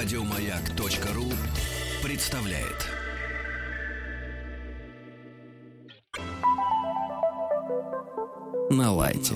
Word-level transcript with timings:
Радиомаяк.ру 0.00 1.24
представляет. 2.04 2.86
На 8.70 8.92
лайте. 8.92 9.34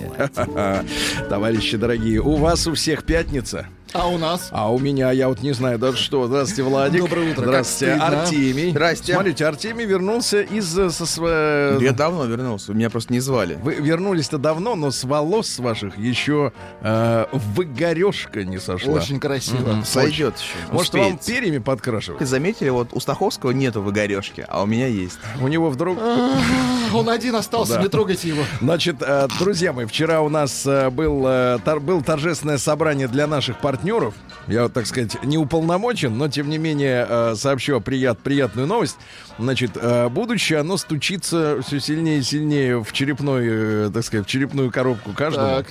Товарищи 1.27 1.75
дорогие, 1.75 2.21
у 2.21 2.37
вас 2.37 2.65
у 2.65 2.75
всех 2.75 3.03
пятница. 3.03 3.67
А 3.93 4.07
у 4.07 4.17
нас? 4.17 4.47
А 4.51 4.71
у 4.73 4.79
меня, 4.79 5.11
я 5.11 5.29
вот 5.29 5.41
не 5.41 5.51
знаю 5.53 5.77
даже 5.77 5.97
что. 5.97 6.25
Здравствуйте, 6.25 6.63
Владик. 6.63 7.01
Доброе 7.01 7.31
утро. 7.31 7.43
Здравствуйте. 7.43 7.93
Артемий. 7.93 8.71
Здрасте. 8.71 9.13
Смотрите, 9.13 9.45
Артемий 9.45 9.85
вернулся 9.85 10.41
из... 10.41 10.75
э, 10.77 10.89
Со, 10.89 11.03
сво- 11.03 11.81
Я 11.83 11.91
давно 11.91 12.25
вернулся, 12.25 12.73
меня 12.73 12.89
просто 12.89 13.13
не 13.13 13.19
звали. 13.19 13.59
Вы 13.61 13.75
вернулись-то 13.75 14.39
давно, 14.39 14.75
но 14.75 14.89
с 14.89 15.03
волос 15.03 15.47
с 15.47 15.59
ваших 15.59 15.97
еще 15.99 16.53
э, 16.81 17.25
выгорешка 17.31 18.43
не 18.43 18.59
сошла. 18.59 18.93
Очень 18.93 19.19
красиво. 19.19 19.83
Сойдет 19.85 20.37
еще. 20.37 20.55
Может, 20.71 20.93
вам 20.93 21.01
успеется. 21.15 21.31
перьями 21.31 21.57
подкрашивать? 21.59 22.19
Вы 22.19 22.25
заметили, 22.25 22.69
вот 22.69 22.89
у 22.93 22.99
Стаховского 22.99 23.51
нету 23.51 23.81
выгорешки, 23.81 24.43
а 24.47 24.63
у 24.63 24.65
меня 24.65 24.87
есть. 24.87 25.19
У 25.39 25.47
него 25.47 25.69
вдруг... 25.69 25.99
Он 26.95 27.09
один 27.09 27.35
остался, 27.35 27.75
Да. 27.75 27.81
не 27.83 27.89
трогайте 27.89 28.27
его. 28.27 28.43
Значит, 28.59 28.97
э, 29.01 29.27
друзья 29.39 29.73
мои, 29.73 29.85
вчера 29.85 30.21
у 30.21 30.29
нас 30.29 30.63
э, 30.65 30.91
э, 30.95 31.79
был 31.79 32.01
торжественное 32.01 32.57
собрание 32.57 33.07
для 33.07 33.27
наших 33.27 33.59
партнеров. 33.59 33.82
Я, 34.47 34.63
вот, 34.63 34.73
так 34.73 34.85
сказать, 34.85 35.23
не 35.23 35.37
уполномочен, 35.37 36.17
но, 36.17 36.27
тем 36.27 36.49
не 36.49 36.57
менее, 36.57 37.05
э, 37.07 37.35
сообщу 37.35 37.79
прият, 37.79 38.19
приятную 38.19 38.67
новость. 38.67 38.97
Значит, 39.39 39.71
э, 39.75 40.09
будущее, 40.09 40.59
оно 40.59 40.77
стучится 40.77 41.59
все 41.65 41.79
сильнее 41.79 42.19
и 42.19 42.23
сильнее 42.23 42.83
в 42.83 42.91
черепной, 42.91 43.45
э, 43.47 43.91
так 43.93 44.03
сказать, 44.03 44.25
в 44.25 44.29
черепную 44.29 44.71
коробку 44.71 45.13
каждого. 45.13 45.63
Так. 45.63 45.67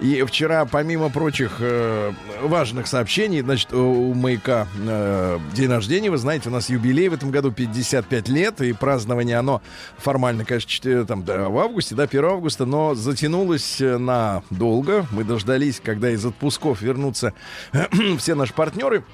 И 0.00 0.22
вчера, 0.22 0.64
помимо 0.64 1.08
прочих 1.10 1.56
э, 1.58 2.12
важных 2.42 2.86
сообщений, 2.86 3.40
значит, 3.40 3.72
у 3.72 4.14
маяка 4.14 4.68
э, 4.76 5.38
день 5.54 5.70
рождения, 5.70 6.10
вы 6.10 6.18
знаете, 6.18 6.48
у 6.48 6.52
нас 6.52 6.68
юбилей 6.68 7.08
в 7.08 7.14
этом 7.14 7.32
году 7.32 7.50
55 7.50 8.28
лет, 8.28 8.60
и 8.60 8.72
празднование 8.72 9.38
оно 9.38 9.60
формально, 9.96 10.44
конечно, 10.44 10.70
4, 10.70 11.04
там, 11.04 11.24
да, 11.24 11.48
в 11.48 11.58
августе, 11.58 11.96
да, 11.96 12.04
1 12.04 12.24
августа, 12.24 12.64
но 12.64 12.94
затянулось 12.94 13.80
э, 13.80 13.98
на 13.98 14.42
долго. 14.50 15.04
Мы 15.10 15.24
дождались, 15.24 15.80
когда 15.82 16.10
из 16.10 16.24
отпусков 16.24 16.80
вернутся 16.80 17.32
все 18.18 18.36
наши 18.36 18.54
партнеры. 18.54 19.04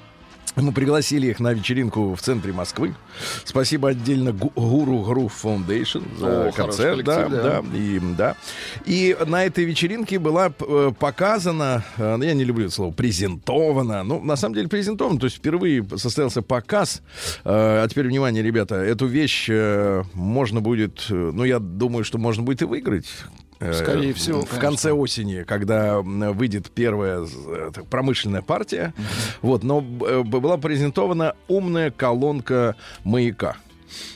Мы 0.55 0.71
пригласили 0.71 1.27
их 1.27 1.39
на 1.39 1.53
вечеринку 1.53 2.15
в 2.15 2.21
центре 2.21 2.53
Москвы. 2.53 2.95
Спасибо 3.43 3.89
отдельно 3.89 4.31
Гу- 4.31 4.53
Гуру 4.55 5.01
Грув 5.01 5.43
Foundation 5.43 6.03
за 6.17 6.47
О, 6.47 6.51
концерт. 6.51 7.03
Да, 7.03 7.27
да, 7.27 7.61
да. 7.61 7.77
и, 7.77 7.99
да. 8.17 8.35
И 8.85 9.17
на 9.27 9.43
этой 9.45 9.65
вечеринке 9.65 10.17
была 10.17 10.53
э, 10.59 10.91
показана, 10.97 11.83
э, 11.97 12.17
я 12.21 12.33
не 12.33 12.45
люблю 12.45 12.65
это 12.67 12.73
слово, 12.73 12.91
презентована. 12.91 14.03
Ну, 14.03 14.21
на 14.23 14.35
самом 14.37 14.55
деле 14.55 14.69
презентована, 14.69 15.19
то 15.19 15.25
есть 15.25 15.37
впервые 15.37 15.85
состоялся 15.97 16.41
показ. 16.41 17.01
Э, 17.43 17.83
А 17.83 17.87
теперь, 17.89 18.07
внимание, 18.07 18.41
ребята, 18.41 18.75
эту 18.75 19.07
вещь 19.07 19.49
можно 20.13 20.61
будет, 20.61 21.05
ну, 21.09 21.43
я 21.43 21.59
думаю, 21.59 22.03
что 22.05 22.17
можно 22.17 22.43
будет 22.43 22.61
и 22.61 22.65
выиграть. 22.65 23.07
Э, 23.59 23.73
Скорее 23.73 24.13
всего, 24.13 24.41
В 24.41 24.59
конце 24.59 24.91
осени, 24.91 25.43
когда 25.43 26.01
выйдет 26.01 26.69
первая 26.71 27.25
э, 27.25 27.71
промышленная 27.89 28.41
партия. 28.41 28.93
Вот, 29.41 29.63
но 29.63 29.83
э, 30.05 30.23
была 30.23 30.57
презентована 30.57 31.35
умная 31.47 31.91
колонка 31.91 32.75
маяка. 33.03 33.57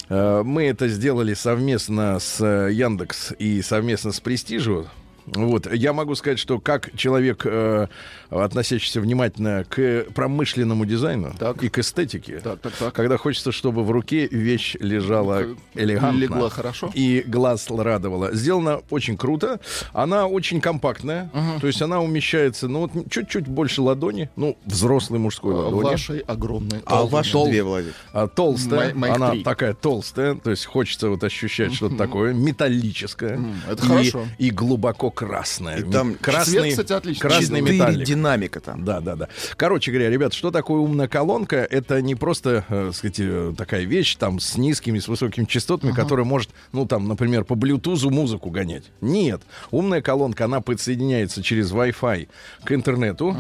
Мы 0.10 0.64
это 0.66 0.88
сделали 0.90 1.36
совместно 1.36 2.20
с 2.20 2.44
Яндекс 2.44 3.32
и 3.38 3.62
совместно 3.62 4.12
с 4.12 4.20
Престижу. 4.20 4.88
Вот, 5.36 5.72
я 5.72 5.94
могу 5.94 6.16
сказать, 6.16 6.40
что 6.40 6.60
как 6.60 6.96
человек, 6.96 7.44
э, 7.46 7.88
относящийся 8.30 9.02
внимательно 9.02 9.66
к 9.68 10.06
промышленному 10.14 10.86
дизайну 10.86 11.34
Так. 11.38 11.64
и 11.64 11.70
к 11.70 11.80
эстетике, 11.80 12.40
Так, 12.40 12.60
так, 12.60 12.74
так. 12.74 12.94
когда 12.94 13.18
хочется, 13.18 13.52
чтобы 13.52 13.84
в 13.84 13.92
руке 13.92 14.28
вещь 14.28 14.76
лежала 14.80 15.46
элегантно. 15.76 16.20
легла 16.20 16.50
хорошо. 16.50 16.92
И 16.94 17.24
глаз 17.26 17.68
радовала. 17.70 18.34
Сделано 18.34 18.82
очень 18.90 19.18
круто. 19.18 19.60
Она 19.94 20.28
очень 20.28 20.62
компактная. 20.62 21.30
То 21.62 21.68
есть 21.68 21.82
она 21.82 22.02
умещается, 22.02 22.68
ну, 22.68 22.82
вот 22.94 23.10
чуть-чуть 23.10 23.48
больше 23.48 23.82
ладони. 23.82 24.30
Ну, 24.36 24.58
взрослой 24.66 25.20
мужской 25.20 25.54
ладони. 25.54 25.84
Вашей 25.84 26.20
огромной. 26.20 26.82
А 26.86 27.04
ваши 27.06 27.34
тол- 27.34 27.48
две, 27.50 27.64
Владик. 27.64 27.94
А, 28.14 28.28
толстая. 28.28 28.94
Май- 28.94 29.12
она 29.12 29.32
три. 29.32 29.44
такая 29.44 29.74
толстая. 29.74 30.36
То 30.36 30.52
есть 30.52 30.66
хочется 30.66 31.10
вот 31.10 31.24
ощущать 31.24 31.74
что-то 31.74 31.96
такое 31.98 32.34
металлическое. 32.34 33.40
Это 33.70 33.84
и, 33.84 33.88
хорошо. 33.88 34.26
И 34.38 34.50
глубоко 34.52 35.10
красное. 35.12 35.78
И 35.80 35.84
там 35.92 36.16
красный, 36.16 36.54
цвет, 36.60 36.70
кстати, 36.72 36.94
отличный. 36.94 37.22
красный 37.30 37.62
металлик. 37.62 38.06
Динамика 38.20 38.60
там. 38.60 38.84
Да, 38.86 39.00
да, 39.00 39.16
да. 39.16 39.28
Короче 39.56 39.92
говоря, 39.92 40.10
ребят, 40.10 40.34
что 40.34 40.52
такое 40.52 40.80
умная 40.80 41.08
колонка? 41.08 41.58
Это 41.58 42.02
не 42.02 42.16
просто, 42.16 42.66
э, 42.70 42.92
сказать, 42.94 43.18
э, 43.20 43.54
такая 43.58 43.84
вещь 43.84 44.16
там 44.16 44.40
с 44.40 44.58
низкими, 44.58 45.00
с 45.00 45.08
высокими 45.08 45.46
частотами, 45.46 45.92
которая 45.92 46.26
может, 46.26 46.50
ну 46.72 46.86
там, 46.86 47.08
например, 47.08 47.44
по 47.46 47.54
Bluetooth 47.54 48.10
музыку 48.10 48.50
гонять. 48.50 48.84
Нет. 49.02 49.42
Умная 49.72 50.02
колонка, 50.02 50.46
она 50.46 50.62
подсоединяется 50.62 51.42
через 51.44 51.72
Wi-Fi 51.72 52.28
к 52.64 52.72
интернету. 52.72 53.36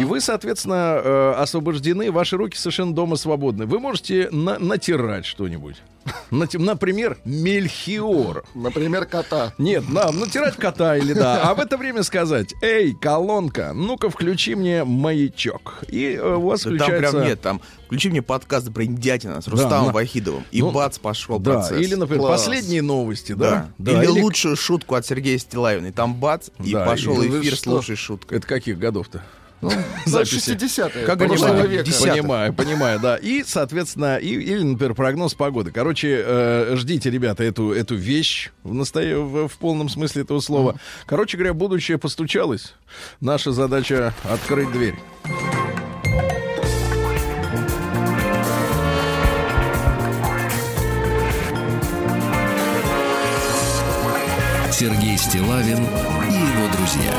И 0.00 0.04
вы, 0.04 0.20
соответственно, 0.20 1.00
э, 1.04 1.34
освобождены, 1.38 2.10
ваши 2.10 2.36
руки 2.36 2.56
совершенно 2.56 2.94
дома 2.94 3.16
свободны. 3.16 3.66
Вы 3.66 3.78
можете 3.78 4.28
на- 4.30 4.58
натирать 4.58 5.26
что-нибудь. 5.26 5.76
Например, 6.30 7.16
мельхиор. 7.24 8.44
Например, 8.54 9.04
кота. 9.06 9.52
Нет, 9.58 9.88
нам 9.88 10.18
натирать 10.20 10.56
кота 10.56 10.96
или 10.96 11.12
да. 11.12 11.42
А 11.42 11.54
в 11.54 11.60
это 11.60 11.76
время 11.76 12.02
сказать, 12.02 12.54
эй, 12.62 12.94
колонка, 12.94 13.72
ну-ка 13.74 14.10
включи 14.10 14.54
мне 14.54 14.84
маячок. 14.84 15.84
И 15.88 16.12
э, 16.14 16.34
у 16.36 16.42
вас 16.42 16.62
Да 16.64 16.70
Там 16.70 16.78
включается... 16.78 17.10
прям 17.12 17.26
нет, 17.26 17.40
там 17.40 17.60
включи 17.86 18.10
мне 18.10 18.22
подкаст 18.22 18.72
про 18.72 18.84
индятина 18.84 19.40
с 19.40 19.48
Рустамом 19.48 19.86
на- 19.88 19.92
Вахидовым. 19.92 20.44
И 20.50 20.60
Ну, 20.60 20.70
бац, 20.72 20.98
пошел 20.98 21.38
Да, 21.38 21.52
процесс. 21.54 21.80
или, 21.80 21.94
например, 21.94 22.26
Класс. 22.26 22.42
последние 22.42 22.82
новости, 22.82 23.32
да. 23.32 23.70
Да. 23.78 23.92
да. 23.92 24.02
Или, 24.02 24.08
лучшую 24.22 24.56
шутку 24.56 24.94
от 24.96 25.06
Сергея 25.06 25.38
Стилавина. 25.38 25.86
И 25.86 25.92
там 25.92 26.14
бац, 26.14 26.48
и 26.62 26.72
Да, 26.72 26.84
пошел 26.86 27.20
и- 27.22 27.28
эфир, 27.28 27.56
слушай 27.56 27.96
шутку. 27.96 28.34
Это 28.34 28.46
каких 28.46 28.78
годов-то? 28.78 29.22
Ну, 29.60 29.70
Записи. 30.06 30.50
60-е. 30.52 31.06
Как 31.06 31.18
понимаю, 31.18 31.68
века. 31.68 31.90
Понимаю, 32.12 32.52
понимаю, 32.52 33.00
да. 33.00 33.16
И, 33.16 33.42
соответственно, 33.44 34.16
и, 34.16 34.28
или, 34.28 34.62
например, 34.62 34.94
прогноз 34.94 35.34
погоды. 35.34 35.70
Короче, 35.70 36.22
э, 36.24 36.74
ждите, 36.76 37.10
ребята, 37.10 37.44
эту, 37.44 37.72
эту 37.72 37.94
вещь 37.94 38.50
в, 38.62 38.74
настоя- 38.74 39.18
в, 39.18 39.48
в 39.48 39.52
полном 39.58 39.88
смысле 39.88 40.22
этого 40.22 40.40
слова. 40.40 40.76
Короче 41.06 41.36
говоря, 41.38 41.54
будущее 41.54 41.96
постучалось. 41.98 42.74
Наша 43.20 43.52
задача— 43.52 44.12
открыть 44.24 44.70
дверь. 44.72 44.96
Сергей 54.70 55.16
Стилавин 55.16 55.78
и 55.84 56.32
его 56.34 56.68
друзья. 56.76 57.12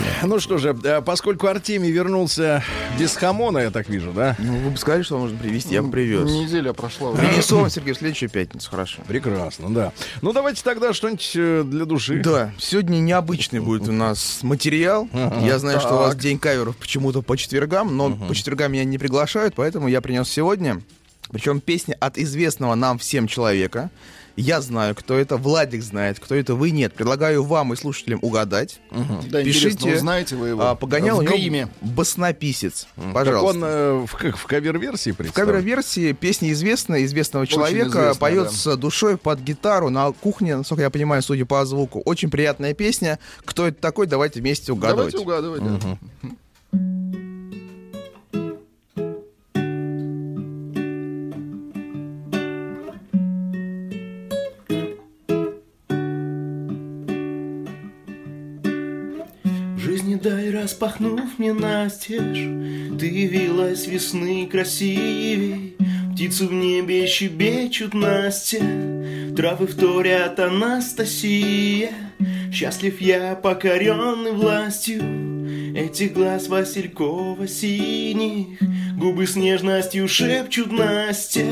На 0.00 0.06
лайте. 0.06 0.26
Ну 0.26 0.40
что 0.40 0.58
же, 0.58 0.76
э, 0.84 1.02
поскольку 1.02 1.46
Артемий 1.46 1.90
вернулся 1.90 2.62
без 2.98 3.14
хамона, 3.16 3.58
я 3.58 3.70
так 3.70 3.88
вижу, 3.88 4.12
да? 4.12 4.36
Ну, 4.38 4.58
вы 4.58 4.70
бы 4.70 4.76
сказали, 4.76 5.02
что 5.02 5.18
можно 5.18 5.36
привезти, 5.38 5.74
я 5.74 5.82
бы 5.82 5.90
привез. 5.90 6.30
Неделя 6.30 6.72
прошла. 6.72 7.10
уже. 7.10 7.22
Принесу 7.22 7.58
вам, 7.58 7.70
Сергей, 7.70 7.94
в 7.94 7.98
следующую 7.98 8.30
пятницу, 8.30 8.70
хорошо. 8.70 9.02
Прекрасно, 9.06 9.72
да. 9.72 9.92
Ну 10.20 10.32
давайте 10.32 10.62
тогда 10.62 10.92
что-нибудь 10.92 11.32
э, 11.34 11.62
для 11.64 11.84
души. 11.84 12.22
Да, 12.22 12.52
сегодня 12.58 12.98
необычный 12.98 13.60
будет 13.60 13.88
у 13.88 13.92
нас 13.92 14.40
материал. 14.42 15.08
Я 15.42 15.58
знаю, 15.58 15.80
что 15.80 15.94
у 15.94 15.98
вас 15.98 16.16
день 16.16 16.38
каверов 16.38 16.76
почему-то 16.76 17.22
по 17.22 17.36
четвергам, 17.36 17.96
но 17.96 18.14
по 18.14 18.34
четвергам 18.34 18.72
меня 18.72 18.84
не 18.84 18.98
приглашают, 18.98 19.54
поэтому 19.54 19.88
я 19.88 20.00
принес 20.00 20.28
сегодня. 20.28 20.80
Причем 21.30 21.60
песня 21.60 21.96
от 21.98 22.18
известного 22.18 22.74
нам 22.74 22.98
всем 22.98 23.26
человека. 23.26 23.90
Я 24.36 24.60
знаю, 24.60 24.94
кто 24.94 25.18
это, 25.18 25.36
Владик 25.36 25.82
знает, 25.82 26.18
кто 26.18 26.34
это, 26.34 26.54
вы 26.54 26.70
нет. 26.70 26.94
Предлагаю 26.94 27.42
вам 27.44 27.72
и 27.72 27.76
слушателям 27.76 28.18
угадать. 28.22 28.80
Да, 29.30 29.42
Пишите. 29.42 29.94
узнаете 29.94 30.36
вы 30.36 30.48
его 30.48 30.62
А, 30.62 30.74
погонял 30.74 31.20
в 31.20 31.24
гриме. 31.24 31.68
баснописец. 31.80 32.86
Так 32.96 33.12
Пожалуйста. 33.14 33.58
он 33.58 33.64
э, 33.64 34.06
в, 34.06 34.36
в 34.36 34.46
кавер-версии 34.46 35.10
В 35.10 35.32
кавер-версии 35.32 36.12
песни 36.12 36.50
известная, 36.52 37.04
известного 37.04 37.46
человека, 37.46 37.88
известная, 37.88 38.14
поет 38.14 38.52
да. 38.64 38.76
душой 38.76 39.16
под 39.18 39.40
гитару 39.40 39.90
на 39.90 40.12
кухне, 40.12 40.56
насколько 40.56 40.82
я 40.82 40.90
понимаю, 40.90 41.22
судя 41.22 41.44
по 41.44 41.64
звуку. 41.66 42.00
Очень 42.04 42.30
приятная 42.30 42.74
песня. 42.74 43.18
Кто 43.44 43.66
это 43.66 43.80
такой, 43.80 44.06
давайте 44.06 44.40
вместе 44.40 44.72
угадывать. 44.72 45.12
Давайте 45.12 45.18
угадывать. 45.18 45.62
да. 46.72 47.31
Жизни 59.82 60.14
дай 60.14 60.50
распахнув 60.50 61.38
мне 61.38 61.52
настежь, 61.52 62.46
Ты 63.00 63.06
явилась 63.06 63.88
весны 63.88 64.46
красивей, 64.46 65.74
Птицы 66.14 66.46
в 66.46 66.52
небе 66.52 67.04
щебечут 67.08 67.92
Настя, 67.92 68.60
Травы 69.36 69.66
вторят 69.66 70.38
Анастасия. 70.38 71.90
Счастлив 72.52 73.00
я, 73.00 73.34
покоренный 73.34 74.30
властью. 74.30 75.02
Этих 75.76 76.12
глаз 76.12 76.46
Василькова 76.46 77.48
синих 77.48 78.60
Губы 78.96 79.26
с 79.26 79.34
нежностью 79.34 80.06
шепчут 80.06 80.70
Настя 80.70 81.46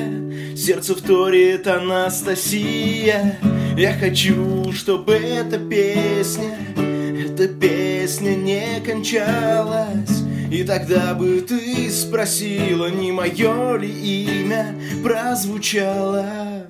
Сердце 0.56 0.94
вторит 0.94 1.66
Анастасия. 1.66 3.40
Я 3.76 3.92
хочу, 3.94 4.72
чтобы 4.72 5.14
эта 5.14 5.58
песня 5.58 6.54
Эта 6.76 7.48
песня 7.48 7.89
не 8.18 8.80
кончалась 8.84 10.20
и 10.50 10.64
тогда 10.64 11.14
бы 11.14 11.42
ты 11.42 11.88
спросила, 11.90 12.90
не 12.90 13.12
мое 13.12 13.76
ли 13.76 13.88
имя 13.88 14.74
прозвучало. 15.04 16.66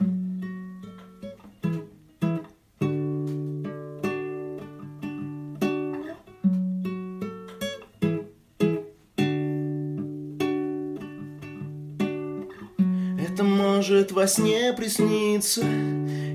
Это 13.19 13.44
может 13.44 14.12
во 14.12 14.26
сне 14.26 14.75
присниться 14.75 15.62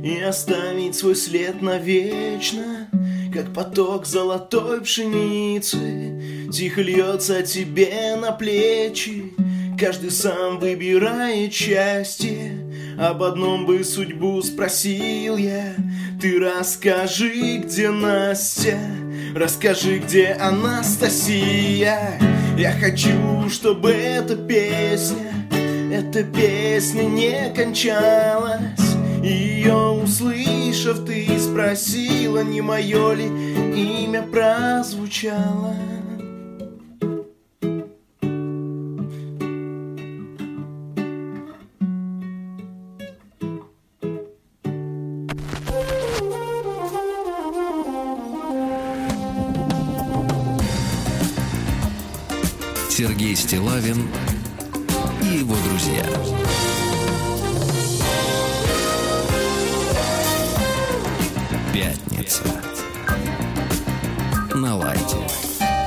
И 0.04 0.19
оставить 0.19 0.96
свой 0.96 1.16
след 1.16 1.62
навечно 1.62 2.85
Как 3.36 3.54
поток 3.54 4.06
золотой 4.06 4.80
пшеницы. 4.80 6.48
Тихо 6.54 6.82
льется 6.82 7.44
тебе 7.44 8.16
на 8.16 8.32
плечи. 8.32 9.34
Каждый 9.78 10.12
сам 10.12 10.58
выбирает 10.58 11.52
счастье. 11.54 12.66
Об 12.98 13.22
одном 13.24 13.66
бы 13.66 13.84
судьбу 13.84 14.42
спросил 14.42 15.36
я. 15.36 15.76
Ты 16.22 16.40
расскажи, 16.40 17.58
где 17.58 17.90
Настя. 17.90 18.80
Расскажи, 19.36 20.00
где 20.00 20.28
Анастасия. 20.40 22.18
Я 22.58 22.72
хочу, 22.72 23.50
чтобы 23.50 23.92
эта 23.92 24.38
песня 24.38 25.36
эта 25.92 26.24
песня 26.24 27.04
не 27.04 27.54
кончалась. 27.54 28.96
Ее 29.22 29.74
услышав, 30.75 31.06
ты 31.06 31.39
спросила, 31.39 32.44
не 32.44 32.62
мое 32.62 33.13
ли 33.13 33.25
имя 33.25 34.24
прозвучало 34.24 35.75
Сергей 52.89 53.36
Стилавин 53.36 54.07
и 55.21 55.38
его 55.39 55.56
друзья. 55.69 56.44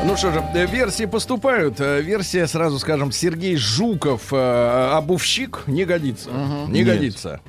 Ну 0.09 0.17
что 0.17 0.33
же, 0.33 0.43
э, 0.55 0.65
версии 0.65 1.05
поступают. 1.05 1.81
Э, 1.81 2.01
Версия, 2.01 2.47
сразу 2.47 2.79
скажем, 2.79 3.13
Сергей 3.13 3.57
Жуков, 3.57 4.33
э, 4.33 4.91
обувщик, 4.95 5.65
не 5.67 5.85
годится. 5.85 6.31
Не 6.69 6.79
Нет. 6.83 6.87
годится. 6.87 7.41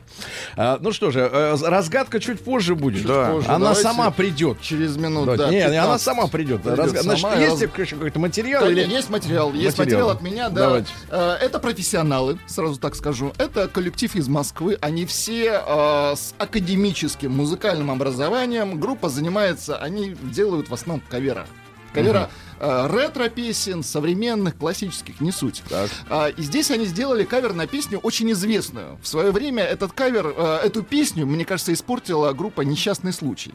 А, 0.57 0.77
Ну 0.81 0.91
что 0.91 1.09
же, 1.09 1.25
разгадка 1.63 2.19
чуть 2.19 2.41
позже 2.43 2.75
будет. 2.75 3.05
Да. 3.05 3.31
позже. 3.31 3.47
Она 3.47 3.59
Давайте 3.59 3.81
сама 3.81 4.11
придет. 4.11 4.59
Через 4.59 4.97
минут, 4.97 5.25
Да, 5.27 5.37
да, 5.37 5.49
не, 5.49 5.61
она 5.61 5.71
15. 5.83 6.01
сама 6.03 6.27
придет. 6.27 6.61
Придет 6.61 6.79
Разга- 6.79 7.01
Значит, 7.01 7.21
сама, 7.21 7.35
есть 7.37 7.61
раз- 7.61 7.77
еще 7.77 7.95
какой-то 7.95 8.19
материал? 8.19 8.65
Да, 8.65 8.69
или... 8.69 8.81
Есть 8.85 9.09
материал, 9.09 9.53
есть 9.53 9.77
Материал. 9.77 10.09
материал 10.09 10.09
от 10.09 10.21
меня, 10.21 10.49
да. 10.49 10.61
Давайте. 10.65 10.89
Это 11.09 11.59
профессионалы, 11.59 12.37
сразу 12.45 12.77
так 12.77 12.95
скажу. 12.95 13.31
Это 13.37 13.69
коллектив 13.69 14.13
из 14.17 14.27
Москвы. 14.27 14.77
Они 14.81 15.05
все 15.05 15.63
э, 15.65 16.13
с 16.17 16.33
академическим 16.37 17.31
музыкальным 17.31 17.89
образованием. 17.89 18.81
Группа 18.81 19.07
занимается, 19.07 19.77
они 19.77 20.17
делают 20.23 20.67
в 20.69 20.73
основном 20.73 21.01
кавера. 21.09 21.47
Кавера 21.93 22.29
э, 22.29 22.48
ретро-песен, 22.59 23.83
современных, 23.83 24.57
классических, 24.57 25.21
не 25.21 25.31
суть. 25.31 25.63
Так. 25.69 25.89
А, 26.09 26.27
и 26.27 26.41
здесь 26.41 26.71
они 26.71 26.85
сделали 26.85 27.23
кавер 27.23 27.53
на 27.53 27.67
песню 27.67 27.99
очень 27.99 28.31
известную. 28.31 28.97
В 29.01 29.07
свое 29.07 29.31
время 29.31 29.63
этот 29.63 29.93
кавер, 29.93 30.33
э, 30.35 30.59
эту 30.65 30.83
песню, 30.83 31.25
мне 31.25 31.45
кажется, 31.45 31.73
испортила 31.73 32.33
группа 32.33 32.61
«Несчастный 32.61 33.13
случай». 33.13 33.53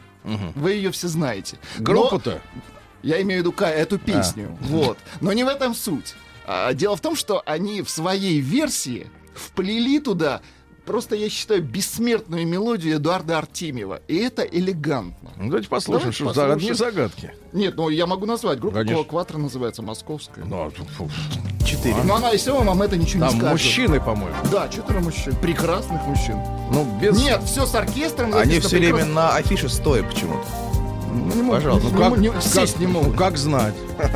Вы 0.55 0.73
ее 0.73 0.91
все 0.91 1.07
знаете. 1.07 1.57
Группу-то? 1.77 2.41
я 3.03 3.21
имею 3.21 3.43
в 3.43 3.45
виду 3.45 3.55
эту 3.63 3.99
песню. 3.99 4.57
Вот. 4.61 4.97
Но 5.21 5.31
не 5.33 5.43
в 5.43 5.47
этом 5.47 5.75
суть. 5.75 6.15
А, 6.47 6.73
дело 6.73 6.95
в 6.95 7.01
том, 7.01 7.15
что 7.15 7.41
они 7.45 7.81
в 7.81 7.89
своей 7.89 8.39
версии 8.39 9.07
вплели 9.35 9.99
туда 9.99 10.41
просто, 10.85 11.15
я 11.15 11.29
считаю, 11.29 11.61
бессмертную 11.61 12.47
мелодию 12.47 12.95
Эдуарда 12.97 13.39
Артемьева. 13.39 14.01
И 14.07 14.15
это 14.17 14.43
элегантно. 14.43 15.31
Ну, 15.37 15.47
давайте 15.49 15.67
послушаем, 15.67 16.11
Давайте 16.11 16.23
что 16.23 16.33
за 16.33 16.53
одни 16.53 16.69
послушаем. 16.69 16.93
загадки. 16.95 17.33
Нет, 17.53 17.75
ну 17.75 17.89
я 17.89 18.05
могу 18.05 18.25
назвать. 18.25 18.59
Группа 18.59 18.79
Конечно. 18.79 19.03
Кватро 19.03 19.37
называется 19.37 19.81
московская. 19.81 20.45
Ну, 20.45 20.65
а 20.67 20.71
тут, 20.71 20.87
фу, 20.89 21.09
Четыре. 21.65 21.95
Но 22.03 22.15
она 22.15 22.31
и 22.31 22.37
все 22.37 22.55
вам 22.61 22.81
это 22.81 22.95
ничего 22.95 23.25
Там 23.25 23.33
не 23.33 23.39
скажет. 23.39 23.51
мужчины, 23.65 23.99
по-моему. 23.99 24.35
Да, 24.51 24.67
четверо 24.69 24.99
мужчин. 24.99 25.35
Прекрасных 25.37 26.01
мужчин. 26.05 26.37
Ну, 26.71 26.85
без... 27.01 27.17
Нет, 27.17 27.41
все 27.43 27.65
с 27.65 27.73
оркестром. 27.75 28.33
Они 28.35 28.59
все 28.59 28.77
время 28.77 28.93
прекрасно. 29.05 29.13
на 29.13 29.35
афише 29.35 29.67
стоят 29.69 30.07
почему-то. 30.09 30.45
Ну, 31.11 31.43
не 31.43 31.49
Пожалуйста. 31.49 31.87
не- 31.89 31.93
Ну, 31.95 31.99
как, 32.09 32.17
не- 32.19 32.29
как- 32.29 32.43
сесть 32.43 32.79
не 32.79 32.87
могут. 32.87 33.09
ну, 33.13 33.17
как 33.17 33.37
знать? 33.37 33.73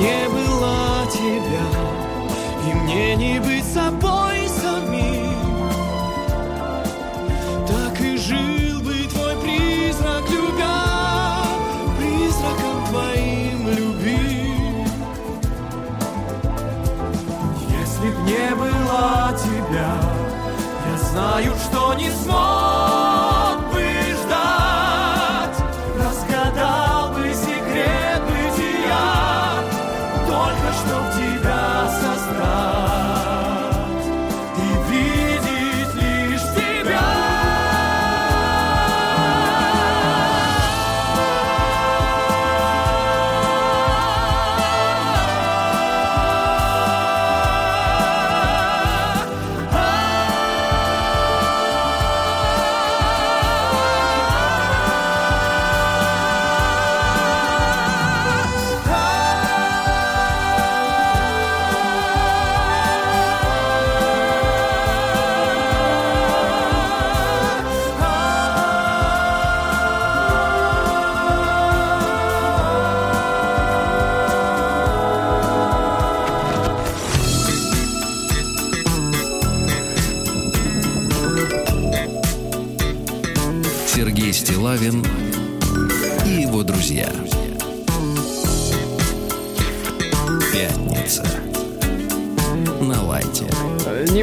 Если 0.00 0.29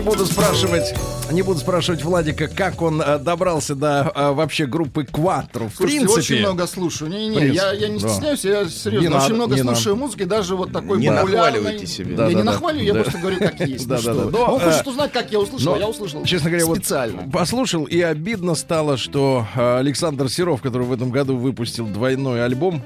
буду 0.07 0.25
спрашивать, 0.25 0.95
не 1.31 1.41
буду 1.41 1.59
спрашивать 1.59 2.03
Владика, 2.03 2.47
как 2.47 2.81
он 2.81 3.01
э, 3.01 3.19
добрался 3.19 3.75
до 3.75 4.11
э, 4.15 4.31
вообще 4.31 4.65
группы 4.65 5.03
Quattro. 5.03 5.69
В 5.69 5.75
Слушайте, 5.75 5.83
принципе, 6.05 6.19
очень 6.19 6.39
много 6.39 6.67
слушаю. 6.67 7.11
Не-не-не, 7.11 7.35
принципе, 7.37 7.55
я, 7.65 7.71
я 7.73 7.87
не 7.89 7.99
да. 7.99 8.09
стесняюсь, 8.09 8.43
я 8.45 8.65
серьезно 8.69 9.07
Не 9.07 9.07
очень 9.07 9.19
надо, 9.19 9.33
много 9.35 9.55
не 9.55 9.61
слушаю 9.61 9.95
надо. 9.95 10.05
музыки, 10.05 10.23
даже 10.23 10.55
вот 10.55 10.71
такой 10.71 10.99
Не 10.99 11.07
популярной. 11.09 11.33
нахваливайте 11.35 11.87
себя. 11.87 12.11
Я 12.11 12.17
Да, 12.17 12.27
не 12.29 12.33
да, 12.35 12.39
да. 12.39 12.45
нахвалю, 12.45 12.79
я 12.81 12.93
Да. 12.93 13.01
просто 13.03 13.19
говорю, 13.19 13.37
как 13.39 13.59
есть. 13.59 13.87
Да, 13.87 14.01
да, 14.01 14.13
да. 14.13 14.23
Но, 14.31 14.45
Он 14.55 14.61
э, 14.61 14.63
хочет 14.71 14.87
узнать, 14.87 15.11
как 15.11 15.31
я 15.31 15.39
услышал, 15.39 15.73
но, 15.73 15.79
я 15.79 15.87
услышал 15.87 16.23
Честно 16.23 16.49
говоря, 16.49 16.65
вот 16.65 16.77
специально. 16.77 17.29
послушал 17.29 17.83
и 17.85 17.99
обидно 18.01 18.55
стало, 18.55 18.97
что 18.97 19.45
э, 19.55 19.77
Александр 19.79 20.29
Серов, 20.29 20.61
который 20.61 20.83
в 20.87 20.91
этом 20.93 21.11
году 21.11 21.37
выпустил 21.37 21.85
двойной 21.87 22.43
альбом, 22.43 22.81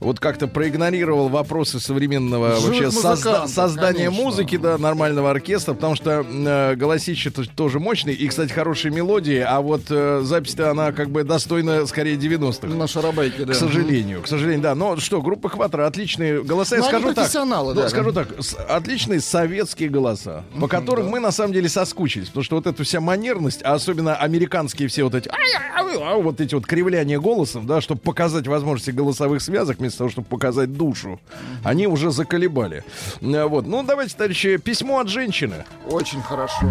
вот 0.00 0.20
как-то 0.20 0.46
проигнорировал 0.48 1.28
вопросы 1.28 1.80
современного 1.80 2.56
Живых 2.56 2.66
вообще 2.66 2.86
созда- 2.86 3.46
создания 3.48 4.06
конечно. 4.06 4.22
музыки, 4.24 4.56
да, 4.56 4.78
нормального 4.78 5.30
оркестра, 5.30 5.74
потому 5.74 5.94
что 5.96 6.24
э, 6.28 6.74
голосище 6.76 7.30
-то 7.30 7.48
тоже 7.54 7.80
мощный 7.80 8.14
и, 8.14 8.28
кстати, 8.28 8.52
хорошие 8.52 8.92
мелодии, 8.92 9.38
а 9.38 9.60
вот 9.60 9.82
э, 9.90 10.20
запись-то 10.22 10.70
она 10.70 10.92
как 10.92 11.10
бы 11.10 11.24
достойна 11.24 11.86
скорее 11.86 12.16
90-х. 12.16 12.68
На 12.68 12.86
шарабайке, 12.86 13.44
да. 13.44 13.52
К 13.52 13.56
сожалению, 13.56 14.22
к 14.22 14.26
сожалению, 14.28 14.62
да. 14.62 14.74
Но 14.74 14.96
что, 14.96 15.22
группа 15.22 15.48
Хватра, 15.48 15.86
отличные 15.86 16.42
голоса. 16.42 16.76
Я 16.76 16.82
Ну, 16.82 16.88
скажу 16.88 17.14
так. 17.14 17.30
ну, 17.74 17.74
да. 17.74 17.88
скажу 17.88 18.12
так, 18.12 18.28
отличные 18.68 19.20
советские 19.20 19.88
голоса, 19.88 20.44
по 20.60 20.68
которым 20.68 21.08
мы 21.08 21.20
на 21.20 21.30
самом 21.30 21.52
деле 21.52 21.68
соскучились. 21.68 22.28
Потому 22.28 22.44
что 22.44 22.56
вот 22.56 22.66
эта 22.66 22.82
вся 22.84 23.00
манерность, 23.00 23.60
а 23.62 23.74
особенно 23.74 24.14
американские 24.16 24.88
все 24.88 25.04
вот 25.04 25.14
эти, 25.14 25.28
«Ай-яй-яй», 25.28 26.22
вот 26.22 26.40
эти 26.40 26.54
вот 26.54 26.66
кривляния 26.66 27.18
голосов, 27.18 27.66
да, 27.66 27.80
чтобы 27.80 28.00
показать 28.00 28.46
возможности 28.46 28.90
голосовых 28.90 29.40
связок, 29.54 29.78
вместо 29.78 29.98
того, 29.98 30.10
чтобы 30.10 30.26
показать 30.26 30.72
душу, 30.72 31.20
они 31.62 31.86
уже 31.86 32.10
заколебали. 32.10 32.82
Э, 33.20 33.44
Вот. 33.44 33.66
Ну, 33.66 33.84
давайте, 33.84 34.16
товарищи, 34.16 34.56
письмо 34.56 34.98
от 34.98 35.08
женщины. 35.08 35.64
Очень 35.88 36.20
хорошо. 36.22 36.68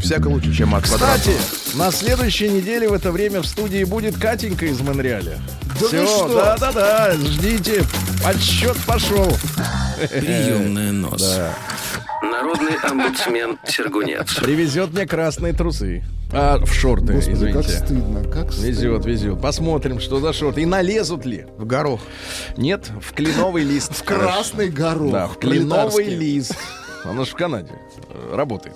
Всяко 0.00 0.28
лучше, 0.28 0.54
чем 0.54 0.76
от 0.76 0.84
Кстати, 0.84 1.32
на 1.74 1.90
следующей 1.90 2.50
неделе 2.50 2.88
в 2.88 2.92
это 2.92 3.10
время 3.10 3.40
в 3.40 3.46
студии 3.46 3.82
будет 3.82 4.16
Катенька 4.16 4.66
из 4.66 4.80
Монреаля. 4.80 5.38
Да 5.80 5.88
Все, 5.88 6.28
да-да-да, 6.28 7.14
ждите. 7.14 7.82
Отсчет 8.24 8.76
пошел. 8.86 9.36
Приемная 10.10 10.92
нос. 10.92 11.40
Народный 12.34 12.74
омбудсмен 12.82 13.58
Сергунец. 13.64 14.34
Привезет 14.40 14.92
мне 14.92 15.06
красные 15.06 15.52
трусы. 15.52 16.02
А, 16.32 16.58
в 16.58 16.72
шорты, 16.72 17.12
Господи, 17.12 17.52
как 17.52 17.64
извините. 17.64 17.84
стыдно, 17.86 18.24
как 18.24 18.52
стыдно. 18.52 18.66
Везет, 18.66 19.06
везет. 19.06 19.40
Посмотрим, 19.40 20.00
что 20.00 20.18
за 20.18 20.32
шорты. 20.32 20.62
И 20.62 20.66
налезут 20.66 21.24
ли? 21.24 21.46
В 21.56 21.64
горох. 21.64 22.00
Нет, 22.56 22.90
в 23.00 23.12
кленовый 23.12 23.62
лист. 23.62 23.92
В 23.98 24.02
красный 24.02 24.68
горох. 24.68 25.12
Да, 25.12 25.26
в 25.28 25.38
кленовый 25.38 26.06
лист. 26.06 26.56
Она 27.04 27.24
же 27.24 27.30
в 27.30 27.34
Канаде 27.34 27.72
э, 28.08 28.34
работает. 28.34 28.74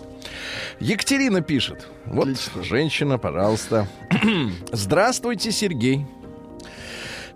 Екатерина 0.78 1.40
пишет. 1.40 1.88
Вот 2.06 2.28
женщина, 2.62 3.18
пожалуйста. 3.18 3.88
Здравствуйте, 4.72 5.50
Сергей. 5.50 6.06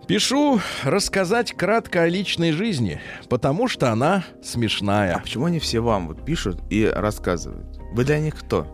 Пишу 0.07 0.61
рассказать 0.83 1.53
кратко 1.53 2.03
о 2.03 2.09
личной 2.09 2.53
жизни, 2.53 3.01
потому 3.29 3.69
что 3.69 3.91
она 3.93 4.25
А 4.41 4.45
смешная. 4.45 5.19
почему 5.19 5.47
они 5.47 5.59
все 5.59 5.81
вам 5.81 6.09
вот 6.09 6.25
пишут 6.25 6.61
и 6.71 6.85
рассказывают? 6.87 7.79
Вы 7.93 8.05
для 8.05 8.19
них 8.19 8.35
кто? 8.39 8.67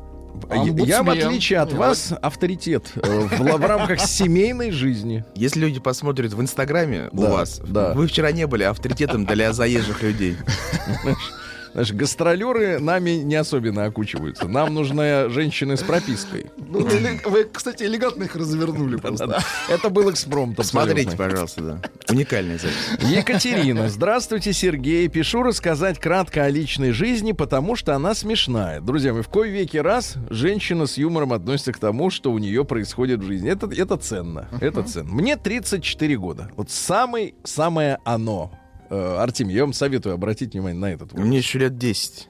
Я, 0.50 0.56
в 1.02 1.08
Омбудсмен. 1.08 1.26
отличие 1.26 1.58
от 1.58 1.72
вас, 1.72 2.12
авторитет 2.22 2.92
э, 2.94 3.00
в, 3.20 3.38
в 3.58 3.66
рамках 3.66 3.98
семейной 4.00 4.70
жизни. 4.70 5.24
Если 5.34 5.58
люди 5.60 5.80
посмотрят 5.80 6.32
в 6.32 6.40
Инстаграме 6.40 7.08
у 7.12 7.22
Да, 7.22 7.30
вас, 7.30 7.60
да. 7.66 7.92
вы 7.92 8.06
вчера 8.06 8.30
не 8.30 8.46
были 8.46 8.62
авторитетом 8.62 9.24
для 9.26 9.52
заезжих 9.52 10.02
людей. 10.02 10.36
Знаешь, 11.78 11.92
гастролеры 11.92 12.80
нами 12.80 13.10
не 13.10 13.36
особенно 13.36 13.84
окучиваются. 13.84 14.48
Нам 14.48 14.74
нужны 14.74 15.28
женщины 15.28 15.76
с 15.76 15.82
пропиской. 15.84 16.46
Ну, 16.56 16.80
эле- 16.80 17.20
Вы, 17.24 17.44
кстати, 17.44 17.84
элегантно 17.84 18.24
их 18.24 18.34
развернули 18.34 18.96
просто. 18.96 19.40
Это 19.68 19.88
был 19.88 20.10
экспромт. 20.10 20.58
Абсолютный. 20.58 21.16
пожалуйста, 21.16 21.62
да. 21.62 21.80
Уникальная 22.12 22.58
запись. 22.58 22.74
Екатерина, 23.08 23.88
здравствуйте, 23.88 24.52
Сергей. 24.52 25.06
Пишу 25.06 25.44
рассказать 25.44 26.00
кратко 26.00 26.42
о 26.42 26.48
личной 26.48 26.90
жизни, 26.90 27.30
потому 27.30 27.76
что 27.76 27.94
она 27.94 28.12
смешная. 28.16 28.80
Друзья, 28.80 29.14
мы 29.14 29.22
в 29.22 29.28
кой 29.28 29.48
веке 29.50 29.80
раз 29.80 30.16
женщина 30.30 30.86
с 30.86 30.98
юмором 30.98 31.32
относится 31.32 31.72
к 31.72 31.78
тому, 31.78 32.10
что 32.10 32.32
у 32.32 32.38
нее 32.38 32.64
происходит 32.64 33.20
в 33.20 33.26
жизни. 33.26 33.50
Это, 33.52 33.66
это 33.72 33.96
ценно. 33.98 34.48
Это 34.60 34.82
ценно. 34.82 35.12
Мне 35.12 35.36
34 35.36 36.16
года. 36.16 36.50
Вот 36.56 36.72
самый, 36.72 37.36
самое 37.44 37.98
оно. 38.04 38.50
Э, 38.90 39.16
Артемий, 39.18 39.54
я 39.54 39.62
вам 39.62 39.72
советую 39.72 40.14
обратить 40.14 40.52
внимание 40.52 40.80
на 40.80 40.90
этот. 40.92 41.12
Мне 41.14 41.38
еще 41.38 41.58
лет 41.58 41.76
10. 41.78 42.28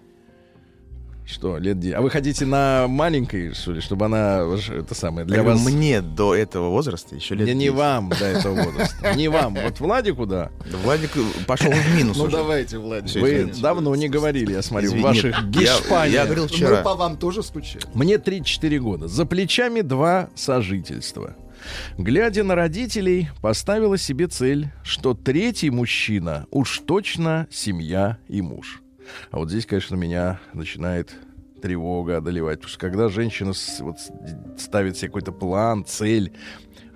Что, 1.31 1.59
лет 1.59 1.79
10? 1.79 1.95
А 1.95 2.01
вы 2.01 2.09
хотите 2.09 2.47
на 2.47 2.87
маленькой, 2.89 3.53
что 3.53 3.73
ли, 3.73 3.83
чтобы 3.83 4.07
она 4.07 4.47
это 4.71 4.95
самое 4.95 5.27
для 5.27 5.37
Я 5.37 5.43
вас... 5.43 5.63
Мне 5.63 6.01
до 6.01 6.35
этого 6.35 6.71
возраста 6.71 7.15
еще 7.15 7.35
лет 7.35 7.47
Не, 7.49 7.55
не 7.55 7.65
10. 7.67 7.77
вам 7.77 8.09
до 8.09 8.25
этого 8.25 8.63
возраста. 8.63 9.15
Не 9.15 9.29
вам. 9.29 9.55
Вот 9.63 9.79
Владику, 9.79 10.25
да. 10.25 10.51
Да 10.73 10.79
Владик 10.79 11.11
пошел 11.47 11.71
в 11.71 11.95
минус 11.97 12.17
Ну 12.17 12.29
давайте. 12.29 12.79
Всё, 13.05 13.21
Вы 13.21 13.53
давно 13.61 13.95
не 13.95 14.09
говорили, 14.09 14.53
я 14.53 14.63
смотрю, 14.63 14.93
в 14.93 15.01
ваших 15.03 15.45
гешпаниях. 15.51 16.15
Я 16.15 16.25
говорил 16.25 16.45
Мы 16.45 16.49
вчера. 16.49 16.83
по 16.83 16.95
вам 16.95 17.19
тоже 17.19 17.43
скучаем. 17.43 17.85
Мне 17.93 18.17
34 18.17 18.81
года. 18.81 19.07
За 19.07 19.27
плечами 19.27 19.83
два 19.83 20.31
сожительства. 20.35 21.37
Глядя 21.97 22.45
на 22.45 22.55
родителей, 22.55 23.29
поставила 23.43 23.99
себе 23.99 24.27
цель, 24.27 24.71
что 24.83 25.15
третий 25.15 25.71
мужчина 25.71 26.47
уж 26.51 26.81
точно 26.81 27.47
семья 27.51 28.19
и 28.29 28.43
муж. 28.43 28.83
А 29.31 29.39
вот 29.39 29.51
здесь, 29.51 29.67
конечно, 29.67 29.97
меня 29.97 30.41
начинает 30.53 31.15
тревога 31.61 32.19
одолевать. 32.19 32.59
Потому 32.59 32.71
что 32.71 32.79
когда 32.79 33.09
женщина 33.09 33.53
вот, 33.81 33.97
ставит 34.59 34.97
себе 34.97 35.09
какой-то 35.09 35.33
план, 35.33 35.85
цель, 35.85 36.33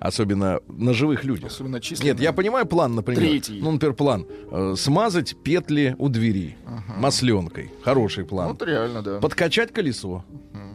особенно 0.03 0.59
на 0.67 0.93
живых 0.93 1.23
людях. 1.23 1.49
Особенно 1.51 1.79
численные. 1.79 2.11
Нет, 2.13 2.21
я 2.21 2.33
понимаю 2.33 2.65
план, 2.65 2.93
например. 2.95 3.21
Третий. 3.21 3.59
Ну, 3.61 3.71
например, 3.71 3.95
план. 3.95 4.25
э, 4.51 4.75
смазать 4.77 5.35
петли 5.43 5.95
у 5.97 6.09
двери 6.09 6.57
масленкой. 6.97 7.71
Хороший 7.83 8.25
план. 8.25 8.49
Вот 8.49 8.61
реально, 8.63 9.01
да. 9.01 9.19
Подкачать 9.19 9.71
колесо. 9.71 10.23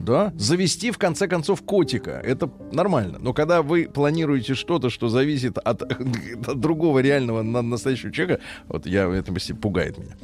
Да, 0.00 0.32
завести 0.36 0.90
в 0.90 0.96
конце 0.96 1.26
концов 1.28 1.60
котика. 1.62 2.12
Это 2.24 2.48
нормально. 2.72 3.18
Но 3.20 3.34
когда 3.34 3.60
вы 3.62 3.88
планируете 3.92 4.54
что-то, 4.54 4.88
что 4.90 5.08
зависит 5.08 5.58
от, 5.58 5.82
от 6.48 6.60
другого 6.60 7.00
реального 7.00 7.42
на- 7.42 7.62
настоящего 7.62 8.10
человека, 8.10 8.40
вот 8.68 8.86
я 8.86 9.06
это 9.08 9.32
если 9.32 9.52
пугает 9.52 9.98
меня. 9.98 10.16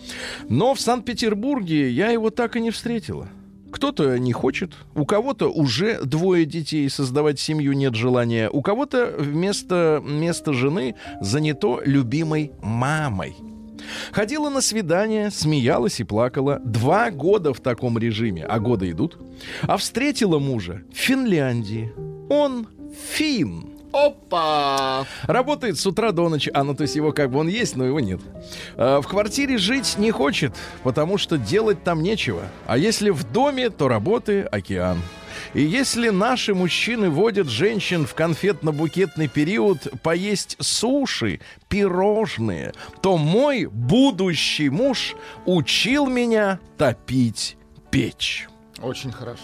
Но 0.48 0.74
в 0.74 0.80
Санкт-Петербурге 0.80 1.90
я 1.90 2.10
его 2.10 2.30
так 2.30 2.56
и 2.56 2.60
не 2.60 2.70
встретила. 2.70 3.28
Кто-то 3.74 4.20
не 4.20 4.32
хочет, 4.32 4.74
у 4.94 5.04
кого-то 5.04 5.48
уже 5.48 6.00
двое 6.04 6.46
детей, 6.46 6.88
создавать 6.88 7.40
семью 7.40 7.72
нет 7.72 7.96
желания, 7.96 8.48
у 8.48 8.62
кого-то 8.62 9.12
вместо, 9.18 10.00
вместо 10.00 10.52
жены 10.52 10.94
занято 11.20 11.80
любимой 11.84 12.52
мамой. 12.62 13.34
Ходила 14.12 14.48
на 14.48 14.60
свидание, 14.60 15.32
смеялась 15.32 15.98
и 15.98 16.04
плакала. 16.04 16.60
Два 16.64 17.10
года 17.10 17.52
в 17.52 17.58
таком 17.58 17.98
режиме, 17.98 18.44
а 18.44 18.60
годы 18.60 18.92
идут. 18.92 19.18
А 19.62 19.76
встретила 19.76 20.38
мужа 20.38 20.82
в 20.92 20.96
Финляндии. 20.96 21.92
Он 22.30 22.68
фин. 23.10 23.73
Опа! 23.94 25.06
Работает 25.22 25.78
с 25.78 25.86
утра 25.86 26.10
до 26.10 26.28
ночи. 26.28 26.50
А, 26.52 26.64
ну 26.64 26.74
то 26.74 26.82
есть 26.82 26.96
его 26.96 27.12
как 27.12 27.30
бы 27.30 27.38
он 27.38 27.46
есть, 27.46 27.76
но 27.76 27.84
его 27.84 28.00
нет. 28.00 28.20
А, 28.76 29.00
в 29.00 29.06
квартире 29.06 29.56
жить 29.56 29.94
не 29.98 30.10
хочет, 30.10 30.52
потому 30.82 31.16
что 31.16 31.38
делать 31.38 31.84
там 31.84 32.02
нечего. 32.02 32.42
А 32.66 32.76
если 32.76 33.10
в 33.10 33.22
доме, 33.30 33.70
то 33.70 33.86
работы 33.86 34.42
океан. 34.42 35.00
И 35.52 35.62
если 35.62 36.08
наши 36.08 36.54
мужчины 36.54 37.10
водят 37.10 37.48
женщин 37.48 38.06
в 38.06 38.14
конфетно-букетный 38.14 39.28
период 39.28 39.86
поесть 40.02 40.56
суши, 40.60 41.40
пирожные, 41.68 42.72
то 43.00 43.16
мой 43.16 43.66
будущий 43.66 44.70
муж 44.70 45.14
учил 45.46 46.06
меня 46.06 46.58
топить 46.78 47.56
печь. 47.90 48.48
Очень 48.82 49.12
хорошо. 49.12 49.40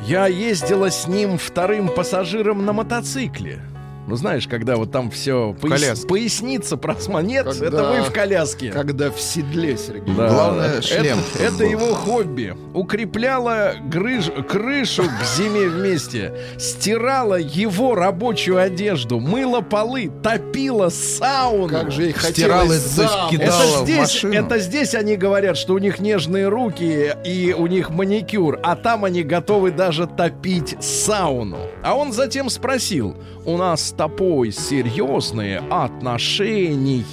Я 0.00 0.26
ездила 0.26 0.90
с 0.90 1.06
ним 1.06 1.38
вторым 1.38 1.88
пассажиром 1.88 2.64
на 2.64 2.72
мотоцикле. 2.72 3.60
Ну, 4.08 4.16
знаешь, 4.16 4.48
когда 4.48 4.76
вот 4.76 4.90
там 4.90 5.10
все 5.10 5.54
коляске. 5.60 6.06
поясница 6.08 6.78
просма. 6.78 7.20
Нет, 7.20 7.44
Когда- 7.44 7.66
это 7.66 7.84
вы 7.90 8.00
в 8.02 8.10
коляске. 8.12 8.70
Когда 8.72 9.10
в 9.10 9.20
седле, 9.20 9.76
Сергей. 9.76 10.14
Да. 10.16 10.28
Главное, 10.28 10.80
шлем. 10.80 11.18
Это, 11.34 11.42
это 11.44 11.64
его 11.64 11.94
хобби. 11.94 12.56
Укрепляла 12.72 13.74
грыж- 13.90 14.32
крышу 14.48 15.02
к 15.04 15.24
зиме 15.36 15.68
вместе. 15.68 16.32
Стирала 16.58 17.34
его 17.34 17.94
рабочую 17.94 18.58
одежду. 18.58 19.20
Мыла 19.20 19.60
полы. 19.60 20.10
Топила 20.22 20.88
сауну. 20.88 21.68
Как 21.68 21.92
же 21.92 22.04
ей 22.04 22.14
Стирала 22.18 22.60
хотелось 22.62 22.98
это, 22.98 23.84
здесь, 23.84 24.24
это 24.24 24.58
здесь 24.58 24.94
они 24.94 25.16
говорят, 25.16 25.56
что 25.58 25.74
у 25.74 25.78
них 25.78 25.98
нежные 25.98 26.48
руки 26.48 27.12
и 27.24 27.52
у 27.56 27.66
них 27.66 27.90
маникюр, 27.90 28.58
а 28.62 28.74
там 28.74 29.04
они 29.04 29.22
готовы 29.22 29.70
даже 29.70 30.06
топить 30.06 30.76
сауну. 30.82 31.58
А 31.82 31.94
он 31.94 32.12
затем 32.12 32.48
спросил, 32.48 33.16
у 33.44 33.56
нас 33.56 33.92
тобой 33.98 34.52
серьезные 34.52 35.58
отношения? 35.70 37.04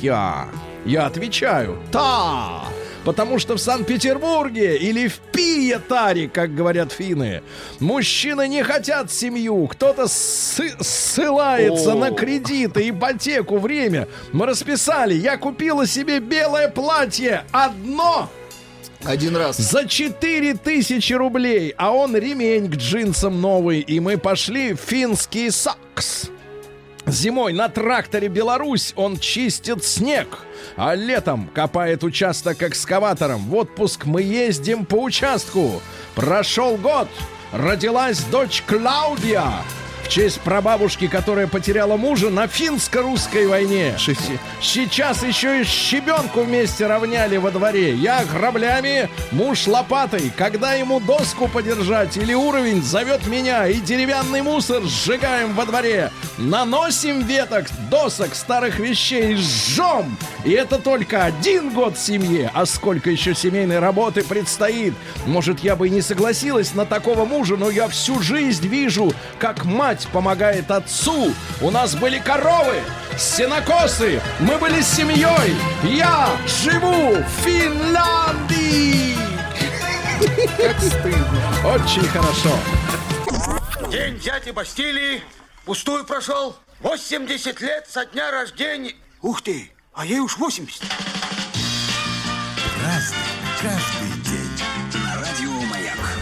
Я 0.86 1.05
отвечаю, 1.07 1.77
да. 1.92 2.64
Потому 3.03 3.38
что 3.38 3.55
в 3.55 3.59
Санкт-Петербурге 3.59 4.77
или 4.77 5.07
в 5.07 5.18
Пиетаре, 5.31 6.27
как 6.27 6.55
говорят 6.55 6.92
финны, 6.92 7.44
мужчины 7.79 8.48
не 8.48 8.64
хотят 8.64 9.12
семью. 9.12 9.68
Кто-то 9.68 10.03
сы- 10.07 10.75
ссылается 10.81 11.94
О. 11.94 11.96
на 11.96 12.12
кредиты, 12.12 12.90
ипотеку, 12.90 13.57
время. 13.59 14.07
Мы 14.31 14.48
расписали. 14.48 15.14
Я 15.14 15.38
купила 15.38 15.86
себе 15.86 16.20
белое 16.20 16.68
платье. 16.68 17.44
Одно 17.51 18.27
Один 19.03 19.36
раз. 19.36 19.57
за 19.57 19.88
4 19.88 20.55
тысячи 20.55 21.14
рублей. 21.14 21.75
А 21.77 21.92
он 21.92 22.16
ремень 22.16 22.72
к 22.72 22.75
джинсам 22.75 23.40
новый. 23.40 23.81
И 23.81 24.00
мы 24.00 24.18
пошли 24.18 24.74
в 24.74 24.79
финский 24.79 25.51
сакс. 25.51 26.31
Зимой 27.07 27.53
на 27.53 27.70
тракторе 27.70 28.27
«Беларусь» 28.29 28.94
он 28.96 29.18
чистит 29.18 29.83
снег, 29.83 30.39
а 30.75 30.96
летом 30.96 31.48
копает 31.53 32.03
участок 32.03 32.63
экскаватором. 32.63 33.46
В 33.46 33.55
отпуск 33.55 34.05
мы 34.05 34.24
ездим 34.24 34.85
по 34.85 34.96
участку. 35.03 35.81
Прошел 36.15 36.77
год, 36.77 37.07
родилась 37.51 38.22
дочь 38.24 38.63
Клаудия. 38.65 39.44
В 40.05 40.07
честь 40.07 40.39
прабабушки, 40.41 41.07
которая 41.07 41.48
потеряла 41.48 41.98
мужа 41.98 42.29
на 42.29 42.48
финско-русской 42.48 43.48
войне. 43.48 43.98
Шести. 43.98 44.37
Сейчас 44.61 45.24
еще 45.24 45.61
и 45.61 45.63
щебенку 45.63 46.44
вместе 46.44 46.85
равняли 46.85 47.37
во 47.37 47.50
дворе. 47.50 47.96
Я 47.96 48.24
граблями, 48.24 49.09
муж 49.31 49.65
лопатой. 49.65 50.31
Когда 50.37 50.74
ему 50.75 51.00
доску 51.00 51.48
подержать 51.48 52.18
или 52.18 52.35
уровень, 52.35 52.83
зовет 52.83 53.25
меня. 53.25 53.68
И 53.68 53.81
деревянный 53.81 54.44
мусор 54.44 54.83
сжигаем 54.83 55.55
во 55.55 55.65
дворе. 55.65 56.11
Наносим 56.37 57.22
веток, 57.22 57.65
досок, 57.89 58.35
старых 58.35 58.77
вещей, 58.77 59.35
жжем. 59.35 60.15
И 60.44 60.51
это 60.51 60.77
только 60.77 61.25
один 61.25 61.72
год 61.72 61.98
семье. 61.98 62.51
А 62.53 62.68
сколько 62.68 63.09
еще 63.09 63.33
семейной 63.33 63.79
работы 63.79 64.24
предстоит. 64.24 64.94
Может, 65.25 65.61
я 65.61 65.75
бы 65.75 65.87
и 65.87 65.91
не 65.91 66.01
согласилась 66.01 66.75
на 66.75 66.85
такого 66.85 67.25
мужа, 67.25 67.57
но 67.57 67.72
я 67.72 67.87
всю 67.87 68.22
жизнь 68.22 68.68
вижу, 68.68 69.11
как 69.39 69.65
мать 69.65 69.95
помогает 70.12 70.70
отцу. 70.72 71.34
У 71.62 71.72
нас 71.72 71.96
были 71.96 72.20
коровы, 72.20 72.81
сенокосы, 73.18 74.22
мы 74.40 74.58
были 74.58 74.81
семьей. 74.81 75.55
Я 75.84 76.29
живу 76.64 77.16
в 77.16 77.27
Финляндии. 77.44 79.16
Как 80.58 80.79
стыдно. 80.79 81.74
Очень 81.74 82.08
хорошо. 82.08 82.58
День 83.92 84.20
дяди 84.20 84.51
Бастилии 84.51 85.22
пустую 85.66 86.05
прошел. 86.05 86.55
80 86.81 87.62
лет 87.62 87.88
со 87.90 88.05
дня 88.05 88.31
рождения. 88.31 88.94
Ух 89.22 89.42
ты, 89.42 89.72
а 89.94 90.05
ей 90.05 90.20
уж 90.20 90.38
80. 90.38 90.84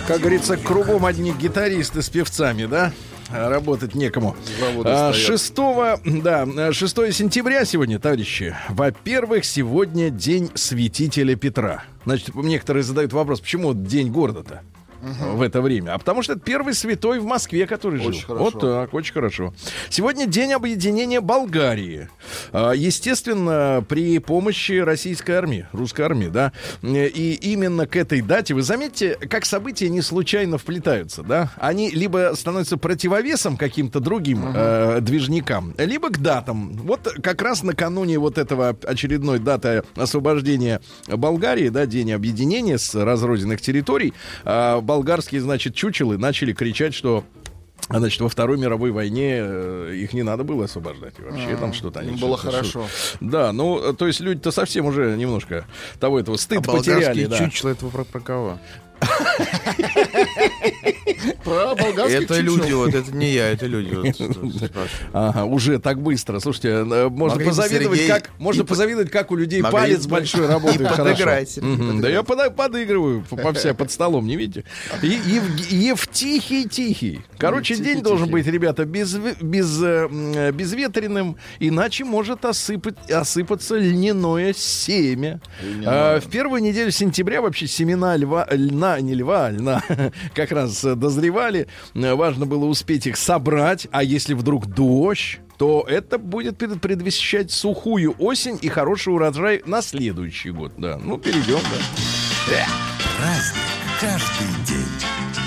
Как 0.08 0.20
говорится, 0.20 0.58
кругом 0.58 1.06
одни 1.06 1.32
гитаристы 1.32 2.02
с 2.02 2.10
певцами, 2.10 2.66
да? 2.66 2.92
А 3.34 3.50
Работать 3.50 3.96
некому. 3.96 4.36
Заводы 4.60 4.90
А, 4.90 5.12
стоят. 5.14 5.40
6, 5.40 6.24
да, 6.24 6.74
6 6.74 7.12
сентября 7.14 7.66
сегодня, 7.66 8.00
товарищи. 8.00 8.56
Во-первых, 8.70 9.44
сегодня 9.44 10.10
день 10.10 10.52
святителя 10.54 11.36
Петра. 11.36 11.84
Значит, 12.06 12.36
некоторые 12.36 12.84
задают 12.84 13.12
вопрос, 13.14 13.42
почему 13.42 13.74
день 13.74 14.12
города-то? 14.12 14.62
В 15.04 15.42
это 15.42 15.62
время. 15.62 15.94
А 15.94 15.98
потому 15.98 16.24
что 16.24 16.34
это 16.34 16.42
первый 16.42 16.74
святой 16.74 17.20
в 17.20 17.26
Москве, 17.26 17.68
который 17.68 18.00
жил. 18.00 18.10
Очень 18.10 18.26
хорошо. 18.26 18.44
Вот 18.44 18.60
так, 18.60 18.94
очень 18.94 19.14
хорошо. 19.14 19.54
Сегодня 19.90 20.26
день 20.26 20.54
объединения 20.54 21.22
Болгарии. 21.22 22.10
А, 22.52 22.72
Естественно, 22.72 23.84
при 23.88 24.20
помощи 24.20 24.80
российской 24.80 25.32
армии, 25.32 25.68
русской 25.72 26.02
армии, 26.02 26.28
да. 26.28 26.52
И 26.82 27.38
именно 27.42 27.86
к 27.88 27.96
этой 27.96 28.22
дате, 28.22 28.54
вы 28.54 28.62
заметите, 28.62 29.16
как 29.16 29.46
события 29.46 29.90
не 29.90 30.02
случайно 30.02 30.58
вплетаются, 30.58 31.24
да. 31.24 31.52
Они 31.58 31.90
либо 31.90 32.32
становятся 32.36 32.78
противовесом 32.78 33.58
каким-то 33.58 34.00
другим 34.00 34.44
э, 34.56 35.00
движникам, 35.02 35.74
либо 35.78 36.10
к 36.10 36.20
датам. 36.20 36.74
Вот 36.74 37.08
как 37.22 37.42
раз 37.42 37.64
накануне 37.64 38.20
вот 38.20 38.38
этого 38.38 38.78
очередной 38.84 39.40
даты 39.40 39.84
освобождения 39.96 40.82
Болгарии, 41.08 41.70
да, 41.70 41.86
день 41.86 42.12
объединения 42.12 42.78
с 42.78 42.96
разрозненных 42.96 43.62
территорий, 43.62 44.14
а, 44.44 44.82
болгарские, 44.94 45.42
значит, 45.42 45.74
чучелы 45.76 46.18
начали 46.18 46.54
кричать, 46.54 46.94
что 46.94 47.24
а, 47.90 48.00
Значит, 48.00 48.22
во 48.22 48.30
Второй 48.30 48.58
мировой 48.58 48.92
войне 48.92 49.40
э, 49.42 49.94
их 49.96 50.14
не 50.14 50.24
надо 50.24 50.46
было 50.46 50.66
освобождать. 50.66 51.16
И 51.20 51.22
Вообще 51.22 51.58
там 51.58 51.74
что-то 51.74 52.00
они... 52.00 52.12
было 52.12 52.38
что-то- 52.38 52.52
хорошо. 52.58 52.88
Да, 53.20 53.52
ну, 53.52 53.92
э, 53.92 53.94
то 53.94 54.08
есть 54.08 54.22
люди-то 54.22 54.52
совсем 54.52 54.86
уже 54.86 55.18
немножко 55.18 55.66
того 56.00 56.18
этого 56.20 56.38
стыд 56.38 56.60
А 56.60 56.62
болгарские 56.62 56.96
потеряли. 57.10 57.26
да. 57.26 57.38
чучела, 57.40 57.70
это 57.72 57.86
вы 57.86 57.92
про, 57.92 58.04
про 58.06 58.20
кого? 58.22 58.60
Про 61.44 61.76
болгарских 61.76 62.22
Это 62.22 62.40
люди, 62.40 62.72
вот 62.72 62.94
это 62.94 63.12
не 63.16 63.32
я, 63.32 63.50
это 63.50 63.66
люди. 63.66 64.14
Ага, 65.12 65.46
уже 65.46 65.80
так 65.80 66.02
быстро. 66.02 66.40
Слушайте, 66.40 66.70
э, 66.70 67.10
можно 67.10 67.36
Могли 67.36 67.46
бы 67.46 67.50
позавидовать, 67.50 68.08
как 68.08 68.30
можно 68.40 68.64
позавидовать, 68.66 69.12
как 69.12 69.32
у 69.32 69.36
людей 69.36 69.62
палец 69.62 70.06
большой 70.06 70.48
работает 70.48 70.90
хорошо. 70.90 71.62
Да 72.02 72.10
я 72.10 72.24
подыгрываю 72.24 73.24
по, 73.30 73.54
вся 73.54 73.74
под 73.74 73.92
столом, 73.92 74.26
не 74.28 74.36
видите? 74.36 74.64
Евтихий 75.02 76.68
тихий. 76.70 77.22
Короче, 77.38 77.76
день 77.76 78.02
должен 78.02 78.30
быть, 78.30 78.48
ребята, 78.48 78.84
э, 78.84 80.52
безветренным, 80.52 81.38
иначе 81.60 82.06
может 82.06 82.46
осыпать, 82.46 83.12
осыпаться 83.12 83.76
льняное 83.76 84.54
семя. 84.54 85.42
А, 85.86 86.20
в 86.20 86.30
первую 86.30 86.62
неделю 86.62 86.92
сентября 86.92 87.42
вообще 87.42 87.68
семена 87.68 88.16
льва, 88.16 88.48
льна, 88.84 89.00
не 89.02 89.14
льва, 89.16 89.46
а 89.48 89.52
льна, 89.52 89.82
как 90.36 90.52
раз 90.52 90.84
э, 90.84 90.96
дозревали. 90.96 91.68
Э, 91.96 92.14
Важно 92.16 92.46
было 92.46 92.66
успеть 92.66 93.08
их 93.08 93.18
собрать, 93.18 93.88
а 93.92 94.04
если 94.04 94.34
вдруг 94.34 94.66
дождь, 94.68 95.40
то 95.58 95.86
это 95.88 96.18
будет 96.18 96.58
пред- 96.58 96.82
предвещать 96.82 97.52
сухую 97.52 98.16
осень 98.20 98.58
и 98.62 98.70
хороший 98.70 99.14
урожай 99.14 99.62
на 99.66 99.82
следующий 99.82 100.52
год. 100.52 100.74
Да, 100.78 100.98
ну 101.02 101.18
перейдем, 101.18 101.60
да. 102.50 102.66
Праздник 103.18 103.64
каждый 104.02 104.48
день. 104.68 105.43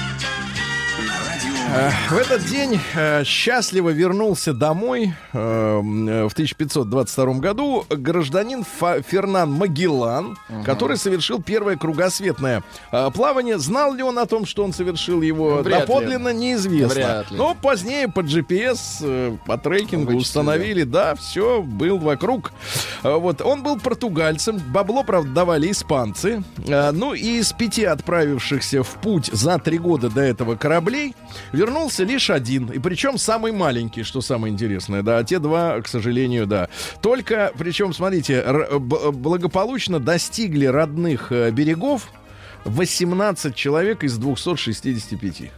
Э, 1.74 1.90
В 2.10 2.12
этот 2.18 2.44
день 2.46 2.80
э, 2.94 3.24
счастливо 3.24 3.90
вернулся 3.90 4.52
домой 4.52 5.12
э, 5.32 5.38
м, 5.38 6.08
э, 6.08 6.28
в 6.28 6.32
1522 6.32 7.34
году 7.34 7.84
гражданин 7.90 8.64
Фернан 8.64 9.50
Магеллан, 9.52 10.38
который 10.64 10.96
совершил 10.96 11.42
первое 11.42 11.76
кругосветное 11.76 12.62
плавание. 13.14 13.58
Знал 13.58 13.92
ли 13.94 14.02
он 14.02 14.18
о 14.18 14.26
том, 14.26 14.46
что 14.46 14.64
он 14.64 14.72
совершил 14.72 15.22
его? 15.22 15.56
Вряд 15.56 15.80
ли. 15.80 15.86
Доподлинно 15.86 16.32
неизвестно. 16.32 16.94
Вряд 16.94 17.30
ли. 17.30 17.36
Но 17.36 17.54
позднее 17.54 18.08
по 18.08 18.20
GPS, 18.20 19.38
по 19.46 19.58
трекингу 19.58 20.12
Вычислили. 20.12 20.22
установили, 20.22 20.82
да, 20.84 21.14
все, 21.14 21.62
был 21.62 21.98
вокруг. 21.98 22.52
Вот, 23.02 23.40
он 23.42 23.62
был 23.62 23.78
португальцем, 23.78 24.58
бабло, 24.58 25.02
правда, 25.02 25.30
давали 25.30 25.70
испанцы. 25.70 26.42
Ну 26.66 27.14
и 27.14 27.38
из 27.40 27.52
пяти 27.52 27.84
отправившихся 27.84 28.82
в 28.82 28.88
путь 29.00 29.26
за 29.32 29.58
три 29.58 29.78
года 29.78 30.08
до 30.10 30.20
этого 30.22 30.56
кораблей 30.56 31.14
вернулся 31.56 32.04
лишь 32.04 32.30
один. 32.30 32.70
И 32.70 32.78
причем 32.78 33.18
самый 33.18 33.52
маленький, 33.52 34.02
что 34.02 34.20
самое 34.20 34.52
интересное, 34.52 35.02
да. 35.02 35.18
А 35.18 35.24
те 35.24 35.38
два, 35.38 35.80
к 35.80 35.88
сожалению, 35.88 36.46
да. 36.46 36.68
Только, 37.00 37.52
причем, 37.58 37.92
смотрите, 37.92 38.44
благополучно 38.78 39.98
достигли 39.98 40.66
родных 40.66 41.32
э, 41.32 41.50
берегов 41.50 42.10
18 42.66 43.54
человек 43.54 44.04
из 44.04 44.18
265. 44.18 45.50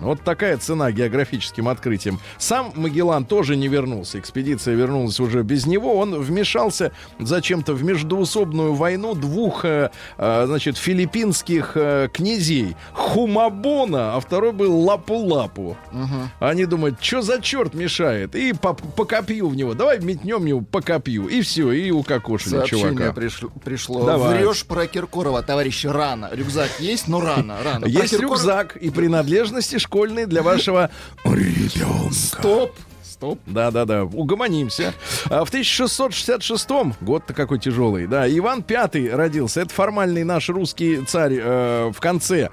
Вот 0.00 0.22
такая 0.22 0.56
цена 0.56 0.90
географическим 0.92 1.68
открытием. 1.68 2.18
Сам 2.38 2.72
Магеллан 2.74 3.24
тоже 3.24 3.56
не 3.56 3.68
вернулся. 3.68 4.18
Экспедиция 4.18 4.74
вернулась 4.74 5.20
уже 5.20 5.42
без 5.42 5.66
него. 5.66 5.94
Он 5.96 6.18
вмешался 6.20 6.92
зачем-то 7.18 7.74
в 7.74 7.84
междуусобную 7.84 8.74
войну 8.74 9.14
двух, 9.14 9.64
э, 9.64 9.90
э, 10.18 10.44
значит, 10.46 10.76
филиппинских 10.76 11.72
э, 11.74 12.08
князей. 12.12 12.76
Хумабона, 12.92 14.16
а 14.16 14.20
второй 14.20 14.52
был 14.52 14.88
Лапу-Лапу. 14.88 15.76
Они 16.40 16.64
думают, 16.66 17.02
что 17.02 17.22
за 17.22 17.40
черт 17.40 17.74
мешает? 17.74 18.34
И 18.34 18.52
по, 18.52 18.74
по 18.74 19.04
копью 19.04 19.48
в 19.48 19.56
него. 19.56 19.74
Давай 19.74 20.00
метнем 20.00 20.46
его 20.46 20.60
по 20.60 20.80
копью. 20.80 21.28
И 21.28 21.42
все, 21.42 21.72
и 21.72 21.90
укокошили 21.90 22.54
Сообщение 22.56 22.90
чувака. 22.90 23.12
пришло. 23.12 23.50
пришло. 23.64 24.06
Давай. 24.06 24.38
Врешь 24.38 24.64
про 24.64 24.86
Киркорова, 24.86 25.42
товарищи, 25.42 25.86
рано. 25.86 26.30
Рюкзак 26.32 26.53
есть, 26.78 27.08
но 27.08 27.20
рано, 27.20 27.62
рано. 27.62 27.86
Есть 27.86 28.12
рюкзак 28.18 28.76
и 28.76 28.90
принадлежности 28.90 29.78
школьные 29.78 30.26
для 30.26 30.42
вашего 30.42 30.90
ребенка. 31.24 32.14
Стоп. 32.14 32.72
Стоп. 33.14 33.38
Да-да-да, 33.46 34.02
угомонимся. 34.02 34.92
А 35.26 35.44
в 35.44 35.48
1666 35.48 36.68
год-то 37.00 37.32
какой 37.32 37.60
тяжелый, 37.60 38.08
да, 38.08 38.28
Иван 38.28 38.64
V 38.68 39.10
родился. 39.14 39.60
Это 39.60 39.72
формальный 39.72 40.24
наш 40.24 40.48
русский 40.48 41.04
царь 41.04 41.38
э, 41.40 41.92
в 41.94 42.00
конце 42.00 42.50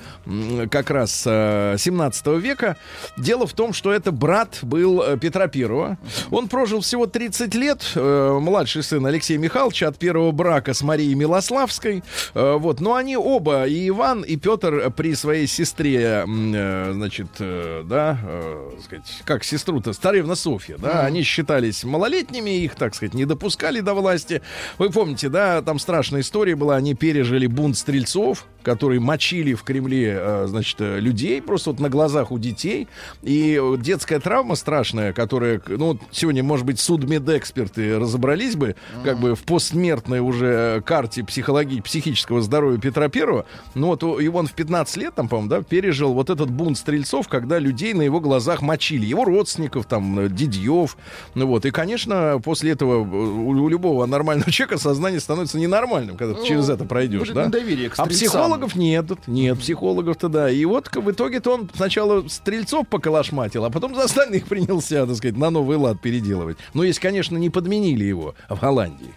как 0.70 0.92
раз 0.92 1.24
э, 1.26 1.78
17 1.80 2.28
века. 2.38 2.78
Дело 3.18 3.48
в 3.48 3.54
том, 3.54 3.74
что 3.74 3.92
это 3.92 4.12
брат 4.12 4.60
был 4.62 5.02
э, 5.02 5.18
Петра 5.18 5.48
Первого. 5.48 5.98
Он 6.30 6.48
прожил 6.48 6.82
всего 6.82 7.08
30 7.08 7.56
лет, 7.56 7.82
э, 7.96 8.40
младший 8.40 8.84
сын 8.84 9.04
Алексея 9.04 9.40
Михайловича 9.40 9.88
от 9.88 9.98
первого 9.98 10.32
брака 10.32 10.76
с 10.76 10.84
Марией 10.84 11.16
Милославской. 11.16 12.04
Э, 12.36 12.58
вот, 12.60 12.82
но 12.82 12.94
они 12.94 13.18
оба, 13.18 13.66
и 13.66 13.90
Иван, 13.90 14.22
и 14.22 14.36
Петр 14.36 14.92
при 14.92 15.16
своей 15.16 15.48
сестре, 15.48 16.24
э, 16.28 16.92
значит, 16.94 17.30
э, 17.40 17.82
да, 17.84 18.20
э, 18.24 18.72
сказать, 18.86 19.22
как 19.26 19.44
сестру-то, 19.44 19.94
Старевна 19.94 20.36
Софья, 20.36 20.51
да, 20.78 21.06
они 21.06 21.24
считались 21.24 21.84
малолетними, 21.84 22.50
их, 22.50 22.76
так 22.76 22.96
сказать, 22.96 23.14
не 23.14 23.26
допускали 23.26 23.80
до 23.80 23.94
власти. 23.94 24.42
Вы 24.78 24.90
помните, 24.90 25.30
да, 25.30 25.62
там 25.62 25.80
страшная 25.80 26.22
история 26.22 26.56
была, 26.56 26.76
они 26.76 26.94
пережили 26.94 27.48
бунт 27.48 27.78
стрельцов, 27.78 28.46
которые 28.64 29.00
мочили 29.00 29.54
в 29.54 29.64
Кремле, 29.64 30.18
э, 30.20 30.46
значит, 30.48 30.80
э, 30.80 31.00
людей 31.00 31.42
просто 31.42 31.72
вот 31.72 31.80
на 31.80 31.90
глазах 31.90 32.32
у 32.32 32.40
детей. 32.40 32.88
И 33.22 33.60
э, 33.62 33.78
детская 33.80 34.20
травма 34.20 34.56
страшная, 34.56 35.14
которая, 35.14 35.62
ну, 35.68 36.00
сегодня, 36.12 36.44
может 36.44 36.66
быть, 36.66 36.80
судмедэксперты 36.80 38.00
разобрались 38.00 38.56
бы, 38.56 38.76
как 39.04 39.20
бы 39.20 39.36
в 39.36 39.44
постсмертной 39.44 40.20
уже 40.20 40.82
карте 40.86 41.24
психологии, 41.24 41.82
психического 41.82 42.42
здоровья 42.42 42.80
Петра 42.80 43.08
Первого. 43.10 43.46
Ну, 43.76 43.88
вот 43.88 44.04
и 44.04 44.28
он 44.28 44.48
в 44.48 44.54
15 44.54 44.98
лет, 44.98 45.16
там, 45.16 45.28
по-моему, 45.28 45.50
да, 45.50 45.62
пережил 45.62 46.14
вот 46.14 46.30
этот 46.30 46.50
бунт 46.50 46.78
стрельцов, 46.78 47.28
когда 47.28 47.60
людей 47.60 47.94
на 47.94 48.02
его 48.02 48.20
глазах 48.20 48.62
мочили. 48.62 49.06
Его 49.06 49.26
родственников, 49.26 49.86
там, 49.86 50.34
дедьев. 50.34 50.98
Ну, 51.36 51.48
вот. 51.48 51.66
И, 51.66 51.72
конечно, 51.72 52.40
после 52.44 52.72
этого 52.72 53.00
у, 53.00 53.50
у 53.50 53.70
любого 53.70 54.06
нормального 54.06 54.52
человека 54.52 54.78
сознание 54.82 55.20
становится 55.20 55.58
ненормальным, 55.60 56.18
когда 56.18 56.34
ты 56.34 56.46
через 56.46 56.70
это 56.70 56.86
пройдешь, 56.86 57.30
да? 57.30 57.48
недоверие 57.48 57.90
к 57.90 57.94
а 57.94 58.06
стрельцам. 58.06 58.28
Психологов 58.52 58.76
нет, 58.76 59.28
нет 59.28 59.60
психологов-то 59.60 60.28
да. 60.30 60.50
И 60.50 60.66
вот 60.66 60.94
в 60.94 61.12
итоге-то 61.12 61.54
он 61.54 61.70
сначала 61.74 62.28
стрельцов 62.28 62.88
поколошматил, 62.88 63.64
а 63.64 63.70
потом 63.70 63.96
за 63.96 64.04
остальных 64.04 64.46
принялся, 64.46 65.06
так 65.06 65.16
сказать, 65.16 65.38
на 65.38 65.50
новый 65.50 65.78
лад 65.78 66.02
переделывать. 66.02 66.58
Но 66.74 66.84
если, 66.84 67.02
конечно, 67.02 67.38
не 67.38 67.50
подменили 67.50 68.04
его 68.04 68.36
в 68.50 68.60
Голландии. 68.60 69.14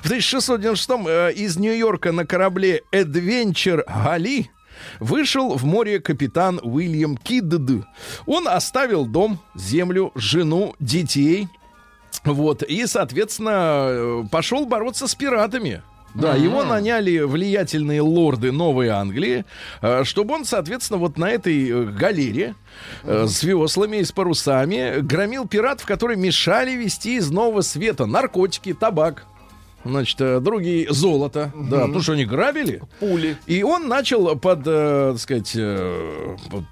В 0.00 0.06
1696 0.06 0.90
э, 1.08 1.32
из 1.32 1.56
Нью-Йорка 1.56 2.12
на 2.12 2.24
корабле 2.24 2.82
Adventure 2.92 3.82
Гали 3.86 4.50
вышел 5.00 5.56
в 5.56 5.64
море 5.64 5.98
капитан 5.98 6.60
Уильям 6.62 7.16
Кидд. 7.16 7.84
Он 8.26 8.46
оставил 8.46 9.06
дом, 9.06 9.40
землю, 9.56 10.12
жену, 10.14 10.74
детей. 10.78 11.48
Вот, 12.24 12.62
и, 12.62 12.86
соответственно, 12.86 13.88
э, 13.90 14.22
пошел 14.30 14.66
бороться 14.66 15.08
с 15.08 15.14
пиратами. 15.14 15.82
Да, 16.14 16.34
его 16.34 16.64
наняли 16.64 17.18
влиятельные 17.18 18.00
лорды 18.00 18.50
Новой 18.50 18.88
Англии, 18.88 19.44
э, 19.82 20.04
чтобы 20.04 20.34
он, 20.34 20.44
соответственно, 20.44 20.98
вот 20.98 21.18
на 21.18 21.30
этой 21.30 21.68
э, 21.68 21.84
галере 21.84 22.54
э, 23.04 23.26
с 23.28 23.42
веслами 23.42 23.98
и 23.98 24.04
с 24.04 24.12
парусами 24.12 25.00
громил 25.00 25.46
пиратов, 25.46 25.86
которые 25.86 26.16
мешали 26.16 26.72
вести 26.72 27.16
из 27.16 27.30
Нового 27.30 27.60
Света 27.60 28.06
наркотики, 28.06 28.72
табак. 28.72 29.26
Значит, 29.84 30.20
э, 30.20 30.40
другие 30.40 30.92
золото, 30.92 31.52
да, 31.54 31.82
потому 31.82 32.00
что 32.00 32.12
они 32.12 32.24
грабили. 32.24 32.82
Пули. 33.00 33.36
И 33.46 33.62
он 33.62 33.88
начал 33.88 34.36
под, 34.36 34.60
э, 34.66 35.10
так 35.12 35.20
сказать, 35.20 35.52
э, 35.54 36.36
под, 36.50 36.64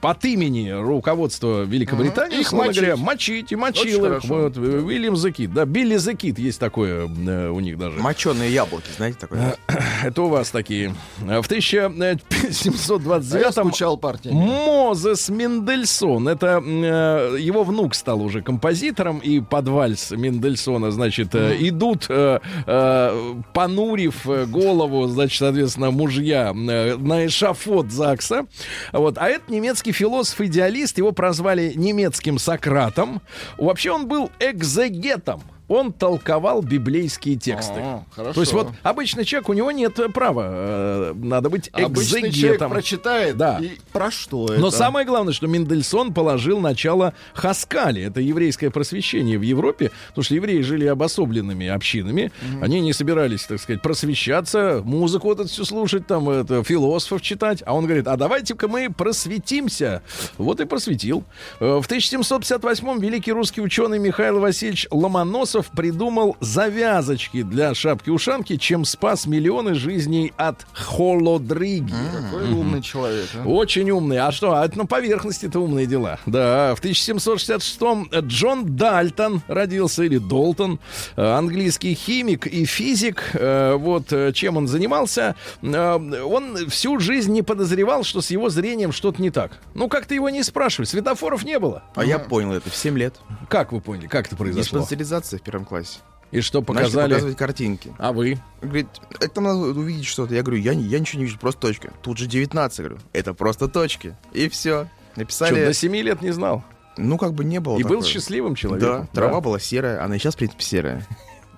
под 0.00 0.24
имени 0.24 0.70
руководства 0.70 1.62
Великобритании, 1.62 2.40
Их 2.40 2.46
условно 2.48 2.68
мочить. 2.68 2.82
говоря, 2.82 2.96
мочить 2.96 3.52
и 3.52 3.56
мочил 3.56 4.06
их. 4.06 4.24
Вот, 4.24 4.56
Уильям 4.56 5.16
Закит, 5.16 5.52
да, 5.52 5.64
Билли 5.64 5.96
Закит 5.96 6.38
есть 6.38 6.60
такое 6.60 7.08
э, 7.08 7.48
у 7.48 7.60
них 7.60 7.78
даже. 7.78 7.98
Моченые 7.98 8.52
яблоки, 8.52 8.86
знаете, 8.96 9.18
такое. 9.20 9.56
Это 10.04 10.22
у 10.22 10.28
вас 10.28 10.50
такие. 10.50 10.94
А 11.26 11.40
В 11.42 11.50
А 11.50 11.54
я 11.54 11.86
1729 11.86 13.54
скучал 13.54 13.96
партиями. 13.96 14.36
Мозес 14.36 15.28
Мендельсон. 15.28 16.28
Это 16.28 16.62
э, 16.64 17.36
его 17.38 17.64
внук 17.64 17.94
стал 17.94 18.22
уже 18.22 18.42
композитором, 18.42 19.18
и 19.18 19.40
под 19.40 19.68
вальс 19.68 20.10
Мендельсона, 20.10 20.90
значит, 20.90 21.34
э, 21.34 21.56
идут, 21.60 22.06
э, 22.08 22.40
э, 22.66 23.34
понурив 23.52 24.28
э, 24.28 24.46
голову, 24.46 25.06
значит, 25.06 25.38
соответственно, 25.38 25.90
мужья 25.90 26.52
э, 26.54 26.96
на 26.96 27.26
эшафот 27.26 27.90
ЗАГСа. 27.90 28.46
Вот. 28.92 29.18
А 29.18 29.28
это 29.28 29.52
немецкий 29.52 29.92
философ-идеалист, 29.92 30.98
его 30.98 31.12
прозвали 31.12 31.72
немецким 31.74 32.38
Сократом. 32.38 33.22
Вообще 33.58 33.90
он 33.90 34.08
был 34.08 34.30
экзегетом. 34.40 35.42
Он 35.68 35.92
толковал 35.92 36.62
библейские 36.62 37.36
тексты. 37.36 37.80
О, 37.80 38.04
хорошо. 38.10 38.34
То 38.34 38.40
есть 38.40 38.52
вот 38.52 38.68
обычный 38.82 39.24
человек, 39.24 39.48
у 39.48 39.52
него 39.52 39.70
нет 39.70 39.98
э, 39.98 40.08
права, 40.08 40.44
э, 40.52 41.12
надо 41.14 41.48
быть 41.50 41.68
Обычный 41.72 42.04
человек 42.20 42.30
экзегетом. 42.32 42.70
прочитает. 42.70 43.36
Да. 43.36 43.58
И 43.60 43.78
про 43.92 44.10
что 44.10 44.46
это? 44.46 44.60
Но 44.60 44.70
самое 44.70 45.06
главное, 45.06 45.32
что 45.32 45.46
Мендельсон 45.46 46.12
положил 46.12 46.60
начало 46.60 47.14
Хаскали. 47.34 48.02
Это 48.02 48.20
еврейское 48.20 48.70
просвещение 48.70 49.38
в 49.38 49.42
Европе. 49.42 49.90
Потому 50.08 50.24
что 50.24 50.34
евреи 50.34 50.60
жили 50.62 50.86
обособленными 50.86 51.68
общинами. 51.68 52.32
Они 52.60 52.80
не 52.80 52.92
собирались, 52.92 53.44
так 53.44 53.60
сказать, 53.60 53.80
просвещаться, 53.82 54.82
музыку 54.84 55.28
вот 55.28 55.40
эту 55.40 55.48
всю 55.48 55.64
слушать, 55.64 56.06
там, 56.06 56.28
это, 56.28 56.62
философов 56.64 57.22
читать. 57.22 57.62
А 57.64 57.74
он 57.74 57.84
говорит, 57.86 58.06
а 58.08 58.16
давайте-ка 58.16 58.68
мы 58.68 58.90
просветимся. 58.90 60.02
Вот 60.38 60.60
и 60.60 60.64
просветил. 60.64 61.24
Э, 61.60 61.80
В 61.82 61.88
1758-м 61.88 62.98
великий 63.00 63.32
русский 63.32 63.60
ученый 63.60 63.98
Михаил 63.98 64.40
Васильевич 64.40 64.86
Ломоносов 64.90 65.51
придумал 65.60 66.36
завязочки 66.40 67.42
для 67.42 67.74
шапки-ушанки, 67.74 68.56
чем 68.56 68.84
спас 68.84 69.26
миллионы 69.26 69.74
жизней 69.74 70.32
от 70.36 70.66
холодриги. 70.72 71.94
Какой 72.12 72.52
умный 72.52 72.82
человек. 72.82 73.26
а. 73.34 73.46
Очень 73.46 73.90
умный. 73.90 74.18
А 74.18 74.32
что? 74.32 74.54
А 74.54 74.64
это 74.64 74.78
на 74.78 74.86
поверхности 74.86 75.46
это 75.46 75.60
умные 75.60 75.86
дела. 75.86 76.18
Да, 76.26 76.74
в 76.74 76.82
1766-м 76.82 78.08
Джон 78.26 78.76
Дальтон 78.76 79.42
родился, 79.48 80.04
или 80.04 80.18
Долтон, 80.18 80.78
э, 81.16 81.22
английский 81.22 81.94
химик 81.94 82.46
и 82.46 82.64
физик. 82.64 83.30
Э, 83.34 83.74
Вот 83.76 84.12
э, 84.12 84.32
чем 84.32 84.56
он 84.56 84.68
занимался. 84.68 85.34
Он 85.62 86.68
всю 86.68 86.98
жизнь 87.00 87.32
не 87.32 87.42
подозревал, 87.42 88.04
что 88.04 88.20
с 88.20 88.30
его 88.30 88.48
зрением 88.50 88.92
что-то 88.92 89.20
не 89.20 89.30
так. 89.30 89.58
Ну, 89.74 89.88
как-то 89.88 90.14
его 90.14 90.30
не 90.30 90.42
спрашивай. 90.42 90.86
Светофоров 90.86 91.44
не 91.44 91.58
было. 91.58 91.82
А 91.94 92.04
я 92.04 92.18
понял 92.18 92.52
это 92.52 92.70
в 92.70 92.76
7 92.76 92.96
лет. 92.98 93.16
Как 93.48 93.72
вы 93.72 93.80
поняли? 93.80 94.06
Как 94.06 94.26
это 94.26 94.36
произошло? 94.36 94.62
Диспансеризация 94.80 95.38
в 95.42 95.44
первом 95.44 95.64
классе. 95.64 95.98
И 96.30 96.40
что 96.40 96.60
Начали 96.60 96.74
показали? 96.74 97.10
показывать 97.10 97.36
картинки. 97.36 97.92
А 97.98 98.12
вы? 98.12 98.38
Говорит, 98.62 98.86
это 99.16 99.28
там 99.28 99.44
надо 99.44 99.58
увидеть 99.58 100.06
что-то. 100.06 100.34
Я 100.34 100.42
говорю, 100.42 100.62
я, 100.62 100.74
не- 100.74 100.84
я 100.84 100.98
ничего 100.98 101.18
не 101.18 101.26
вижу, 101.26 101.38
просто 101.38 101.60
точка. 101.60 101.92
Тут 102.02 102.16
же 102.16 102.26
19, 102.26 102.78
говорю. 102.78 102.98
Это 103.12 103.34
просто 103.34 103.68
точки. 103.68 104.16
И 104.32 104.48
все. 104.48 104.88
Что, 105.12 105.20
Написали... 105.20 105.66
до 105.66 105.74
7 105.74 105.94
лет 105.96 106.22
не 106.22 106.30
знал? 106.30 106.64
Ну, 106.96 107.18
как 107.18 107.34
бы 107.34 107.44
не 107.44 107.60
было 107.60 107.76
И 107.78 107.82
был 107.82 107.96
такое. 107.96 108.08
счастливым 108.08 108.52
Да, 108.54 108.56
человеком. 108.60 109.08
трава 109.12 109.40
была 109.42 109.58
серая, 109.58 110.02
она 110.02 110.16
и 110.16 110.18
сейчас, 110.18 110.34
в 110.34 110.38
принципе, 110.38 110.62
серая. 110.62 111.06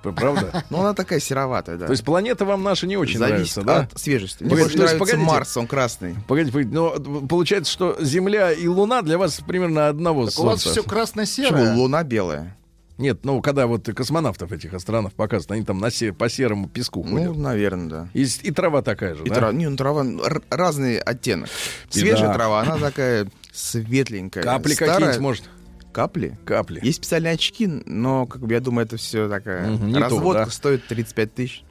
Правда? 0.02 0.64
Но 0.70 0.80
она 0.80 0.92
такая 0.92 1.18
сероватая, 1.20 1.76
да. 1.76 1.86
То 1.86 1.92
есть 1.92 2.04
планета 2.04 2.44
вам 2.44 2.62
наша 2.62 2.86
не 2.88 2.96
очень 2.96 3.18
Зависит 3.18 3.56
нравится, 3.56 3.62
да? 3.62 3.80
от 3.94 3.98
свежести. 4.00 4.42
Мне 4.42 4.50
Погоди, 4.50 4.64
больше 4.64 4.78
нравится 4.78 4.98
погодите. 4.98 5.24
Марс, 5.30 5.56
он 5.56 5.66
красный. 5.66 6.16
Погодите, 6.26 6.52
погодите, 6.52 6.74
но 6.74 6.90
получается, 7.26 7.72
что 7.72 7.96
Земля 8.00 8.52
и 8.52 8.66
Луна 8.66 9.02
для 9.02 9.18
вас 9.18 9.40
примерно 9.46 9.88
одного 9.88 10.26
Так 10.26 10.38
у 10.40 10.42
вас 10.46 10.62
все 10.64 10.82
красно-серое. 10.82 11.52
Почему? 11.52 11.82
Луна 11.82 12.02
белая. 12.02 12.56
Нет, 12.96 13.24
ну 13.24 13.42
когда 13.42 13.66
вот 13.66 13.86
космонавтов 13.86 14.52
этих 14.52 14.72
астронавтов 14.72 15.14
показывают, 15.14 15.50
они 15.50 15.64
там 15.64 15.78
на 15.78 15.90
се- 15.90 16.12
по 16.12 16.28
серому 16.28 16.68
песку 16.68 17.02
Ну, 17.04 17.16
ходят. 17.18 17.36
наверное, 17.36 17.88
да. 17.88 18.08
И, 18.14 18.22
и 18.42 18.50
трава 18.52 18.82
такая 18.82 19.14
же, 19.16 19.24
И 19.24 19.28
да? 19.28 19.34
трава, 19.34 19.52
не, 19.52 19.68
ну, 19.68 19.76
трава 19.76 20.04
р- 20.04 20.42
разный 20.50 20.98
оттенок. 20.98 21.48
Беда. 21.48 21.90
Свежая 21.90 22.32
трава, 22.34 22.62
она 22.62 22.78
такая 22.78 23.26
светленькая. 23.52 24.44
Капли 24.44 24.74
Старая- 24.74 24.94
какие-нибудь, 24.94 25.20
может? 25.20 25.44
Капли? 25.92 26.36
Капли. 26.44 26.80
Есть 26.82 26.98
специальные 26.98 27.34
очки, 27.34 27.66
но, 27.68 28.26
как 28.26 28.42
бы, 28.42 28.52
я 28.52 28.60
думаю, 28.60 28.84
это 28.86 28.96
все 28.96 29.28
такая 29.28 29.68
Мгм, 29.70 29.86
не 29.88 29.94
то, 29.94 30.00
разводка 30.00 30.44
да. 30.46 30.50
стоит 30.50 30.86
35 30.88 31.34
тысяч. 31.34 31.64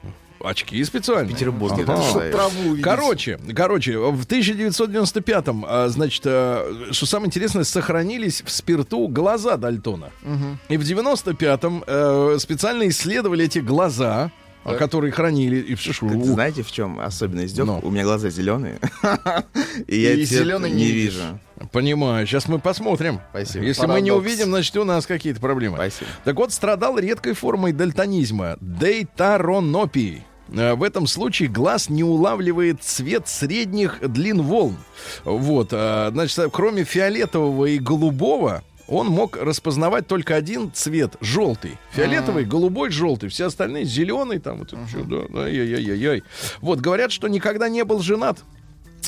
Очки 0.44 0.84
специальные. 0.84 1.30
В 1.30 1.38
Петербурге 1.38 1.84
Ага. 1.88 2.32
траву 2.32 2.70
увидеть. 2.70 2.84
Короче, 2.84 3.40
короче, 3.56 3.98
в 3.98 4.26
1995-м, 4.26 5.66
а, 5.68 5.88
значит, 5.88 6.24
а, 6.26 6.90
что 6.92 7.06
самое 7.06 7.28
интересное, 7.28 7.64
сохранились 7.64 8.42
в 8.46 8.50
спирту 8.52 9.08
глаза 9.08 9.56
Дальтона. 9.58 10.10
И 10.70 10.78
в 10.78 10.82
95-м 10.84 11.84
э, 11.88 12.36
специально 12.40 12.88
исследовали 12.90 13.46
эти 13.46 13.60
глаза, 13.60 14.32
а, 14.66 14.76
которые 14.76 15.12
хранили. 15.12 15.58
И, 15.58 15.76
что 15.76 15.94
ж, 15.94 15.96
Кстати, 16.00 16.16
у- 16.16 16.24
знаете, 16.34 16.64
в 16.64 16.72
чем 16.72 17.00
особенность 17.00 17.54
издевка? 17.54 17.74
Ну. 17.74 17.80
У 17.88 17.90
меня 17.92 18.04
глаза 18.04 18.30
зеленые. 18.30 18.80
И 19.88 20.00
я 20.00 20.14
И 20.14 20.26
цвет 20.26 20.40
зелёный 20.40 20.72
не 20.72 20.86
вижу. 20.92 21.40
Понимаю. 21.72 22.28
Сейчас 22.28 22.48
мы 22.50 22.60
посмотрим. 22.60 23.22
Спасибо. 23.32 23.64
Если 23.66 23.86
мы 23.88 24.02
не 24.02 24.10
Парадокс. 24.10 24.28
увидим, 24.28 24.46
значит, 24.48 24.76
у 24.78 24.84
нас 24.84 25.06
какие-то 25.06 25.40
проблемы. 25.40 25.78
Спасибо. 25.78 26.10
Так 26.26 26.36
вот, 26.36 26.52
страдал 26.52 26.98
редкой 27.00 27.34
формой 27.34 27.72
дальтонизма– 27.72 28.58
дейтаронопией. 28.62 30.24
Э, 30.54 30.76
В 30.76 30.84
этом 30.84 31.08
случае 31.08 31.50
глаз 31.50 31.90
не 31.90 32.04
улавливает 32.04 32.84
цвет 32.84 33.28
средних 33.28 34.00
длин 34.02 34.42
волн. 34.42 34.78
Вот, 35.24 35.70
э, 35.72 36.10
значит, 36.12 36.40
э, 36.40 36.50
кроме 36.52 36.84
фиолетового 36.84 37.66
и 37.66 37.80
голубого, 37.80 38.64
он 38.88 39.08
мог 39.08 39.38
распознавать 39.38 40.08
только 40.08 40.36
один 40.36 40.72
цвет 40.74 41.16
желтый. 41.22 41.78
Фиолетовый, 41.92 42.46
голубой, 42.46 42.90
желтый. 42.90 43.30
Все 43.30 43.46
остальные 43.46 43.86
зеленый, 43.86 44.40
там 44.40 44.60
вот 44.60 44.74
это 44.74 45.04
да, 45.06 45.18
да, 45.30 45.40
ай-яй-яй-яй. 45.46 46.24
Вот, 46.62 46.80
говорят, 46.80 47.12
что 47.12 47.28
никогда 47.28 47.70
не 47.70 47.84
был 47.86 48.00
женат. 48.00 48.44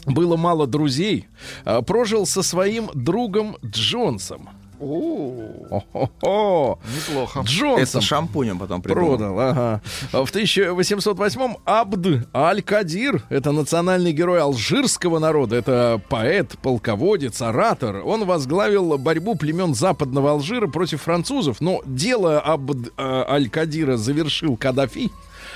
Было 0.05 0.38
мало 0.38 0.67
друзей. 0.67 1.27
А, 1.65 1.81
Прожил 1.81 2.25
со 2.25 2.43
своим 2.43 2.89
другом 2.93 3.58
Джонсом. 3.65 4.49
О, 4.79 6.79
неплохо. 6.95 7.41
Джонсон. 7.41 7.81
Это 7.81 8.01
шампунем 8.01 8.59
потом 8.59 8.81
придумал. 8.81 9.17
Продал, 9.17 9.39
ага. 9.39 9.81
В 10.11 10.33
1808-м 10.33 11.57
Абд 11.65 12.27
Аль-Кадир, 12.33 13.23
это 13.29 13.51
национальный 13.51 14.11
герой 14.11 14.41
алжирского 14.41 15.19
народа, 15.19 15.55
это 15.55 16.01
поэт, 16.09 16.57
полководец, 16.61 17.41
оратор. 17.41 18.01
Он 18.05 18.25
возглавил 18.25 18.97
борьбу 18.97 19.35
племен 19.35 19.75
Западного 19.75 20.31
Алжира 20.31 20.67
против 20.67 21.01
французов, 21.01 21.61
но 21.61 21.81
дело 21.85 22.39
Абд 22.39 22.89
э, 22.97 22.97
Аль-Кадира 22.97 23.97
завершил 23.97 24.57
Каддафи. 24.57 25.11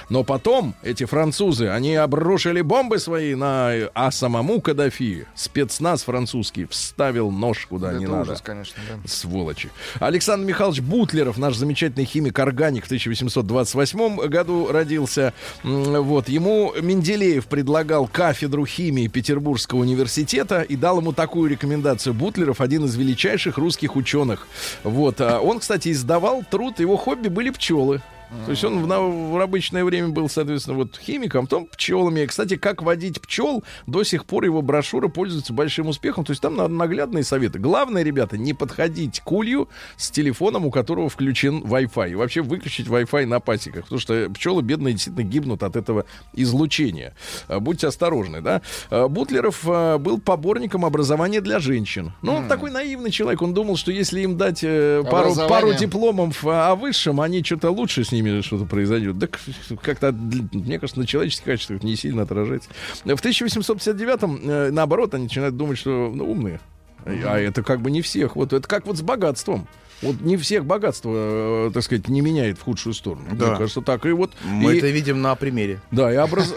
Но 0.10 0.24
потом 0.24 0.76
эти 0.82 1.06
французы, 1.06 1.70
они 1.70 1.96
обрушили 1.96 2.62
бомбы 2.62 3.00
свои 3.00 3.36
на... 3.36 3.72
А 3.94 4.12
самому 4.12 4.60
Каддафи 4.60 5.28
спецназ 5.36 6.04
французский 6.04 6.66
вставил 6.66 7.30
нож 7.32 7.66
куда 7.68 7.94
не 7.94 8.06
Это 8.06 8.14
надо. 8.14 8.32
ужас, 8.32 8.42
конечно, 8.42 8.76
да. 8.90 9.08
Сволочи. 9.08 9.70
Александр 10.00 10.48
Михайлович 10.48 10.82
Бутлеров, 10.82 11.38
наш 11.38 11.56
замечательный 11.56 12.06
химик-органик, 12.06 12.84
в 12.84 12.88
1828 12.88 14.28
году 14.28 14.72
родился. 14.72 15.34
Вот. 15.64 16.28
Ему 16.28 16.74
Менделеев 16.82 17.46
предлагал 17.46 18.08
кафедру 18.08 18.66
химии 18.66 19.08
Петербургского 19.08 19.80
университета 19.80 20.62
и 20.62 20.76
дал 20.76 21.00
ему 21.00 21.14
такую 21.14 21.50
рекомендацию. 21.50 22.14
Бутлеров 22.14 22.62
один 22.62 22.86
из 22.86 22.96
величайших 22.96 23.58
русских 23.58 23.96
ученых. 23.96 24.48
Вот. 24.84 25.22
А 25.22 25.40
Он, 25.40 25.60
кстати, 25.60 25.92
издавал 25.92 26.44
труд, 26.50 26.80
его 26.80 26.98
хобби 26.98 27.28
были 27.28 27.52
пчелы. 27.52 28.02
То 28.46 28.52
есть 28.52 28.64
он 28.64 28.82
в, 28.84 28.88
на- 28.88 29.00
в 29.02 29.42
обычное 29.42 29.84
время 29.84 30.10
был, 30.10 30.30
соответственно, 30.30 30.78
вот 30.78 30.98
химиком, 30.98 31.46
потом 31.48 31.66
пчелами. 31.68 32.26
Кстати, 32.26 32.58
как 32.58 32.82
водить 32.84 33.20
пчел, 33.22 33.64
до 33.88 34.04
сих 34.04 34.26
пор 34.26 34.44
его 34.44 34.62
брошюра 34.62 35.08
пользуется 35.08 35.52
большим 35.54 35.88
успехом. 35.88 36.26
То 36.26 36.32
есть 36.32 36.42
там 36.42 36.56
на- 36.56 36.68
наглядные 36.68 37.24
советы. 37.24 37.60
Главное, 37.60 38.04
ребята, 38.04 38.38
не 38.38 38.54
подходить 38.54 39.22
к 39.22 39.32
улью 39.32 39.68
с 39.98 40.12
телефоном, 40.12 40.66
у 40.66 40.72
которого 40.72 41.10
включен 41.10 41.64
Wi-Fi. 41.64 42.12
И 42.12 42.16
вообще 42.16 42.42
выключить 42.42 42.88
Wi-Fi 42.88 43.26
на 43.26 43.40
пасеках. 43.40 43.84
Потому 43.84 44.00
что 44.00 44.30
пчелы 44.30 44.62
бедные 44.62 44.94
действительно 44.94 45.24
гибнут 45.24 45.64
от 45.64 45.76
этого 45.76 46.06
излучения. 46.34 47.14
А, 47.48 47.60
Будьте 47.60 47.88
осторожны, 47.88 48.42
да. 48.42 48.62
А, 48.90 49.08
Бутлеров 49.08 49.62
а, 49.66 49.98
был 49.98 50.20
поборником 50.20 50.86
образования 50.86 51.42
для 51.42 51.60
женщин. 51.60 52.14
Ну, 52.22 52.36
он 52.36 52.48
такой 52.48 52.72
наивный 52.72 53.12
человек. 53.12 53.42
Он 53.42 53.54
думал, 53.54 53.76
что 53.78 53.92
если 53.92 54.22
им 54.22 54.38
дать 54.38 54.60
э, 54.64 55.04
пару, 55.10 55.34
пару 55.48 55.74
дипломов 55.74 56.46
а, 56.46 56.72
о 56.72 56.76
высшем, 56.76 57.22
они 57.22 57.44
что-то 57.44 57.70
лучше 57.72 58.04
с 58.04 58.12
ними 58.22 58.42
что-то 58.42 58.66
произойдет. 58.66 59.18
Да 59.18 59.28
как-то, 59.82 60.12
мне 60.12 60.80
кажется, 60.80 61.00
на 61.00 61.08
человеческих 61.08 61.46
качествах 61.46 61.84
не 61.84 61.96
сильно 61.96 62.24
отражается. 62.24 62.70
В 63.04 63.10
1859-м, 63.10 64.40
э, 64.44 64.72
наоборот, 64.72 65.14
они 65.14 65.24
начинают 65.24 65.56
думать, 65.58 65.78
что 65.78 66.12
ну, 66.14 66.30
умные. 66.30 66.60
А 67.06 67.40
это 67.40 67.64
как 67.64 67.82
бы 67.82 67.92
не 67.92 68.02
всех. 68.02 68.36
Вот 68.36 68.54
это 68.54 68.68
как 68.68 68.86
вот 68.86 68.98
с 68.98 69.02
богатством. 69.02 69.68
Вот 70.02 70.22
не 70.22 70.38
всех 70.38 70.66
богатство, 70.66 71.12
э, 71.14 71.72
так 71.74 71.84
сказать, 71.84 72.08
не 72.08 72.22
меняет 72.22 72.58
в 72.58 72.64
худшую 72.64 72.94
сторону. 72.94 73.26
Да. 73.34 73.48
Мне 73.48 73.58
кажется, 73.58 73.82
так. 73.82 74.06
И 74.06 74.12
вот... 74.12 74.32
Мы 74.44 74.76
и- 74.76 74.78
это 74.78 74.88
видим 74.88 75.22
на 75.22 75.36
примере. 75.36 75.82
да, 75.92 76.14
и 76.14 76.18
образ... 76.18 76.54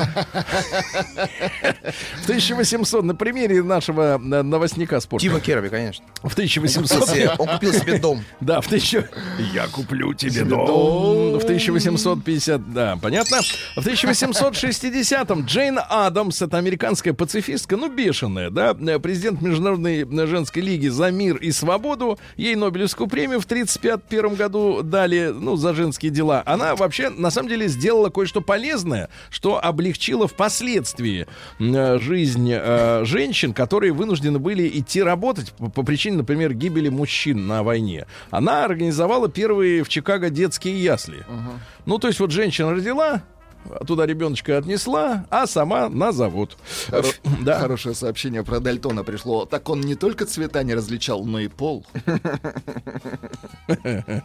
В 2.21 2.25
1800, 2.25 3.05
на 3.05 3.15
примере 3.15 3.63
нашего 3.63 4.15
э, 4.15 4.43
новостника 4.43 5.01
спорта. 5.01 5.27
Тима 5.27 5.41
Керби, 5.41 5.69
конечно. 5.69 6.05
В 6.23 6.33
1800... 6.33 7.41
Он 7.41 7.49
купил 7.49 7.73
себе 7.73 7.99
дом. 7.99 8.25
Да, 8.41 8.61
в 8.61 8.69
тысячу... 8.69 9.05
Я 9.53 9.67
куплю 9.69 10.15
тебе 10.15 10.45
дом. 10.45 11.39
В 11.39 11.43
1850... 11.45 12.73
Да, 12.73 12.99
понятно. 13.01 13.41
В 13.77 13.87
1860-м 13.87 15.45
Джейн 15.47 15.81
Адамс, 15.89 16.43
это 16.43 16.59
американская 16.59 17.13
пацифистка, 17.13 17.77
ну, 17.77 17.89
бешеная, 17.89 18.51
да, 18.51 18.77
э, 18.79 18.99
президент 18.99 19.43
Международной 19.43 20.07
женской 20.27 20.63
лиги 20.63 20.89
за 20.89 21.11
мир 21.11 21.37
и 21.37 21.51
свободу, 21.51 22.19
ей 22.37 22.55
Нобелевскую 22.55 23.09
премию 23.09 23.32
премию 23.33 23.40
в 23.40 23.45
1931 23.45 24.35
году 24.35 24.83
дали, 24.83 25.33
ну, 25.35 25.57
за 25.57 25.75
женские 25.75 26.11
дела. 26.11 26.42
Она 26.47 26.75
вообще, 26.75 27.09
на 27.09 27.31
самом 27.31 27.49
деле, 27.49 27.68
сделала 27.68 28.11
кое-что 28.11 28.40
полезное, 28.40 29.09
что 29.31 29.62
облегчило 29.62 30.29
впоследствии 30.29 31.27
э, 31.59 31.99
жизнь 31.99 32.51
э, 32.53 33.05
женщин, 33.05 33.55
которые 33.55 33.92
вынуждены 33.92 34.38
были 34.38 34.68
идти 34.68 35.03
работать 35.03 35.53
по, 35.53 35.71
по 35.71 35.83
причине, 35.83 36.18
например, 36.18 36.53
гибели 36.55 36.88
мужчин 36.88 37.47
на 37.47 37.62
войне. 37.62 38.07
Она 38.31 38.64
организовала 38.64 39.29
первые 39.29 39.83
в 39.83 39.88
Чикаго 39.88 40.31
детские 40.31 40.83
ясли. 40.83 41.25
Ну, 41.87 41.99
то 41.99 42.09
есть 42.09 42.21
вот 42.21 42.31
женщина 42.31 42.71
родила, 42.73 43.23
туда 43.87 44.07
ребеночка 44.07 44.59
отнесла, 44.59 45.27
а 45.31 45.46
сама 45.46 45.88
на 45.88 46.12
завод. 46.12 46.57
Хоро- 46.88 47.14
Да. 47.42 47.59
Хорошее 47.59 47.94
сообщение 47.94 48.44
про 48.44 48.61
Дальтона 48.61 49.03
пришло. 49.05 49.46
Так 49.46 49.68
он 49.68 49.81
не 49.81 49.94
только 49.94 50.27
цвета 50.27 50.62
не 50.62 50.75
различал, 50.75 51.25
но 51.25 51.40
и 51.40 51.48
пол. 51.48 51.85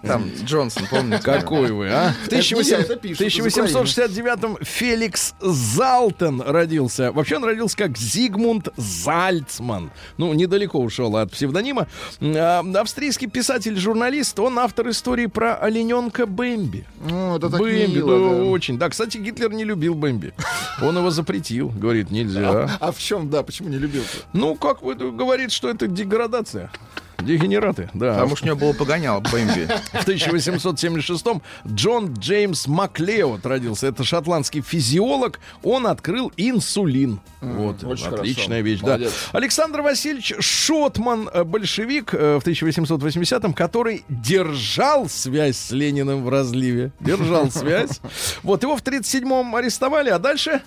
Там 0.04 0.30
Джонсон, 0.44 0.86
помните? 0.90 1.22
Какой 1.24 1.72
вы, 1.72 1.90
а? 1.90 2.14
В 2.24 2.28
Это 2.28 2.36
не 2.38 2.42
я, 2.42 2.56
1800 2.58 2.80
это 2.80 2.96
пишут 2.96 3.22
из 3.22 3.58
1869-м 3.58 4.58
Феликс 4.62 5.34
Залтен 5.42 6.42
родился. 6.42 7.12
Вообще 7.12 7.38
он 7.38 7.44
родился 7.46 7.78
как 7.78 7.98
Зигмунд 7.98 8.70
Зальцман. 8.78 9.92
Ну, 10.18 10.34
недалеко 10.34 10.80
ушел 10.80 11.16
от 11.18 11.32
псевдонима. 11.32 11.88
А, 12.22 12.64
Австрийский 12.76 13.28
писатель-журналист, 13.28 14.40
он 14.40 14.60
автор 14.60 14.90
истории 14.90 15.28
про 15.28 15.56
олененка 15.56 16.26
Бэмби. 16.26 16.86
Ну, 17.08 17.38
это 17.38 17.50
так 17.50 17.60
Бэмби, 17.60 17.96
мило, 17.96 18.20
да, 18.32 18.36
да. 18.38 18.44
очень. 18.44 18.78
Да, 18.78 18.90
кстати, 18.90 19.18
Гитлер 19.28 19.52
не 19.52 19.66
любил 19.66 19.94
Бэмби. 19.94 20.34
Он 20.82 20.98
его 20.98 21.12
запретил. 21.12 21.68
Говорит, 21.70 22.12
нельзя. 22.12 22.78
А 22.80 22.92
в 22.94 22.98
чем, 22.98 23.30
да, 23.30 23.44
почему 23.44 23.68
не 23.68 23.78
любил 23.78 24.04
Ну, 24.32 24.56
как 24.56 24.82
вы 24.82 24.96
говорит, 24.96 25.52
что 25.52 25.70
это 25.70 25.88
деградация. 25.88 26.72
Дегенераты, 27.20 27.90
да. 27.94 28.14
Потому 28.14 28.36
что 28.36 28.46
у 28.46 28.48
него 28.48 28.58
было 28.58 28.74
погонял 28.74 29.22
Бэмби. 29.22 29.68
В 29.94 30.08
1876-м 30.08 31.42
Джон 31.68 32.14
Джеймс 32.14 32.68
Маклеод 32.68 33.46
родился. 33.46 33.88
Это 33.88 34.04
шотландский 34.04 34.62
физиолог. 34.62 35.40
Он 35.64 35.88
открыл 35.88 36.32
инсулин. 36.38 37.20
вот, 37.42 37.84
очень 37.84 38.08
отличная 38.08 38.46
хорошо. 38.48 38.62
вещь, 38.66 38.82
Молодец. 38.82 39.14
да. 39.32 39.38
Александр 39.40 39.82
Васильевич 39.82 40.34
Шотман, 40.40 41.30
э, 41.34 41.44
большевик 41.44 42.14
э, 42.14 42.40
в 42.40 42.48
1880-м, 42.48 43.54
который 43.54 44.04
держал 44.10 45.10
связь 45.10 45.58
с 45.58 45.72
Лениным 45.72 46.24
в 46.24 46.30
разливе. 46.30 46.92
Держал 47.00 47.50
связь. 47.52 48.00
Вот, 48.44 48.64
его 48.64 48.76
в 48.78 48.84
37-м 48.84 49.56
арестовали, 49.56 50.10
а 50.10 50.20
дальше... 50.20 50.62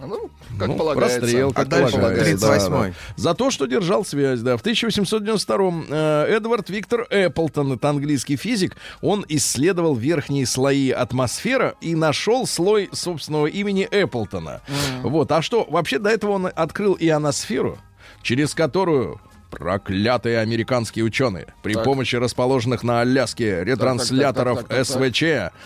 Ну, 0.00 0.30
как 0.58 0.68
Ну, 0.68 0.76
полагается. 0.76 1.20
Расстрел, 1.20 1.52
как 1.52 1.66
А 1.66 1.68
дальше 1.68 1.96
полагается, 1.96 2.46
38-й. 2.46 2.70
да, 2.70 2.86
да. 2.88 2.92
За 3.16 3.34
то, 3.34 3.50
что 3.50 3.66
держал 3.66 4.04
связь, 4.04 4.40
да. 4.40 4.56
В 4.56 4.62
1892-м 4.62 5.86
э, 5.90 6.26
Эдвард 6.36 6.70
Виктор 6.70 7.06
Эпплтон, 7.10 7.72
это 7.72 7.88
английский 7.90 8.36
физик, 8.36 8.76
он 9.00 9.24
исследовал 9.28 9.94
верхние 9.94 10.46
слои 10.46 10.90
атмосферы 10.90 11.74
и 11.80 11.94
нашел 11.94 12.46
слой 12.46 12.88
собственного 12.92 13.46
имени 13.46 13.88
Эпплтона. 13.90 14.60
Вот. 15.02 15.32
А 15.32 15.42
что, 15.42 15.64
вообще 15.68 15.98
до 15.98 16.10
этого 16.10 16.32
он 16.32 16.48
открыл 16.54 16.96
ионосферу, 16.98 17.78
через 18.22 18.54
которую 18.54 19.20
проклятые 19.50 20.40
американские 20.40 21.04
ученые 21.06 21.46
при 21.62 21.72
Так. 21.72 21.84
помощи 21.84 22.16
расположенных 22.16 22.82
на 22.82 23.00
Аляске 23.00 23.64
ретрансляторов 23.64 24.58
так, 24.58 24.68
так, 24.68 24.76
так, 24.76 24.86
так, 24.86 24.96
так. 25.00 25.10
СВЧ 25.10 25.22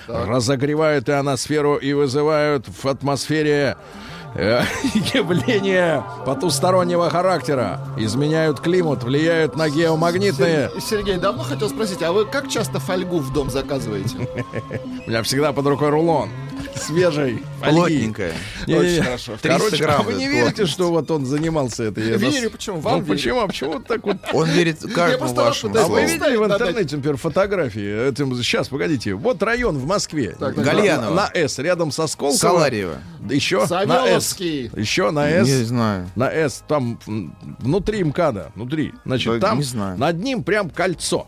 Так. 0.07 0.29
разогревают 0.29 1.09
ионосферу 1.09 1.75
и 1.77 1.93
вызывают 1.93 2.67
в 2.69 2.87
атмосфере 2.87 3.77
явления 5.15 6.05
потустороннего 6.25 7.11
характера, 7.11 7.81
изменяют 7.99 8.61
климат, 8.61 9.05
влияют 9.05 9.57
на 9.57 9.69
геомагнитные. 9.69 10.71
Сер- 10.71 10.81
Сергей, 10.81 11.17
давно 11.17 11.43
хотел 11.43 11.69
спросить, 11.69 12.03
а 12.03 12.13
вы 12.13 12.25
как 12.25 12.49
часто 12.49 12.79
фольгу 12.79 13.19
в 13.19 13.33
дом 13.33 13.51
заказываете? 13.51 14.17
У 15.07 15.11
меня 15.11 15.23
всегда 15.23 15.53
под 15.53 15.67
рукой 15.67 15.91
рулон 15.91 16.31
свежей. 16.83 17.43
Плотненькая. 17.63 18.35
Очень 18.67 19.03
хорошо. 19.03 19.33
300 19.41 19.49
Короче, 19.49 19.85
а 19.85 19.87
грамм 19.87 20.07
вы 20.07 20.15
не 20.15 20.27
верите, 20.29 20.43
плотность. 20.47 20.73
что 20.73 20.91
вот 20.91 21.11
он 21.11 21.27
занимался 21.27 21.85
этой? 21.85 22.09
Я 22.09 22.17
Верю, 22.17 22.43
нас- 22.45 22.53
почему? 22.53 22.81
Вам 22.81 22.99
Ну 22.99 23.03
верю. 23.05 23.15
почему? 23.15 23.41
А 23.41 23.47
почему 23.47 23.73
вот 23.75 23.87
так 23.87 24.05
вот? 24.05 24.17
Он 24.33 24.49
верит 24.49 24.81
каждому 24.95 25.33
вашему 25.33 25.77
А 25.79 25.87
вы 25.87 26.03
видели 26.05 26.37
в 26.37 26.45
интернете, 26.45 26.97
например, 26.97 27.17
фотографии? 27.17 28.09
Этим, 28.09 28.35
сейчас, 28.43 28.69
погодите. 28.69 29.15
Вот 29.15 29.43
район 29.43 29.79
в 29.79 29.87
Москве. 29.87 30.37
Так, 30.39 30.55
так, 30.55 30.65
Гальянова. 30.65 31.15
На 31.15 31.31
С, 31.35 31.59
рядом 31.59 31.91
со 31.93 32.07
Сколково. 32.07 32.37
Саларьево. 32.39 32.99
Еще 33.31 33.59
на 33.61 33.67
С. 33.67 33.69
Савеловский. 33.69 34.71
Еще 34.77 35.11
на 35.11 35.29
С. 35.29 35.47
Не 35.47 35.65
знаю. 35.65 36.11
На 36.17 36.31
С, 36.33 36.63
там 36.67 36.99
внутри 37.59 38.03
МКАДа, 38.05 38.53
внутри. 38.55 38.93
Значит, 39.05 39.41
Да, 39.41 39.49
там 39.49 39.59
не 39.59 39.65
знаю. 39.65 39.99
над 39.99 40.23
ним 40.23 40.43
прям 40.43 40.71
кольцо 40.71 41.27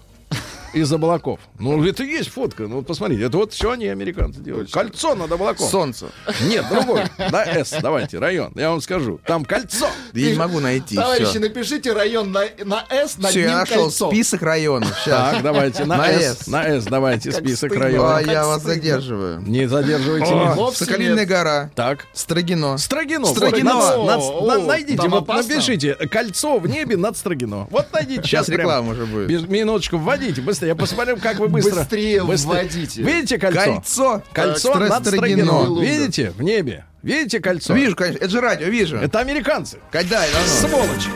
из 0.74 0.92
облаков. 0.92 1.40
Ну, 1.58 1.84
это 1.84 2.02
есть 2.04 2.30
фотка. 2.30 2.64
Ну, 2.64 2.76
вот 2.76 2.86
посмотрите. 2.86 3.24
Это 3.24 3.36
вот 3.36 3.52
все 3.52 3.70
они, 3.72 3.86
американцы, 3.86 4.40
делают. 4.40 4.70
Кольцо 4.72 5.14
над 5.14 5.30
облаком. 5.32 5.68
Солнце. 5.68 6.06
Нет, 6.48 6.64
другой. 6.70 7.02
На 7.30 7.44
С, 7.64 7.70
давайте, 7.80 8.18
район. 8.18 8.52
Я 8.56 8.70
вам 8.70 8.80
скажу. 8.80 9.20
Там 9.26 9.44
кольцо. 9.44 9.86
Я 10.12 10.30
не 10.32 10.36
могу 10.38 10.60
найти. 10.60 10.96
Товарищи, 10.96 11.30
Все, 11.30 11.38
напишите 11.40 11.92
район 11.92 12.32
на, 12.32 12.44
на 12.64 12.84
С, 12.90 13.18
над 13.18 13.30
все 13.30 13.40
ним 13.40 13.48
я 13.50 13.56
нашел 13.60 13.82
кольцо. 13.84 14.08
список 14.10 14.42
районов. 14.42 14.88
Сейчас. 15.04 15.32
Так, 15.34 15.42
давайте, 15.42 15.84
на, 15.84 15.96
На 15.96 16.08
С. 16.12 16.38
«С». 16.40 16.46
На 16.46 16.64
С, 16.80 16.84
давайте, 16.84 17.32
список 17.32 17.70
стыдно. 17.70 17.76
А 17.86 17.88
районов. 17.88 18.18
как 18.20 18.26
я 18.26 18.46
вас 18.46 18.60
стыдно. 18.60 18.74
задерживаю. 18.74 19.40
Не 19.42 19.66
задерживайте 19.68 20.26
О, 20.32 20.34
меня. 20.34 20.54
Вовсе 20.54 20.84
Соколиная 20.84 21.16
нет. 21.20 21.28
гора. 21.28 21.70
Так. 21.74 22.06
Строгино. 22.12 22.78
Строгино. 22.78 23.26
Строгино. 23.26 23.74
Вот, 23.74 24.06
над- 24.06 24.20
О, 24.20 24.46
над- 24.46 24.66
найдите, 24.66 25.08
вот 25.08 25.28
напишите 25.28 25.94
кольцо 25.94 26.58
в 26.58 26.66
небе 26.66 26.96
над 26.96 27.16
Строгино. 27.16 27.66
Вот 27.70 27.92
найдите. 27.92 28.22
Сейчас 28.22 28.48
реклама 28.48 28.92
уже 28.92 29.06
будет. 29.06 29.48
Минуточку, 29.48 29.98
вводите, 29.98 30.40
быстрее. 30.40 30.63
Я 30.64 30.74
посмотрю, 30.74 31.16
как 31.18 31.38
вы 31.38 31.48
быстро. 31.48 31.80
Быстрее 31.80 32.22
вводите. 32.22 33.02
Видите 33.02 33.38
кольцо? 33.38 33.62
Кольцо. 33.64 34.22
Кольцо 34.32 34.74
над 34.74 35.06
Строгино. 35.06 35.80
Видите? 35.80 36.30
В 36.30 36.42
небе. 36.42 36.84
Видите 37.02 37.40
кольцо? 37.40 37.74
Вижу, 37.74 37.94
конечно. 37.94 38.18
Это 38.18 38.30
же 38.30 38.40
радио, 38.40 38.68
вижу. 38.68 38.96
Это 38.96 39.20
американцы. 39.20 39.78
Кайдай, 39.90 40.28
да 40.32 40.38
ну. 40.40 40.68
Сволочи. 40.68 41.10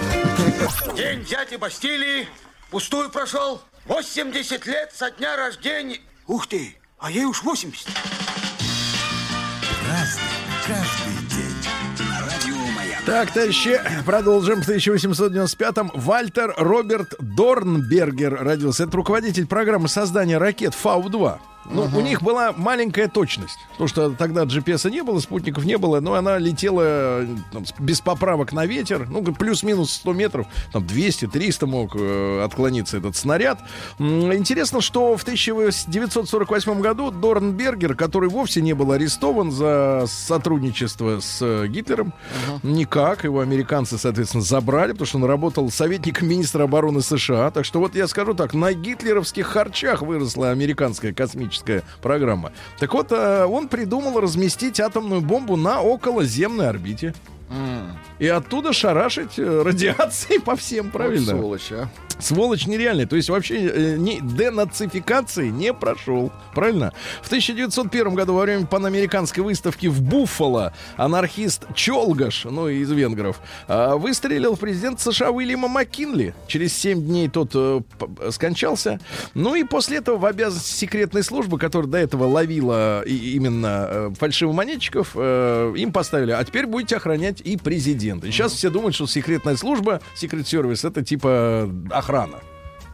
День 0.97 1.25
дяди 1.25 1.57
Бастилии 1.57 2.29
пустую 2.71 3.11
прошел. 3.11 3.63
80 3.87 4.67
лет 4.67 4.93
со 4.95 5.11
дня 5.11 5.37
рождения. 5.37 6.01
Ух 6.27 6.47
ты, 6.47 6.77
а 6.99 7.11
ей 7.11 7.25
уж 7.25 7.43
80. 7.43 7.87
Так, 13.09 13.33
товарищи, 13.33 13.81
продолжим. 14.05 14.61
В 14.61 14.69
1895-м 14.69 15.91
Вальтер 15.95 16.53
Роберт 16.59 17.15
Дорнбергер 17.19 18.35
родился. 18.45 18.85
Это 18.85 18.99
руководитель 18.99 19.47
программы 19.47 19.89
создания 19.89 20.37
ракет 20.37 20.75
Фау-2. 20.75 21.39
Ну, 21.71 21.89
у 21.95 22.01
них 22.01 22.23
была 22.23 22.53
маленькая 22.57 23.09
точность. 23.09 23.59
Потому 23.73 23.89
что 23.89 24.11
тогда 24.11 24.45
GPS 24.45 24.91
не 24.91 25.03
было, 25.03 25.21
спутников 25.21 25.65
не 25.65 25.77
было, 25.77 26.01
но 26.01 26.15
она 26.15 26.39
летела 26.39 26.83
э, 26.85 27.27
там, 27.53 27.65
без 27.79 28.01
поправок 28.01 28.53
на 28.53 28.67
ветер. 28.67 29.07
Ну, 29.09 29.23
плюс-минус 29.23 29.93
100 29.93 30.13
метров, 30.13 30.47
там 30.73 30.85
200-300 30.85 31.67
мог 31.67 31.93
э, 31.95 32.43
отклониться 32.45 32.97
этот 32.97 33.17
снаряд. 33.17 33.61
Интересно, 33.99 34.81
что 34.81 35.17
в 35.17 35.23
1948 35.23 36.81
году 36.81 37.11
Дорнбергер, 37.11 37.95
который 37.95 38.29
вовсе 38.29 38.61
не 38.63 38.73
был 38.73 38.93
арестован 38.93 39.51
за 39.51 40.05
сотрудничество 40.07 41.21
с 41.21 41.39
э, 41.43 41.67
Гитлером, 41.69 42.13
никак, 42.63 43.25
его 43.25 43.41
американцы, 43.41 43.99
соответственно, 43.99 44.43
забрали, 44.43 44.93
потому 44.93 45.07
что 45.07 45.19
он 45.19 45.25
работал 45.25 45.71
советником 45.71 46.29
министра 46.29 46.65
обороны 46.65 47.03
США. 47.03 47.51
Так 47.51 47.65
что 47.65 47.79
вот 47.79 47.95
я 47.95 48.09
скажу 48.09 48.35
так, 48.35 48.55
на 48.55 48.73
гитлеровских 48.73 49.47
харчах 49.47 50.03
выросла 50.03 50.51
американская 50.51 51.13
космическая 51.13 51.58
программа. 52.03 52.53
Так 52.79 52.95
вот, 52.95 53.13
э, 53.13 53.45
он 53.45 53.69
придумал 53.69 54.21
разместить 54.21 54.81
атомную 54.81 55.21
бомбу 55.21 55.57
на 55.57 55.81
околоземной 55.81 56.69
орбите. 56.69 57.15
И 58.19 58.27
оттуда 58.27 58.73
шарашить 58.73 59.39
э, 59.39 59.63
радиацией 59.63 60.41
по 60.41 60.57
всем, 60.57 60.91
правильно? 60.91 61.33
Вот 61.35 61.41
сволочь, 61.41 61.73
а. 61.73 61.89
Сволочь 62.21 62.67
нереальная. 62.67 63.07
То 63.07 63.17
есть 63.17 63.29
вообще 63.31 63.57
э, 63.69 63.97
не, 63.97 64.21
денацификации 64.21 65.49
не 65.49 65.73
прошел. 65.73 66.33
Правильно? 66.55 66.93
В 67.23 67.27
1901 67.27 68.15
году 68.15 68.35
во 68.35 68.43
время 68.43 68.67
панамериканской 68.67 69.43
выставки 69.43 69.87
в 69.87 70.03
Буффало 70.03 70.73
анархист 70.97 71.65
Чолгаш, 71.75 72.45
ну, 72.45 72.69
из 72.69 72.91
венгров, 72.91 73.41
э, 73.69 73.95
выстрелил 73.95 74.57
в 74.57 74.59
президент 74.59 75.01
США 75.01 75.31
Уильяма 75.31 75.69
Маккинли. 75.69 76.35
Через 76.49 76.75
7 76.77 77.01
дней 77.07 77.29
тот 77.29 77.53
э, 77.55 77.81
п- 77.99 78.31
скончался. 78.33 79.01
Ну 79.35 79.55
и 79.55 79.65
после 79.65 79.99
этого 79.99 80.17
в 80.17 80.25
обязанности 80.27 80.73
секретной 80.73 81.23
службы, 81.23 81.59
которая 81.59 81.89
до 81.89 81.99
этого 81.99 82.25
ловила 82.25 83.03
и- 83.03 83.33
именно 83.37 83.87
э, 83.89 84.11
фальшивомонетчиков, 84.19 85.13
э, 85.15 85.75
им 85.77 85.93
поставили, 85.93 86.33
а 86.33 86.43
теперь 86.45 86.67
будете 86.67 86.97
охранять 86.97 87.41
и 87.41 87.57
президента. 87.57 88.27
И 88.27 88.31
сейчас 88.33 88.53
все 88.53 88.71
думают, 88.71 88.95
что 88.97 89.07
секретная 89.07 89.57
служба, 89.57 90.01
секрет 90.17 90.49
сервис, 90.49 90.85
это 90.85 91.05
типа 91.05 91.71
охрана 91.91 92.08
охрана. 92.09 92.41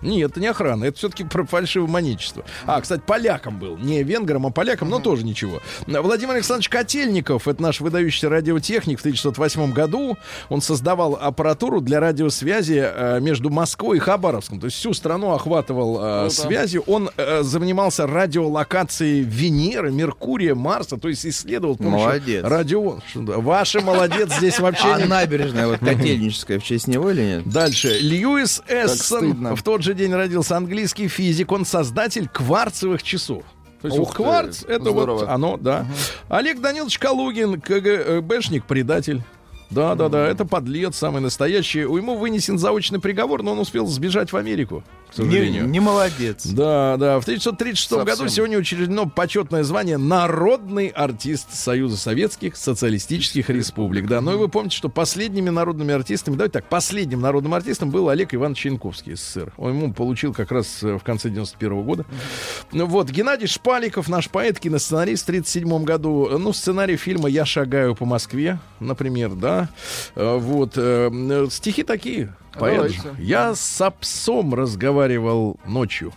Нет, 0.03 0.33
это 0.33 0.41
не 0.41 0.47
охрана, 0.47 0.85
это 0.85 0.99
все-таки 0.99 1.25
про 1.25 1.45
фальшивомонечество. 1.45 2.45
А, 2.67 2.81
кстати, 2.81 3.03
поляком 3.07 3.59
был. 3.59 3.77
Не 3.77 4.03
венгром, 4.03 4.47
а 4.47 4.51
поляком, 4.51 4.91
но 4.91 4.99
тоже 4.99 5.25
ничего. 5.25 5.61
Владимир 5.87 6.35
Александрович 6.35 6.69
Котельников, 6.69 7.49
это 7.49 7.63
наш 7.63 7.81
выдающийся 7.81 8.29
радиотехник 8.29 8.99
в 8.99 9.03
1908 9.03 9.73
году. 9.73 10.17
Он 10.49 10.61
создавал 10.61 11.19
аппаратуру 11.21 11.81
для 11.81 12.01
радиосвязи 12.01 12.83
э, 12.85 13.21
между 13.21 13.51
Москвой 13.51 13.97
и 13.97 14.01
Хабаровском. 14.01 14.61
То 14.61 14.67
есть 14.67 14.77
всю 14.79 14.95
страну 14.95 15.33
охватывал 15.33 16.27
э, 16.27 16.31
связью. 16.31 16.83
Он 16.87 17.11
э, 17.17 17.43
занимался 17.43 18.07
радиолокацией 18.07 19.23
Венеры, 19.23 19.91
Меркурия, 19.91 20.55
Марса. 20.55 20.97
То 20.97 21.09
есть 21.09 21.25
исследовал 21.27 21.77
Молодец. 21.79 22.45
радио. 22.45 22.99
Ваши 23.15 23.81
молодец 23.81 24.35
здесь 24.37 24.59
вообще 24.59 24.89
А 24.89 24.99
набережная 24.99 25.67
вот 25.67 25.79
котельническая 25.81 26.59
в 26.59 26.65
честь 26.65 26.89
него 26.89 27.11
или 27.11 27.23
нет? 27.23 27.49
Дальше. 27.49 27.99
Льюис 28.01 28.63
Эссон 28.69 29.55
в 29.55 29.63
тот 29.63 29.83
же 29.83 29.94
день 29.95 30.13
родился 30.13 30.57
английский 30.57 31.09
физик. 31.09 31.51
Он 31.53 31.65
создатель 31.65 32.29
кварцевых 32.29 33.03
часов. 33.03 33.43
То 33.81 33.89
есть 33.89 33.99
Ух 33.99 34.09
вот 34.09 34.17
ты, 34.17 34.23
кварц 34.23 34.63
это 34.65 34.91
здорово. 34.91 35.19
вот 35.21 35.29
оно, 35.29 35.57
да. 35.57 35.87
Олег 36.29 36.61
Данилович 36.61 36.99
Калугин, 36.99 37.61
КГБшник, 37.61 38.65
предатель. 38.65 39.23
Да, 39.75 39.95
да, 39.95 40.09
да, 40.09 40.27
это 40.29 40.45
подлец, 40.45 40.97
самый 40.97 41.21
настоящий. 41.21 41.81
Ему 41.81 42.17
вынесен 42.17 42.59
заочный 42.59 43.01
приговор, 43.01 43.43
но 43.43 43.53
он 43.53 43.59
успел 43.59 43.87
сбежать 43.87 44.33
в 44.33 44.37
Америку, 44.37 44.85
к 45.15 45.19
Не, 45.19 45.25
сожалению. 45.25 45.67
не 45.69 45.81
молодец. 45.81 46.47
Да, 46.47 46.97
да. 46.97 47.19
В 47.21 47.23
1936 47.25 47.89
Совсем. 47.91 48.05
году 48.07 48.29
сегодня 48.29 48.59
учреждено 48.59 49.07
почетное 49.07 49.63
звание 49.65 49.99
«Народный 49.99 50.89
артист 50.89 51.55
Союза 51.55 51.97
Советских 51.97 52.57
Социалистических 52.57 53.51
Республик». 53.51 54.07
Да, 54.07 54.21
ну 54.21 54.35
и 54.35 54.37
вы 54.37 54.49
помните, 54.49 54.77
что 54.77 54.89
последними 54.89 55.51
народными 55.51 55.93
артистами, 55.93 56.37
давайте 56.37 56.53
так, 56.53 56.69
последним 56.69 57.21
народным 57.21 57.55
артистом 57.55 57.91
был 57.91 58.09
Олег 58.09 58.35
Иванович 58.35 58.67
Янковский, 58.67 59.15
СССР. 59.17 59.53
Он 59.57 59.73
ему 59.77 59.93
получил 59.93 60.33
как 60.33 60.53
раз 60.53 60.83
э, 60.83 60.97
в 60.99 61.03
конце 61.03 61.29
91 61.31 61.83
года. 61.83 62.05
Ну 62.73 62.87
вот, 62.87 63.11
Геннадий 63.11 63.47
Шпаликов, 63.47 64.09
наш 64.09 64.29
поэт, 64.29 64.59
киносценарист 64.61 65.25
в 65.25 65.29
1937 65.29 65.85
году. 65.85 66.39
Ну, 66.39 66.53
сценарий 66.53 66.97
фильма 66.97 67.29
«Я 67.29 67.45
шагаю 67.45 67.95
по 67.95 68.05
Москве», 68.05 68.59
например, 68.81 69.31
да. 69.31 69.64
Э, 70.15 70.37
Вот. 70.39 70.75
э, 70.77 71.11
э, 71.13 71.47
Стихи 71.51 71.83
такие. 71.83 72.35
Поэт. 72.59 72.93
Я 73.19 73.55
с 73.55 73.91
псом 74.01 74.55
разговаривал 74.55 75.59
ночью. 75.67 76.13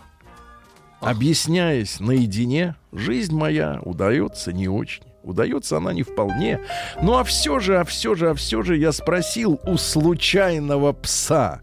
Объясняясь 1.00 2.00
наедине, 2.00 2.74
жизнь 2.92 3.34
моя 3.34 3.80
удается 3.84 4.52
не 4.52 4.68
очень. 4.68 5.02
Удается 5.22 5.76
она 5.76 5.92
не 5.92 6.02
вполне. 6.02 6.60
Ну 7.02 7.18
а 7.18 7.24
все 7.24 7.58
же, 7.60 7.78
а 7.78 7.84
все 7.84 8.14
же, 8.14 8.30
а 8.30 8.34
все 8.34 8.62
же 8.62 8.76
я 8.76 8.92
спросил 8.92 9.60
у 9.66 9.76
случайного 9.76 10.92
пса. 10.92 11.60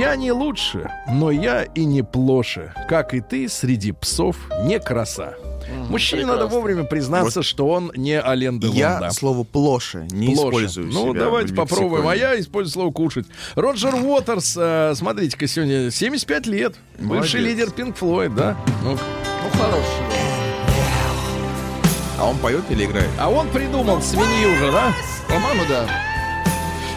Я 0.00 0.16
не 0.16 0.32
лучше, 0.32 0.90
но 1.08 1.30
я 1.30 1.62
и 1.62 1.84
не 1.84 2.02
плоше. 2.02 2.72
Как 2.88 3.12
и 3.14 3.20
ты, 3.20 3.48
среди 3.48 3.92
псов 3.92 4.36
не 4.64 4.80
краса. 4.80 5.34
Мужчине 5.88 6.22
надо 6.26 6.32
прекрасно. 6.38 6.56
вовремя 6.58 6.84
признаться, 6.84 7.42
что 7.42 7.68
он 7.68 7.92
не 7.96 8.14
Ален 8.14 8.58
Делон. 8.60 8.76
Я 8.76 9.00
да. 9.00 9.10
слово 9.10 9.44
плоше 9.44 10.06
не 10.10 10.28
Плоше. 10.34 10.48
использую. 10.48 10.86
Ну, 10.92 11.10
себя 11.12 11.20
давайте 11.24 11.54
попробуем. 11.54 12.06
А 12.08 12.14
я 12.16 12.38
использую 12.38 12.72
слово 12.72 12.92
кушать. 12.92 13.26
Роджер 13.54 13.94
Уотерс, 13.94 14.56
э, 14.58 14.92
смотрите-ка, 14.94 15.46
сегодня 15.46 15.90
75 15.90 16.46
лет. 16.46 16.74
Бывший 16.98 17.40
Молодец. 17.40 17.58
лидер 17.58 17.70
Пинк 17.70 17.96
Флойд, 17.96 18.34
да? 18.34 18.56
Ну, 18.82 18.92
Ну, 18.92 19.58
хороший. 19.58 20.26
А 22.18 22.24
он 22.26 22.36
поет 22.38 22.64
или 22.70 22.84
играет? 22.86 23.10
а 23.18 23.28
он 23.30 23.48
придумал 23.50 24.00
свинью 24.00 24.56
же, 24.56 24.72
да? 24.72 24.92
По-моему, 25.28 25.62
да. 25.68 25.86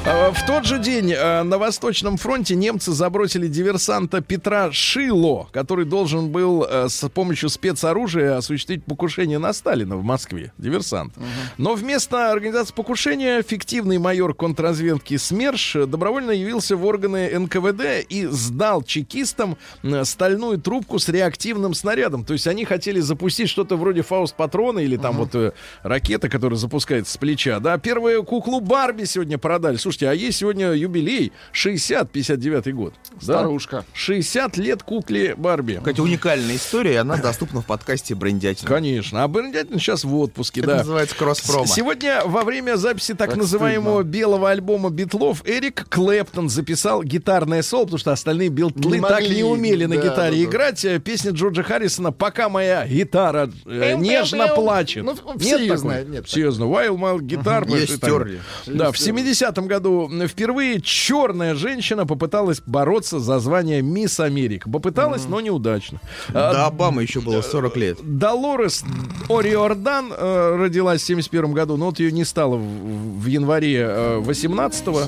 Э, 0.05 0.31
В 0.31 0.45
тот 0.45 0.65
же 0.65 0.79
день 0.79 1.11
э, 1.11 1.43
на 1.43 1.57
Восточном 1.57 2.17
фронте 2.17 2.55
немцы 2.55 2.91
забросили 2.91 3.47
диверсанта 3.47 4.21
Петра 4.21 4.71
Шило, 4.71 5.47
который 5.51 5.85
должен 5.85 6.29
был 6.29 6.63
э, 6.63 6.87
с 6.87 7.07
помощью 7.09 7.49
спецоружия 7.49 8.37
осуществить 8.37 8.83
покушение 8.85 9.39
на 9.39 9.51
Сталина 9.53 9.97
в 9.97 10.03
Москве. 10.03 10.53
Диверсант. 10.57 11.13
Но 11.57 11.75
вместо 11.75 12.31
организации 12.31 12.73
покушения 12.73 13.41
фиктивный 13.41 13.97
майор 13.97 14.33
контрразведки 14.33 15.17
СМЕРШ 15.17 15.77
добровольно 15.87 16.31
явился 16.31 16.77
в 16.77 16.85
органы 16.85 17.37
НКВД 17.37 18.05
и 18.07 18.25
сдал 18.27 18.83
чекистам 18.83 19.57
стальную 20.03 20.59
трубку 20.59 20.99
с 20.99 21.09
реактивным 21.09 21.73
снарядом. 21.73 22.23
То 22.23 22.33
есть 22.33 22.47
они 22.47 22.65
хотели 22.65 22.99
запустить 22.99 23.49
что-то 23.49 23.75
вроде 23.75 24.01
фауст-патрона 24.01 24.79
или 24.79 24.95
там 24.97 25.17
вот 25.17 25.35
э, 25.35 25.51
ракета, 25.83 26.29
которая 26.29 26.57
запускается 26.57 27.13
с 27.13 27.17
плеча. 27.17 27.59
Да, 27.59 27.77
первую 27.77 28.23
куклу 28.23 28.61
Барби 28.61 29.03
сегодня 29.03 29.37
продали. 29.37 29.75
Слушайте, 29.89 30.09
а 30.09 30.13
есть 30.13 30.37
сегодня 30.37 30.71
юбилей 30.73 31.31
60-59 31.51 32.71
год. 32.73 32.93
Да? 33.13 33.39
Старушка. 33.39 33.85
60 33.93 34.57
лет 34.57 34.83
кукле 34.83 35.33
Барби. 35.35 35.73
Какая-то 35.77 36.03
уникальная 36.03 36.57
история, 36.57 36.93
и 36.93 36.97
она 36.97 37.17
доступна 37.17 37.61
в 37.61 37.65
подкасте 37.65 38.13
Брендятина. 38.13 38.67
Конечно. 38.69 39.23
А 39.23 39.27
Бендятин 39.27 39.79
сейчас 39.79 40.03
в 40.03 40.15
отпуске, 40.15 40.61
Это 40.61 40.69
да. 40.69 40.77
называется 40.77 41.15
кросс-промо. 41.15 41.65
Сегодня 41.65 42.21
во 42.23 42.43
время 42.43 42.75
записи 42.75 43.15
так, 43.15 43.29
Так 43.29 43.37
называемого 43.39 44.03
белого 44.03 44.51
альбома 44.51 44.91
Битлов 44.91 45.41
Эрик 45.43 45.87
Клэптон 45.89 46.49
записал 46.49 47.01
гитарное 47.01 47.63
соло, 47.63 47.85
потому 47.85 47.97
что 47.97 48.11
остальные 48.11 48.49
битлы 48.49 48.97
Не 48.97 49.01
так 49.01 49.21
могли. 49.21 49.37
не 49.37 49.43
умели 49.43 49.85
на 49.85 49.95
Да, 49.95 50.01
гитаре 50.03 50.35
да, 50.35 50.37
да. 50.37 50.43
играть. 50.43 50.85
Э, 50.85 50.99
Песня 50.99 51.31
Джорджа 51.31 51.63
Харрисона 51.63 52.11
«Пока 52.11 52.47
моя 52.47 52.85
гитара 52.87 53.49
э, 53.65 53.95
нежно 53.95 54.49
плачет». 54.49 55.03
Ну, 55.03 55.15
все 55.39 55.49
Нет 55.53 55.59
ее 55.61 55.67
такой? 55.69 55.77
знают, 55.79 56.09
нет 56.09 56.27
Все 56.27 56.51
знают. 56.51 56.71
While 56.75 56.95
my 56.95 57.17
guitar... 57.17 57.67
Ее 57.67 57.87
стерли. 57.87 58.39
Да, 58.67 58.91
в 58.91 58.95
70-м 58.95 59.65
году 59.65 59.78
впервые 60.27 60.81
черная 60.81 61.55
женщина 61.55 62.05
попыталась 62.05 62.61
бороться 62.65 63.19
за 63.19 63.39
звание 63.39 63.81
Мисс 63.81 64.19
Америка. 64.19 64.69
Попыталась, 64.69 65.25
но 65.27 65.41
неудачно. 65.41 65.99
А, 66.29 66.53
До 66.53 66.65
Обамы 66.67 67.03
еще 67.03 67.21
было 67.21 67.41
40 67.41 67.77
лет. 67.77 67.99
Долорес 68.01 68.83
Ориордан 69.29 70.13
э, 70.15 70.55
родилась 70.57 71.01
в 71.01 71.05
71 71.05 71.53
году, 71.53 71.77
но 71.77 71.85
вот 71.87 71.99
ее 71.99 72.11
не 72.11 72.25
стало 72.25 72.57
в, 72.57 73.21
в 73.21 73.25
январе 73.25 73.79
э, 73.79 74.19
18-го. 74.19 75.01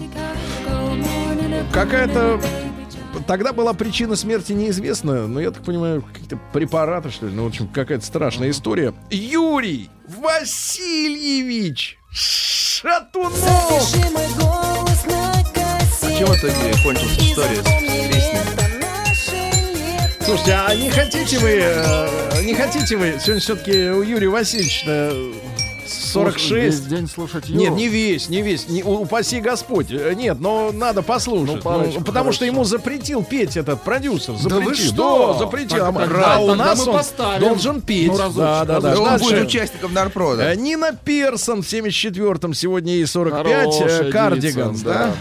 Какая-то... 1.71 2.41
Тогда 3.27 3.53
была 3.53 3.73
причина 3.73 4.15
смерти 4.15 4.53
неизвестна, 4.53 5.27
но 5.27 5.39
я 5.39 5.51
так 5.51 5.63
понимаю, 5.63 6.01
какие-то 6.01 6.39
препараты, 6.53 7.11
что 7.11 7.27
ли. 7.27 7.33
Ну, 7.33 7.43
в 7.43 7.47
общем, 7.47 7.67
какая-то 7.67 8.05
страшная 8.05 8.49
история. 8.49 8.93
Юрий 9.09 9.89
Васильевич 10.07 12.00
Шатунов! 12.13 13.33
А 16.01 16.17
чем 16.17 16.27
итоге 16.35 16.73
кончилась 16.83 17.17
история 17.17 17.55
с 17.55 17.63
песней? 17.63 18.01
Слушайте, 20.23 20.53
а 20.53 20.75
не 20.75 20.89
хотите 20.89 21.39
вы, 21.39 21.59
э, 21.61 22.41
не 22.43 22.53
хотите 22.53 22.97
вы, 22.97 23.17
сегодня 23.19 23.41
все-таки 23.41 23.89
у 23.89 24.01
Юрия 24.03 24.29
Васильевича 24.29 25.11
46. 25.91 26.51
Весь 26.51 26.79
день 26.81 27.07
слушать. 27.07 27.49
Нет, 27.49 27.73
не 27.73 27.87
весь, 27.87 28.29
не 28.29 28.41
весь, 28.41 28.67
не, 28.69 28.83
упаси 28.83 29.39
Господь. 29.41 29.87
Э, 29.91 30.13
Нет, 30.15 30.39
но 30.39 30.71
надо 30.71 31.01
послушать. 31.01 31.55
Ну, 31.55 31.61
парочку, 31.61 31.99
Ну, 31.99 32.05
потому 32.05 32.31
что 32.31 32.45
хорошо. 32.45 32.53
ему 32.55 32.63
запретил 32.65 33.23
петь 33.23 33.57
этот 33.57 33.81
продюсер. 33.83 34.33
Да 34.33 34.39
Запретил. 34.39 34.69
вы 34.69 34.75
что? 34.75 35.33
Да, 35.33 35.39
запретил. 35.39 35.77
Так, 35.77 35.95
А, 35.95 35.99
тогда- 35.99 36.35
а 36.35 36.39
у 36.39 36.55
нас 36.55 36.87
он 36.87 36.93
поставим. 36.93 37.39
должен 37.41 37.81
петь. 37.81 38.07
Ну, 38.07 38.17
разочек, 38.17 38.37
да, 38.37 38.65
да, 38.65 38.79
да. 38.81 38.93
Да 38.95 38.99
он 38.99 39.05
Дальше. 39.09 39.25
будет 39.25 39.47
участником 39.47 39.93
Нарпрода. 39.93 40.51
Э, 40.51 40.55
Нина 40.55 40.91
Персон 41.03 41.61
в 41.63 41.67
74-м, 41.67 42.53
сегодня 42.53 42.93
ей 42.93 43.05
45. 43.05 43.67
э, 43.67 43.71
Хорошая 43.79 44.11
Кардиганс, 44.11 44.79
девица, 44.81 44.83
да? 44.85 45.15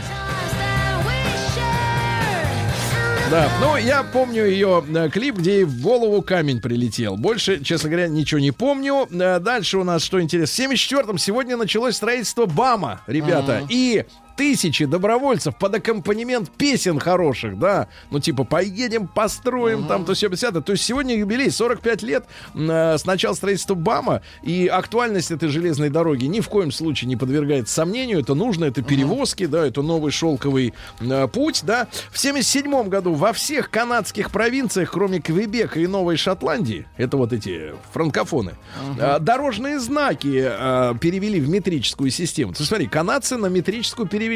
Да, 3.31 3.49
ну 3.61 3.77
я 3.77 4.03
помню 4.03 4.45
ее 4.45 4.85
э, 4.93 5.09
клип, 5.09 5.37
где 5.37 5.59
ей 5.59 5.65
в 5.65 5.81
голову 5.81 6.21
камень 6.21 6.61
прилетел. 6.61 7.17
Больше, 7.17 7.63
честно 7.63 7.89
говоря, 7.89 8.09
ничего 8.09 8.41
не 8.41 8.51
помню. 8.51 9.07
Э, 9.09 9.39
дальше 9.39 9.79
у 9.79 9.85
нас 9.85 10.03
что 10.03 10.21
интересно. 10.21 10.67
В 10.67 10.73
74-м 10.73 11.17
сегодня 11.17 11.57
началось 11.57 11.95
строительство 11.95 12.47
БАМа, 12.47 13.03
ребята. 13.07 13.63
И 13.69 14.05
тысячи 14.41 14.87
добровольцев 14.87 15.55
под 15.55 15.75
аккомпанемент 15.75 16.51
песен 16.51 16.99
хороших, 16.99 17.59
да. 17.59 17.89
Ну, 18.11 18.21
типа, 18.21 18.45
поедем, 18.45 19.07
построим 19.07 19.87
там, 19.87 20.07
то 20.07 20.15
все 20.15 20.31
То 20.31 20.73
есть 20.73 20.83
сегодня 20.83 21.15
юбилей, 21.15 21.51
45 21.51 22.03
лет 22.03 22.25
э, 22.55 22.97
с 22.97 23.05
начала 23.05 23.35
строительства 23.35 23.75
БАМа. 23.75 24.23
И 24.43 24.67
актуальность 24.67 25.31
этой 25.31 25.51
железной 25.51 25.91
дороги 25.91 26.25
ни 26.25 26.41
в 26.41 26.49
коем 26.49 26.73
случае 26.73 27.09
не 27.09 27.17
подвергается 27.17 27.75
сомнению. 27.75 28.21
Это 28.21 28.33
нужно, 28.33 28.65
это 28.65 28.81
перевозки, 28.81 29.45
да, 29.45 29.67
это 29.67 29.83
новый 29.83 30.11
шелковый 30.11 30.73
э, 31.01 31.29
путь, 31.29 31.61
да. 31.67 31.89
В 32.11 32.19
77 32.19 32.89
году 32.89 33.13
во 33.13 33.35
всех 33.35 33.69
канадских 33.69 34.31
провинциях, 34.31 34.91
кроме 34.91 35.21
Квебека 35.21 35.81
и 35.81 35.87
Новой 35.87 36.17
Шотландии, 36.17 36.87
это 36.97 37.19
вот 37.19 37.35
эти 37.35 37.75
франкофоны, 37.93 38.55
э, 38.99 39.19
дорожные 39.21 39.79
знаки 39.81 40.49
э, 40.51 40.95
перевели 40.99 41.41
в 41.41 41.51
метрическую 41.51 42.11
систему. 42.11 42.55
Ты 42.55 42.65
смотри, 42.65 42.87
канадцы 42.87 43.37
на 43.37 43.49
метрическую 43.49 44.09
перевели. 44.09 44.30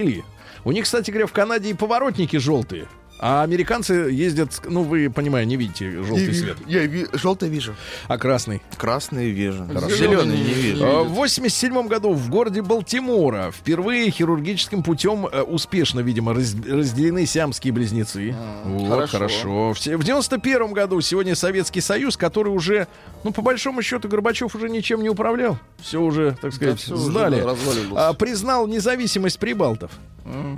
У 0.64 0.72
них, 0.72 0.84
кстати 0.84 1.10
говоря, 1.10 1.26
в 1.26 1.32
Канаде 1.32 1.70
и 1.70 1.74
поворотники 1.74 2.36
желтые. 2.36 2.86
А 3.20 3.42
американцы 3.44 3.92
ездят, 4.10 4.60
ну 4.68 4.82
вы, 4.82 5.08
понимаю, 5.08 5.46
не 5.46 5.56
видите 5.56 5.90
желтый 6.02 6.34
свет, 6.34 6.58
Я 6.66 6.82
желтый 7.12 7.48
вижу. 7.48 7.74
а 8.08 8.18
красный. 8.18 8.60
Красный 8.76 9.30
вижу. 9.30 9.64
Зелёный 9.66 9.96
Зеленый 9.96 10.36
не- 10.36 10.42
не 10.42 10.48
не 10.48 10.54
вижу. 10.54 10.84
А, 10.84 11.02
В 11.04 11.10
87 11.14 11.86
году 11.86 12.12
в 12.12 12.28
городе 12.28 12.60
Балтимора 12.60 13.52
впервые 13.56 14.10
хирургическим 14.10 14.82
путем 14.82 15.26
э, 15.26 15.42
успешно, 15.42 16.00
видимо, 16.00 16.34
раз- 16.34 16.54
разделены 16.68 17.24
сиамские 17.24 17.72
близнецы. 17.72 18.34
вот, 18.64 18.88
хорошо. 19.08 19.18
хорошо. 19.18 19.72
В 19.74 19.78
В 19.78 20.04
91 20.04 20.72
году 20.72 21.00
сегодня 21.00 21.34
Советский 21.36 21.80
Союз, 21.80 22.16
который 22.16 22.48
уже, 22.48 22.88
ну, 23.22 23.32
по 23.32 23.42
большому 23.42 23.80
счету, 23.80 24.08
Горбачев 24.08 24.54
уже 24.56 24.68
ничем 24.68 25.02
не 25.02 25.08
управлял. 25.08 25.56
Все 25.80 25.98
уже, 26.00 26.36
так 26.42 26.52
сказать, 26.52 26.84
уже, 26.90 26.96
сдали. 26.96 27.40
да, 27.40 27.46
развалилось. 27.46 27.92
А, 27.96 28.12
признал 28.12 28.66
независимость 28.66 29.38
прибалтов. 29.38 29.92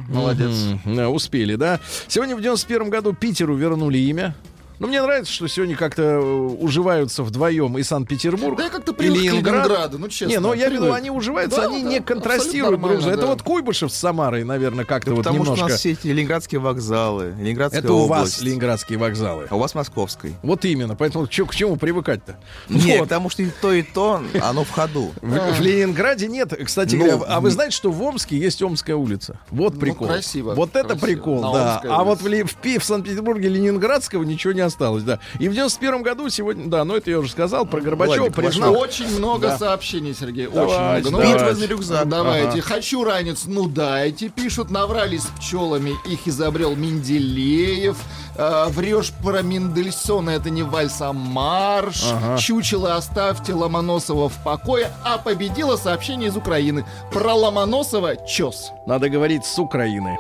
Молодец. 0.09 0.53
Да, 0.85 1.09
успели, 1.11 1.57
да. 1.57 1.81
Сегодня 2.07 2.37
в 2.37 2.41
91 2.47 2.91
году 2.91 3.13
Питеру 3.13 3.57
вернули 3.57 3.99
имя. 3.99 4.33
Ну, 4.79 4.89
мне 4.89 5.01
нравится, 5.01 5.33
что 5.33 5.47
сегодня 5.49 5.75
как-то 5.77 6.03
э, 6.03 6.19
уживаются 6.21 7.23
вдвоем 7.23 7.79
и 7.79 7.83
Санкт-Петербург, 7.83 8.59
Да 8.59 8.65
я 8.65 8.71
как-то 8.71 8.93
и 8.93 9.03
Ленинград. 9.09 9.55
Ленинграду, 9.67 9.99
ну 9.99 10.09
честно. 10.09 10.33
Не, 10.33 10.39
ну 10.41 10.53
я 10.53 10.69
виду, 10.69 10.93
они 10.93 11.11
уживаются, 11.11 11.63
Да, 11.63 11.67
они 11.69 11.83
да, 11.83 11.89
не 11.89 12.01
контрастируют 12.01 12.81
друг 12.81 12.81
нормально, 12.83 13.01
другом. 13.01 13.13
Это 13.19 13.23
да. 13.23 13.27
вот 13.29 13.43
Куйбышев 13.43 13.91
с 13.91 13.95
Самарой, 13.97 14.45
наверное, 14.45 14.85
как-то 14.85 15.13
вот 15.15 15.25
Потому 15.25 15.45
что 15.45 15.53
у 15.53 15.55
немножко... 15.57 15.73
нас 15.73 15.81
все 15.81 15.93
эти 15.93 16.09
ленинградские 16.09 16.61
вокзалы, 16.61 17.35
Ленинградская 17.39 17.81
Это 17.81 17.93
у 17.95 18.07
вас 18.07 18.19
область. 18.21 18.43
ленинградские 18.43 18.99
вокзалы. 18.99 19.47
А 19.49 19.57
у 19.57 19.59
вас 19.59 19.75
московской. 19.75 20.35
Вот 20.43 20.65
именно, 20.67 20.95
поэтому 20.95 21.27
чё- 21.27 21.47
к 21.47 21.55
чему 21.55 21.77
привыкать-то? 21.77 22.37
Нет, 22.69 22.99
Вот. 23.01 23.09
потому 23.09 23.31
что 23.31 23.43
и 23.43 23.49
то, 23.63 23.73
и 23.73 23.83
то, 23.83 24.23
оно 24.43 24.65
в 24.65 24.71
ходу. 24.71 25.13
В, 25.23 25.53
в 25.55 25.61
Ленинграде 25.61 26.29
нет, 26.29 26.53
кстати 26.67 26.97
Ну, 26.97 27.05
говоря, 27.07 27.25
а 27.29 27.41
вы 27.41 27.51
знаете, 27.51 27.75
что 27.75 27.91
в 27.91 28.03
Омске 28.03 28.37
есть 28.37 28.63
Омская 28.63 28.97
улица? 28.97 29.39
Вот 29.51 29.75
Ну, 29.75 29.81
прикол. 29.81 30.07
красиво, 30.09 30.55
Вот 30.55 30.77
это 30.77 30.89
красиво. 30.91 31.07
прикол, 31.07 31.41
На 31.41 31.53
да. 31.53 31.83
А 31.85 32.05
вот 32.05 32.21
в, 32.21 32.25
в, 32.27 32.79
в 32.79 32.85
Санкт-Петербурге 32.85 33.49
Ленинградского 33.49 34.23
ничего 34.23 34.53
не 34.53 34.66
осталось, 34.67 35.03
да. 35.03 35.19
И 35.39 35.49
в 35.49 35.53
91 35.55 36.03
году 36.03 36.29
сегодня, 36.29 36.67
да, 36.69 36.85
ну 36.85 36.95
это 36.97 37.11
я 37.11 37.19
уже 37.19 37.31
сказал, 37.31 37.65
про 37.67 37.81
Горбачева 37.81 38.17
Владик, 38.17 38.35
признал. 38.35 38.77
Очень 38.77 39.09
много 39.19 39.49
Да. 39.49 39.59
сообщений, 39.59 40.15
Сергей. 40.15 40.47
Давайте, 40.49 41.09
очень 41.09 41.09
много. 41.09 41.25
давайте. 41.25 41.35
Битва 41.39 41.55
за 41.55 41.67
рюкзак. 41.67 42.09
Давайте. 42.09 42.61
Хочу 42.61 43.05
ранец, 43.05 43.45
ну 43.47 43.67
дайте. 43.69 44.29
Пишут, 44.29 44.71
наврали 44.71 45.17
с 45.19 45.27
пчелами. 45.27 45.93
Их 46.07 46.27
изобрел 46.29 46.77
Менделеев. 46.77 47.97
Э, 48.37 48.67
врешь 48.69 49.13
про 49.23 49.41
Мендельсона, 49.43 50.31
это 50.31 50.51
не 50.51 50.63
вальс, 50.63 51.01
а 51.01 51.13
марш. 51.13 52.05
Чучело 52.39 52.97
оставьте 52.97 53.55
Ломоносова 53.55 54.29
в 54.29 54.43
покое. 54.45 54.91
А 55.05 55.19
победило 55.19 55.77
сообщение 55.77 56.29
из 56.29 56.37
Украины. 56.37 56.85
Про 57.13 57.35
Ломоносова 57.35 58.17
чес. 58.27 58.71
Надо 58.87 59.09
говорить 59.09 59.45
с 59.47 59.59
Украины. 59.59 60.19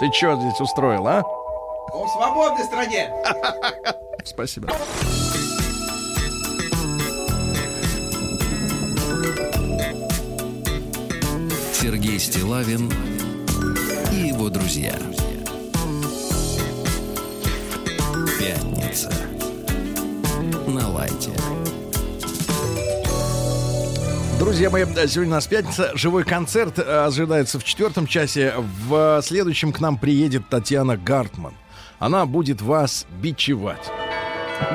Ты 0.00 0.10
что 0.12 0.36
здесь 0.36 0.60
устроил, 0.60 1.06
а? 1.06 1.22
В 1.92 2.08
свободной 2.08 2.64
стране! 2.64 3.12
Спасибо. 4.24 4.72
Сергей 11.74 12.18
Стилавин 12.18 12.90
и 14.10 14.28
его 14.28 14.48
друзья. 14.48 14.94
Пятница. 18.38 19.12
На 20.66 20.88
лайте. 20.88 21.30
Друзья 24.38 24.70
мои, 24.70 24.86
сегодня 25.06 25.32
у 25.32 25.36
нас 25.36 25.46
пятница. 25.46 25.90
Живой 25.94 26.24
концерт 26.24 26.78
э, 26.78 27.04
ожидается 27.04 27.58
в 27.58 27.64
четвертом 27.64 28.06
часе. 28.06 28.54
В 28.56 29.20
следующем 29.22 29.72
к 29.72 29.80
нам 29.80 29.98
приедет 29.98 30.48
Татьяна 30.48 30.96
Гартман. 30.96 31.52
Она 32.02 32.26
будет 32.26 32.60
вас 32.60 33.06
бичевать. 33.22 33.88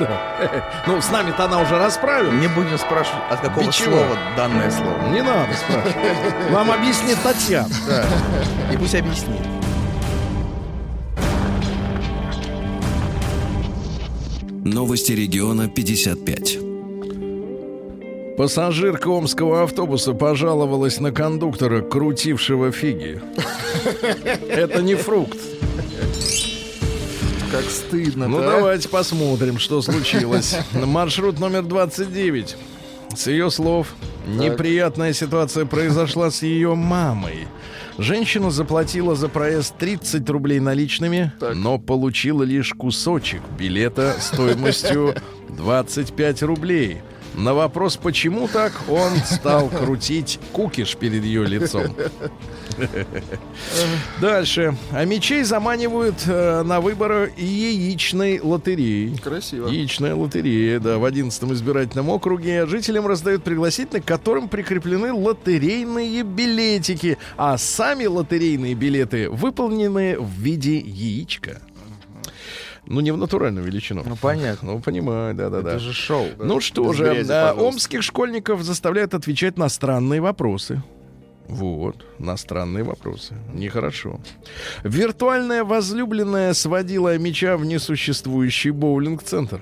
Да. 0.00 0.50
Ну, 0.86 1.02
с 1.02 1.10
нами-то 1.10 1.44
она 1.44 1.60
уже 1.60 1.76
расправилась. 1.76 2.40
Не 2.40 2.48
будем 2.48 2.78
спрашивать, 2.78 3.22
от 3.30 3.40
какого 3.40 3.66
Бичево. 3.66 3.90
слова 3.90 4.16
данное 4.34 4.70
слово. 4.70 5.12
Не 5.12 5.20
надо 5.20 5.52
спрашивать. 5.52 6.50
Вам 6.50 6.70
объяснит 6.70 7.18
Татьяна. 7.22 7.68
Да. 7.86 8.06
И 8.72 8.78
пусть 8.78 8.94
объяснит. 8.94 9.42
Новости 14.64 15.12
региона 15.12 15.68
55. 15.68 16.58
Пассажирка 18.38 19.08
омского 19.08 19.64
автобуса 19.64 20.14
пожаловалась 20.14 20.98
на 20.98 21.12
кондуктора, 21.12 21.82
крутившего 21.82 22.72
фиги. 22.72 23.20
Это 24.48 24.80
не 24.80 24.94
фрукт. 24.94 25.36
Как 27.50 27.64
стыдно. 27.64 28.28
Ну, 28.28 28.40
давайте 28.40 28.88
посмотрим, 28.88 29.58
что 29.58 29.80
случилось. 29.80 30.56
Маршрут 30.72 31.38
номер 31.40 31.62
29. 31.62 32.56
С 33.16 33.26
ее 33.26 33.50
слов, 33.50 33.94
неприятная 34.26 35.14
ситуация 35.14 35.64
произошла 35.64 36.30
с 36.30 36.42
ее 36.42 36.74
мамой. 36.74 37.48
Женщина 37.96 38.50
заплатила 38.50 39.16
за 39.16 39.28
проезд 39.28 39.74
30 39.78 40.28
рублей 40.28 40.60
наличными, 40.60 41.32
но 41.54 41.78
получила 41.78 42.42
лишь 42.42 42.72
кусочек 42.74 43.40
билета 43.58 44.14
стоимостью 44.20 45.14
25 45.48 46.42
рублей. 46.42 47.00
На 47.34 47.54
вопрос, 47.54 47.96
почему 47.96 48.48
так, 48.48 48.72
он 48.88 49.16
стал 49.24 49.68
крутить 49.68 50.40
кукиш 50.52 50.96
перед 50.96 51.24
ее 51.24 51.44
лицом. 51.46 51.94
Дальше. 54.20 54.76
А 54.92 55.04
мечей 55.04 55.42
заманивают 55.42 56.16
э, 56.26 56.62
на 56.62 56.80
выборы 56.80 57.32
яичной 57.36 58.40
лотереи. 58.40 59.16
Красиво. 59.22 59.68
Яичная 59.68 60.14
лотерея, 60.14 60.80
да, 60.80 60.98
в 60.98 61.04
11 61.04 61.42
избирательном 61.52 62.10
округе. 62.10 62.66
Жителям 62.66 63.06
раздают 63.06 63.44
пригласительные, 63.44 64.02
к 64.02 64.06
которым 64.06 64.48
прикреплены 64.48 65.12
лотерейные 65.12 66.22
билетики. 66.22 67.18
А 67.36 67.58
сами 67.58 68.06
лотерейные 68.06 68.74
билеты 68.74 69.30
выполнены 69.30 70.18
в 70.18 70.30
виде 70.40 70.78
яичка. 70.78 71.62
Ну, 72.90 73.00
не 73.00 73.10
в 73.10 73.18
натуральную 73.18 73.66
величину. 73.66 74.02
Ну, 74.06 74.16
понятно. 74.16 74.72
Ну, 74.72 74.80
понимаю, 74.80 75.34
да-да-да. 75.34 75.72
Это 75.72 75.78
же 75.78 75.92
шоу. 75.92 76.26
Ну 76.38 76.58
что 76.60 76.88
Без 76.88 76.96
же, 76.96 77.04
грязи, 77.04 77.30
а, 77.30 77.52
омских 77.52 78.02
школьников 78.02 78.62
заставляют 78.62 79.12
отвечать 79.12 79.58
на 79.58 79.68
странные 79.68 80.22
вопросы. 80.22 80.82
Вот, 81.48 82.06
на 82.18 82.36
странные 82.38 82.84
вопросы. 82.84 83.34
Нехорошо. 83.52 84.20
Виртуальная 84.84 85.64
возлюбленная 85.64 86.54
сводила 86.54 87.16
мяча 87.18 87.58
в 87.58 87.64
несуществующий 87.66 88.70
боулинг-центр. 88.70 89.60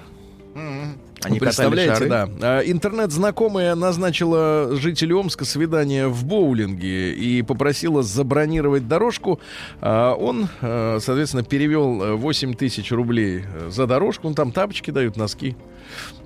Они 1.23 1.41
Представляете, 1.41 1.93
катали 1.93 2.09
да. 2.09 2.27
шары? 2.27 2.39
А, 2.43 2.61
Интернет-знакомая 2.61 3.75
назначила 3.75 4.77
жителю 4.77 5.19
Омска 5.19 5.45
свидание 5.45 6.09
в 6.09 6.25
боулинге 6.25 7.14
и 7.14 7.43
попросила 7.43 8.03
забронировать 8.03 8.87
дорожку. 8.87 9.41
А 9.81 10.14
Он, 10.14 10.49
э, 10.61 10.99
соответственно, 11.01 11.43
перевел 11.43 12.03
э, 12.03 12.14
8 12.14 12.55
тысяч 12.55 12.93
рублей 12.93 13.45
э, 13.45 13.71
за 13.71 13.87
дорожку. 13.87 14.29
Ну, 14.29 14.35
там 14.35 14.53
тапочки 14.53 14.91
дают, 14.91 15.17
носки. 15.17 15.57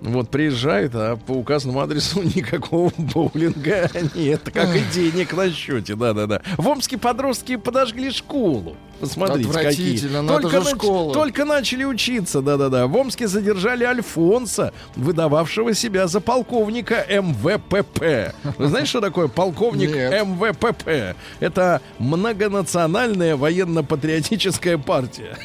Вот, 0.01 0.31
приезжает, 0.31 0.93
а 0.95 1.17
по 1.17 1.33
указанному 1.33 1.81
адресу 1.81 2.23
никакого 2.35 2.91
боулинга 2.97 3.91
нет, 4.15 4.43
как 4.53 4.75
и 4.75 4.81
денег 4.93 5.35
на 5.35 5.51
счете, 5.51 5.95
да-да-да. 5.95 6.41
В 6.57 6.67
Омске 6.69 6.97
подростки 6.97 7.57
подожгли 7.57 8.11
школу. 8.11 8.77
Посмотрите, 9.01 9.51
какие. 9.51 9.97
Же 9.97 10.09
нач- 10.09 10.75
школа. 10.75 11.15
только 11.15 11.47
начали 11.47 11.85
учиться, 11.85 12.43
да-да-да. 12.43 12.87
В 12.87 12.95
Омске 12.97 13.29
задержали 13.29 13.85
Альфонса, 13.85 14.73
выдававшего 14.95 15.75
себя 15.75 16.07
за 16.07 16.21
полковника 16.21 17.07
МВПП. 17.09 18.35
Вы 18.59 18.67
знаете, 18.69 18.89
что 18.89 19.01
такое 19.01 19.29
полковник 19.29 19.95
Нет. 19.95 20.27
МВПП? 20.27 21.17
Это 21.41 21.81
многонациональная 21.99 23.37
военно-патриотическая 23.37 24.77
партия. 24.77 25.37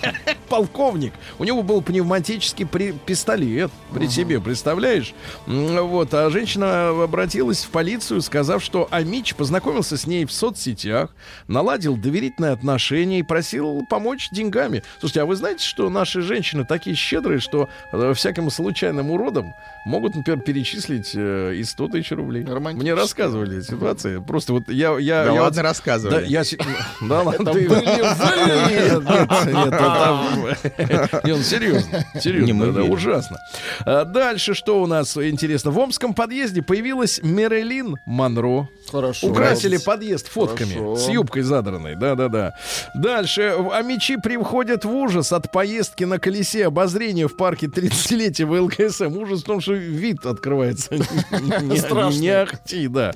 Полковник. 0.48 1.14
У 1.38 1.44
него 1.44 1.62
был 1.64 1.82
пневматический 1.82 2.64
пистолет 2.64 3.72
при 3.94 4.08
себе, 4.08 4.40
представляешь? 4.40 5.14
Вот, 5.46 6.12
а 6.12 6.28
женщина 6.30 6.88
обратилась 7.04 7.64
в 7.64 7.70
полицию, 7.70 8.20
сказав, 8.22 8.62
что 8.62 8.88
Амич 8.90 9.34
познакомился 9.34 9.96
с 9.96 10.06
ней 10.06 10.24
в 10.24 10.32
соцсетях, 10.32 11.14
наладил 11.46 11.96
доверительные 11.96 12.52
отношения 12.52 13.20
и 13.20 13.22
просил 13.22 13.86
помочь 13.88 14.28
деньгами. 14.32 14.82
Слушайте, 14.98 15.22
а 15.22 15.26
вы 15.26 15.36
знаете, 15.36 15.64
что 15.64 15.88
наши 15.90 16.22
женщины 16.22 16.64
такие 16.64 16.96
щедрые, 16.96 17.38
что 17.38 17.68
э, 17.92 18.12
всяким 18.14 18.50
случайным 18.50 19.10
уродам 19.10 19.54
могут, 19.84 20.16
например, 20.16 20.40
перечислить 20.40 21.12
э, 21.14 21.54
и 21.54 21.64
100 21.64 21.88
тысяч 21.88 22.10
рублей? 22.10 22.44
Мне 22.44 22.94
рассказывали 22.94 23.60
ситуации. 23.60 24.18
Просто 24.18 24.54
вот 24.54 24.68
я... 24.68 24.98
я 24.98 25.24
Да 25.24 25.32
я 25.32 25.42
ладно, 25.42 25.44
вот- 25.44 25.58
рассказывали. 25.68 26.16
Да, 26.16 26.20
я... 26.22 26.44
се- 26.44 26.58
Да 27.00 27.22
ладно, 27.22 27.52
ты... 27.52 27.68
Нет, 27.68 27.74
Не, 31.24 31.36
ну 31.36 31.42
серьезно, 31.42 32.04
серьезно, 32.20 32.84
ужасно. 32.84 33.38
А 33.86 34.04
дальше 34.04 34.54
что 34.54 34.82
у 34.82 34.86
нас 34.86 35.16
интересно? 35.16 35.70
В 35.70 35.78
омском 35.78 36.14
подъезде 36.14 36.62
появилась 36.62 37.20
Мерелин 37.22 37.96
Монро. 38.06 38.68
Хорошо. 38.90 39.28
Украсили 39.28 39.76
подъезд 39.78 40.28
фотками 40.28 40.74
Хорошо. 40.74 40.96
с 40.96 41.08
юбкой 41.08 41.42
задранной. 41.42 41.94
Да-да-да. 41.96 42.54
Дальше. 42.94 43.54
Амичи 43.72 44.16
приходят 44.16 44.84
в 44.84 44.90
ужас 44.90 45.32
от 45.32 45.50
поездки 45.52 46.04
на 46.04 46.18
колесе 46.18 46.66
обозрения 46.66 47.28
в 47.28 47.36
парке 47.36 47.66
30-летия 47.66 48.46
ВЛКСМ. 48.46 49.16
Ужас 49.18 49.42
в 49.42 49.44
том, 49.44 49.60
что 49.60 49.74
вид 49.74 50.24
открывается. 50.26 50.94
Не- 50.94 52.28
ахти, 52.30 52.88
да. 52.88 53.12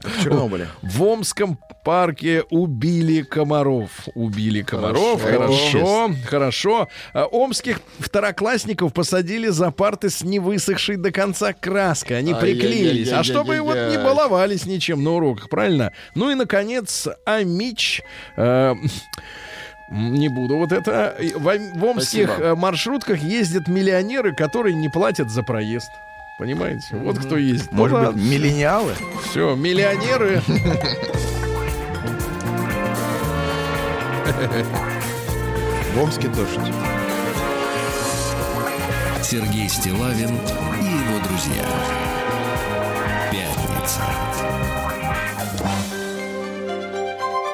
В 0.83 1.03
Омском 1.03 1.59
парке 1.89 2.45
убили 2.51 3.23
комаров. 3.23 4.09
Убили 4.15 4.61
комаров. 4.61 5.23
Хорошо, 5.23 6.11
хорошо. 6.27 6.89
А, 7.15 7.25
Омских 7.25 7.81
второклассников 7.99 8.93
посадили 8.93 9.49
за 9.49 9.71
парты 9.71 10.11
с 10.11 10.23
невысохшей 10.23 10.97
до 10.97 11.11
конца 11.11 11.55
краской. 11.55 12.19
Они 12.19 12.35
приклеились. 12.35 13.11
А 13.11 13.25
чтобы 13.25 13.63
вот 13.63 13.79
не 13.91 13.97
баловались 13.97 14.67
ничем 14.67 15.03
на 15.03 15.13
уроках, 15.13 15.49
правильно? 15.49 15.95
Ну 16.15 16.31
и, 16.31 16.35
наконец, 16.35 17.09
Амич... 17.25 18.03
э, 18.37 18.75
не 19.91 20.29
буду 20.29 20.59
вот 20.59 20.73
это. 20.73 21.17
В, 21.37 21.41
в 21.41 21.85
омских 21.87 22.29
Спасибо. 22.29 22.49
э, 22.49 22.55
маршрутках 22.55 23.23
ездят 23.23 23.67
миллионеры, 23.67 24.35
которые 24.35 24.75
не 24.75 24.91
платят 24.91 25.31
за 25.31 25.43
проезд. 25.43 25.89
Понимаете? 26.39 26.85
Вот 26.93 27.19
кто 27.19 27.39
ездит. 27.39 27.73
Ну 27.73 27.79
Может 27.79 28.13
быть, 28.13 28.23
миллениалы? 28.23 28.93
Все, 29.31 29.55
миллионеры. 29.55 30.43
В 35.95 36.03
Омске 36.03 36.29
дождь. 36.29 36.59
Сергей 39.23 39.69
Стилавин 39.69 40.29
и 40.29 40.85
его 40.85 41.19
друзья. 41.27 41.65
Пятница. 43.33 44.03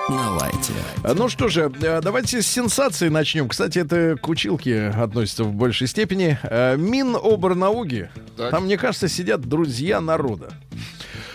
На 0.08 0.30
лайте. 0.32 0.72
А, 1.04 1.14
Ну 1.14 1.28
что 1.28 1.48
же, 1.48 1.72
э, 1.80 2.00
давайте 2.02 2.42
с 2.42 2.46
сенсации 2.48 3.08
начнем. 3.08 3.48
Кстати, 3.48 3.78
это 3.78 4.16
к 4.20 4.28
училке 4.28 4.88
относится 4.88 5.44
в 5.44 5.52
большей 5.52 5.86
степени. 5.86 6.38
Э, 6.42 6.76
Миноборнауки. 6.76 8.10
Так. 8.36 8.50
Там, 8.50 8.64
мне 8.64 8.76
кажется, 8.76 9.08
сидят 9.08 9.42
друзья 9.42 10.00
народа. 10.00 10.52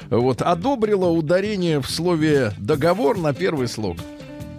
Вот, 0.10 0.42
одобрила 0.42 1.08
ударение 1.08 1.80
в 1.80 1.90
слове 1.90 2.52
«договор» 2.58 3.18
на 3.18 3.34
первый 3.34 3.68
слог. 3.70 3.98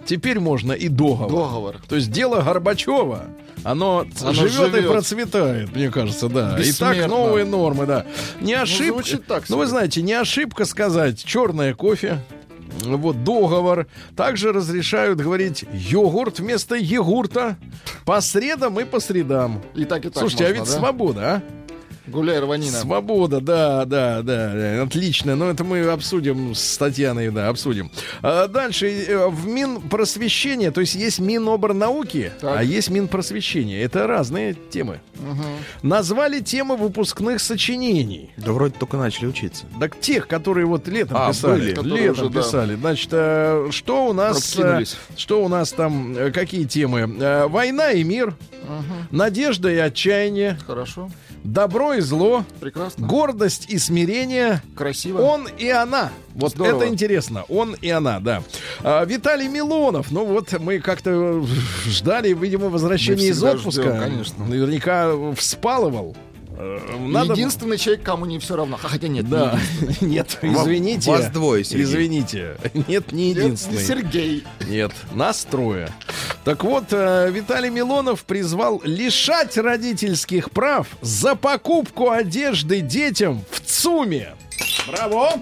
Теперь 0.05 0.39
можно 0.39 0.73
и 0.73 0.87
договор. 0.87 1.29
Договор. 1.29 1.75
То 1.87 1.95
есть 1.95 2.11
дело 2.11 2.41
Горбачева, 2.41 3.25
оно, 3.63 4.05
Оно 4.21 4.33
живет, 4.33 4.69
и 4.69 4.77
живет. 4.77 4.91
процветает, 4.91 5.75
мне 5.75 5.91
кажется, 5.91 6.27
да. 6.27 6.57
И 6.59 6.71
так 6.71 7.07
новые 7.07 7.45
нормы, 7.45 7.85
да. 7.85 8.05
Не 8.39 8.53
ошибка. 8.53 8.93
звучит 8.93 9.25
так 9.27 9.47
ну, 9.49 9.57
вы 9.57 9.67
знаете, 9.67 10.01
не 10.01 10.13
ошибка 10.13 10.65
сказать 10.65 11.23
черное 11.23 11.73
кофе. 11.73 12.19
Вот 12.83 13.23
договор. 13.23 13.87
Также 14.15 14.51
разрешают 14.51 15.19
говорить 15.19 15.65
йогурт 15.71 16.39
вместо 16.39 16.75
егурта 16.75 17.57
по 18.05 18.21
средам 18.21 18.79
и 18.79 18.85
по 18.85 18.99
средам. 18.99 19.61
И 19.75 19.85
так, 19.85 20.05
и 20.05 20.09
так 20.09 20.19
Слушайте, 20.19 20.45
а 20.45 20.47
можно, 20.47 20.61
ведь 20.61 20.71
да? 20.71 20.79
свобода, 20.79 21.21
а? 21.21 21.41
Гуляй, 22.07 22.39
рванина. 22.39 22.77
Свобода, 22.79 23.39
да, 23.41 23.85
да, 23.85 24.21
да, 24.21 24.53
да, 24.53 24.83
отлично. 24.83 25.35
Но 25.35 25.49
это 25.49 25.63
мы 25.63 25.81
обсудим 25.85 26.55
с 26.55 26.77
Татьяной, 26.77 27.29
да, 27.29 27.47
обсудим. 27.49 27.91
А 28.21 28.47
дальше 28.47 28.87
э, 28.89 29.27
в 29.27 29.45
Минпросвещение, 29.47 30.71
то 30.71 30.81
есть 30.81 30.95
есть 30.95 31.19
Миноборнауки, 31.19 32.31
Так. 32.41 32.59
а 32.59 32.63
есть 32.63 32.89
Минпросвещение. 32.89 33.81
Это 33.81 34.07
разные 34.07 34.55
темы. 34.71 34.99
Назвали 35.83 36.39
темы 36.39 36.75
выпускных 36.75 37.39
сочинений. 37.39 38.31
Да 38.37 38.51
вроде 38.51 38.73
только 38.79 38.97
начали 38.97 39.27
учиться. 39.27 39.65
Так 39.79 39.99
тех, 39.99 40.27
которые 40.27 40.65
вот 40.65 40.87
летом 40.87 41.17
А, 41.19 41.29
писали. 41.29 41.73
были. 41.75 42.01
Летом 42.01 42.11
уже, 42.25 42.29
да. 42.29 42.41
писали. 42.41 42.75
Значит, 42.75 43.09
э, 43.11 43.67
что 43.71 44.07
у 44.07 44.13
нас... 44.13 44.57
э. 44.57 44.83
Что 45.15 45.43
у 45.43 45.47
нас 45.47 45.71
там, 45.71 46.15
какие 46.33 46.65
темы? 46.65 47.47
Война 47.47 47.91
и 47.91 48.03
мир, 48.03 48.35
надежда 49.11 49.71
и 49.71 49.77
отчаяние, 49.77 50.57
Хорошо. 50.65 51.09
Добро 51.43 51.93
и 51.93 52.01
зло, 52.01 52.45
Прекрасно. 52.59 53.07
гордость 53.07 53.65
и 53.69 53.77
смирение, 53.77 54.61
Красиво. 54.75 55.21
он 55.21 55.47
и 55.57 55.69
она. 55.69 56.11
Вот 56.33 56.51
Здорово. 56.51 56.83
это 56.83 56.87
интересно. 56.93 57.43
Он 57.49 57.75
и 57.81 57.89
она, 57.89 58.19
да. 58.19 58.43
А, 58.83 59.03
Виталий 59.05 59.47
Милонов. 59.47 60.11
Ну 60.11 60.25
вот 60.25 60.57
мы 60.59 60.79
как-то 60.79 61.43
ждали, 61.85 62.33
видимо, 62.33 62.69
возвращения 62.69 63.27
из 63.27 63.43
отпуска. 63.43 63.81
ждем, 63.83 63.99
конечно. 63.99 64.45
Наверняка 64.45 65.13
вспалывал. 65.35 66.15
Э, 66.61 66.97
Надо... 66.99 67.33
Единственный 67.33 67.77
человек, 67.77 68.03
кому 68.03 68.25
не 68.25 68.37
все 68.37 68.55
равно. 68.55 68.77
Хотя 68.77 69.07
нет, 69.07 69.27
Да, 69.27 69.59
нет, 70.01 70.37
извините. 70.41 71.09
вас 71.09 71.27
двое, 71.29 71.63
Сергей. 71.63 71.83
Извините. 71.83 72.57
Нет, 72.87 73.11
не 73.11 73.21
не 73.21 73.27
Нет, 73.29 73.37
единственный. 73.37 73.83
Сергей. 73.83 74.43
Нет, 74.67 74.91
нас 75.13 75.45
трое. 75.49 75.89
Так 76.43 76.63
вот, 76.63 76.85
э, 76.91 77.29
Виталий 77.31 77.69
Милонов 77.69 78.23
призвал 78.25 78.81
лишать 78.83 79.57
родительских 79.57 80.51
прав 80.51 80.87
за 81.01 81.35
покупку 81.35 82.09
одежды 82.09 82.81
детям 82.81 83.43
в 83.49 83.61
ЦУМе. 83.61 84.35
Браво! 84.87 85.33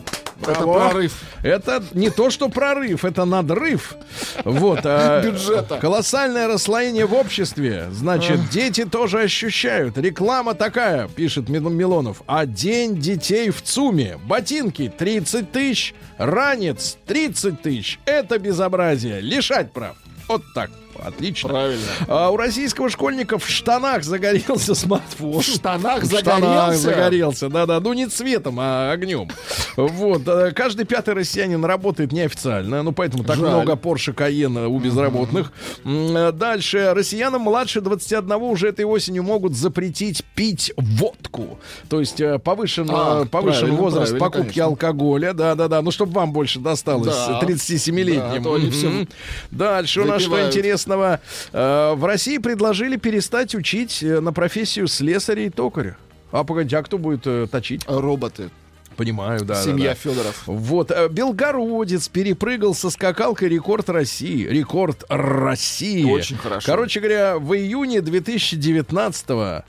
Это 0.42 0.64
прорыв. 0.64 1.14
Это 1.44 1.84
не 1.94 2.10
то, 2.10 2.30
что 2.30 2.50
прорыв, 2.50 3.06
это 3.06 3.26
надрыв. 3.26 3.96
Вот. 4.44 4.80
а, 4.84 5.22
Бюджета. 5.26 5.78
Колоссальное 5.80 6.48
расслоение 6.48 7.06
в 7.06 7.14
обществе. 7.14 7.88
Значит, 7.92 8.50
дети 8.50 8.86
тоже 8.86 9.22
ощущают. 9.22 9.98
Реклама 9.98 10.54
такая, 10.54 11.08
пишет 11.08 11.50
Мил- 11.50 11.70
Милонов. 11.70 12.22
А 12.28 12.46
день 12.46 12.98
детей 13.00 13.50
в 13.50 13.62
ЦУМе. 13.62 14.18
Ботинки 14.26 14.92
30 14.98 15.52
тысяч, 15.52 15.94
ранец 16.18 16.98
30 17.06 17.62
тысяч. 17.62 18.00
Это 18.06 18.40
безобразие. 18.40 19.22
Лишать 19.22 19.72
прав. 19.72 19.96
Вот 20.28 20.44
так. 20.54 20.70
Отлично. 21.04 21.50
Правильно. 21.50 21.84
А 22.08 22.30
у 22.30 22.38
российского 22.38 22.90
школьника 22.90 23.38
в 23.38 23.48
штанах 23.48 24.04
загорелся 24.04 24.76
смартфон. 24.76 25.40
В 25.40 25.44
штанах 25.44 26.04
В 26.04 26.08
штанах 26.18 26.74
загорелся? 26.76 26.78
загорелся, 26.82 27.50
да-да, 27.50 27.80
ну 27.80 27.94
не 27.94 28.08
цветом, 28.08 28.58
а 28.60 28.92
огнем. 28.92 29.30
Вот, 29.78 30.28
э, 30.28 30.52
каждый 30.52 30.86
пятый 30.86 31.14
россиянин 31.14 31.64
работает 31.64 32.12
неофициально, 32.12 32.84
ну 32.84 32.92
поэтому 32.92 33.24
так 33.24 33.38
Жаль. 33.38 33.50
много 33.50 33.74
Porsche 33.74 34.14
Cayenne 34.14 34.68
у 34.68 34.80
безработных. 34.80 35.52
Э, 35.86 36.32
Дальше, 36.32 36.94
россиянам 36.94 37.42
младше 37.44 37.82
21 37.82 38.32
уже 38.34 38.68
этой 38.70 38.86
осенью 38.86 39.24
могут 39.24 39.56
запретить 39.56 40.24
пить 40.36 40.74
водку. 40.78 41.60
То 41.90 42.00
есть 42.00 42.20
э, 42.22 42.40
повышен, 42.40 42.88
А, 42.92 43.26
повышен 43.26 43.76
возраст 43.76 44.18
покупки 44.18 44.46
конечно. 44.48 44.66
алкоголя, 44.66 45.34
да-да-да, 45.34 45.82
ну 45.82 45.92
чтобы 45.92 46.14
вам 46.14 46.32
больше 46.34 46.60
досталось 46.60 47.08
Да. 47.16 47.40
37-летним. 47.44 48.20
Да, 48.20 48.34
а 48.34 48.42
то 48.42 48.54
они 48.56 48.70
все. 48.70 49.08
Дальше 49.52 50.02
у 50.02 50.06
нас 50.06 50.22
что 50.22 50.32
выпивают. 50.32 50.54
Интересного. 50.90 51.20
Э, 51.54 51.94
В 51.96 52.06
России 52.06 52.38
предложили 52.38 52.98
перестать 52.98 53.56
учить 53.56 54.04
э, 54.04 54.20
на 54.20 54.34
профессию 54.34 54.88
слесаря 54.88 55.44
и 55.44 55.50
токаря. 55.50 55.98
А 56.32 56.44
погоди, 56.44 56.76
а 56.76 56.84
кто 56.84 56.98
будет 56.98 57.26
э, 57.26 57.48
точить? 57.52 57.84
Роботы. 57.88 58.50
Понимаю, 58.96 59.46
да. 59.46 59.56
Семья 59.56 59.90
да, 59.90 59.94
да. 59.94 59.96
Федоров. 59.96 60.44
Вот, 60.46 60.92
Белгородец 61.12 62.10
перепрыгал 62.10 62.76
со 62.76 62.90
скакалкой 62.90 63.48
рекорд 63.48 63.90
России. 63.90 64.46
Рекорд 64.46 65.06
России. 65.08 66.04
Очень 66.04 66.38
хорошо. 66.38 66.66
Короче 66.66 67.00
говоря, 67.00 67.38
в 67.38 67.54
июне 67.54 68.00
2019-го 68.00 69.64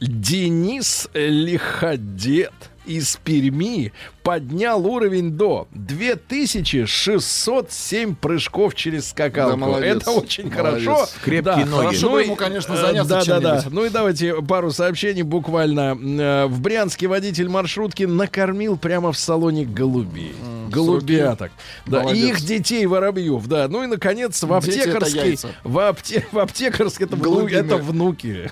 Денис 0.00 1.08
Лиходет 1.14 2.52
из 2.86 3.16
Перми 3.24 3.92
поднял 4.22 4.84
уровень 4.86 5.30
до 5.32 5.66
2607 5.72 8.14
прыжков 8.16 8.74
через 8.74 9.08
скакалку. 9.10 9.58
Да, 9.58 9.66
молодец. 9.66 9.96
Это 10.02 10.10
очень 10.10 10.52
Молодец. 10.52 10.84
хорошо. 10.86 11.08
Крепкие 11.22 11.42
Да, 11.42 11.56
ноги. 11.70 11.86
Хорошо 11.86 12.10
Ну 12.10 12.18
ему, 12.18 12.36
конечно, 12.36 12.74
э, 12.74 12.76
заняться 12.76 13.08
да, 13.08 13.24
да, 13.24 13.40
да. 13.40 13.64
Ну 13.70 13.84
и 13.84 13.88
давайте 13.88 14.34
пару 14.42 14.70
сообщений 14.70 15.22
буквально. 15.22 15.96
Э, 16.00 16.46
В 16.46 16.60
Брянске 16.60 17.06
водитель 17.08 17.48
маршрутки 17.48 18.04
накормил 18.04 18.76
прямо 18.76 19.12
в 19.12 19.18
салоне 19.18 19.64
голубей. 19.64 20.34
Голубяток. 20.70 21.52
Да, 21.86 22.02
и 22.12 22.28
их 22.28 22.40
детей 22.40 22.86
воробьев, 22.86 23.46
да. 23.46 23.68
Ну 23.68 23.84
и, 23.84 23.86
наконец, 23.86 24.42
в 24.42 24.52
аптекарской... 24.52 25.38
В, 25.64 25.78
апте- 25.78 26.24
в 26.32 26.38
аптекарской 26.38 27.06
это, 27.06 27.16
вну- 27.16 27.24
Голубиные. 27.24 27.64
это 27.64 27.76
внуки. 27.76 28.50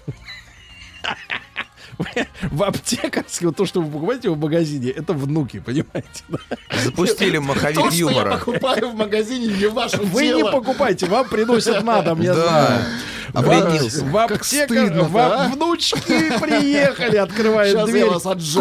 В 2.43 2.63
аптекарской, 2.63 3.49
вот 3.49 3.57
то, 3.57 3.67
что 3.67 3.81
вы 3.81 3.91
покупаете 3.91 4.31
в 4.31 4.39
магазине, 4.39 4.91
это 4.91 5.13
внуки, 5.13 5.61
понимаете? 5.61 6.25
да? 6.29 6.39
Запустили 6.85 7.37
То, 7.37 7.43
маховик 7.43 7.77
что 7.77 7.89
я 7.89 7.97
юмора. 7.97 8.37
покупаю 8.39 8.91
в 8.91 8.95
магазине, 8.95 9.47
не 9.49 9.67
ваше 9.67 9.99
Вы 9.99 10.23
не 10.27 10.37
дело. 10.39 10.53
покупайте, 10.53 11.07
вам 11.07 11.29
приносят 11.29 11.83
на 11.83 12.03
дом, 12.03 12.21
я 12.21 12.35
Да. 12.35 12.43
знаю. 12.43 12.85
В 13.33 14.45
стыдно-то, 14.45 15.05
в-? 15.05 15.53
Внучки 15.55 16.39
приехали, 16.41 17.17
открывают 17.17 17.77
я 17.79 17.85
дверь 17.87 18.05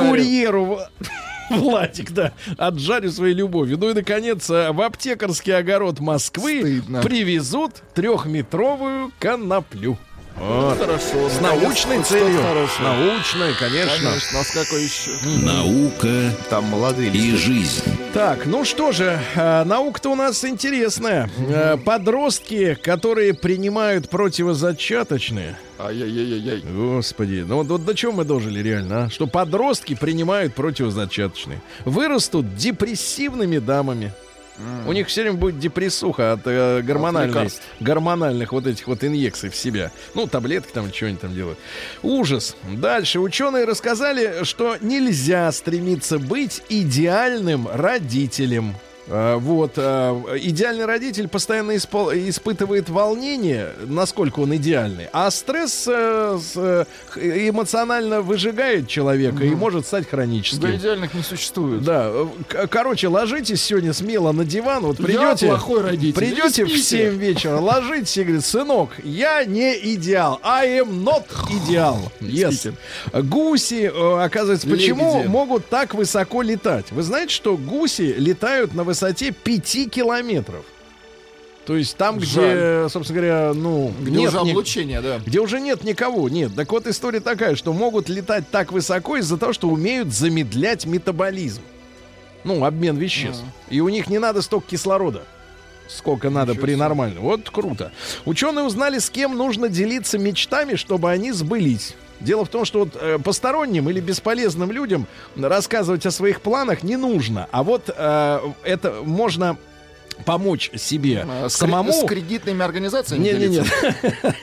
курьеру. 0.09 0.79
Владик, 1.49 2.11
да, 2.11 2.31
отжарю 2.57 3.11
своей 3.11 3.33
любовью. 3.35 3.77
Ну 3.77 3.89
и, 3.89 3.93
наконец, 3.93 4.49
э, 4.49 4.71
в 4.71 4.81
аптекарский 4.81 5.55
огород 5.55 5.99
Москвы 5.99 6.61
Стыдно. 6.61 7.01
привезут 7.01 7.83
трехметровую 7.93 9.11
коноплю. 9.19 9.97
Вот. 10.35 10.77
Хорошо. 10.79 11.29
С 11.29 11.39
научной 11.39 12.03
целью. 12.03 12.41
хорошее. 12.41 12.81
Научной, 12.89 13.53
конечно. 13.53 14.09
Конечно, 14.09 14.39
а 14.39 14.43
с 14.43 14.51
какой 14.51 14.83
еще? 14.83 15.11
Наука 15.45 16.31
Там 16.49 16.65
молодые 16.65 17.09
и 17.09 17.11
люди. 17.31 17.37
жизнь. 17.37 17.83
Так, 18.13 18.45
ну 18.45 18.65
что 18.65 18.91
же, 18.91 19.19
э, 19.35 19.63
наука-то 19.63 20.09
у 20.09 20.15
нас 20.15 20.43
интересная. 20.43 21.29
Э, 21.49 21.77
Подростки, 21.77 22.75
которые 22.75 23.33
принимают 23.33 24.09
противозачаточные. 24.09 25.57
Ай-яй-яй-яй. 25.79 26.61
Господи, 26.61 27.43
ну 27.47 27.57
вот, 27.57 27.67
вот 27.67 27.85
до 27.85 27.93
чего 27.95 28.11
мы 28.11 28.23
дожили 28.25 28.59
реально, 28.61 29.05
а? 29.05 29.09
Что 29.09 29.27
подростки 29.27 29.95
принимают 29.95 30.53
противозачаточные. 30.55 31.61
Вырастут 31.85 32.55
депрессивными 32.55 33.59
дамами. 33.59 34.13
У 34.85 34.91
них 34.93 35.07
все 35.07 35.21
время 35.23 35.37
будет 35.37 35.59
депрессуха 35.59 36.33
от 36.33 36.41
э, 36.45 36.81
гормональной, 36.83 37.29
лекарств. 37.29 37.63
гормональных 37.79 38.51
вот 38.51 38.67
этих 38.67 38.87
вот 38.87 39.03
инъекций 39.03 39.49
в 39.49 39.55
себя. 39.55 39.91
Ну, 40.13 40.27
таблетки 40.27 40.71
там, 40.71 40.93
что 40.93 41.07
они 41.07 41.17
там 41.17 41.33
делают. 41.33 41.57
Ужас. 42.03 42.55
Дальше. 42.71 43.19
Ученые 43.19 43.65
рассказали, 43.65 44.43
что 44.43 44.77
нельзя 44.79 45.51
стремиться 45.51 46.19
быть 46.19 46.61
идеальным 46.69 47.67
родителем. 47.67 48.75
А, 49.09 49.37
Вот, 49.37 49.73
а, 49.75 50.17
идеальный 50.37 50.85
родитель 50.85 51.27
постоянно 51.27 51.71
испол- 51.75 52.13
испытывает 52.29 52.89
волнение, 52.89 53.71
насколько 53.85 54.39
он 54.39 54.55
идеальный, 54.55 55.07
а 55.11 55.29
стресс 55.29 55.85
э, 55.87 56.39
с, 56.41 56.53
э, 56.55 56.85
эмоционально 57.49 58.21
выжигает 58.21 58.87
человека 58.87 59.43
и 59.43 59.49
может 59.55 59.85
стать 59.85 60.07
хроническим. 60.09 60.61
Да 60.61 60.73
идеальных 60.75 61.13
не 61.13 61.21
существует. 61.21 61.83
Да, 61.83 62.11
э, 62.53 62.67
короче, 62.69 63.09
ложитесь 63.09 63.61
сегодня 63.61 63.91
смело 63.91 64.31
на 64.31 64.45
диван, 64.45 64.83
вот 64.83 64.97
придете, 64.97 65.47
Я 65.47 65.51
плохой 65.51 65.81
родитель. 65.81 66.13
придете 66.13 66.63
в 66.63 66.69
спите. 66.69 66.83
7 66.83 67.17
вечера, 67.17 67.57
ложитесь 67.59 68.15
и 68.17 68.23
говорит, 68.23 68.45
сынок, 68.45 68.91
я 69.03 69.43
не 69.43 69.73
идеал, 69.95 70.39
I 70.43 70.79
am 70.79 71.03
not 71.03 71.25
идеал. 71.49 71.99
Yes. 72.21 72.73
Гуси, 73.11 73.91
э, 73.93 74.23
оказывается, 74.23 74.65
почему 74.67 75.15
Лебеди. 75.17 75.27
могут 75.27 75.67
так 75.67 75.93
высоко 75.93 76.41
летать? 76.41 76.85
Вы 76.91 77.03
знаете, 77.03 77.33
что 77.33 77.57
гуси 77.57 78.13
летают 78.17 78.73
на 78.73 78.83
высоте 78.83 78.92
5 79.31 79.89
километров? 79.89 80.65
То 81.65 81.77
есть 81.77 81.95
там, 81.95 82.17
где, 82.17 82.25
Жаль. 82.25 82.89
собственно 82.89 83.21
говоря, 83.21 83.53
ну, 83.53 83.93
Где 84.01 84.11
нет 84.19 84.29
уже 84.33 84.43
ни- 84.43 84.51
облучение, 84.51 85.01
да. 85.01 85.19
где 85.25 85.39
уже 85.39 85.61
нет 85.61 85.83
никого. 85.85 86.27
Нет. 86.27 86.53
Так 86.55 86.69
вот 86.73 86.87
история 86.87 87.21
такая, 87.21 87.55
что 87.55 87.71
могут 87.71 88.09
летать 88.09 88.49
так 88.51 88.73
высоко 88.73 89.15
из-за 89.17 89.37
того, 89.37 89.53
что 89.53 89.69
умеют 89.69 90.11
замедлять 90.13 90.85
метаболизм. 90.85 91.61
Ну, 92.43 92.65
обмен 92.65 92.97
веществ. 92.97 93.43
И 93.69 93.79
у 93.79 93.87
них 93.87 94.07
не 94.07 94.19
надо 94.19 94.41
столько 94.41 94.71
кислорода. 94.71 95.23
Сколько 95.95 96.29
надо 96.29 96.55
при 96.55 96.75
нормальном. 96.75 97.23
Вот 97.23 97.49
круто. 97.49 97.91
Ученые 98.25 98.65
узнали, 98.65 98.99
с 98.99 99.09
кем 99.09 99.37
нужно 99.37 99.69
делиться 99.69 100.17
мечтами, 100.17 100.75
чтобы 100.75 101.11
они 101.11 101.31
сбылись. 101.31 101.95
Дело 102.19 102.45
в 102.45 102.49
том, 102.49 102.65
что 102.65 102.79
вот 102.79 102.95
э, 102.99 103.19
посторонним 103.19 103.89
или 103.89 103.99
бесполезным 103.99 104.71
людям 104.71 105.07
рассказывать 105.35 106.05
о 106.05 106.11
своих 106.11 106.41
планах 106.41 106.81
не 106.81 106.95
нужно. 106.95 107.47
А 107.51 107.63
вот 107.63 107.89
э, 107.95 108.39
это 108.63 109.01
можно 109.03 109.57
помочь 110.25 110.71
себе 110.75 111.25
А, 111.27 111.49
с 111.49 111.53
самому. 111.55 111.91
С 111.91 112.05
кредитными 112.05 112.63
организациями 112.63 113.23
Не-не-не. 113.23 113.47
делиться? 113.47 114.35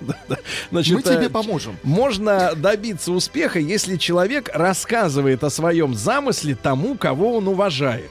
Да-да. 0.00 0.36
Значит, 0.70 0.94
Мы 0.96 1.02
тебе 1.02 1.26
э, 1.26 1.30
поможем. 1.30 1.76
Можно 1.82 2.54
добиться 2.54 3.12
успеха, 3.12 3.58
если 3.58 3.96
человек 3.96 4.50
рассказывает 4.52 5.44
о 5.44 5.50
своем 5.50 5.94
замысле 5.94 6.54
тому, 6.54 6.96
кого 6.96 7.36
он 7.36 7.48
уважает. 7.48 8.10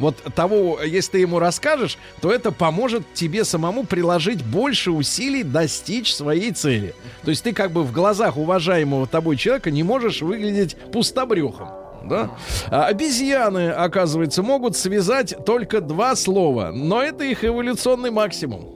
Вот 0.00 0.16
того, 0.34 0.80
если 0.82 1.12
ты 1.12 1.18
ему 1.20 1.38
расскажешь, 1.38 1.98
то 2.20 2.30
это 2.30 2.52
поможет 2.52 3.02
тебе 3.14 3.44
самому 3.44 3.84
приложить 3.84 4.44
больше 4.44 4.90
усилий 4.90 5.42
достичь 5.42 6.14
своей 6.14 6.52
цели. 6.52 6.94
То 7.24 7.30
есть 7.30 7.42
ты 7.42 7.52
как 7.52 7.72
бы 7.72 7.82
в 7.82 7.92
глазах 7.92 8.36
уважаемого 8.36 9.06
тобой 9.06 9.36
человека 9.36 9.70
не 9.70 9.82
можешь 9.82 10.22
выглядеть 10.22 10.76
пустобрехом. 10.92 11.85
Да? 12.08 12.30
А 12.70 12.86
обезьяны, 12.86 13.70
оказывается, 13.70 14.42
могут 14.42 14.76
связать 14.76 15.34
только 15.44 15.80
два 15.80 16.16
слова, 16.16 16.70
но 16.74 17.02
это 17.02 17.24
их 17.24 17.44
эволюционный 17.44 18.10
максимум. 18.10 18.72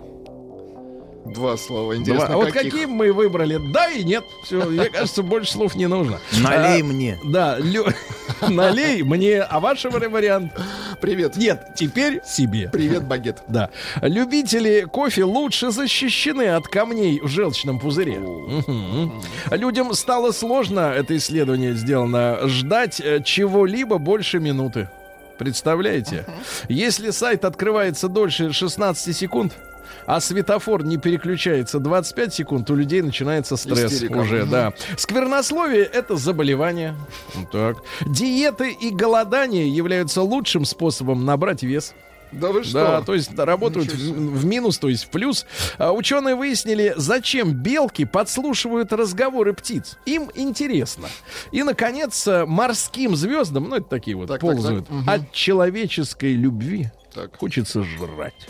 Два 1.26 1.56
слова. 1.56 1.92
Два. 1.92 1.96
Интересно, 2.00 2.28
А 2.34 2.36
вот 2.36 2.50
каких? 2.50 2.72
какие 2.72 2.86
мы 2.86 3.12
выбрали? 3.12 3.60
Да 3.72 3.88
и 3.90 4.02
нет. 4.04 4.24
Все, 4.44 4.64
мне 4.64 4.86
кажется, 4.88 5.22
больше 5.22 5.52
слов 5.52 5.74
не 5.76 5.86
нужно. 5.86 6.18
Налей 6.42 6.80
А, 6.80 6.84
мне. 6.84 7.18
Да, 7.24 7.58
лю- 7.58 7.86
налей 8.48 9.02
мне, 9.02 9.40
а 9.40 9.60
ваш 9.60 9.84
вариант? 9.84 10.52
Привет. 11.00 11.36
Нет, 11.36 11.68
теперь 11.74 12.20
себе. 12.24 12.68
Привет, 12.70 13.04
багет. 13.04 13.42
Да. 13.48 13.70
Любители 14.02 14.82
кофе 14.82 15.24
лучше 15.24 15.70
защищены 15.70 16.48
от 16.48 16.66
камней 16.68 17.20
в 17.20 17.28
желчном 17.28 17.78
пузыре. 17.78 18.20
Людям 19.50 19.94
стало 19.94 20.32
сложно, 20.32 20.92
это 20.94 21.16
исследование 21.16 21.74
сделано, 21.74 22.48
ждать 22.48 23.00
э, 23.00 23.22
чего-либо 23.22 23.98
больше 23.98 24.38
минуты. 24.40 24.88
Представляете? 25.38 26.26
Если 26.68 27.10
сайт 27.10 27.46
открывается 27.46 28.08
дольше 28.08 28.52
16 28.52 29.16
секунд, 29.16 29.54
а 30.06 30.20
светофор 30.20 30.84
не 30.84 30.96
переключается 30.96 31.78
25 31.78 32.34
секунд, 32.34 32.70
у 32.70 32.74
людей 32.74 33.02
начинается 33.02 33.56
стресс 33.56 33.92
Истерика. 33.92 34.18
уже, 34.18 34.44
да. 34.44 34.72
Сквернословие— 34.96 35.84
это 35.92 36.16
заболевание. 36.16 36.96
Так. 37.52 37.78
Диеты 38.06 38.70
и 38.72 38.90
голодание 38.90 39.68
являются 39.68 40.22
лучшим 40.22 40.64
способом 40.64 41.24
набрать 41.24 41.62
вес. 41.62 41.94
Да 42.32 42.52
вы 42.52 42.62
что? 42.62 42.74
Да, 42.74 43.00
то 43.02 43.14
есть 43.14 43.36
работают 43.36 43.92
в, 43.92 44.38
в 44.38 44.44
минус, 44.44 44.78
то 44.78 44.88
есть 44.88 45.04
в 45.04 45.08
плюс. 45.08 45.46
А, 45.78 45.90
ученые 45.92 46.36
выяснили, 46.36 46.94
зачем 46.96 47.52
белки 47.52 48.04
подслушивают 48.04 48.92
разговоры 48.92 49.52
птиц. 49.52 49.98
Им 50.06 50.30
интересно. 50.36 51.08
И, 51.50 51.64
наконец, 51.64 52.28
э, 52.28 52.46
морским 52.46 53.16
звездам, 53.16 53.68
ну, 53.68 53.76
это 53.76 53.88
такие 53.88 54.16
вот 54.16 54.28
Так, 54.28 54.40
так, 54.40 54.48
ползают, 54.48 54.86
так, 54.86 54.96
мгм. 54.96 55.10
от 55.10 55.32
человеческой 55.32 56.34
любви 56.34 56.90
Так. 57.12 57.36
хочется 57.36 57.82
жрать. 57.82 58.46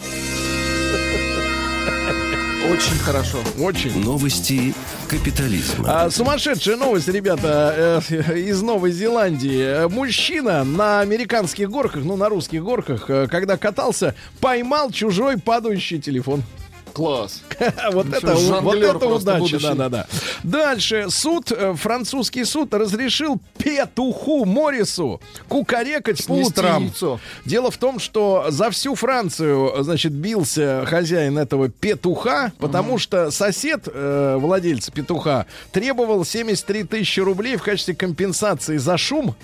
Очень 2.69 2.99
хорошо. 2.99 3.39
Очень. 3.59 4.05
Новости 4.05 4.75
капитализма. 5.09 6.05
А, 6.05 6.11
сумасшедшая 6.11 6.77
новость, 6.77 7.09
ребята, 7.09 8.03
э, 8.11 8.39
из 8.39 8.61
Новой 8.61 8.93
Зеландии. 8.93 9.89
Мужчина 9.89 10.63
на 10.63 11.01
американских 11.01 11.71
горках, 11.71 12.05
ну, 12.05 12.17
на 12.17 12.29
русских 12.29 12.63
горках, 12.63 13.09
э, 13.09 13.29
когда 13.29 13.57
катался, 13.57 14.15
поймал 14.41 14.91
чужой 14.91 15.39
падающий 15.39 16.01
телефон. 16.01 16.43
Класс. 16.93 17.43
Вот 17.93 18.07
Ничего, 18.07 18.19
это, 18.33 18.61
вот 18.61 18.77
это 18.77 19.07
удача, 19.07 19.39
будущий. 19.39 19.59
да-да-да. 19.63 20.07
Дальше. 20.43 21.07
Суд, 21.11 21.53
э, 21.53 21.75
французский 21.75 22.45
суд 22.45 22.73
разрешил 22.75 23.41
петуху 23.59 24.45
Морису 24.45 25.21
кукарекать 25.49 26.25
по 26.27 26.33
утрам. 26.33 26.85
яйцо. 26.85 27.21
Дело 27.45 27.71
в 27.71 27.77
том, 27.77 27.99
что 27.99 28.47
за 28.49 28.71
всю 28.71 28.95
Францию, 28.95 29.83
значит, 29.83 30.13
бился 30.13 30.85
хозяин 30.87 31.39
этого 31.39 31.69
петуха, 31.69 32.53
потому 32.59 32.99
что 32.99 33.31
сосед, 33.31 33.89
э, 33.93 34.37
владельца 34.39 34.93
петуха, 34.93 35.47
требовал 35.73 36.25
73 36.25 36.85
тысячи 36.85 37.21
рублей 37.21 37.57
в 37.57 37.63
качестве 37.63 37.95
компенсации 37.95 38.77
за 38.77 38.97
шум 38.97 39.35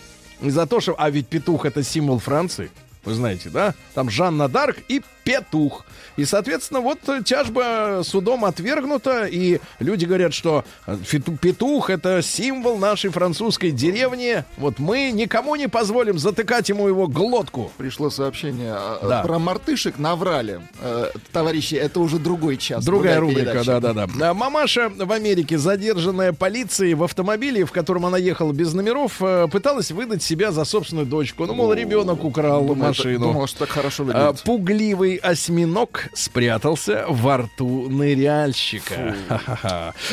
и 0.40 0.50
за 0.50 0.66
то, 0.66 0.80
что... 0.80 0.94
А 0.98 1.10
ведь 1.10 1.28
петух— 1.28 1.64
это 1.66 1.82
символ 1.82 2.18
Франции. 2.18 2.70
Вы 3.04 3.14
знаете, 3.14 3.50
да? 3.50 3.74
Там 3.94 4.10
Жанна 4.10 4.48
Дарк 4.48 4.78
и 4.88 5.02
петух. 5.26 5.84
И, 6.16 6.24
соответственно, 6.24 6.80
вот 6.80 7.00
э, 7.08 7.20
тяжба 7.22 8.02
судом 8.04 8.44
отвергнута, 8.44 9.26
и 9.26 9.60
люди 9.80 10.04
говорят, 10.06 10.32
что 10.32 10.64
э, 10.86 10.96
петух— 11.42 11.90
это 11.90 12.22
символ 12.22 12.78
нашей 12.78 13.10
французской 13.10 13.72
деревни. 13.72 14.44
Вот 14.56 14.78
мы 14.78 15.10
никому 15.10 15.56
не 15.56 15.68
позволим 15.68 16.18
затыкать 16.18 16.68
ему 16.68 16.86
его 16.86 17.08
глотку. 17.08 17.72
Пришло 17.76 18.08
сообщение 18.08 18.72
а, 18.74 19.00
Да. 19.06 19.22
про 19.22 19.38
мартышек 19.40 19.98
наврали. 19.98 20.60
Э, 20.80 21.10
товарищи, 21.32 21.74
это 21.74 21.98
уже 21.98 22.18
другой 22.18 22.56
час. 22.56 22.84
Другая 22.84 23.18
рубрика, 23.18 23.50
передача. 23.64 23.80
да-да-да. 23.80 24.32
Мамаша 24.32 24.90
в 24.96 25.10
Америке, 25.10 25.58
задержанная 25.58 26.32
полицией 26.32 26.94
в 26.94 27.02
автомобиле, 27.02 27.64
в 27.64 27.72
котором 27.72 28.06
она 28.06 28.16
ехала 28.16 28.52
без 28.52 28.72
номеров, 28.74 29.16
э, 29.20 29.48
пыталась 29.50 29.90
выдать 29.90 30.22
себя 30.22 30.52
за 30.52 30.64
собственную 30.64 31.06
дочку. 31.06 31.46
Ну, 31.46 31.54
мол, 31.54 31.72
ребенок 31.72 32.24
украл 32.24 32.62
машину. 32.76 33.26
Думал, 33.26 33.48
что 33.48 33.60
так 33.60 33.70
хорошо 33.70 34.04
выглядит. 34.04 34.42
Пугливый 34.44 35.15
осьминог 35.16 36.08
спрятался 36.14 37.04
во 37.08 37.38
рту 37.38 37.88
ныряльщика. 37.88 39.14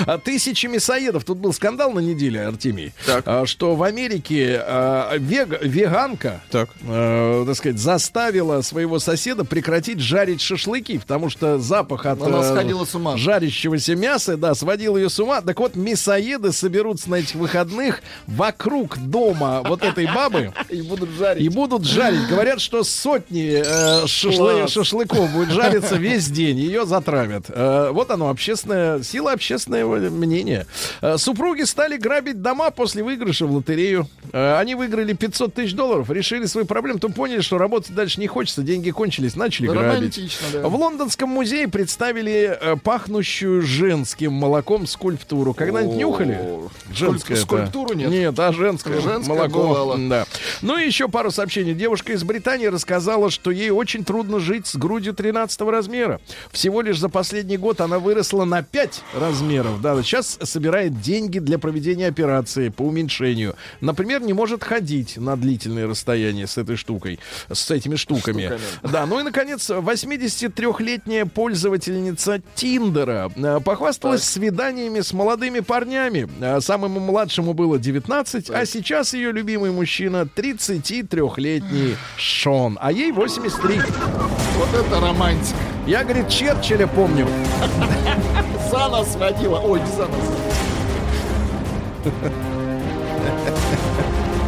А 0.06 0.18
тысячи 0.24 0.68
мясоедов. 0.68 1.24
Тут 1.26 1.38
был 1.38 1.54
скандал 1.54 1.92
на 1.92 2.00
неделе, 2.00 2.42
Артемий. 2.42 2.94
Так. 3.06 3.24
а, 3.26 3.46
Что 3.46 3.76
в 3.76 3.84
Америке 3.84 4.60
а, 4.64 5.16
вега- 5.18 5.60
веганка, 5.62 6.42
Так. 6.52 6.70
э, 6.88 7.44
так 7.48 7.56
сказать, 7.56 7.78
заставила 7.80 8.62
своего 8.62 9.00
соседа 9.00 9.44
прекратить 9.46 10.00
жарить 10.00 10.42
шашлыки, 10.42 10.98
потому 11.00 11.30
что 11.30 11.60
запах 11.60 12.06
от 12.06 12.22
Она 12.22 12.40
э, 12.42 12.54
сходила 12.54 12.86
с 12.86 12.96
ума. 12.96 13.18
жарящегося 13.18 13.96
мяса, 13.96 14.38
да, 14.38 14.56
сводил 14.56 14.98
ее 14.98 15.10
с 15.10 15.20
ума. 15.20 15.42
Так 15.42 15.60
вот, 15.60 15.76
мясоеды 15.76 16.52
соберутся 16.52 17.10
на 17.10 17.16
этих 17.16 17.36
выходных 17.36 18.02
вокруг 18.28 18.98
дома 18.98 19.62
вот 19.66 19.84
этой 19.84 20.06
бабы 20.08 20.54
И 20.70 20.82
будут 20.82 21.10
жарить. 21.12 21.44
и 21.44 21.50
будут 21.50 21.86
жарить. 21.86 22.28
Говорят, 22.28 22.60
что 22.62 22.84
сотни 22.84 23.62
э, 23.64 24.06
шашлы- 24.06 24.62
Класс. 24.62 24.72
Шашлыков 24.94 25.32
будет 25.32 25.50
жариться 25.52 25.96
весь 25.96 26.28
день, 26.30 26.58
ее 26.60 26.86
затравят. 26.86 27.46
Э, 27.50 27.90
Вот 27.92 28.12
оно, 28.12 28.30
общественная 28.30 29.02
сила 29.04 29.32
общественного 29.34 29.98
мнения. 30.10 30.68
Э, 31.02 31.18
Супруги 31.18 31.64
стали 31.64 31.98
грабить 31.98 32.42
дома 32.42 32.70
после 32.72 33.04
выигрыша 33.04 33.46
в 33.46 33.52
лотерею. 33.52 34.08
Э, 34.32 34.58
Они 34.58 34.76
выиграли 34.76 35.14
500 35.14 35.54
тысяч 35.54 35.74
долларов, 35.74 36.10
решили 36.12 36.46
свои 36.46 36.64
проблемы, 36.64 37.00
то 37.00 37.10
поняли, 37.10 37.42
что 37.42 37.58
работать 37.58 37.94
дальше 37.96 38.20
не 38.20 38.28
хочется, 38.28 38.62
деньги 38.62 38.92
кончились, 38.92 39.36
начали 39.36 39.68
грабить. 39.68 40.40
Да. 40.54 40.68
В 40.68 40.76
Лондонском 40.76 41.30
музее 41.30 41.68
представили 41.68 42.60
пахнущую 42.84 43.62
женским 43.62 44.34
молоком 44.34 44.86
скульптуру. 44.88 45.54
Когда-нибудь 45.54 45.96
нюхали? 45.96 46.40
Женское. 46.94 47.34
это. 47.36 47.44
скульптуру 47.44 47.94
нет. 47.96 48.10
Нет, 48.10 48.40
а 48.40 48.52
женское, 48.54 49.00
Женское 49.02 49.36
молоко. 49.36 49.60
бывало. 49.64 49.98
Да. 49.98 50.26
Ну 50.62 50.78
и 50.78 50.86
еще 50.86 51.08
пару 51.08 51.32
сообщений. 51.32 51.74
Девушка 51.74 52.14
из 52.14 52.24
Британии 52.24 52.68
рассказала, 52.68 53.30
что 53.30 53.52
ей 53.52 53.70
очень 53.72 54.04
трудно 54.04 54.40
жить 54.40 54.68
с 54.68 54.76
грудью 54.84 55.14
13 55.14 55.62
размера. 55.62 56.20
Всего 56.52 56.82
лишь 56.82 57.00
за 57.00 57.08
последний 57.08 57.56
год 57.56 57.80
она 57.80 58.00
выросла 58.00 58.44
на 58.44 58.64
5 58.64 59.02
размеров. 59.16 59.82
Да, 59.82 59.96
сейчас 60.04 60.38
собирает 60.44 61.00
деньги 61.00 61.40
для 61.40 61.58
проведения 61.58 62.08
операции 62.08 62.68
по 62.68 62.82
уменьшению. 62.82 63.56
Например, 63.80 64.22
не 64.22 64.34
может 64.34 64.62
ходить 64.62 65.16
на 65.16 65.38
длительные 65.38 65.86
расстояния 65.86 66.48
с 66.48 66.58
этой 66.58 66.76
штукой, 66.76 67.20
с 67.50 67.72
этими 67.72 67.96
штуками. 67.96 68.52
Да, 68.82 69.06
ну 69.06 69.22
и, 69.22 69.24
наконец, 69.24 69.70
83-летняя 69.70 71.26
пользовательница 71.26 72.42
Тиндера 72.56 73.32
э, 73.34 73.60
похвасталась 73.64 74.24
свиданиями 74.24 75.00
с 75.00 75.14
молодыми 75.14 75.62
парнями. 75.62 76.30
Э, 76.42 76.60
Самому 76.60 77.00
младшему 77.00 77.54
было 77.54 77.80
19, 77.80 78.50
а 78.50 78.66
сейчас 78.66 79.14
ее 79.14 79.32
любимый 79.32 79.72
мужчина 79.72 80.28
33-летний 80.36 81.96
Шон, 82.18 82.78
а 82.82 82.92
ей 82.92 83.14
83. 83.14 83.80
Вот 84.58 84.73
это 84.74 85.00
романтика. 85.00 85.58
Я, 85.86 86.04
говорит, 86.04 86.30
Черчилля 86.30 86.88
помню. 86.88 87.28
За 88.72 88.90
нас 88.90 89.16
водила. 89.16 89.60
Ой, 89.60 89.80
не 89.80 89.86
за 89.86 90.08
нас. 90.08 90.20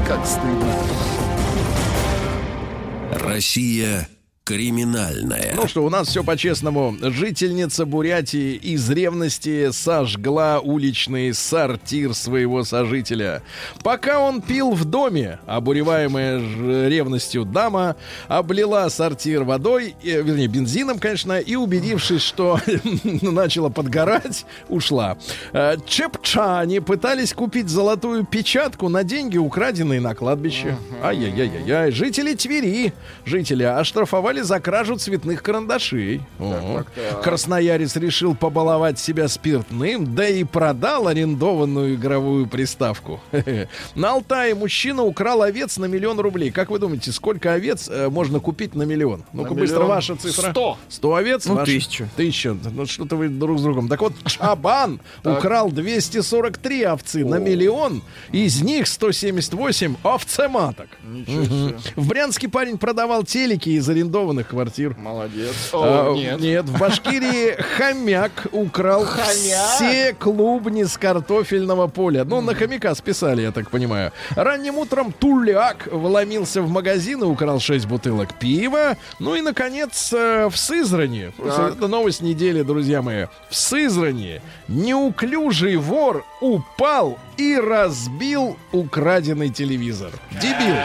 Как 0.07 0.25
стыдно. 0.25 0.73
Россия 3.11 4.07
криминальная. 4.45 5.53
Ну 5.55 5.67
что, 5.67 5.83
у 5.83 5.89
нас 5.89 6.07
все 6.07 6.23
по-честному. 6.23 6.95
Жительница 7.01 7.87
Бурятии 7.87 8.53
из 8.53 8.87
ревности 8.91 9.71
сожгла 9.71 10.59
уличный 10.59 11.33
сортир 11.33 12.13
своего 12.13 12.63
сожителя. 12.63 13.41
Пока 13.83 14.19
он 14.19 14.43
пил 14.43 14.71
в 14.73 14.85
доме, 14.85 15.39
обуреваемая 15.47 16.87
ревностью 16.87 17.43
дама 17.43 17.95
облила 18.27 18.87
сортир 18.89 19.43
водой, 19.43 19.95
э, 20.03 20.21
вернее, 20.21 20.47
бензином, 20.47 20.99
конечно, 20.99 21.39
и, 21.39 21.55
убедившись, 21.55 22.21
что 22.21 22.59
начала 23.03 23.69
подгорать, 23.69 24.45
ушла. 24.69 25.17
Э, 25.53 25.75
Чепчане 25.87 26.81
пытались 26.81 27.33
купить 27.33 27.69
золотую 27.69 28.23
печатку 28.25 28.89
на 28.89 29.03
деньги, 29.03 29.39
украденные 29.39 30.01
на 30.01 30.13
кладбище. 30.13 30.77
Ай-яй-яй-яй. 31.01 31.91
Жители 31.91 32.35
Твери, 32.35 32.93
жители 33.25 33.63
оштрафовали 33.63 34.34
за 34.41 34.59
кражу 34.59 34.97
цветных 34.97 35.41
карандашей. 35.41 36.21
О. 36.39 36.83
Красноярец 37.23 37.95
решил 37.95 38.35
побаловать 38.35 38.99
себя 38.99 39.27
спиртным, 39.27 40.15
да 40.15 40.27
и 40.27 40.43
продал 40.43 41.07
арендованную 41.07 41.95
игровую 41.95 42.47
приставку. 42.47 43.19
На 43.95 44.11
Алтае 44.11 44.55
мужчина 44.55 45.03
украл 45.03 45.41
овец 45.41 45.77
на 45.77 45.85
миллион 45.85 46.19
рублей. 46.19 46.51
Как 46.51 46.69
вы 46.69 46.79
думаете, 46.79 47.11
сколько 47.11 47.53
овец 47.53 47.89
э, 47.89 48.09
можно 48.09 48.39
купить 48.39 48.75
на 48.75 48.83
миллион? 48.83 49.23
Ну-ка 49.33 49.53
быстро 49.53 49.85
ваша 49.85 50.15
цифра. 50.15 50.51
Сто. 50.51 50.77
Сто 50.89 51.15
овец? 51.15 51.45
Ну, 51.45 51.63
тысячу. 51.63 52.07
Тысяча. 52.15 52.55
Ну, 52.71 52.85
что-то 52.85 53.15
вы 53.15 53.29
друг 53.29 53.59
с 53.59 53.61
другом. 53.61 53.87
Так 53.87 54.01
вот, 54.01 54.13
Чабан 54.25 54.99
украл 55.23 55.71
243 55.71 56.83
овцы 56.83 57.25
на 57.25 57.35
миллион. 57.35 58.01
Из 58.31 58.61
них 58.61 58.87
178 58.87 59.95
овцематок. 60.03 60.87
В 61.95 62.07
Брянске 62.07 62.47
парень 62.49 62.77
продавал 62.77 63.23
телеки 63.23 63.69
из 63.69 63.87
арендованных 63.89 64.24
квартир. 64.33 64.95
Молодец. 64.97 65.69
А, 65.73 66.11
О, 66.11 66.15
нет. 66.15 66.65
в 66.65 66.77
Башкирии 66.79 67.55
хомяк 67.77 68.47
украл 68.51 69.05
Хомяк? 69.05 69.25
все 69.75 70.13
клубни 70.13 70.83
с 70.83 70.97
картофельного 70.97 71.87
поля. 71.87 72.23
Ну, 72.23 72.41
на 72.41 72.55
хомяка 72.55 72.93
списали, 72.95 73.41
я 73.41 73.51
так 73.51 73.69
понимаю. 73.69 74.11
Ранним 74.35 74.77
утром 74.77 75.11
Туляк 75.11 75.87
вломился 75.91 76.61
в 76.61 76.69
магазин 76.69 77.21
и 77.23 77.25
украл 77.25 77.59
6 77.59 77.85
бутылок 77.85 78.33
пива. 78.39 78.97
Ну 79.19 79.35
и, 79.35 79.41
наконец, 79.41 80.11
э, 80.13 80.47
в 80.47 80.57
Сызрани. 80.57 81.31
Это 81.39 81.87
новость 81.87 82.21
недели, 82.21 82.61
друзья 82.63 83.01
мои. 83.01 83.25
В 83.49 83.55
Сызрани 83.55 84.41
неуклюжий 84.67 85.75
вор 85.75 86.25
упал 86.41 87.17
и 87.37 87.55
разбил 87.57 88.57
украденный 88.71 89.49
телевизор. 89.49 90.11
Дебил. 90.41 90.75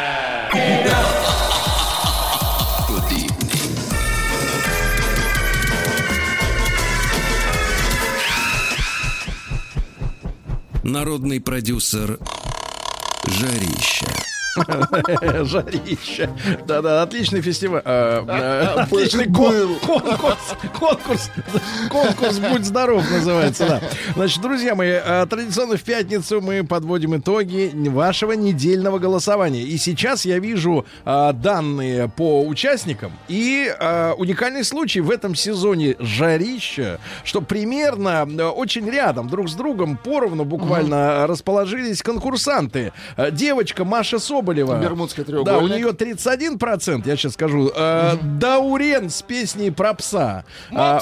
Народный 10.82 11.40
продюсер 11.40 12.18
Жарища. 13.26 14.29
Жарища. 15.44 16.30
Да-да, 16.66 17.02
отличный 17.02 17.40
фестиваль. 17.40 17.82
а, 17.84 18.24
а, 18.26 18.86
Был. 18.86 18.98
Отличный 19.00 19.26
кон- 19.32 19.78
конкурс. 19.80 20.54
Конкурс. 20.78 21.30
Конкурс 21.90 22.38
«Будь 22.38 22.64
здоров» 22.64 23.08
называется, 23.10 23.66
да. 23.66 23.80
Значит, 24.14 24.40
друзья 24.42 24.74
мои, 24.74 24.92
а, 24.92 25.26
традиционно 25.26 25.76
в 25.76 25.82
пятницу 25.82 26.40
мы 26.40 26.64
подводим 26.64 27.16
итоги 27.16 27.70
вашего 27.88 28.32
недельного 28.32 28.98
голосования. 28.98 29.62
И 29.62 29.76
сейчас 29.78 30.24
я 30.24 30.38
вижу 30.38 30.84
а, 31.04 31.32
данные 31.32 32.08
по 32.08 32.42
участникам. 32.46 33.12
И 33.28 33.72
а, 33.78 34.14
уникальный 34.14 34.64
случай 34.64 35.00
в 35.00 35.10
этом 35.10 35.34
сезоне 35.34 35.96
«Жарища», 35.98 36.98
что 37.24 37.40
примерно 37.40 38.22
а, 38.22 38.50
очень 38.50 38.88
рядом, 38.88 39.28
друг 39.28 39.48
с 39.48 39.54
другом, 39.54 39.96
поровну 39.96 40.44
буквально 40.44 41.26
расположились 41.26 42.02
конкурсанты. 42.02 42.92
А, 43.16 43.30
Девочка 43.30 43.84
Маша 43.84 44.18
Соболева. 44.40 44.80
Бермудский 44.80 45.22
Да, 45.24 45.38
у 45.38 45.42
треугольник. 45.68 45.76
нее 45.76 45.88
31%, 45.92 47.06
я 47.06 47.16
сейчас 47.16 47.34
скажу. 47.34 47.70
Э, 47.74 48.14
Даурен 48.22 49.10
с 49.10 49.20
песней 49.22 49.70
про 49.70 49.92
пса. 49.94 50.44
А, 50.72 51.00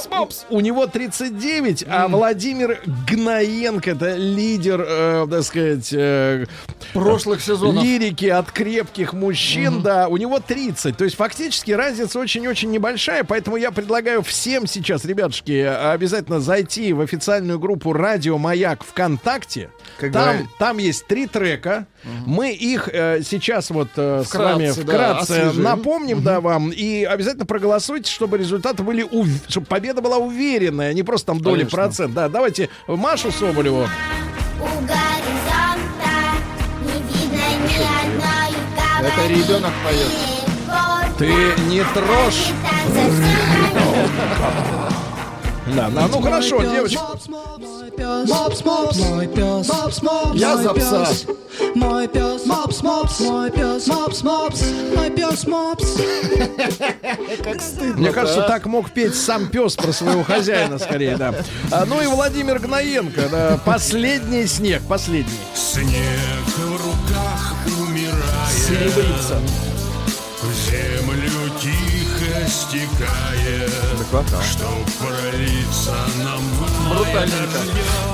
у, 0.51 0.57
у 0.57 0.61
него 0.61 0.87
39, 0.89 1.85
а 1.89 2.09
Владимир 2.09 2.81
Гнаенко, 3.09 3.91
это 3.93 4.17
лидер, 4.17 4.85
э, 4.87 5.27
так 5.31 5.43
сказать, 5.45 5.93
э, 5.93 6.47
Прошлых 6.93 7.41
сезонов. 7.41 7.83
лирики 7.85 8.27
от 8.27 8.51
крепких 8.51 9.13
мужчин, 9.13 9.83
да, 9.83 10.09
у 10.09 10.17
него 10.17 10.41
30. 10.41 10.97
То 10.97 11.05
есть 11.05 11.17
фактически 11.17 11.71
разница 11.71 12.19
очень-очень 12.19 12.71
небольшая, 12.71 13.23
поэтому 13.23 13.57
я 13.57 13.71
предлагаю 13.71 14.23
всем 14.23 14.67
сейчас, 14.67 15.05
ребятушки, 15.05 15.53
обязательно 15.63 16.41
зайти 16.41 16.93
в 16.93 17.01
официальную 17.01 17.61
группу 17.61 17.93
Радио 17.93 18.37
Маяк 18.37 18.83
ВКонтакте. 18.85 19.71
Как 19.99 20.13
Там, 20.13 20.49
там 20.59 20.79
есть 20.79 21.07
три 21.07 21.27
трека. 21.27 21.87
Мы 22.27 22.53
их 22.53 22.89
э, 22.93 23.23
сейчас 23.23 23.71
вот 23.71 23.89
э, 23.97 24.23
с 24.25 24.29
Вкратце, 24.29 24.55
вами 24.55 24.67
да, 24.67 24.73
вкратце 24.83 25.31
освежим. 25.33 25.63
напомним, 25.63 26.23
да, 26.23 26.41
вам. 26.41 26.71
И 26.71 27.05
обязательно 27.05 27.47
проголосуйте, 27.47 28.11
чтобы 28.11 28.39
результаты 28.39 28.83
были, 28.83 29.03
ув- 29.03 29.43
чтобы 29.49 29.67
победа 29.67 30.01
была 30.01 30.17
уверенная, 30.19 30.93
не 30.95 31.03
просто 31.03 31.27
там 31.29 31.41
доли 31.41 31.59
Конечно. 31.61 31.77
процент. 31.77 32.15
Да, 32.15 32.29
давайте 32.29 32.69
Машу 32.87 33.31
Соболеву. 33.33 33.87
У 34.61 34.65
горизонта 34.81 36.15
не 36.83 36.93
видно 37.13 37.47
ни 37.67 37.79
одной 38.07 38.53
Это 39.09 39.23
ребенок 39.29 39.73
поет. 39.85 40.13
Ты 41.19 41.27
не 41.69 41.83
трожь. 41.95 42.53
Да, 45.77 45.91
да, 45.91 46.09
ну 46.11 46.21
хорошо, 46.23 46.63
девочка. 46.63 47.03
Мопс, 47.99 48.65
мопс, 48.65 48.97
мой 48.99 49.27
пес, 49.27 49.69
мопс, 49.69 50.03
мопс, 50.03 50.31
Я 50.35 50.55
мой 50.55 50.63
за 50.63 50.75
пса. 50.75 51.05
пес. 51.05 51.27
Мой 51.75 52.07
пес, 52.07 52.47
мопс, 52.47 52.81
мопс, 52.83 53.19
мой 53.21 53.51
пес, 53.51 53.87
мопс, 53.89 54.23
мопс, 54.23 54.63
мой 54.95 55.11
пес, 55.11 55.47
мопс. 55.49 55.97
Мне 57.97 58.13
кажется, 58.13 58.43
так 58.43 58.67
мог 58.67 58.91
петь 58.93 59.17
сам 59.17 59.49
пес 59.49 59.75
про 59.75 59.93
своего 59.93 60.23
хозяина, 60.23 60.79
скорее, 60.79 61.17
да. 61.17 61.35
А, 61.73 61.85
ну 61.87 62.01
и 62.01 62.07
Владимир 62.07 62.61
Гнаенко, 62.61 63.23
да, 63.31 63.59
последний 63.65 64.47
снег, 64.47 64.83
последний. 64.89 65.33
Снег 65.55 66.47
в 66.57 66.77
руках 66.77 67.57
умирает. 67.81 68.15
Серебрится. 68.67 69.41
В 70.41 70.53
землю 70.71 71.18
стекает, 72.49 73.71
чтоб 74.51 75.07
пролиться 75.07 75.95
нам 76.25 76.41
Брутальненько. 76.89 77.59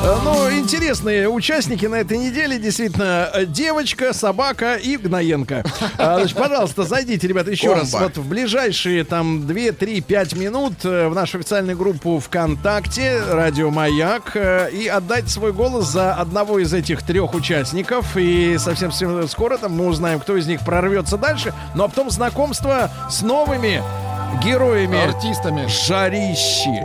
Э, 0.03 0.18
Ну, 0.24 0.51
интересные 0.51 1.28
участники 1.28 1.87
на 1.87 1.97
этой 1.97 2.18
неделе. 2.18 2.59
Действительно, 2.59 3.30
э, 3.32 3.47
девочка, 3.47 4.12
собака 4.12 4.74
и 4.74 4.97
Гноенко. 4.97 5.64
А, 5.99 6.18
Значит, 6.18 6.37
пожалуйста, 6.37 6.82
зайдите, 6.82 7.26
ребята, 7.28 7.51
еще 7.51 7.68
Комбо. 7.68 7.80
раз. 7.82 7.93
Вот 7.93 8.16
в 8.16 8.28
ближайшие 8.28 9.05
там 9.05 9.47
2, 9.47 9.72
3, 9.72 10.01
5 10.01 10.35
минут 10.35 10.85
э, 10.85 11.09
в 11.09 11.14
нашу 11.14 11.39
официальную 11.39 11.76
группу 11.78 12.18
ВКонтакте 12.18 13.22
«Радио 13.30 13.70
Маяк» 13.70 14.37
и 14.37 14.89
отдайте 14.89 15.28
свой 15.28 15.53
голос 15.53 15.87
за 15.87 16.14
одного 16.14 16.59
из 16.59 16.72
этих 16.74 17.03
трех 17.03 17.35
участников. 17.35 18.16
И 18.16 18.57
совсем 18.59 18.91
скоро 19.28 19.59
там 19.59 19.72
мы 19.72 19.87
узнаем, 19.87 20.18
кто 20.20 20.37
из 20.37 20.47
них 20.47 20.64
прорвется 20.64 21.16
дальше. 21.16 21.55
Ну, 21.74 21.85
а 21.85 21.89
потом 21.89 22.11
знакомство 22.11 22.91
с 23.09 23.22
новыми 23.22 23.82
героями 24.43 24.99
Артистами. 24.99 25.66
Жарищи. 25.66 26.82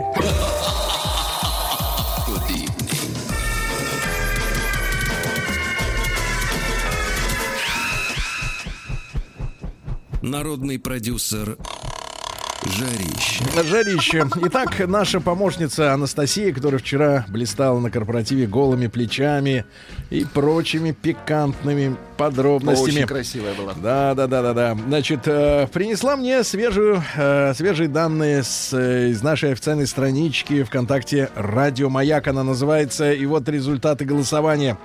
Народный 10.22 10.78
продюсер 10.78 11.56
Жарища. 12.62 13.42
Жарище. 13.64 14.26
Итак, 14.44 14.86
наша 14.86 15.20
помощница 15.20 15.94
Анастасия, 15.94 16.52
которая 16.52 16.78
вчера 16.78 17.24
блистала 17.28 17.78
на 17.80 17.90
корпоративе 17.90 18.46
голыми 18.46 18.86
плечами 18.86 19.64
и 20.10 20.24
прочими 20.26 20.92
пикантными 20.92 21.96
подробностями. 22.18 22.96
Очень 22.98 23.06
красивая 23.06 23.54
была. 23.54 23.72
Да, 23.82 24.14
да, 24.14 24.26
да, 24.26 24.42
да, 24.42 24.52
да. 24.52 24.76
Значит, 24.86 25.20
э, 25.24 25.68
принесла 25.72 26.16
мне 26.16 26.44
свежую, 26.44 27.02
э, 27.16 27.54
свежие 27.54 27.88
данные 27.88 28.42
с, 28.42 28.74
э, 28.74 29.08
из 29.08 29.22
нашей 29.22 29.52
официальной 29.52 29.86
странички 29.86 30.62
ВКонтакте 30.62 31.30
«Радио 31.34 31.88
Маяк» 31.88 32.28
она 32.28 32.44
называется. 32.44 33.10
И 33.12 33.24
вот 33.24 33.48
результаты 33.48 34.04
голосования. 34.04 34.76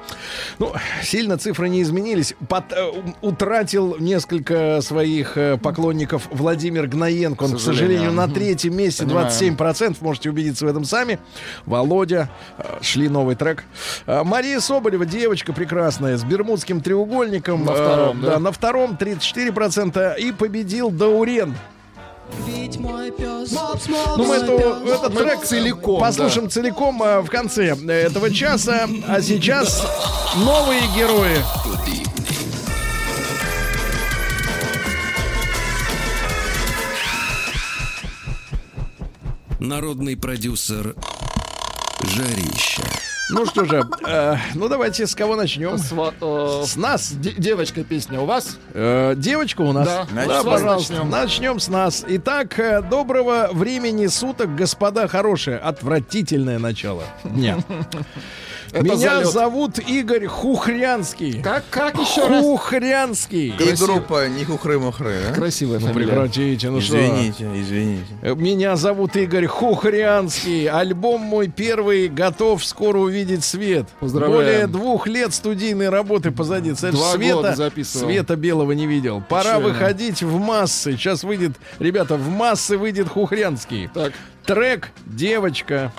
Ну, 0.59 0.71
сильно 1.03 1.37
цифры 1.37 1.67
не 1.67 1.81
изменились. 1.81 2.35
Э, 2.49 2.83
у- 3.21 3.27
утратил 3.27 3.97
несколько 3.99 4.79
своих 4.81 5.35
э, 5.35 5.57
поклонников 5.57 6.29
Владимир 6.31 6.87
Гноенко. 6.87 7.43
Он, 7.43 7.59
сожалению, 7.65 8.11
на 8.11 8.27
третьем 8.27 8.75
месте, 8.77 9.03
Понимаю. 9.05 9.27
27%. 9.29 9.97
Можете 10.01 10.29
убедиться 10.29 10.65
в 10.65 10.69
этом 10.69 10.85
сами. 10.85 11.19
Володя, 11.65 12.29
э, 12.57 12.77
шли 12.81 13.09
новый 13.09 13.35
трек. 13.35 13.63
Э, 14.05 14.23
Мария 14.23 14.59
Соболева, 14.59 15.05
девочка 15.05 15.53
прекрасная, 15.53 16.17
с 16.17 16.23
бермудским 16.23 16.81
треугольником. 16.81 17.65
На 17.65 17.71
Э, 17.71 17.73
втором, 17.73 18.21
да? 18.21 18.39
на 18.39 18.51
втором 18.51 18.95
34%. 18.95 20.15
И 20.17 20.31
победил 20.31 20.91
Даурен. 20.91 21.55
Ну, 24.17 24.25
мы 24.25 24.35
эту- 24.35 24.53
этот 24.87 25.13
Мы 25.13 25.21
трек 25.21 25.43
целиком, 25.43 25.99
послушаем 26.01 26.49
целиком 26.49 27.01
э, 27.03 27.21
в 27.21 27.27
конце 27.29 27.75
этого 27.75 28.31
часа. 28.33 28.87
А 29.07 29.21
сейчас 29.21 29.85
новые 30.35 30.81
герои. 30.95 31.37
Народный 39.65 40.15
продюсер 40.15 40.95
Жарища. 42.03 42.83
Ну 43.31 43.47
что 43.47 43.65
же, 43.65 43.83
э, 44.07 44.35
ну 44.53 44.69
давайте 44.69 45.07
с 45.07 45.15
кого 45.15 45.35
начнем? 45.35 45.73
Сва- 45.77 46.13
э, 46.21 46.63
С 46.63 46.75
нас. 46.75 47.11
де- 47.13 47.31
девочка 47.35 47.83
песня 47.83 48.19
у 48.21 48.25
вас? 48.27 48.59
Э, 48.75 49.15
девочка 49.17 49.61
у 49.61 49.71
нас. 49.71 49.87
Да. 49.87 50.07
Да, 50.13 50.23
с 50.23 50.27
вас 50.27 50.43
пожалуйста. 50.43 50.93
начнем. 50.93 51.09
Начнем 51.09 51.59
с 51.59 51.67
нас. 51.67 52.05
Итак, 52.07 52.59
э, 52.59 52.83
доброго 52.83 53.49
времени 53.51 54.05
суток, 54.05 54.55
господа 54.55 55.07
хорошие. 55.07 55.57
Отвратительное 55.57 56.59
начало 56.59 57.03
дня. 57.23 57.57
Это 58.75 58.83
Меня 58.83 58.97
залет. 58.97 59.27
зовут 59.31 59.79
Игорь 59.79 60.25
Хухрянский. 60.27 61.41
Как, 61.41 61.63
как 61.69 61.95
еще 61.97 62.27
раз? 62.27 62.43
Хухрянский. 62.43 63.55
И 63.57 63.75
группа 63.77 64.27
не 64.27 64.43
хухры-мухры, 64.43 65.21
да? 65.29 65.33
Красивая 65.33 65.79
Ну, 65.79 65.87
фамилия. 65.87 66.07
прекратите, 66.07 66.69
ну 66.69 66.81
что. 66.81 66.97
Извините, 66.97 67.49
извините. 67.55 68.05
Э, 68.21 68.35
Меня 68.35 68.75
зовут 68.75 69.15
Игорь 69.15 69.45
Хухрянский. 69.47 70.67
Альбом 70.67 71.21
мой 71.21 71.47
первый 71.47 72.09
готов 72.09 72.65
скоро 72.65 72.97
увидеть 72.99 73.45
свет. 73.45 73.85
Поздравляем. 74.01 74.35
Более 74.43 74.67
двух 74.67 75.07
лет 75.07 75.33
студийной 75.33 75.87
работы 75.87 76.31
позади. 76.31 76.71
Представляешь, 76.71 76.99
Два 77.01 77.13
света, 77.13 77.35
года 77.35 77.55
записывал. 77.55 78.05
света 78.07 78.35
белого 78.35 78.73
не 78.73 78.87
видел. 78.87 79.23
Пора 79.29 79.55
Печально. 79.55 79.67
выходить 79.69 80.21
в 80.21 80.37
массы. 80.37 80.91
Сейчас 80.97 81.23
выйдет, 81.23 81.53
ребята, 81.79 82.17
в 82.17 82.27
массы 82.27 82.77
выйдет 82.77 83.07
Хухрянский. 83.07 83.89
Так, 83.93 84.11
Трек 84.45 84.89
«Девочка». 85.05 85.93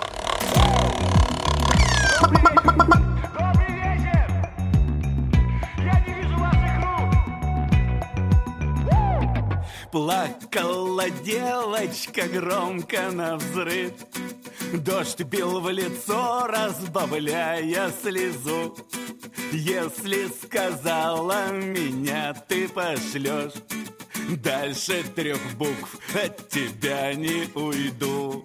Плакала 9.97 11.09
девочка 11.09 12.27
громко 12.27 13.09
на 13.11 13.35
взрыв. 13.35 13.93
Дождь 14.71 15.23
бил 15.23 15.59
в 15.59 15.71
лицо, 15.71 16.45
разбавляя 16.45 17.91
слезу. 18.03 18.77
Если 19.51 20.27
сказала 20.27 21.51
меня 21.51 22.35
ты 22.47 22.69
пошлешь 22.69 23.53
Дальше 24.43 25.03
трех 25.15 25.41
букв 25.57 25.97
от 26.13 26.47
тебя 26.47 27.15
не 27.15 27.49
уйду. 27.55 28.43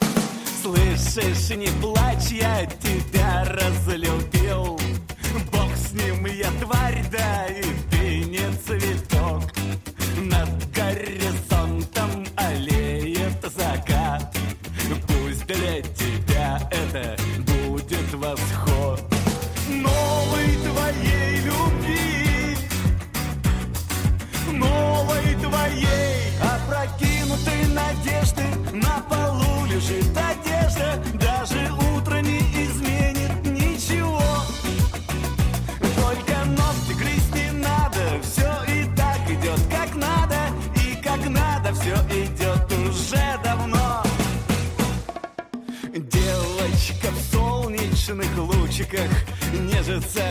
Слышишь, 0.63 1.55
не 1.55 1.69
плачь, 1.83 2.31
я 2.31 2.65
тебя 2.65 3.45
разлюбил. 3.45 4.81
Бог 5.53 5.77
с 5.77 5.93
ним, 5.93 6.25
я 6.25 6.51
тварь, 6.63 7.05
да 7.13 7.47
и 7.49 7.82
Над 10.25 10.71
горизонтом 10.73 12.25
аллеет 12.37 13.43
закат. 13.43 14.33
Пусть 15.09 15.47
для 15.47 15.83
тебя 15.83 16.61
это 16.71 17.17
будет 17.39 18.15
восход. 18.15 19.03
Новой 19.69 20.57
твоей 20.63 21.41
любви. 21.41 22.57
Новой 24.53 25.35
твоей 25.43 26.23
Опрокинутой 26.41 27.67
надежды. 27.75 28.45
На 28.73 29.01
полу 29.09 29.67
лежит 29.67 30.07
одежда 30.17 31.03
солнечных 48.13 48.37
лучиках 48.37 49.11
нежится. 49.53 50.23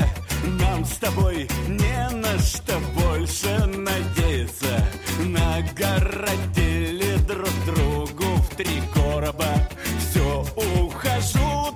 Нам 0.60 0.86
с 0.86 0.98
тобой 0.98 1.48
не 1.68 2.10
на 2.16 2.38
что 2.40 2.80
больше 2.96 3.66
надеяться. 3.66 4.86
Нагородили 5.26 7.18
друг 7.28 7.50
другу 7.66 8.36
в 8.36 8.56
три 8.56 8.82
короба. 8.94 9.68
Все, 10.00 10.46
ухожу, 10.56 11.72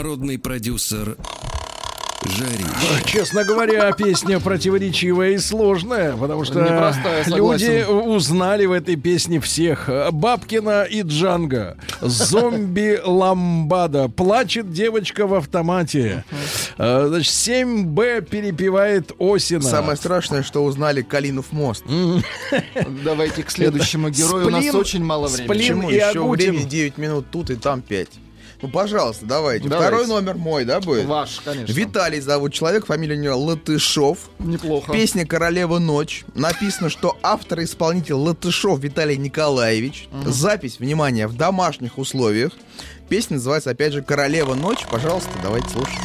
народный 0.00 0.38
продюсер 0.38 1.14
Жарич. 2.24 3.04
Честно 3.04 3.44
говоря, 3.44 3.92
песня 3.92 4.40
противоречивая 4.40 5.32
и 5.32 5.38
сложная, 5.38 6.16
потому 6.16 6.46
что 6.46 6.62
Непростая, 6.62 7.26
люди 7.26 7.84
узнали 7.86 8.64
в 8.64 8.72
этой 8.72 8.96
песне 8.96 9.40
всех. 9.40 9.90
Бабкина 10.10 10.84
и 10.84 11.02
Джанга, 11.02 11.76
зомби 12.00 12.98
Ламбада, 13.04 14.08
плачет 14.08 14.72
девочка 14.72 15.26
в 15.26 15.34
автомате. 15.34 16.24
Э, 16.78 17.04
Значит, 17.08 17.34
7Б 17.34 18.22
перепевает 18.22 19.12
Осина. 19.18 19.60
Самое 19.60 19.98
страшное, 19.98 20.42
что 20.42 20.64
узнали 20.64 21.02
Калинов 21.02 21.52
мост. 21.52 21.84
Давайте 23.04 23.42
к 23.42 23.50
следующему 23.50 24.08
герою. 24.08 24.46
У 24.46 24.50
нас 24.50 24.74
очень 24.74 25.04
мало 25.04 25.28
времени. 25.28 25.44
Сплин 25.46 25.58
Почему 25.76 25.90
и 25.90 25.94
еще 25.96 26.06
Агутин. 26.20 26.52
времени 26.52 26.68
9 26.70 26.96
минут 26.96 27.26
тут 27.30 27.50
и 27.50 27.56
там 27.56 27.82
5? 27.82 28.08
Ну, 28.62 28.68
пожалуйста, 28.68 29.24
давайте. 29.24 29.68
Давайте. 29.68 29.96
Второй 29.96 30.06
номер 30.06 30.36
мой, 30.36 30.64
да, 30.64 30.80
будет? 30.80 31.06
Ваш, 31.06 31.40
конечно. 31.44 31.72
Виталий 31.72 32.20
зовут 32.20 32.52
человек, 32.52 32.86
фамилия 32.86 33.16
у 33.16 33.20
него 33.20 33.38
Латышов. 33.38 34.30
Неплохо. 34.38 34.92
Песня 34.92 35.26
«Королева 35.26 35.78
ночь». 35.78 36.24
Написано, 36.34 36.90
что 36.90 37.16
автор 37.22 37.60
и 37.60 37.64
исполнитель 37.64 38.14
Латышов 38.14 38.80
Виталий 38.80 39.16
Николаевич. 39.16 40.08
Запись, 40.24 40.78
внимание, 40.78 41.26
в 41.26 41.36
домашних 41.36 41.98
условиях. 41.98 42.52
Песня 43.08 43.36
называется, 43.36 43.70
опять 43.70 43.92
же, 43.92 44.02
«Королева 44.02 44.54
ночь». 44.54 44.86
Пожалуйста, 44.90 45.30
давайте 45.42 45.68
слушать. 45.70 45.98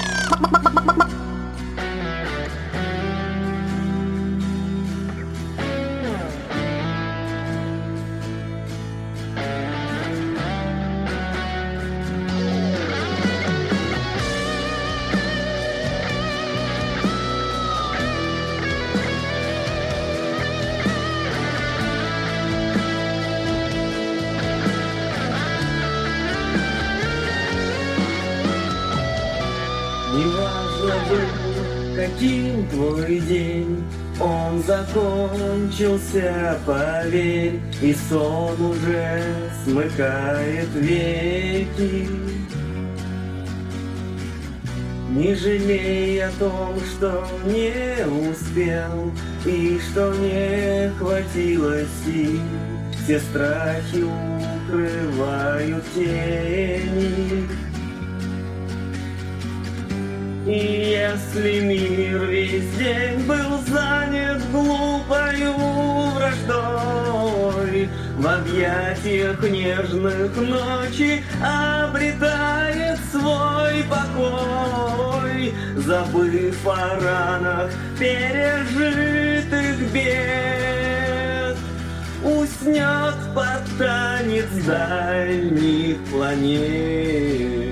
Твой 32.72 33.20
день, 33.20 33.84
он 34.20 34.63
закончился, 34.63 36.57
поверь, 36.66 37.59
и 37.82 37.95
сон 38.09 38.59
уже 38.61 39.24
смыкает 39.63 40.70
веки. 40.74 42.07
Не 45.09 45.34
жалей 45.34 46.26
о 46.26 46.32
том, 46.32 46.76
что 46.80 47.26
не 47.45 48.05
успел 48.30 49.13
и 49.45 49.80
что 49.80 50.13
не 50.16 50.89
хватило 50.97 51.78
сил. 52.03 52.41
Все 53.03 53.20
страхи 53.20 54.03
укрывают 54.68 55.86
тени. 55.93 57.47
И 60.45 60.95
если 60.95 61.59
мир 61.59 62.25
весь 62.25 62.69
день 62.77 63.25
был 63.25 63.57
занят 63.67 64.39
глупою 64.51 65.53
враждой, 66.13 67.89
В 68.19 68.27
объятиях 68.27 69.41
нежных 69.41 70.37
ночи 70.37 71.23
обретает 71.41 72.99
свой 73.11 73.83
покой, 73.89 75.51
Забыв 75.77 76.67
о 76.67 76.99
ранах 76.99 77.71
пережитых 77.97 79.91
бед, 79.91 81.57
Уснет 82.23 83.15
под 83.33 83.63
танец 83.79 84.51
дальних 84.63 85.97
планет. 86.11 87.64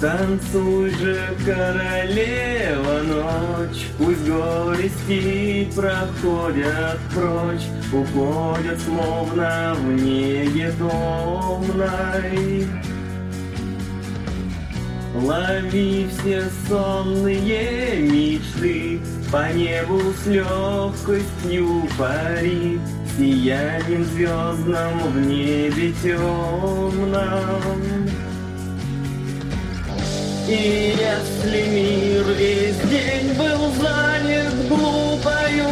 Танцуй 0.00 0.90
же, 0.90 1.18
королева, 1.44 3.02
ночь, 3.02 3.88
Пусть 3.98 4.28
горести 4.28 5.68
проходят 5.74 7.00
прочь, 7.12 7.66
Уходят 7.92 8.80
словно 8.80 9.74
в 9.76 9.92
неге 10.00 10.72
томной. 10.78 12.68
Лови 15.16 16.08
все 16.12 16.44
сонные 16.68 17.96
мечты, 18.00 19.00
По 19.32 19.52
небу 19.52 20.00
с 20.22 20.26
легкостью 20.28 21.88
пари, 21.98 22.78
Сиянием 23.16 24.04
звездным 24.04 24.98
в 25.12 25.26
небе 25.26 25.92
темном. 26.04 27.78
И 30.48 30.96
если 30.98 31.60
мир 31.68 32.24
весь 32.32 32.78
день 32.88 33.34
был 33.34 33.70
занят 33.82 34.54
глупою 34.66 35.68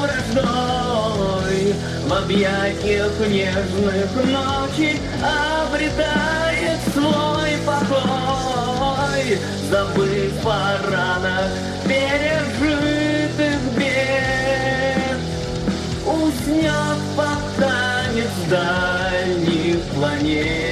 враждой, 0.00 1.74
В 2.08 2.12
объятиях 2.12 3.12
нежных 3.28 4.12
ночи 4.24 4.98
обретает 5.22 6.80
свой 6.92 7.52
покой, 7.64 9.38
Забыв 9.70 10.44
о 10.44 10.76
ранах 10.90 11.52
пережитых 11.84 13.60
бед, 13.78 15.20
Уснет 16.04 16.98
под 17.16 17.64
танец 17.64 18.34
дальних 18.50 19.82
планет. 19.94 20.65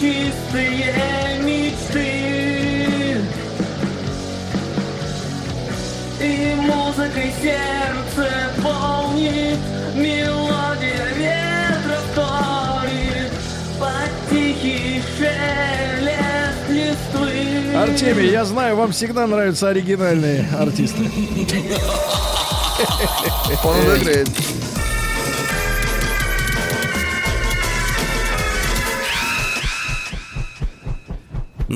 Чистые 0.00 1.40
мечты 1.42 3.20
И 6.20 6.54
музыкой 6.56 7.32
сердце 7.40 8.30
полнит 8.62 9.58
Мелодия 9.94 11.06
ветра 11.16 11.98
вторит 12.12 13.32
Под 13.78 14.10
тихий 14.30 15.02
шелест 15.16 16.68
листвы 16.68 17.76
Артемий, 17.76 18.30
я 18.30 18.44
знаю, 18.44 18.76
вам 18.76 18.92
всегда 18.92 19.26
нравятся 19.26 19.68
оригинальные 19.68 20.48
артисты. 20.58 21.10
Он 23.64 23.76
играет. 23.96 24.28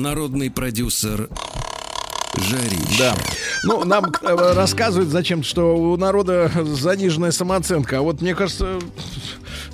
Народный 0.01 0.49
продюсер 0.49 1.29
Жарища. 2.33 2.97
Да. 2.97 3.15
Ну, 3.65 3.83
нам 3.83 4.05
э, 4.23 4.53
рассказывают 4.53 5.09
зачем 5.11 5.43
что 5.43 5.75
у 5.77 5.95
народа 5.95 6.49
заниженная 6.55 7.31
самооценка. 7.31 7.99
А 7.99 8.01
вот 8.01 8.19
мне 8.19 8.33
кажется, 8.33 8.79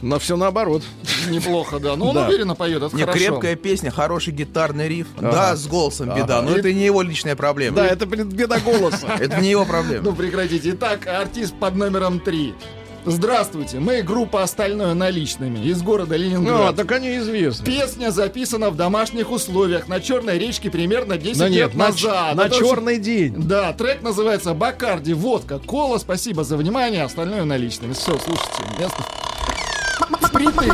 на 0.01 0.19
все 0.19 0.35
наоборот. 0.35 0.83
Неплохо, 1.29 1.79
да. 1.79 1.95
Ну, 1.95 2.07
он 2.09 2.15
Да. 2.15 2.27
уверенно 2.27 2.55
поет, 2.55 2.83
это 2.83 2.93
Не, 2.95 3.03
хорошо. 3.03 3.17
крепкая 3.19 3.55
песня, 3.55 3.89
хороший 3.89 4.33
гитарный 4.33 4.89
риф. 4.89 5.07
Ага. 5.17 5.31
Да, 5.31 5.55
с 5.55 5.65
голосом 5.67 6.13
беда, 6.13 6.39
Ага. 6.39 6.49
но 6.49 6.57
это 6.57 6.73
не 6.73 6.83
его 6.83 7.01
личная 7.03 7.37
проблема. 7.37 7.77
Да, 7.77 7.85
это 7.87 8.05
блин, 8.05 8.27
беда 8.27 8.59
голоса. 8.59 9.07
Это 9.19 9.39
не 9.39 9.51
его 9.51 9.63
проблема. 9.65 10.03
Ну, 10.03 10.13
прекратите. 10.13 10.71
Итак, 10.71 11.07
артист 11.07 11.53
под 11.57 11.75
номером 11.75 12.19
три. 12.19 12.53
Здравствуйте, 13.09 13.79
мы 13.79 14.01
группа 14.01 14.43
«Остальное 14.43 14.93
наличными» 14.93 15.59
из 15.65 15.81
города 15.81 16.17
Ну, 16.17 16.23
Ленинград. 16.23 16.75
так 16.75 16.91
они 16.91 17.17
известны. 17.17 17.65
Песня 17.65 18.11
записана 18.11 18.69
в 18.69 18.75
домашних 18.75 19.31
условиях 19.31 19.87
на 19.87 20.01
Черной 20.01 20.37
речке 20.37 20.69
примерно 20.69 21.17
10 21.17 21.39
Да 21.39 21.47
лет 21.47 21.67
нет, 21.69 21.73
на, 21.75 21.87
назад. 21.87 22.35
на 22.35 22.41
Это 22.47 22.55
очень- 22.55 22.67
черный 22.67 22.97
день. 22.99 23.33
Да, 23.37 23.71
трек 23.73 24.01
называется 24.01 24.53
«Бакарди. 24.53 25.13
Водка. 25.13 25.59
Кола». 25.59 25.97
Спасибо 25.99 26.43
за 26.43 26.57
внимание. 26.57 27.03
Остальное 27.03 27.45
наличными. 27.45 27.93
Все, 27.93 28.17
слушайте. 28.19 28.63
Место 28.77 28.97
впритык. 30.21 30.73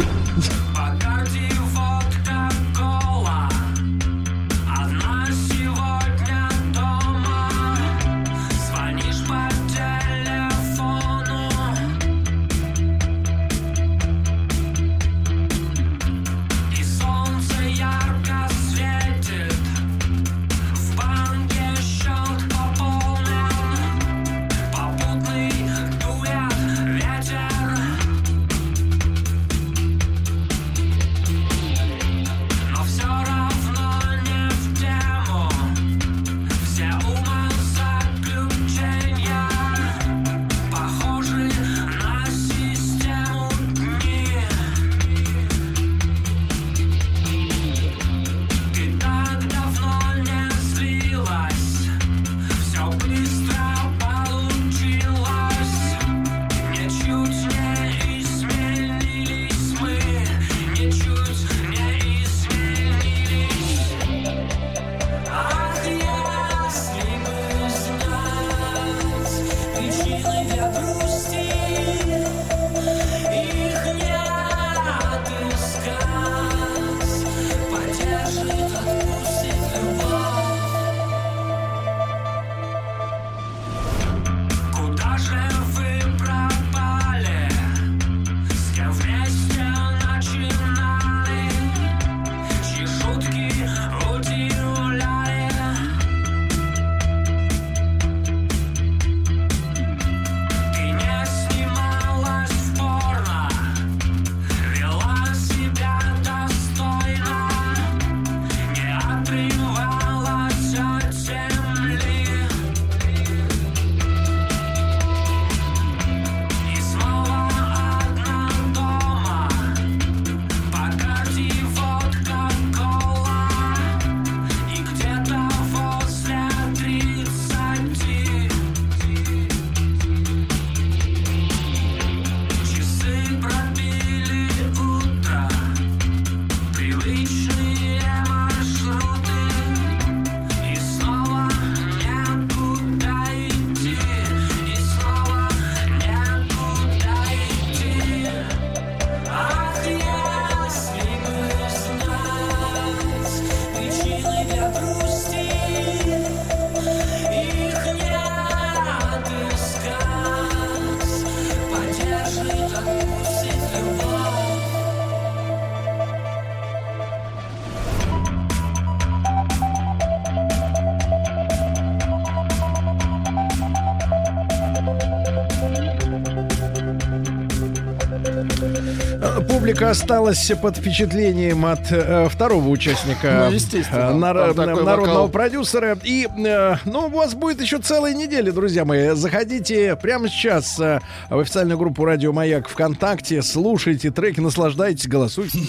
Публика 179.84 180.02
осталась 180.02 180.52
под 180.62 180.78
впечатлением 180.78 181.66
от 181.66 181.92
э, 181.92 182.30
второго 182.30 182.70
участника 182.70 183.48
Ну, 183.50 183.52
естественно, 183.54 184.12
э, 184.12 184.14
нар- 184.14 184.54
там 184.54 184.68
такой 184.70 184.84
народного 184.86 185.16
вокал. 185.24 185.30
продюсера. 185.30 185.98
И, 186.06 186.26
э, 186.26 186.76
ну, 186.86 187.08
у 187.08 187.10
вас 187.10 187.34
будет 187.34 187.60
еще 187.62 187.80
целая 187.80 188.14
неделя, 188.14 188.54
друзья 188.54 188.86
мои. 188.86 189.10
Заходите 189.10 189.98
прямо 189.98 190.30
сейчас 190.30 190.80
э, 190.80 191.02
в 191.30 191.38
официальную 191.38 191.78
группу 191.78 192.06
Радио 192.06 192.32
Маяк 192.32 192.70
ВКонтакте, 192.70 193.42
слушайте 193.42 194.10
треки, 194.10 194.40
наслаждайтесь, 194.40 195.06
голосуйте. 195.06 195.60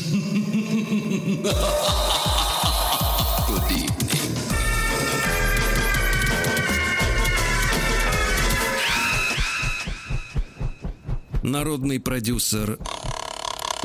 Народный 11.43 12.01
продюсер 12.01 12.79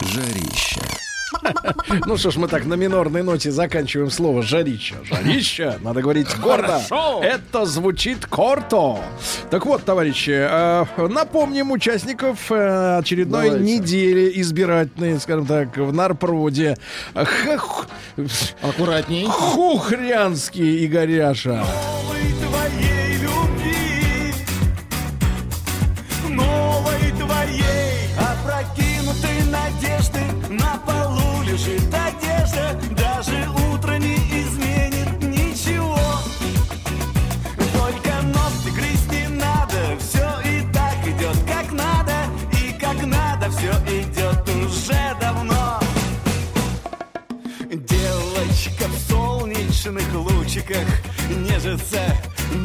Жарища. 0.10 0.82
Ну 2.08 2.18
что 2.18 2.32
ж, 2.32 2.38
мы 2.38 2.48
так 2.48 2.66
на 2.66 2.74
минорной 2.74 3.22
ноте 3.22 3.52
заканчиваем 3.52 4.10
слово 4.10 4.42
«жарища». 4.42 4.96
«Жарища» 5.04 5.78
надо 5.82 6.02
говорить 6.02 6.28
гордо. 6.40 6.80
Хорошо. 6.80 7.22
Это 7.24 7.66
звучит 7.66 8.26
корто. 8.26 8.98
Так 9.52 9.66
вот, 9.68 9.84
товарищи, 9.84 10.32
э, 10.32 10.86
напомним 11.08 11.72
участников 11.72 12.52
э, 12.52 12.98
очередной 12.98 13.50
Давайте. 13.52 13.66
недели 13.74 14.42
избирательной, 14.42 15.20
скажем 15.20 15.46
так, 15.46 15.78
в 15.78 15.94
Нарпроде. 15.94 16.76
Аккуратней. 18.62 19.28
Хухрянский 19.28 20.86
Игоряша. 20.86 21.64
твоей 22.08 22.34
ветках 50.70 50.88
нежится. 51.30 52.00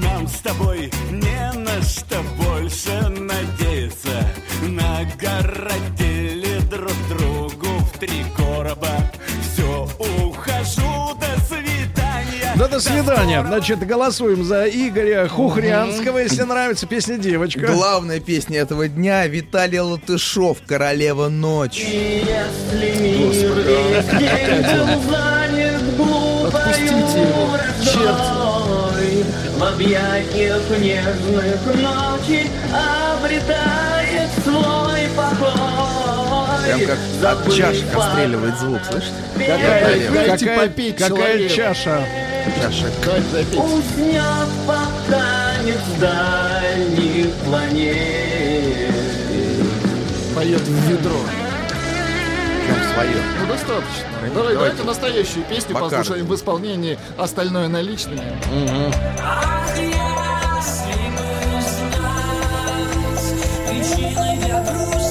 Нам 0.03 0.29
с 0.29 0.41
тобой 0.41 0.91
не 1.11 1.53
на 1.59 1.83
что 1.83 2.23
больше 2.39 3.09
надеяться. 3.09 4.27
Нагородили 4.63 6.61
друг 6.71 6.95
другу 7.09 7.67
в 7.81 7.99
три 7.99 8.25
короба. 8.37 9.11
Все, 9.43 9.89
ухожу, 9.99 11.15
до 11.21 11.41
свидания. 11.47 12.53
Да 12.57 12.69
до 12.69 12.81
свидания, 12.81 13.43
до 13.43 13.49
значит, 13.49 13.87
голосуем 13.87 14.45
за 14.45 14.65
Игоря 14.67 15.29
Хухрянского, 15.29 16.19
если 16.19 16.43
нравится 16.43 16.87
песня 16.87 17.19
«Девочка» 17.19 17.67
Главная 17.67 18.21
песня 18.21 18.61
этого 18.61 18.89
дня 18.89 19.27
Виталий 19.27 19.81
Латышов 19.81 20.59
«Королева 20.67 21.29
ночи» 21.29 22.25
Господи 23.19 23.75
враждой, 28.05 29.25
В 29.57 29.63
объятиях 29.65 30.63
нежных 30.81 31.67
ночи 31.67 32.51
обретает 32.73 34.31
свой 34.43 35.09
покой. 35.17 35.65
Прям 36.65 36.81
как 37.23 37.47
от 37.47 37.55
чашек 37.55 37.97
отстреливает 37.97 38.59
звук, 38.59 38.81
слышите? 38.91 39.13
Какая, 39.35 40.11
Дайте 40.11 40.47
какая, 40.47 40.69
попить 40.69 40.97
какая 40.97 41.49
чаша. 41.49 42.05
Запить. 43.33 43.59
Уснет 43.59 44.49
под 44.67 45.07
танец 45.09 45.81
дальних 45.99 47.33
планет. 47.45 48.95
Поет 50.35 50.61
в 50.61 50.91
ведро. 50.91 51.21
Свое. 52.95 53.17
Ну, 53.41 53.47
достаточно. 53.49 54.05
Давайте. 54.13 54.35
Давай, 54.35 54.55
давайте 54.55 54.83
настоящую 54.85 55.45
песню 55.47 55.75
Макар. 55.75 55.91
послушаем 55.91 56.27
в 56.27 56.35
исполнении 56.35 56.99
остальное 57.19 57.69
наличными. 57.69 58.23
Причины 63.69 64.39
для 64.45 64.61
грусти 64.63 65.04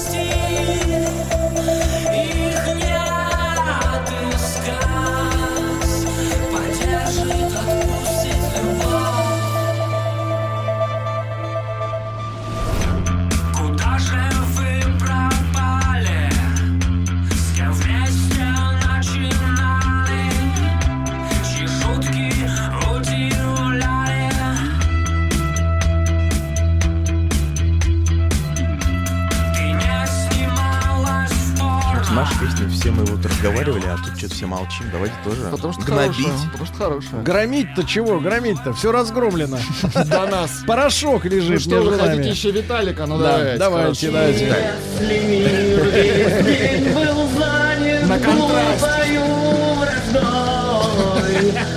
вот 33.24 33.32
разговаривали, 33.32 33.86
а 33.88 33.98
тут 33.98 34.18
что-то 34.18 34.34
все 34.36 34.46
молчим. 34.46 34.86
Давайте 34.92 35.16
тоже 35.24 35.42
Потому 35.52 35.74
что 35.74 35.82
гнобить. 35.84 36.16
хорошая. 36.26 36.50
Потому 36.52 36.66
что 36.66 36.76
хорошая. 36.78 37.22
Громить-то 37.24 37.84
чего? 37.86 38.20
Громить-то? 38.20 38.74
Все 38.74 38.92
разгромлено. 38.92 39.58
До 40.06 40.26
нас. 40.28 40.52
Порошок 40.68 41.24
Ну 41.26 41.30
лежит 41.32 41.62
что, 41.62 41.70
вы 41.82 41.92
между 41.92 41.98
хотите 42.00 42.16
нами. 42.22 42.28
еще 42.30 42.52
Виталика? 42.52 43.06
Ну 43.06 43.18
Да, 43.20 43.38
давайте. 43.58 43.58
давайте, 43.58 44.12
давайте. 44.12 44.56
Если 45.00 45.20
мир 45.28 45.84
весь 45.92 46.46
день 46.46 46.94
был 46.94 47.28
занят 47.38 48.08
На 48.08 48.18
враждой, 48.18 49.20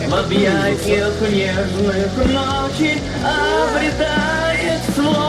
В 0.08 0.14
объятиях 0.14 1.14
нежных 1.30 2.16
ночи 2.16 3.00
обретает 3.22 4.82
свой 4.94 5.25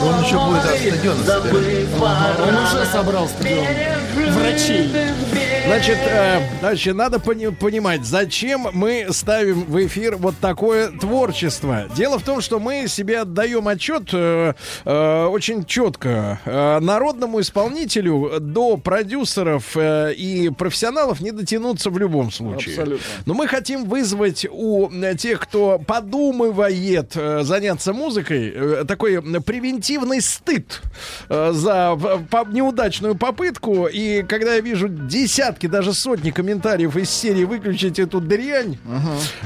покой. 0.00 0.14
Он 0.14 0.24
еще 0.24 0.38
будет 0.38 0.64
от 0.64 0.78
стадиона 0.78 1.22
Забыв 1.24 2.02
Он 2.02 2.54
уже 2.56 2.86
собрал 2.86 3.28
стадион. 3.28 3.66
Врачей. 4.32 4.90
Значит, 5.66 5.98
э, 6.04 6.40
значит, 6.60 6.96
надо 6.96 7.20
пони- 7.20 7.54
понимать, 7.54 8.04
зачем 8.04 8.66
мы 8.72 9.06
ставим 9.10 9.64
в 9.64 9.86
эфир 9.86 10.16
вот 10.16 10.34
такое 10.40 10.88
творчество. 10.90 11.84
Дело 11.94 12.18
в 12.18 12.22
том, 12.24 12.40
что 12.40 12.58
мы 12.58 12.88
себе 12.88 13.20
отдаем 13.20 13.68
отчет 13.68 14.08
э, 14.12 14.54
э, 14.84 15.24
очень 15.26 15.64
четко. 15.64 16.40
Э, 16.44 16.80
народному 16.80 17.40
исполнителю 17.40 18.40
до 18.40 18.78
продюсеров 18.78 19.76
э, 19.76 20.12
и 20.14 20.48
профессионалов 20.50 21.20
не 21.20 21.30
дотянуться 21.30 21.90
в 21.90 21.98
любом 21.98 22.32
случае. 22.32 22.74
Абсолютно. 22.74 23.06
Но 23.26 23.34
мы 23.34 23.46
хотим 23.46 23.84
вызвать 23.84 24.46
у 24.50 24.90
э, 24.90 25.14
тех, 25.14 25.38
кто 25.40 25.78
подумывает 25.78 27.12
э, 27.14 27.42
заняться 27.44 27.92
музыкой, 27.92 28.52
э, 28.54 28.84
такой 28.88 29.22
превентивный 29.22 30.20
стыд 30.20 30.82
э, 31.28 31.52
за 31.52 31.96
по- 32.28 32.44
неудачную 32.50 33.14
попытку. 33.14 33.86
И 33.86 34.22
когда 34.24 34.54
я 34.54 34.60
вижу 34.60 34.88
десятки, 34.88 35.49
даже 35.66 35.92
сотни 35.92 36.30
комментариев 36.30 36.96
из 36.96 37.10
серии 37.10 37.44
«Выключить 37.44 37.98
эту 37.98 38.20
дрянь», 38.20 38.78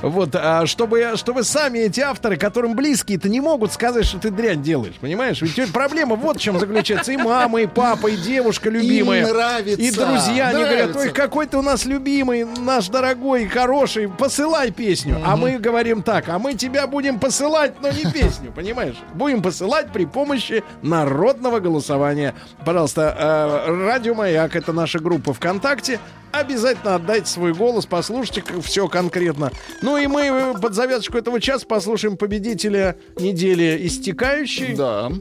вот, 0.02 0.34
а 0.34 0.66
чтобы, 0.66 1.12
чтобы 1.16 1.44
сами 1.44 1.80
эти 1.80 2.00
авторы, 2.00 2.36
которым 2.36 2.74
близкие-то 2.74 3.28
не 3.28 3.40
могут 3.40 3.72
сказать, 3.72 4.04
что 4.06 4.18
ты 4.18 4.30
дрянь 4.30 4.62
делаешь, 4.62 4.94
понимаешь? 5.00 5.40
Ведь 5.42 5.72
проблема 5.72 6.16
вот 6.16 6.38
в 6.38 6.40
чем 6.40 6.58
заключается. 6.58 7.12
И 7.12 7.16
мама, 7.16 7.62
и 7.62 7.66
папа, 7.66 8.08
и 8.08 8.16
девушка 8.16 8.70
любимая. 8.70 9.26
нравится. 9.26 9.80
И 9.80 9.90
друзья, 9.90 10.48
они 10.48 10.58
говорят, 10.62 10.88
Нравится. 10.90 10.98
ой, 11.00 11.10
какой 11.10 11.46
ты 11.46 11.56
у 11.56 11.62
нас 11.62 11.84
любимый, 11.84 12.44
наш 12.44 12.88
дорогой, 12.88 13.46
хороший, 13.46 14.08
посылай 14.08 14.70
песню. 14.70 15.20
А 15.24 15.36
мы 15.36 15.58
говорим 15.58 16.02
так, 16.02 16.28
а 16.28 16.38
мы 16.38 16.54
тебя 16.54 16.86
будем 16.86 17.18
посылать, 17.18 17.80
но 17.80 17.90
не 17.90 18.04
песню, 18.10 18.52
понимаешь? 18.54 18.96
Будем 19.14 19.42
посылать 19.42 19.92
при 19.92 20.04
помощи 20.04 20.62
народного 20.82 21.60
голосования. 21.60 22.34
Пожалуйста, 22.64 23.64
э, 23.66 23.86
Радио 23.86 24.14
Маяк, 24.14 24.56
это 24.56 24.72
наша 24.72 24.98
группа 24.98 25.32
ВКонтакте. 25.34 25.93
Обязательно 26.32 26.96
отдайте 26.96 27.26
свой 27.26 27.54
голос, 27.54 27.86
послушайте 27.86 28.42
все 28.62 28.88
конкретно. 28.88 29.52
Ну 29.82 29.96
и 29.96 30.08
мы 30.08 30.22
э, 30.22 30.54
под 30.60 30.74
завязочку 30.74 31.16
этого 31.16 31.40
часа 31.40 31.64
послушаем 31.64 32.16
победителя 32.16 32.96
недели 33.16 33.78
истекающей. 33.86 34.74
Да. 34.74 35.12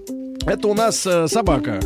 Это 0.47 0.67
у 0.67 0.73
нас 0.73 1.05
э, 1.05 1.27
собака. 1.27 1.79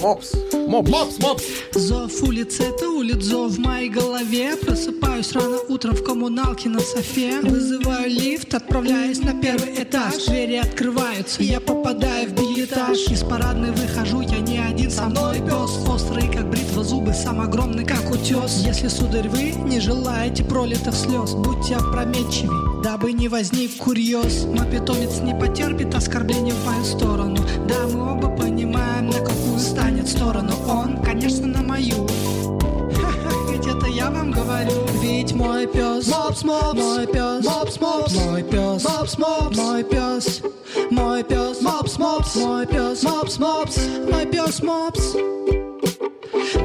Мопс. 0.00 0.32
Мопс. 0.68 0.90
Мопс, 0.90 1.18
мопс. 1.18 1.44
Зов 1.74 2.22
улиц, 2.22 2.60
это 2.60 2.88
улиц, 2.88 3.22
зов 3.24 3.52
в 3.52 3.58
моей 3.58 3.88
голове 3.88 4.56
Просыпаюсь 4.56 5.32
рано 5.32 5.58
утром 5.68 5.94
в 5.94 6.04
коммуналке 6.04 6.68
на 6.68 6.78
софе 6.78 7.40
Вызываю 7.40 8.08
лифт, 8.08 8.54
отправляюсь 8.54 9.20
на 9.20 9.40
первый 9.40 9.82
этаж 9.82 10.26
Двери 10.26 10.56
открываются, 10.56 11.42
я 11.42 11.60
попадаю 11.60 12.28
в 12.28 12.32
билетаж 12.32 12.98
Из 13.10 13.22
парадной 13.22 13.72
выхожу, 13.72 14.20
я 14.20 14.38
не 14.38 14.58
один, 14.58 14.90
со 14.90 15.04
мной 15.04 15.38
пес 15.38 15.88
Острый, 15.88 16.30
как 16.32 16.48
бритва, 16.48 16.57
зубы, 16.88 17.12
сам 17.12 17.40
огромный, 17.40 17.84
как 17.84 18.10
утес 18.10 18.62
Если, 18.64 18.88
сударь, 18.88 19.28
вы 19.28 19.50
не 19.50 19.78
желаете 19.78 20.42
пролитых 20.42 20.94
слез 20.94 21.34
Будьте 21.34 21.76
опрометчивей, 21.76 22.82
дабы 22.82 23.12
не 23.12 23.28
возник 23.28 23.76
курьез 23.76 24.44
Мой 24.44 24.66
питомец 24.66 25.20
не 25.20 25.34
потерпит 25.34 25.94
оскорбления 25.94 26.54
в 26.54 26.66
мою 26.66 26.84
сторону. 26.84 27.36
Да, 27.68 27.86
мы 27.92 28.12
оба 28.12 28.28
понимаем, 28.34 29.06
на 29.08 29.18
какую 29.18 29.58
станет 29.58 30.08
сторону 30.08 30.54
Он, 30.66 31.02
конечно, 31.02 31.46
на 31.46 31.62
мою. 31.62 32.06
Ведь 33.50 33.66
это 33.66 33.86
я 33.86 34.10
вам 34.10 34.32
говорю. 34.32 34.72
Ведь 35.02 35.32
мой 35.32 35.66
пес 35.66 36.08
Мопс, 36.08 36.42
мопс 36.42 36.74
Мой 36.74 37.06
пес 37.06 37.44
Мопс, 37.44 37.80
мопс 37.80 38.14
Мой 38.14 38.42
пес 38.42 38.84
Мопс, 38.84 39.18
мопс 39.18 39.56
Мой 39.56 39.84
пес 39.84 40.42
Мой 40.90 41.24
пес 41.24 41.60
Мопс, 41.60 41.98
мопс 41.98 42.36
Мой 42.36 42.66
пес 42.66 43.02
Мопс, 43.02 43.38
мопс 43.38 43.78
Мой 44.10 44.26
пес 44.26 44.62
Мопс 44.62 45.67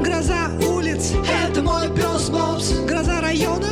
Гроза 0.02 0.50
улиц, 0.66 1.12
это 1.46 1.62
мой 1.62 1.88
пес 1.94 2.28
Мопс. 2.30 2.72
Гроза 2.86 3.20
района, 3.20 3.68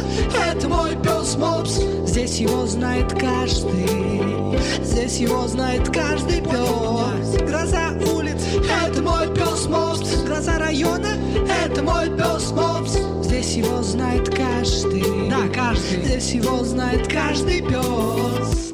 это 0.49 0.69
мой 0.69 0.91
пес 1.03 1.37
Мопс. 1.37 1.81
Здесь 2.07 2.39
его 2.39 2.67
знает 2.67 3.13
каждый. 3.13 4.59
Здесь 4.83 5.19
его 5.19 5.47
знает 5.49 5.89
каждый 5.89 6.41
пес. 6.41 7.43
Гроза 7.43 7.93
улиц, 8.15 8.41
это 8.85 9.03
мой 9.03 9.29
пес 9.35 9.67
Мопс. 9.67 10.23
Гроза 10.25 10.59
района, 10.59 11.17
это 11.65 11.83
мой 11.83 12.07
пес 12.17 12.53
Мопс. 12.53 12.97
Здесь 13.25 13.55
его 13.55 13.83
знает 13.83 14.29
каждый. 14.29 15.29
Да, 15.29 15.49
каждый. 15.55 16.05
Здесь 16.05 16.33
его 16.33 16.63
знает 16.65 17.09
каждый 17.09 17.63
пес 17.63 18.72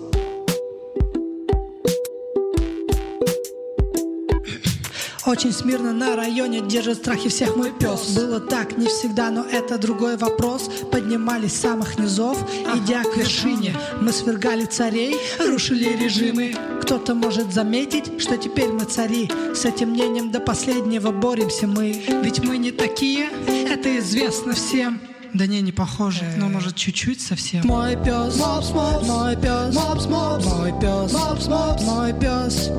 Очень 5.28 5.52
смирно 5.52 5.92
на 5.92 6.16
районе 6.16 6.62
держит 6.62 6.96
страхи 6.96 7.28
всех 7.28 7.54
мой 7.54 7.70
пес. 7.70 8.14
Было 8.16 8.40
так 8.40 8.78
не 8.78 8.86
всегда, 8.86 9.30
но 9.30 9.44
это 9.44 9.76
другой 9.76 10.16
вопрос. 10.16 10.70
Поднимались 10.90 11.52
с 11.52 11.60
самых 11.60 11.98
низов, 11.98 12.38
идя 12.74 13.02
к 13.04 13.14
вершине. 13.14 13.76
Мы 14.00 14.10
свергали 14.12 14.64
царей, 14.64 15.14
рушили 15.38 15.94
режимы. 16.02 16.54
Кто-то 16.80 17.14
может 17.14 17.52
заметить, 17.52 18.22
что 18.22 18.38
теперь 18.38 18.68
мы 18.68 18.86
цари. 18.86 19.30
С 19.54 19.66
этим 19.66 19.90
мнением 19.90 20.30
до 20.30 20.40
последнего 20.40 21.12
боремся 21.12 21.66
мы. 21.66 22.02
Ведь 22.22 22.42
мы 22.42 22.56
не 22.56 22.70
такие, 22.70 23.28
это 23.68 23.98
известно 23.98 24.54
всем 24.54 24.98
да 25.34 25.46
не, 25.46 25.60
не 25.60 25.72
похоже. 25.72 26.24
Но 26.36 26.46
э, 26.46 26.48
может 26.48 26.76
чуть-чуть 26.76 27.20
совсем. 27.20 27.66
Мой 27.66 27.96
пес, 27.96 28.36
мопс, 28.36 28.70
мопс, 28.70 29.06
мой 29.06 29.36
пес, 29.36 29.74
мопс, 29.74 30.06
мопс, 30.06 30.46
мой 30.46 30.72
пес, 30.80 31.12
мопс, 31.12 31.46
мопс, 31.46 31.82
мой 31.82 32.12
пес, 32.14 32.70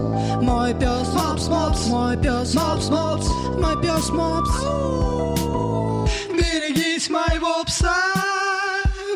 мой 0.42 0.74
пес, 0.74 1.08
мопс, 1.14 1.48
мопс, 1.48 1.86
мой 1.88 2.18
пес, 2.18 2.56
мопс, 2.56 2.90
мопс, 2.90 3.28
мой 3.60 3.82
пес, 3.82 4.10
мопс. 4.10 4.52
Берегись 6.34 7.10
моего 7.10 7.64
пса, 7.66 7.96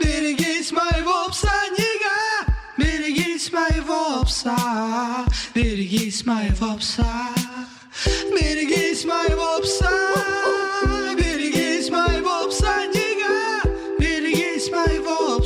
берегись 0.04 0.72
моего 0.72 1.30
пса, 1.30 1.52
нига, 1.72 2.54
берегись 2.78 3.52
моего 3.52 4.24
пса, 4.26 5.26
берегись 5.56 6.26
моего 6.26 6.78
пса, 6.78 7.30
берегись 8.32 9.06
моего 9.06 9.60
пса. 9.62 10.73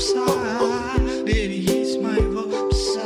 Пса, 0.08 0.94
берегись 1.26 1.98
моего 1.98 2.44
пса. 2.70 3.02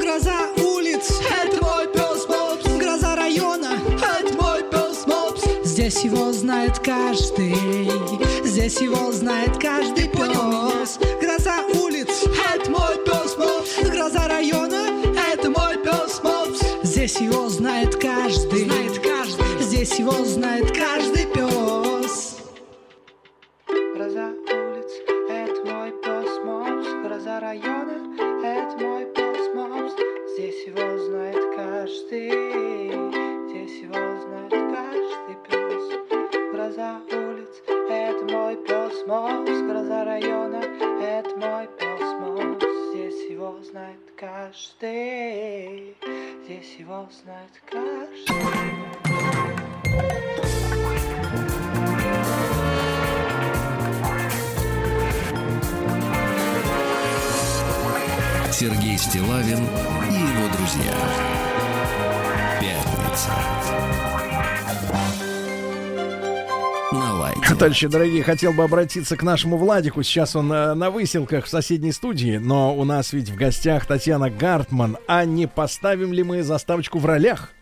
Гроза 0.00 0.48
улиц, 0.56 1.20
это 1.42 1.62
мой 1.62 1.86
пес 1.88 2.26
Мопс, 2.28 2.64
гроза 2.78 3.14
района, 3.14 3.78
это 4.02 4.34
мой 4.34 4.62
пес 4.64 5.06
Мопс. 5.06 5.42
Здесь 5.64 6.02
его 6.04 6.32
знает 6.32 6.78
каждый, 6.80 7.54
здесь 8.44 8.80
его 8.80 9.12
знает 9.12 9.58
каждый 9.58 10.08
пес. 10.08 10.98
Гроза 11.20 11.64
улиц, 11.80 12.24
это 12.52 12.70
мой 12.70 12.96
пес 13.04 13.36
Мопс, 13.36 13.70
гроза 13.88 14.26
района, 14.28 14.86
это 15.32 15.50
мой 15.50 15.76
пес 15.78 16.20
Мопс. 16.24 16.60
Здесь 16.82 17.20
его 17.20 17.48
знает 17.48 17.94
каждый, 17.94 18.64
знает 18.64 18.98
каждый, 18.98 19.62
здесь 19.62 19.98
его 19.98 20.24
знает 20.24 20.76
каждый 20.76 21.26
пес. 21.26 21.47
Его 30.78 30.98
знает 30.98 31.56
каждый, 31.56 32.30
здесь 33.48 33.82
его 33.82 33.94
знает 33.94 34.52
каждый 34.52 35.36
пес. 35.48 35.84
Гроза 36.52 37.00
улиц, 37.10 37.62
это 37.66 38.24
мой 38.32 38.56
пес 38.56 39.06
Мопс, 39.06 39.60
гроза 39.62 40.04
района, 40.04 40.62
это 41.02 41.36
мой 41.36 41.68
пес 41.78 42.12
Мопс. 42.20 42.66
Здесь 42.92 43.30
его 43.30 43.58
знает 43.62 43.98
каждый, 44.16 45.96
здесь 46.44 46.76
его 46.78 47.08
знает 47.10 47.62
каждый. 47.66 48.28
Сергей 58.58 58.98
Стилавин 58.98 59.58
и 60.10 60.14
его 60.14 60.52
друзья. 60.56 60.92
Пятница. 62.60 63.30
На 66.90 67.14
лайте. 67.14 67.54
Товарищи 67.54 67.86
дорогие, 67.86 68.24
хотел 68.24 68.52
бы 68.52 68.64
обратиться 68.64 69.16
к 69.16 69.22
нашему 69.22 69.58
Владику. 69.58 70.02
Сейчас 70.02 70.34
он 70.34 70.52
э, 70.52 70.74
на 70.74 70.90
выселках 70.90 71.44
в 71.44 71.48
соседней 71.48 71.92
студии, 71.92 72.38
но 72.38 72.76
у 72.76 72.82
нас 72.82 73.12
ведь 73.12 73.30
в 73.30 73.36
гостях 73.36 73.86
Татьяна 73.86 74.28
Гартман. 74.28 74.98
А 75.06 75.24
не 75.24 75.46
поставим 75.46 76.12
ли 76.12 76.24
мы 76.24 76.42
заставочку 76.42 76.98
в 76.98 77.06
ролях? 77.06 77.52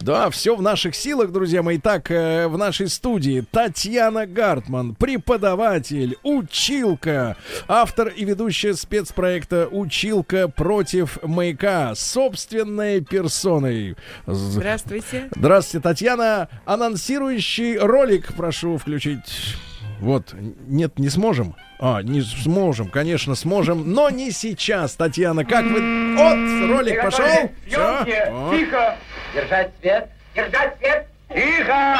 Да, 0.00 0.30
все 0.30 0.56
в 0.56 0.62
наших 0.62 0.94
силах, 0.94 1.32
друзья 1.32 1.62
мои. 1.62 1.78
Так, 1.78 2.10
э, 2.10 2.48
в 2.48 2.58
нашей 2.58 2.88
студии 2.88 3.44
Татьяна 3.50 4.26
Гартман, 4.26 4.94
преподаватель, 4.94 6.16
училка, 6.22 7.36
автор 7.68 8.08
и 8.08 8.24
ведущая 8.24 8.74
спецпроекта 8.74 9.68
«Училка 9.70 10.48
против 10.48 11.18
маяка» 11.22 11.94
собственной 11.94 13.00
персоной. 13.00 13.96
Здравствуйте. 14.26 15.30
Здравствуйте, 15.34 15.82
Татьяна. 15.82 16.48
Анонсирующий 16.64 17.78
ролик 17.78 18.34
прошу 18.34 18.78
включить. 18.78 19.56
Вот, 20.00 20.34
нет, 20.66 20.98
не 20.98 21.08
сможем. 21.08 21.54
А, 21.78 22.02
не 22.02 22.22
сможем, 22.22 22.88
конечно, 22.88 23.34
сможем, 23.34 23.92
но 23.92 24.10
не 24.10 24.30
сейчас, 24.30 24.94
Татьяна. 24.94 25.44
Как 25.44 25.64
вы... 25.64 26.14
Вот, 26.16 26.70
ролик 26.70 27.02
пошел. 27.02 27.24
Вот. 27.24 28.06
Тихо! 28.06 28.96
Держать 29.34 29.70
свет! 29.80 30.08
Держать 30.34 30.76
свет! 30.78 31.06
Тихо! 31.28 31.96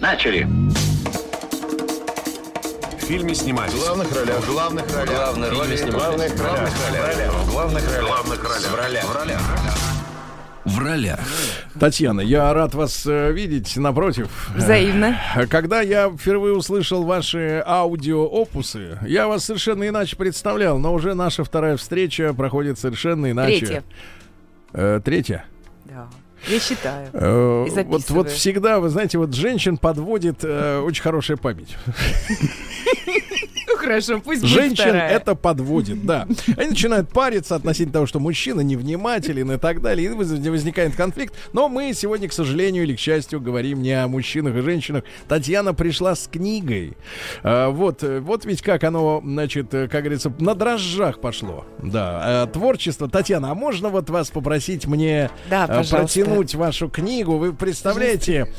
Начали. 0.00 0.46
В 2.98 3.04
фильме 3.06 3.34
снимались. 3.34 3.72
В 3.72 3.78
главных 3.84 4.14
ролях. 4.16 4.36
В 4.38 4.50
главных 4.52 4.94
ролях. 4.94 5.10
Главные 5.14 5.50
роли 5.50 5.74
В 5.74 5.78
снимались. 5.78 5.94
главных 6.02 6.30
В 6.32 6.36
главных 6.36 6.72
ролях. 6.90 7.32
В 7.32 7.50
главных 7.50 7.84
ролях. 7.84 8.02
В 8.02 8.06
главных 8.06 8.44
ролях. 8.44 8.70
В 8.70 8.76
ролях. 8.76 9.04
В 9.04 9.14
ролях. 9.14 9.40
В 10.64 10.78
ролях. 10.80 11.20
Татьяна, 11.78 12.20
я 12.22 12.52
рад 12.52 12.74
вас 12.74 13.06
э, 13.06 13.30
видеть 13.32 13.76
напротив. 13.76 14.50
Взаимно. 14.56 15.16
Э, 15.36 15.46
Когда 15.46 15.80
я 15.80 16.10
впервые 16.10 16.54
услышал 16.56 17.04
ваши 17.04 17.62
аудио-опусы, 17.64 18.98
я 19.06 19.28
вас 19.28 19.44
совершенно 19.44 19.86
иначе 19.86 20.16
представлял, 20.16 20.78
но 20.78 20.92
уже 20.92 21.14
наша 21.14 21.44
вторая 21.44 21.76
встреча 21.76 22.34
проходит 22.34 22.80
совершенно 22.80 23.30
иначе. 23.30 23.58
Третья. 23.58 23.84
Э, 24.76 25.00
третья. 25.02 25.46
Да. 25.86 26.06
Я 26.46 26.60
считаю. 26.60 27.08
Э, 27.14 27.66
вот, 27.86 28.10
вот 28.10 28.30
всегда, 28.30 28.78
вы 28.78 28.90
знаете, 28.90 29.16
вот 29.16 29.34
женщин 29.34 29.78
подводит 29.78 30.44
э, 30.44 30.80
очень 30.80 31.02
хорошая 31.02 31.38
память. 31.38 31.76
Хорошо, 33.86 34.20
пусть 34.20 34.42
Женщин 34.44 34.94
это 34.94 35.34
подводит, 35.36 36.04
да. 36.04 36.26
Они 36.56 36.70
начинают 36.70 37.08
париться 37.10 37.54
относительно 37.54 37.92
того, 37.92 38.06
что 38.06 38.18
мужчина 38.18 38.60
невнимателен 38.62 39.52
и 39.52 39.58
так 39.58 39.80
далее, 39.80 40.06
и 40.06 40.12
воз- 40.12 40.30
возникает 40.30 40.96
конфликт. 40.96 41.34
Но 41.52 41.68
мы 41.68 41.92
сегодня, 41.94 42.28
к 42.28 42.32
сожалению 42.32 42.82
или 42.82 42.94
к 42.96 42.98
счастью, 42.98 43.40
говорим 43.40 43.82
не 43.82 43.92
о 43.92 44.08
мужчинах 44.08 44.56
и 44.56 44.60
женщинах. 44.60 45.04
Татьяна 45.28 45.72
пришла 45.74 46.14
с 46.16 46.26
книгой. 46.26 46.96
А, 47.42 47.70
вот, 47.70 48.02
вот 48.02 48.44
ведь 48.44 48.60
как 48.62 48.82
оно, 48.84 49.20
значит, 49.24 49.70
как 49.70 49.90
говорится, 49.90 50.32
на 50.40 50.54
дрожжах 50.54 51.20
пошло. 51.20 51.64
Да, 51.82 52.42
А, 52.42 52.46
творчество. 52.46 53.08
Татьяна, 53.08 53.52
а 53.52 53.54
можно 53.54 53.88
вот 53.88 54.10
вас 54.10 54.30
попросить 54.30 54.86
мне 54.86 55.30
Да, 55.48 55.66
пожалуйста. 55.68 55.96
протянуть 55.98 56.54
вашу 56.54 56.88
книгу? 56.88 57.36
Вы 57.36 57.52
представляете, 57.52 58.52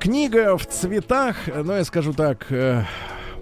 книга 0.00 0.56
в 0.56 0.66
цветах, 0.66 1.36
э, 1.48 1.62
ну 1.62 1.74
я 1.76 1.84
скажу 1.84 2.12
так, 2.12 2.46
э, 2.50 2.84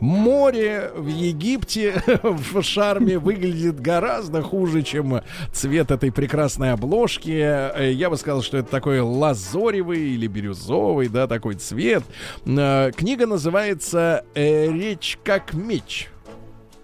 Море 0.00 0.90
в 0.94 1.06
Египте 1.06 2.02
в 2.22 2.62
шарме 2.62 3.18
выглядит 3.18 3.80
гораздо 3.80 4.42
хуже, 4.42 4.82
чем 4.82 5.22
цвет 5.52 5.90
этой 5.90 6.12
прекрасной 6.12 6.72
обложки. 6.72 7.30
Э, 7.30 7.90
Я 7.92 8.10
бы 8.10 8.16
сказал, 8.16 8.42
что 8.42 8.58
это 8.58 8.70
такой 8.70 9.00
лазоревый 9.00 10.00
или 10.00 10.26
бирюзовый, 10.26 11.08
да, 11.08 11.26
такой 11.26 11.54
цвет. 11.54 12.02
Э, 12.46 12.90
Книга 12.96 13.26
называется 13.26 14.24
э, 14.34 14.70
«Речь 14.70 15.18
как 15.24 15.54
меч». 15.54 16.08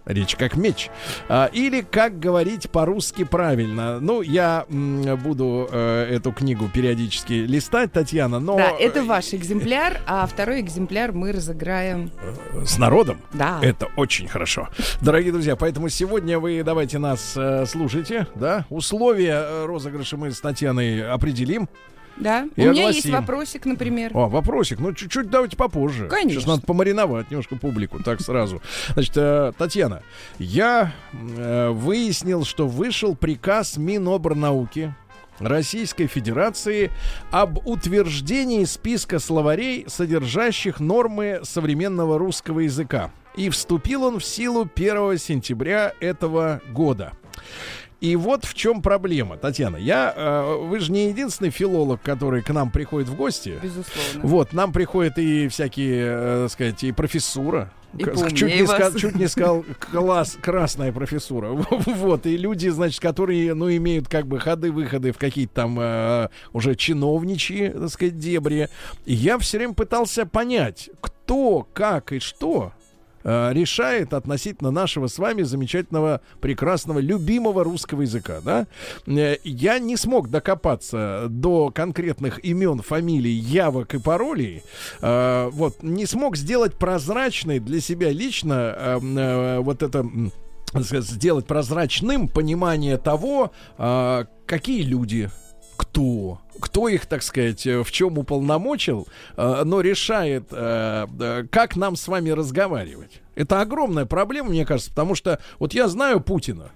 Речь 0.07 0.37
как 0.37 0.57
меч. 0.57 0.91
А, 1.29 1.51
или 1.53 1.83
как 1.83 2.19
говорить 2.19 2.71
по-русски 2.71 3.25
правильно. 3.25 4.01
Ну, 4.01 4.23
я 4.23 4.65
буду 4.69 5.69
э, 5.71 6.15
эту 6.17 6.33
книгу 6.33 6.69
периодически 6.73 7.33
листать, 7.33 7.93
Татьяна, 7.93 8.41
но 8.41 8.57
Да, 8.57 8.71
это 8.71 9.05
ваш 9.05 9.35
экземпляр, 9.35 10.01
а 10.07 10.27
второй 10.27 10.61
экземпляр 10.61 11.13
мы 11.13 11.33
разыграем. 11.33 12.11
с 12.65 12.79
народом. 12.79 13.21
Да. 13.33 13.59
Это 13.63 13.89
очень 13.97 14.29
хорошо. 14.29 14.69
Дорогие 15.01 15.33
друзья, 15.33 15.57
поэтому 15.57 15.89
сегодня 15.89 16.39
вы 16.39 16.63
давайте 16.63 16.99
нас 16.99 17.35
э, 17.37 17.65
слушайте, 17.67 18.27
да? 18.35 18.65
Условия 18.71 19.43
э, 19.45 19.65
розыгрыша 19.67 20.17
мы 20.17 20.31
с 20.33 20.41
Татьяной 20.41 21.09
определим. 21.11 21.69
Да. 22.21 22.49
И 22.57 22.67
У 22.67 22.71
меня 22.71 22.89
есть 22.89 23.07
огласим. 23.07 23.13
вопросик, 23.13 23.65
например. 23.67 24.11
О, 24.15 24.29
вопросик. 24.29 24.79
Ну, 24.79 24.93
чуть-чуть 24.93 25.31
давайте 25.31 25.57
попозже. 25.57 26.07
Конечно. 26.09 26.41
Сейчас 26.41 26.47
надо 26.47 26.63
помариновать 26.63 27.31
немножко 27.31 27.57
публику, 27.57 28.03
так 28.03 28.21
сразу. 28.21 28.61
Значит, 28.93 29.13
э, 29.17 29.53
Татьяна, 29.57 30.03
я 30.39 30.93
э, 31.13 31.71
выяснил, 31.71 32.45
что 32.45 32.69
вышел 32.69 33.17
приказ 33.17 33.77
Минобрнауки 33.77 34.95
Российской 35.39 36.07
Федерации 36.07 36.91
об 37.31 37.67
утверждении 37.67 38.65
списка 38.65 39.19
словарей, 39.19 39.85
содержащих 39.89 40.81
нормы 40.81 41.41
современного 41.43 42.19
русского 42.19 42.61
языка. 42.61 43.11
И 43.37 43.49
вступил 43.49 44.05
он 44.05 44.19
в 44.19 44.25
силу 44.25 44.69
1 44.75 45.17
сентября 45.19 45.95
этого 46.01 46.61
года. 46.71 47.13
И 48.01 48.17
вот 48.17 48.47
в 48.47 48.55
чем 48.55 48.81
проблема, 48.81 49.37
Татьяна. 49.37 49.77
Я, 49.77 50.15
э, 50.17 50.57
вы 50.57 50.81
же 50.81 50.91
не 50.91 51.09
единственный 51.09 51.51
филолог, 51.51 52.01
который 52.03 52.43
к 52.43 52.51
нам 52.51 52.71
приходит 52.71 53.09
в 53.09 53.15
гости. 53.15 53.59
Безусловно. 53.63 54.21
Вот, 54.23 54.53
нам 54.55 54.73
приходят 54.73 55.19
и 55.19 55.49
всякие, 55.49 56.07
э, 56.07 56.41
так 56.45 56.53
сказать, 56.53 56.83
и 56.85 56.93
профессура. 56.93 57.71
И 57.99 58.05
чуть, 58.35 58.55
не 58.55 58.67
сказал, 58.67 58.95
чуть 58.95 59.17
не 59.17 59.27
сказал 59.27 59.65
класс, 59.79 60.39
красная 60.41 60.93
профессура. 60.93 61.49
Вот, 61.87 62.25
и 62.25 62.37
люди, 62.37 62.69
значит, 62.69 63.01
которые, 63.01 63.53
ну, 63.53 63.71
имеют 63.71 64.09
как 64.09 64.27
бы 64.27 64.39
ходы-выходы 64.39 65.13
в 65.13 65.19
какие-то 65.19 65.55
там 65.55 65.79
э, 65.79 66.29
уже 66.53 66.77
чиновничьи, 66.77 67.69
так 67.69 67.91
сказать, 67.91 68.19
дебри. 68.19 68.69
И 69.05 69.13
я 69.13 69.39
все 69.39 69.59
время 69.59 69.75
пытался 69.75 70.25
понять, 70.25 70.89
кто, 71.03 71.67
как 71.75 72.13
и 72.13 72.19
что 72.19 72.73
э, 73.25 73.53
решает 73.53 74.15
относительно 74.15 74.71
нашего 74.71 75.07
с 75.07 75.19
вами 75.19 75.43
замечательного, 75.43 76.21
прекрасного, 76.41 76.99
любимого 76.99 77.65
русского 77.65 78.03
языка, 78.03 78.41
да? 78.45 78.67
Э, 79.07 79.37
Я 79.45 79.79
не 79.79 79.97
смог 79.97 80.31
докопаться 80.31 81.27
до 81.29 81.71
конкретных 81.71 82.45
имен, 82.45 82.81
фамилий, 82.83 83.33
явок 83.33 83.95
и 83.95 83.99
паролей. 83.99 84.63
Э, 85.01 85.49
Вот, 85.53 85.83
не 85.83 86.07
смог 86.07 86.37
сделать 86.37 86.75
прозрачной 86.75 87.59
для 87.59 87.81
себя 87.81 88.11
лично 88.11 88.75
э, 88.77 88.99
э, 89.01 89.59
вот 89.61 89.83
это... 89.83 90.07
сделать 90.75 91.47
прозрачным 91.47 92.29
понимание 92.29 92.97
того, 92.97 93.51
какие 94.47 94.83
люди, 94.83 95.29
кто, 95.81 96.43
кто 96.61 96.89
их, 96.89 97.07
так 97.07 97.23
сказать, 97.23 97.67
э, 97.67 97.83
в 97.83 97.91
чем 97.91 98.19
уполномочил, 98.19 99.09
э, 99.39 99.63
но 99.65 99.81
решает, 99.81 100.45
э, 100.51 101.47
как 101.51 101.75
нам 101.75 101.97
с 101.97 102.07
вами 102.07 102.29
разговаривать. 102.29 103.23
Это 103.35 103.63
огромная 103.63 104.05
проблема, 104.05 104.51
мне 104.51 104.67
кажется, 104.67 104.91
потому 104.91 105.15
что 105.15 105.41
вот 105.59 105.73
я 105.73 105.89
знаю 105.89 106.21
Путина. 106.21 106.71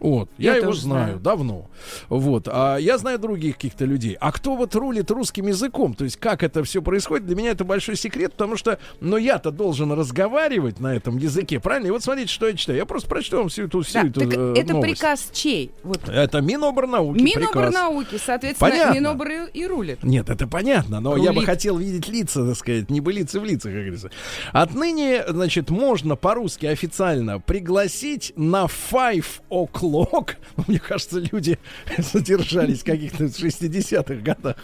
Вот, 0.00 0.30
я, 0.38 0.52
Я 0.54 0.58
его 0.62 0.72
знаю, 0.72 1.04
знаю. 1.06 1.18
давно. 1.20 1.66
Вот, 2.08 2.48
а 2.50 2.76
я 2.76 2.98
знаю 2.98 3.18
других 3.18 3.54
каких-то 3.56 3.84
людей. 3.84 4.16
А 4.20 4.32
кто 4.32 4.56
вот 4.56 4.74
рулит 4.74 5.10
русским 5.10 5.46
языком? 5.48 5.94
То 5.94 6.04
есть 6.04 6.16
как 6.16 6.42
это 6.42 6.62
все 6.64 6.82
происходит? 6.82 7.26
Для 7.26 7.36
меня 7.36 7.50
это 7.50 7.64
большой 7.64 7.96
секрет, 7.96 8.32
потому 8.32 8.56
что, 8.56 8.78
ну, 9.00 9.16
я-то 9.16 9.50
должен 9.50 9.92
разговаривать 9.92 10.80
на 10.80 10.94
этом 10.94 11.18
языке, 11.18 11.60
правильно? 11.60 11.88
И 11.88 11.90
вот 11.90 12.02
смотрите, 12.02 12.28
что 12.32 12.46
я 12.48 12.54
читаю. 12.54 12.78
Я 12.78 12.86
просто 12.86 13.08
прочту 13.08 13.38
вам 13.38 13.48
всю 13.48 13.64
эту, 13.64 13.82
всю 13.82 13.94
Да, 14.02 14.06
эту 14.08 14.20
так 14.20 14.32
э, 14.34 14.54
это 14.56 14.72
новость. 14.74 14.92
приказ 14.92 15.28
чей? 15.32 15.72
Вот. 15.82 16.08
Это 16.08 16.40
Миноборнауки 16.40 17.20
приказ. 17.22 17.40
Миноборнауки, 17.54 18.18
соответственно, 18.24 18.70
Понятно. 18.70 18.94
Минобр 18.98 19.28
и, 19.28 19.50
и 19.54 19.66
рулит. 19.66 20.02
Нет, 20.02 20.30
это 20.30 20.46
понятно, 20.46 21.00
но 21.00 21.16
я 21.16 21.30
бы 21.30 21.36
Рулит. 21.36 21.46
хотел 21.46 21.76
видеть 21.78 22.08
лица, 22.08 22.46
так 22.46 22.56
сказать, 22.56 22.90
не 22.90 23.00
былицы 23.00 23.40
в 23.40 23.44
лицах, 23.44 23.72
как 23.72 23.80
говорится. 23.80 24.10
Отныне, 24.52 25.24
значит, 25.28 25.70
можно 25.70 26.16
по-русски 26.16 26.66
официально 26.66 27.40
пригласить 27.40 28.32
на 28.36 28.66
five 28.66 29.26
o'clock. 29.50 29.87
Мне 30.66 30.78
кажется, 30.78 31.20
люди 31.32 31.58
задержались 31.98 32.80
в 32.80 32.84
каких-то 32.84 33.24
60-х 33.24 34.14
годах 34.16 34.56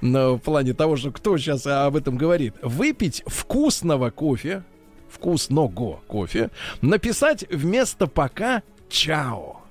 в 0.00 0.38
плане 0.38 0.74
того, 0.74 0.96
что 0.96 1.10
кто 1.10 1.36
сейчас 1.38 1.66
об 1.66 1.96
этом 1.96 2.16
говорит. 2.16 2.54
Выпить 2.62 3.22
вкусного 3.26 4.10
кофе, 4.10 4.64
вкусного 5.08 6.00
кофе, 6.06 6.50
написать 6.82 7.44
вместо 7.50 8.06
пока 8.06 8.62
чао. 8.88 9.63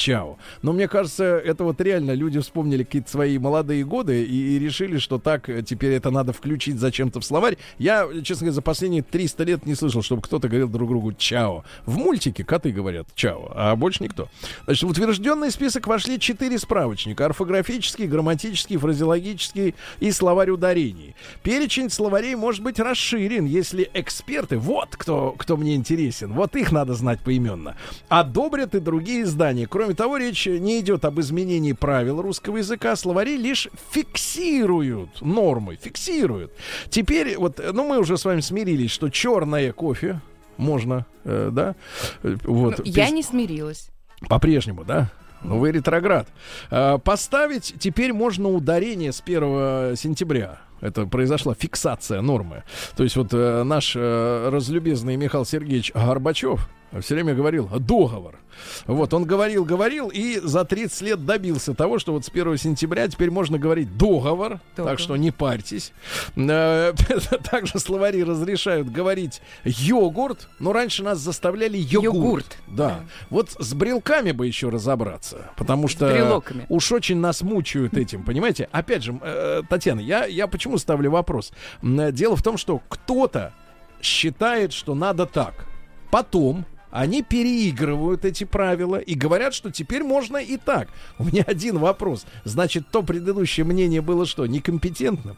Чао. 0.00 0.38
Но 0.62 0.72
мне 0.72 0.88
кажется, 0.88 1.24
это 1.24 1.62
вот 1.62 1.78
реально 1.82 2.12
люди 2.12 2.40
вспомнили 2.40 2.84
какие-то 2.84 3.10
свои 3.10 3.38
молодые 3.38 3.84
годы 3.84 4.24
и, 4.24 4.56
и 4.56 4.58
решили, 4.58 4.96
что 4.96 5.18
так 5.18 5.50
э, 5.50 5.62
теперь 5.62 5.92
это 5.92 6.10
надо 6.10 6.32
включить 6.32 6.78
зачем-то 6.78 7.20
в 7.20 7.24
словарь. 7.24 7.58
Я, 7.76 8.08
честно 8.22 8.46
говоря, 8.46 8.54
за 8.54 8.62
последние 8.62 9.02
300 9.02 9.44
лет 9.44 9.66
не 9.66 9.74
слышал, 9.74 10.00
чтобы 10.00 10.22
кто-то 10.22 10.48
говорил 10.48 10.68
друг 10.68 10.88
другу 10.88 11.12
чао. 11.12 11.64
В 11.84 11.98
мультике 11.98 12.44
коты 12.44 12.72
говорят 12.72 13.08
чао, 13.14 13.52
а 13.54 13.76
больше 13.76 14.02
никто. 14.02 14.28
Значит, 14.64 14.84
в 14.84 14.88
утвержденный 14.88 15.50
список 15.50 15.86
вошли 15.86 16.18
четыре 16.18 16.58
справочника. 16.58 17.26
Орфографический, 17.26 18.06
грамматический, 18.06 18.78
фразеологический 18.78 19.74
и 19.98 20.12
словарь 20.12 20.48
ударений. 20.48 21.14
Перечень 21.42 21.90
словарей 21.90 22.36
может 22.36 22.62
быть 22.62 22.80
расширен, 22.80 23.44
если 23.44 23.90
эксперты, 23.92 24.56
вот 24.56 24.96
кто, 24.96 25.32
кто 25.32 25.58
мне 25.58 25.74
интересен, 25.74 26.32
вот 26.32 26.56
их 26.56 26.72
надо 26.72 26.94
знать 26.94 27.20
поименно, 27.20 27.76
одобрят 28.08 28.74
и 28.74 28.80
другие 28.80 29.24
издания. 29.24 29.66
Кроме 29.66 29.89
того, 29.94 30.16
речь 30.16 30.46
не 30.46 30.80
идет 30.80 31.04
об 31.04 31.20
изменении 31.20 31.72
правил 31.72 32.20
русского 32.22 32.58
языка, 32.58 32.96
словари 32.96 33.36
лишь 33.36 33.68
фиксируют 33.90 35.20
нормы, 35.20 35.76
фиксируют. 35.80 36.52
Теперь, 36.88 37.36
вот, 37.36 37.60
ну, 37.72 37.86
мы 37.88 37.98
уже 37.98 38.16
с 38.16 38.24
вами 38.24 38.40
смирились, 38.40 38.90
что 38.90 39.08
черное 39.08 39.72
кофе 39.72 40.20
можно, 40.56 41.06
э, 41.24 41.50
да, 41.52 41.74
э, 42.22 42.36
вот. 42.44 42.78
Ну, 42.78 42.84
я 42.84 43.08
пис- 43.08 43.12
не 43.12 43.22
смирилась. 43.22 43.88
по-прежнему, 44.28 44.84
да? 44.84 45.10
Ну, 45.42 45.58
вы 45.58 45.72
ретроград. 45.72 46.28
А, 46.70 46.98
поставить 46.98 47.74
теперь 47.78 48.12
можно 48.12 48.48
ударение 48.50 49.10
с 49.10 49.20
1 49.22 49.96
сентября. 49.96 50.60
Это 50.82 51.06
произошла 51.06 51.54
фиксация 51.54 52.20
нормы. 52.20 52.62
То 52.96 53.04
есть 53.04 53.16
вот 53.16 53.28
э, 53.32 53.62
наш 53.64 53.94
э, 53.96 54.48
разлюбезный 54.50 55.16
Михаил 55.16 55.44
Сергеевич 55.44 55.92
Горбачев 55.94 56.68
все 57.00 57.14
время 57.14 57.34
говорил 57.34 57.68
договор. 57.68 58.40
Вот, 58.86 59.14
он 59.14 59.24
говорил, 59.24 59.64
говорил 59.64 60.08
и 60.08 60.38
за 60.42 60.64
30 60.64 61.00
лет 61.02 61.24
добился 61.24 61.72
того, 61.72 61.98
что 61.98 62.12
вот 62.12 62.24
с 62.24 62.28
1 62.28 62.58
сентября 62.58 63.06
теперь 63.08 63.30
можно 63.30 63.58
говорить 63.58 63.96
договор, 63.96 64.60
Договор. 64.76 64.92
так 64.92 64.98
что 64.98 65.16
не 65.16 65.30
парьтесь. 65.30 65.92
Э, 66.36 66.92
Также 67.50 67.78
словари 67.78 68.24
разрешают 68.24 68.90
говорить 68.90 69.40
йогурт, 69.64 70.48
но 70.58 70.72
раньше 70.72 71.02
нас 71.04 71.18
заставляли 71.20 71.78
йогурт. 71.78 72.14
Йогурт, 72.14 72.56
Да. 72.66 73.00
Вот 73.30 73.50
с 73.58 73.72
брелками 73.72 74.32
бы 74.32 74.46
еще 74.46 74.68
разобраться, 74.68 75.50
потому 75.56 75.86
что 75.88 76.10
брелоками. 76.12 76.66
уж 76.68 76.90
очень 76.92 77.18
нас 77.18 77.42
мучают 77.42 77.96
этим, 77.96 78.24
понимаете? 78.24 78.68
Опять 78.72 79.04
же, 79.04 79.18
э, 79.22 79.62
Татьяна, 79.70 80.00
я, 80.00 80.26
я 80.26 80.46
почему 80.48 80.76
ставлю 80.76 81.10
вопрос? 81.12 81.52
Э, 81.82 82.10
Дело 82.12 82.34
в 82.36 82.42
том, 82.42 82.56
что 82.58 82.82
кто-то 82.88 83.54
считает, 84.02 84.72
что 84.72 84.94
надо 84.94 85.24
так. 85.26 85.66
Потом 86.10 86.66
они 86.90 87.22
переигрывают 87.22 88.24
эти 88.24 88.44
правила 88.44 88.96
и 88.96 89.14
говорят, 89.14 89.54
что 89.54 89.70
теперь 89.70 90.02
можно 90.02 90.36
и 90.36 90.56
так. 90.56 90.88
У 91.18 91.24
меня 91.24 91.44
один 91.46 91.78
вопрос. 91.78 92.26
Значит, 92.44 92.88
то 92.90 93.02
предыдущее 93.02 93.64
мнение 93.64 94.00
было 94.00 94.26
что, 94.26 94.46
некомпетентным? 94.46 95.36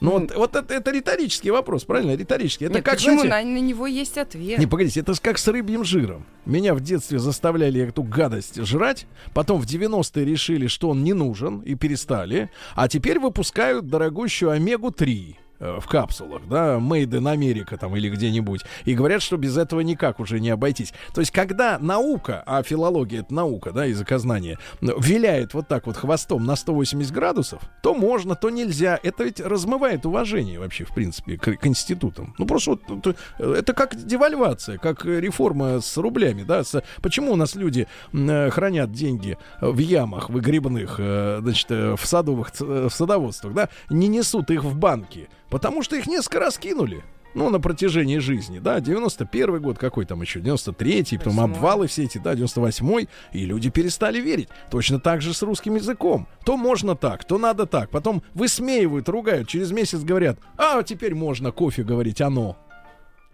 Ну, 0.00 0.10
вот, 0.10 0.34
вот 0.34 0.56
это, 0.56 0.74
это 0.74 0.90
риторический 0.90 1.50
вопрос, 1.50 1.84
правильно? 1.84 2.14
Риторический. 2.14 2.66
Это 2.66 2.74
Нет, 2.74 2.84
как, 2.84 2.96
почему? 2.96 3.20
знаете, 3.20 3.48
на, 3.48 3.54
на 3.54 3.60
него 3.62 3.86
есть 3.86 4.18
ответ. 4.18 4.58
не, 4.58 4.66
погодите, 4.66 5.00
это 5.00 5.14
как 5.20 5.38
с 5.38 5.48
рыбьим 5.48 5.84
жиром. 5.84 6.26
Меня 6.44 6.74
в 6.74 6.80
детстве 6.80 7.18
заставляли 7.18 7.80
эту 7.80 8.02
гадость 8.02 8.62
жрать, 8.62 9.06
потом 9.32 9.60
в 9.60 9.64
90-е 9.64 10.24
решили, 10.24 10.66
что 10.66 10.90
он 10.90 11.02
не 11.02 11.14
нужен, 11.14 11.60
и 11.60 11.74
перестали, 11.74 12.50
а 12.74 12.88
теперь 12.88 13.18
выпускают 13.18 13.86
дорогущую 13.86 14.50
омегу-3 14.50 15.30
э, 15.30 15.45
в 15.58 15.86
капсулах, 15.86 16.42
да, 16.48 16.76
Made 16.76 17.10
in 17.10 17.22
America 17.34 17.76
там 17.76 17.96
или 17.96 18.08
где-нибудь, 18.10 18.62
и 18.84 18.94
говорят, 18.94 19.22
что 19.22 19.36
без 19.36 19.56
этого 19.56 19.80
никак 19.80 20.20
уже 20.20 20.40
не 20.40 20.50
обойтись. 20.50 20.92
То 21.14 21.20
есть, 21.20 21.30
когда 21.32 21.78
наука, 21.78 22.42
а 22.46 22.62
филология 22.62 23.20
это 23.20 23.32
наука, 23.34 23.72
да, 23.72 23.84
языкознание, 23.84 24.58
виляет 24.80 25.54
вот 25.54 25.68
так 25.68 25.86
вот 25.86 25.96
хвостом 25.96 26.44
на 26.44 26.56
180 26.56 27.12
градусов, 27.12 27.62
то 27.82 27.94
можно, 27.94 28.34
то 28.34 28.50
нельзя. 28.50 28.98
Это 29.02 29.24
ведь 29.24 29.40
размывает 29.40 30.06
уважение 30.06 30.58
вообще, 30.58 30.84
в 30.84 30.94
принципе, 30.94 31.36
к, 31.38 31.56
к 31.56 31.66
институтам. 31.66 32.34
Ну, 32.38 32.46
просто 32.46 32.72
вот 32.72 33.02
то- 33.02 33.14
это 33.38 33.72
как 33.72 33.94
девальвация, 33.96 34.78
как 34.78 35.06
э, 35.06 35.20
реформа 35.20 35.80
с 35.80 35.96
рублями, 35.96 36.42
да. 36.42 36.64
с- 36.64 36.82
почему 37.02 37.32
у 37.32 37.36
нас 37.36 37.54
люди 37.54 37.86
э, 38.12 38.50
хранят 38.50 38.92
деньги 38.92 39.38
э, 39.60 39.68
в 39.68 39.78
ямах 39.78 40.30
выгребных, 40.30 40.96
э, 40.98 41.38
значит, 41.42 41.70
э, 41.70 41.94
в 41.96 42.06
садовых, 42.06 42.52
э, 42.60 42.88
в 42.90 42.94
садоводствах, 42.94 43.54
да, 43.54 43.68
не 43.90 44.08
несут 44.08 44.50
их 44.50 44.64
в 44.64 44.76
банки? 44.76 45.28
Потому 45.50 45.82
что 45.82 45.96
их 45.96 46.06
несколько 46.06 46.40
раз 46.40 46.58
кинули. 46.58 47.04
Ну, 47.34 47.50
на 47.50 47.60
протяжении 47.60 48.16
жизни, 48.16 48.60
да, 48.60 48.80
91 48.80 49.60
год, 49.60 49.76
какой 49.76 50.06
там 50.06 50.22
еще, 50.22 50.40
93-й, 50.40 51.18
потом 51.18 51.40
обвалы 51.40 51.86
все 51.86 52.04
эти, 52.04 52.16
да, 52.16 52.32
98-й, 52.32 53.08
и 53.34 53.44
люди 53.44 53.68
перестали 53.68 54.20
верить. 54.20 54.48
Точно 54.70 54.98
так 54.98 55.20
же 55.20 55.34
с 55.34 55.42
русским 55.42 55.74
языком. 55.74 56.28
То 56.46 56.56
можно 56.56 56.96
так, 56.96 57.24
то 57.24 57.36
надо 57.36 57.66
так. 57.66 57.90
Потом 57.90 58.22
высмеивают, 58.32 59.10
ругают, 59.10 59.48
через 59.48 59.70
месяц 59.70 60.00
говорят, 60.00 60.38
а 60.56 60.82
теперь 60.82 61.14
можно 61.14 61.52
кофе 61.52 61.82
говорить, 61.82 62.22
оно. 62.22 62.56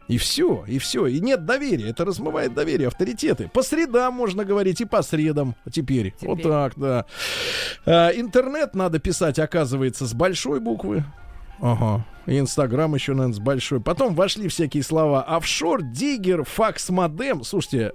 И 0.09 0.19
все, 0.19 0.65
и 0.67 0.79
все. 0.79 1.07
И 1.07 1.21
нет 1.21 1.47
доверия. 1.47 1.91
Это 1.91 2.05
размывает 2.05 2.55
доверие, 2.55 2.89
авторитеты. 2.89 3.49
По 3.55 3.63
средам 3.63 4.15
можно 4.15 4.45
говорить 4.45 4.81
и 4.81 4.85
по 4.85 5.03
средам 5.03 5.55
теперь. 5.73 6.13
Вот 6.23 6.41
Теперь. 6.41 6.53
так, 6.53 6.73
да. 6.77 7.07
А, 7.87 8.09
интернет 8.11 8.75
надо 8.75 8.99
писать, 8.99 9.39
оказывается, 9.39 10.07
с 10.07 10.13
большой 10.13 10.59
буквы. 10.61 11.05
Ага. 11.63 12.05
Инстаграм 12.27 12.93
еще, 12.95 13.15
наверное, 13.15 13.35
с 13.35 13.39
большой. 13.39 13.81
Потом 13.81 14.15
вошли 14.15 14.49
всякие 14.49 14.83
слова 14.83 15.23
офшор, 15.23 15.83
диггер, 15.83 16.45
факс-модем. 16.45 17.43
Слушайте, 17.45 17.93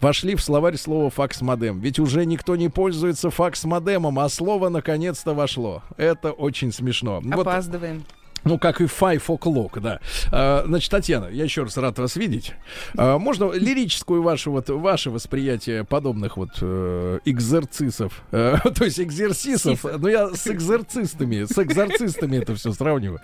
вошли 0.00 0.34
в 0.34 0.42
словарь 0.42 0.76
слово 0.76 1.10
факс-модем. 1.10 1.80
Ведь 1.80 1.98
уже 1.98 2.24
никто 2.24 2.56
не 2.56 2.68
пользуется 2.68 3.30
факс-модемом, 3.30 4.18
а 4.18 4.28
слово 4.28 4.70
наконец-то 4.70 5.34
вошло. 5.34 5.82
Это 5.96 6.32
очень 6.32 6.72
смешно. 6.72 7.20
Вот 7.22 7.46
Опаздываем. 7.46 8.04
Ну, 8.44 8.58
как 8.58 8.80
и 8.80 8.84
Five 8.84 9.24
O'Clock, 9.26 9.80
да. 9.80 10.00
А, 10.32 10.64
значит, 10.66 10.90
Татьяна, 10.90 11.26
я 11.26 11.44
еще 11.44 11.62
раз 11.62 11.76
рад 11.76 11.98
вас 11.98 12.16
видеть. 12.16 12.54
А, 12.96 13.18
можно 13.18 13.52
лирическую 13.52 14.22
вашу, 14.22 14.52
вот, 14.52 14.68
ваше 14.68 15.10
восприятие 15.10 15.84
подобных 15.84 16.36
вот 16.36 16.50
э, 16.60 17.18
экзорцисов, 17.24 18.22
э, 18.32 18.56
то 18.74 18.84
есть 18.84 19.00
экзерсисов, 19.00 19.84
но 19.84 20.08
я 20.08 20.34
с 20.34 20.46
экзорцистами, 20.46 21.44
с 21.44 21.58
экзорцистами 21.58 22.36
это 22.36 22.54
все 22.54 22.72
сравниваю. 22.72 23.20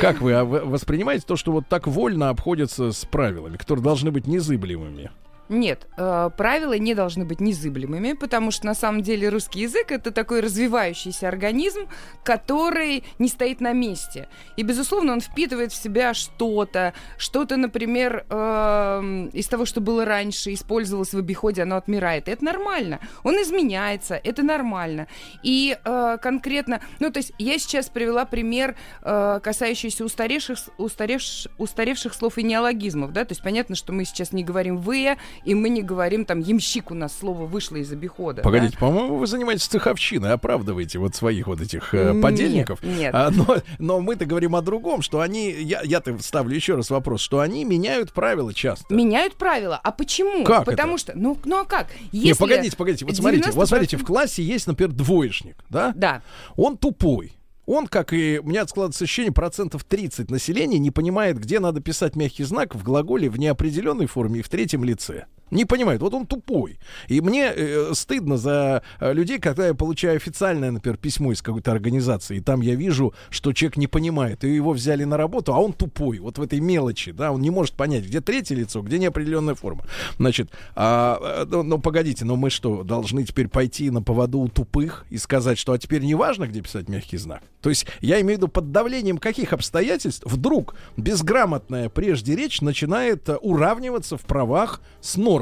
Как 0.00 0.20
вы 0.20 0.32
а, 0.32 0.44
вы 0.44 0.60
воспринимаете 0.60 1.24
то, 1.26 1.36
что 1.36 1.52
вот 1.52 1.68
так 1.68 1.86
вольно 1.86 2.30
обходятся 2.30 2.92
с 2.92 3.04
правилами, 3.04 3.56
которые 3.56 3.82
должны 3.82 4.10
быть 4.10 4.26
незыблемыми? 4.26 5.10
Нет, 5.48 5.86
э, 5.96 6.30
правила 6.36 6.76
не 6.76 6.94
должны 6.94 7.24
быть 7.24 7.40
незыблемыми, 7.40 8.14
потому 8.14 8.50
что 8.50 8.66
на 8.66 8.74
самом 8.74 9.02
деле 9.02 9.28
русский 9.28 9.60
язык 9.60 9.92
это 9.92 10.10
такой 10.10 10.40
развивающийся 10.40 11.28
организм, 11.28 11.88
который 12.24 13.04
не 13.20 13.28
стоит 13.28 13.60
на 13.60 13.72
месте. 13.72 14.28
И, 14.56 14.62
безусловно, 14.62 15.12
он 15.12 15.20
впитывает 15.20 15.72
в 15.72 15.80
себя 15.80 16.14
что-то, 16.14 16.94
что-то, 17.16 17.56
например, 17.56 18.26
эм, 18.28 19.28
из 19.28 19.46
того, 19.46 19.66
что 19.66 19.80
было 19.80 20.04
раньше, 20.04 20.52
использовалось 20.52 21.14
в 21.14 21.18
обиходе, 21.18 21.62
оно 21.62 21.76
отмирает. 21.76 22.28
Это 22.28 22.44
нормально. 22.44 22.98
Он 23.22 23.40
изменяется, 23.40 24.16
это 24.16 24.42
нормально. 24.42 25.06
И 25.44 25.78
э, 25.84 26.18
конкретно, 26.20 26.80
ну, 26.98 27.10
то 27.12 27.18
есть 27.18 27.32
я 27.38 27.58
сейчас 27.58 27.88
привела 27.88 28.24
пример, 28.24 28.74
э, 29.02 29.40
касающийся 29.42 30.04
устаревших, 30.04 30.58
устаревш, 30.78 31.46
устаревших 31.56 32.14
слов 32.14 32.36
и 32.38 32.42
неологизмов, 32.42 33.12
да, 33.12 33.24
то 33.24 33.32
есть 33.32 33.42
понятно, 33.42 33.76
что 33.76 33.92
мы 33.92 34.04
сейчас 34.04 34.32
не 34.32 34.42
говорим 34.42 34.78
«вы», 34.78 35.16
и 35.44 35.54
мы 35.54 35.68
не 35.68 35.82
говорим 35.82 36.24
там 36.24 36.40
«ямщик» 36.40 36.90
у 36.90 36.94
нас 36.94 37.16
слово 37.18 37.46
вышло 37.46 37.76
из 37.76 37.92
обихода. 37.92 38.42
Погодите, 38.42 38.74
да? 38.74 38.86
по-моему, 38.86 39.16
вы 39.16 39.26
занимаетесь 39.26 39.66
цеховщиной, 39.66 40.32
оправдываете 40.32 40.98
вот 40.98 41.14
своих 41.14 41.46
вот 41.46 41.60
этих 41.60 41.94
э, 41.94 42.12
Нет, 42.12 42.22
подельников. 42.22 42.82
нет. 42.82 43.14
А, 43.14 43.30
но, 43.30 43.58
но 43.78 44.00
мы-то 44.00 44.26
говорим 44.26 44.56
о 44.56 44.62
другом, 44.62 45.02
что 45.02 45.20
они, 45.20 45.50
я, 45.50 45.82
я-то 45.82 46.16
ставлю 46.22 46.54
еще 46.54 46.74
раз 46.74 46.90
вопрос, 46.90 47.20
что 47.20 47.40
они 47.40 47.64
меняют 47.64 48.12
правила 48.12 48.52
часто. 48.52 48.92
Меняют 48.92 49.36
правила. 49.36 49.80
А 49.82 49.92
почему? 49.92 50.44
Как 50.44 50.64
Потому 50.64 50.94
это? 50.94 51.00
что, 51.00 51.12
ну, 51.14 51.38
ну 51.44 51.60
а 51.60 51.64
как? 51.64 51.88
Если 52.12 52.38
погодите, 52.38 52.76
погодите, 52.76 53.04
вот 53.04 53.16
смотрите, 53.16 53.50
вот 53.50 53.64
90% 53.64 53.66
смотрите, 53.66 53.96
в 53.96 54.04
классе 54.04 54.42
есть, 54.42 54.66
например, 54.66 54.92
двоечник, 54.92 55.56
да? 55.68 55.92
Да. 55.94 56.22
Он 56.56 56.76
тупой. 56.76 57.35
Он, 57.66 57.88
как 57.88 58.12
и 58.12 58.38
у 58.42 58.46
меня 58.46 58.66
складывается 58.66 59.04
ощущение, 59.04 59.32
процентов 59.32 59.84
30 59.84 60.30
населения 60.30 60.78
не 60.78 60.92
понимает, 60.92 61.38
где 61.38 61.58
надо 61.58 61.80
писать 61.80 62.14
мягкий 62.14 62.44
знак 62.44 62.76
в 62.76 62.82
глаголе 62.84 63.28
в 63.28 63.38
неопределенной 63.38 64.06
форме 64.06 64.40
и 64.40 64.42
в 64.42 64.48
третьем 64.48 64.84
лице. 64.84 65.26
Не 65.50 65.64
понимает. 65.64 66.00
Вот 66.00 66.12
он 66.14 66.26
тупой. 66.26 66.78
И 67.06 67.20
мне 67.20 67.52
э, 67.54 67.92
стыдно 67.94 68.36
за 68.36 68.82
э, 68.98 69.12
людей, 69.12 69.38
когда 69.38 69.68
я 69.68 69.74
получаю 69.74 70.16
официальное, 70.16 70.72
например, 70.72 70.96
письмо 70.96 71.32
из 71.32 71.40
какой-то 71.40 71.70
организации, 71.70 72.38
и 72.38 72.40
там 72.40 72.62
я 72.62 72.74
вижу, 72.74 73.14
что 73.30 73.52
человек 73.52 73.76
не 73.76 73.86
понимает, 73.86 74.42
и 74.42 74.52
его 74.52 74.72
взяли 74.72 75.04
на 75.04 75.16
работу, 75.16 75.54
а 75.54 75.58
он 75.58 75.72
тупой. 75.72 76.18
Вот 76.18 76.38
в 76.38 76.42
этой 76.42 76.58
мелочи, 76.58 77.12
да, 77.12 77.30
он 77.30 77.40
не 77.40 77.50
может 77.50 77.74
понять, 77.74 78.04
где 78.04 78.20
третье 78.20 78.56
лицо, 78.56 78.82
где 78.82 78.98
неопределенная 78.98 79.54
форма. 79.54 79.84
Значит, 80.18 80.50
а, 80.74 81.42
э, 81.42 81.46
ну, 81.48 81.62
ну, 81.62 81.78
погодите, 81.78 82.24
но 82.24 82.34
мы 82.34 82.50
что, 82.50 82.82
должны 82.82 83.22
теперь 83.24 83.48
пойти 83.48 83.90
на 83.90 84.02
поводу 84.02 84.40
у 84.40 84.48
тупых 84.48 85.06
и 85.10 85.18
сказать, 85.18 85.58
что 85.58 85.72
а 85.72 85.78
теперь 85.78 86.02
не 86.02 86.16
важно, 86.16 86.48
где 86.48 86.60
писать 86.60 86.88
мягкий 86.88 87.18
знак? 87.18 87.42
То 87.60 87.70
есть 87.70 87.86
я 88.00 88.20
имею 88.20 88.38
в 88.38 88.42
виду 88.42 88.48
под 88.48 88.72
давлением 88.72 89.18
каких 89.18 89.52
обстоятельств 89.52 90.24
вдруг 90.26 90.74
безграмотная 90.96 91.88
прежде 91.88 92.34
речь 92.34 92.60
начинает 92.60 93.28
э, 93.28 93.36
уравниваться 93.36 94.16
в 94.16 94.22
правах 94.22 94.80
с 95.00 95.16
нормой. 95.16 95.35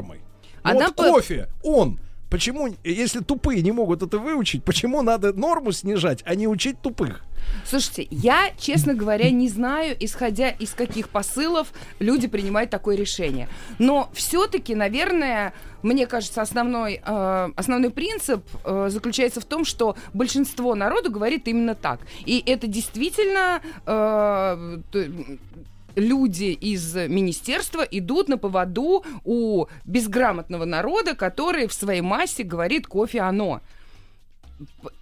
Ну 0.64 0.70
Она 0.70 0.86
вот 0.86 0.96
по- 0.96 1.02
кофе, 1.04 1.48
он. 1.62 1.98
Почему, 2.30 2.74
если 2.82 3.20
тупые 3.20 3.62
не 3.62 3.70
могут 3.70 4.02
это 4.02 4.18
выучить, 4.18 4.64
почему 4.64 5.02
надо 5.02 5.32
норму 5.32 5.70
снижать, 5.70 6.22
а 6.24 6.34
не 6.34 6.48
учить 6.48 6.80
тупых? 6.80 7.22
Слушайте, 7.64 8.08
я, 8.10 8.50
честно 8.58 8.94
говоря, 8.94 9.30
не 9.30 9.48
знаю, 9.48 9.94
исходя 10.00 10.48
из 10.48 10.70
каких 10.70 11.10
посылов 11.10 11.68
люди 12.00 12.26
принимают 12.26 12.70
такое 12.70 12.96
решение. 12.96 13.48
Но 13.78 14.10
все-таки, 14.14 14.74
наверное, 14.74 15.52
мне 15.82 16.06
кажется, 16.06 16.42
основной, 16.42 17.00
э, 17.04 17.50
основной 17.54 17.90
принцип 17.90 18.42
э, 18.64 18.88
заключается 18.90 19.40
в 19.40 19.44
том, 19.44 19.64
что 19.64 19.96
большинство 20.12 20.74
народу 20.74 21.10
говорит 21.12 21.46
именно 21.46 21.74
так. 21.74 22.00
И 22.24 22.42
это 22.44 22.66
действительно 22.66 23.60
э, 23.86 24.80
люди 25.96 26.52
из 26.52 26.94
министерства 26.94 27.82
идут 27.82 28.28
на 28.28 28.38
поводу 28.38 29.04
у 29.24 29.66
безграмотного 29.84 30.64
народа, 30.64 31.14
который 31.14 31.66
в 31.66 31.72
своей 31.72 32.00
массе 32.00 32.42
говорит 32.42 32.86
кофе 32.86 33.20
оно. 33.20 33.60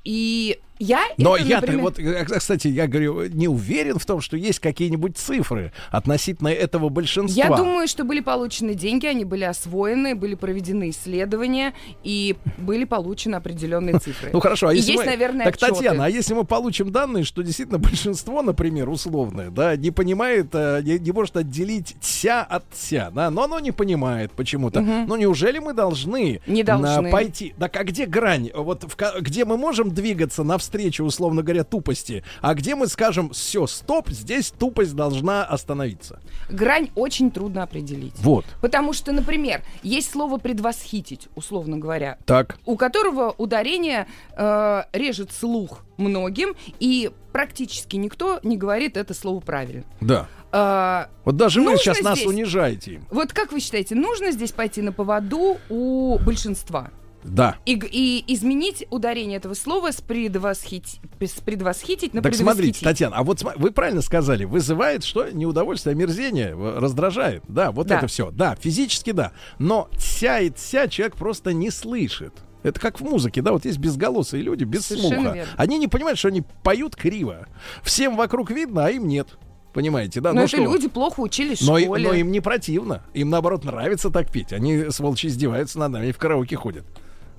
И 0.05 0.61
я 0.83 1.01
Но 1.17 1.37
это, 1.37 1.47
я, 1.47 1.61
например- 1.61 1.83
вот, 1.83 1.99
э, 1.99 2.25
кстати, 2.25 2.69
я 2.69 2.87
говорю, 2.87 3.29
не 3.29 3.47
уверен 3.47 3.99
в 3.99 4.05
том, 4.07 4.21
что 4.21 4.37
есть 4.37 4.59
какие-нибудь 4.59 5.17
цифры 5.17 5.73
относительно 5.91 6.49
этого 6.49 6.89
большинства. 6.89 7.45
Я 7.45 7.57
думаю, 7.57 7.87
что 7.87 8.05
были 8.05 8.21
получены 8.21 8.75
деньги, 8.75 9.07
они 9.07 9.25
были 9.25 9.45
освоены, 9.45 10.15
были 10.15 10.35
проведены 10.35 10.91
исследования 10.91 11.73
и 12.03 12.37
были 12.59 12.85
получены 12.85 13.37
определенные 13.37 13.99
цифры. 13.99 14.31
Ну 14.33 14.41
хорошо, 14.41 14.69
а 14.69 14.75
если 14.75 14.93
есть, 14.93 15.05
мы... 15.05 15.11
наверное, 15.11 15.45
Так, 15.47 15.55
отчеты. 15.55 15.75
Татьяна, 15.75 16.07
а 16.07 16.09
если 16.09 16.35
мы 16.35 16.45
получим 16.45 16.91
данные, 16.91 17.25
что 17.25 17.43
действительно 17.43 17.79
большинство, 17.79 18.43
например, 18.43 18.89
условное, 18.89 19.51
да, 19.51 19.77
не 19.77 19.91
понимает, 19.93 20.49
э, 20.53 20.81
не, 20.83 20.99
не 20.99 21.13
может 21.13 21.37
отделить 21.37 21.95
ся 22.01 22.43
от 22.43 22.65
ся, 22.75 23.11
да, 23.11 23.31
но 23.31 23.45
оно 23.45 23.61
не 23.61 23.71
понимает 23.71 24.33
почему-то. 24.33 24.81
Мгм. 24.81 25.07
Ну 25.07 25.17
неужели 25.17 25.59
мы 25.59 25.75
должны, 25.75 26.41
Не 26.47 26.63
должны. 26.65 27.11
пойти? 27.11 27.55
Так 27.59 27.77
а 27.77 27.85
где 27.85 28.07
грань? 28.07 28.51
Вот 28.55 28.85
в 28.85 28.97
где 29.21 29.45
мы 29.45 29.57
можем 29.57 29.91
двигаться 29.93 30.43
навстречу, 30.43 30.72
условно 31.03 31.43
говоря, 31.43 31.65
тупости, 31.65 32.25
а 32.41 32.55
где 32.55 32.75
мы 32.75 32.87
скажем, 32.87 33.31
все, 33.31 33.67
стоп, 33.67 34.09
здесь 34.11 34.51
тупость 34.51 34.95
должна 34.95 35.45
остановиться. 35.45 36.21
Грань 36.49 36.91
очень 36.95 37.31
трудно 37.31 37.63
определить. 37.63 38.15
Вот. 38.19 38.45
Потому 38.61 38.93
что, 38.93 39.13
например, 39.13 39.63
есть 39.83 40.11
слово 40.11 40.39
предвосхитить, 40.39 41.29
условно 41.35 41.79
говоря, 41.79 42.19
Так. 42.27 42.59
у 42.67 42.77
которого 42.77 43.35
ударение 43.39 44.07
э, 44.37 44.83
режет 44.93 45.33
слух 45.33 45.81
многим, 45.97 46.55
и 46.81 47.11
практически 47.33 47.97
никто 47.97 48.41
не 48.43 48.57
говорит 48.57 48.97
это 48.97 49.15
слово 49.15 49.41
правильно. 49.41 49.85
Да. 50.01 50.29
Э, 50.53 51.07
Вот 51.25 51.37
даже 51.37 51.61
вы 51.63 51.77
сейчас 51.77 52.01
нас 52.01 52.19
здесь- 52.19 52.29
унижаете 52.29 52.95
им. 52.95 53.05
вот 53.11 53.33
как 53.33 53.53
вы 53.53 53.61
считаете, 53.61 53.95
нужно 53.95 54.33
здесь 54.33 54.53
пойти 54.53 54.83
на 54.83 54.93
поводу 54.93 55.59
у 55.71 56.19
большинства? 56.19 56.91
Да. 57.25 57.57
И, 57.67 57.75
и 57.75 58.25
изменить 58.35 58.87
ударение 58.91 59.37
этого 59.39 59.55
слова 59.55 59.93
с, 59.93 60.01
предвосхить, 60.01 61.01
с 61.21 61.41
предвосхитить 61.41 62.15
на 62.15 62.23
Так 62.23 62.35
смотрите. 62.35 62.85
Татьяна, 62.85 63.17
а 63.17 63.23
вот 63.23 63.43
вы 63.57 63.71
правильно 63.71 64.03
сказали, 64.03 64.45
вызывает 64.45 65.05
что? 65.05 65.31
Неудовольствие, 65.31 65.93
омерзение, 65.93 66.49
э, 66.57 66.79
раздражает. 66.79 67.43
Да, 67.49 67.71
вот 67.71 67.87
Да. 67.87 67.99
это 67.99 68.07
все. 68.07 68.31
Да, 68.31 68.57
физически 68.57 69.13
да. 69.13 69.33
Но 69.59 69.89
тся 69.97 70.41
и 70.41 70.51
тся 70.51 70.89
человек 70.89 71.17
просто 71.17 71.53
не 71.53 71.71
слышит. 71.71 72.35
Это 72.63 72.79
как 72.79 73.01
в 73.01 73.05
музыке, 73.05 73.43
да, 73.43 73.51
вот 73.53 73.65
есть 73.65 73.79
безголосые 73.79 74.43
люди, 74.43 74.63
без 74.65 74.87
Совершенно 74.87 75.15
слуха. 75.17 75.35
верно. 75.35 75.53
Они 75.57 75.79
не 75.79 75.89
понимают, 75.89 76.19
что 76.19 76.29
они 76.29 76.43
поют 76.63 76.95
криво. 76.95 77.47
Всем 77.83 78.17
вокруг 78.17 78.51
видно, 78.53 78.87
а 78.87 78.91
им 78.91 79.09
нет. 79.09 79.29
Понимаете, 79.73 80.21
да? 80.21 80.31
Но 80.31 80.41
Ну 80.41 80.41
это 80.43 80.49
что? 80.49 80.59
люди 80.65 80.87
плохо 80.87 81.21
учились 81.21 81.61
в 81.63 81.67
Но, 81.67 81.79
и- 81.79 81.85
школе. 81.85 82.07
но 82.09 82.15
им 82.15 82.31
не 82.31 82.41
противно. 82.41 83.05
Им, 83.15 83.31
наоборот, 83.31 83.65
нравится 83.65 84.11
так 84.11 84.31
петь. 84.31 84.53
Они, 84.53 84.91
сволочи, 84.91 85.27
издеваются 85.29 85.79
над 85.79 85.93
нами 85.93 86.09
и 86.09 86.13
в 86.13 86.19
караоке 86.19 86.57
ходят. 86.57 86.85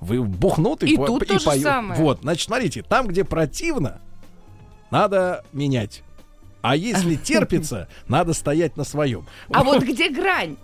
Вы 0.04 0.22
бухнут 0.22 0.82
и, 0.82 0.92
И 0.92 0.96
по- 0.96 1.06
тут 1.06 1.22
и 1.24 1.38
поют. 1.44 1.62
самое. 1.62 2.00
Вот, 2.00 2.20
значит, 2.22 2.46
смотрите, 2.46 2.82
там, 2.82 3.06
где 3.08 3.24
противно, 3.24 4.00
надо 4.90 5.44
менять. 5.52 6.02
А 6.62 6.76
если 6.76 7.14
терпится, 7.22 7.88
надо 8.08 8.32
стоять 8.32 8.76
на 8.76 8.84
своем. 8.84 9.26
А 9.50 9.64
вот 9.64 9.82
где 9.82 10.08
грань? 10.10 10.56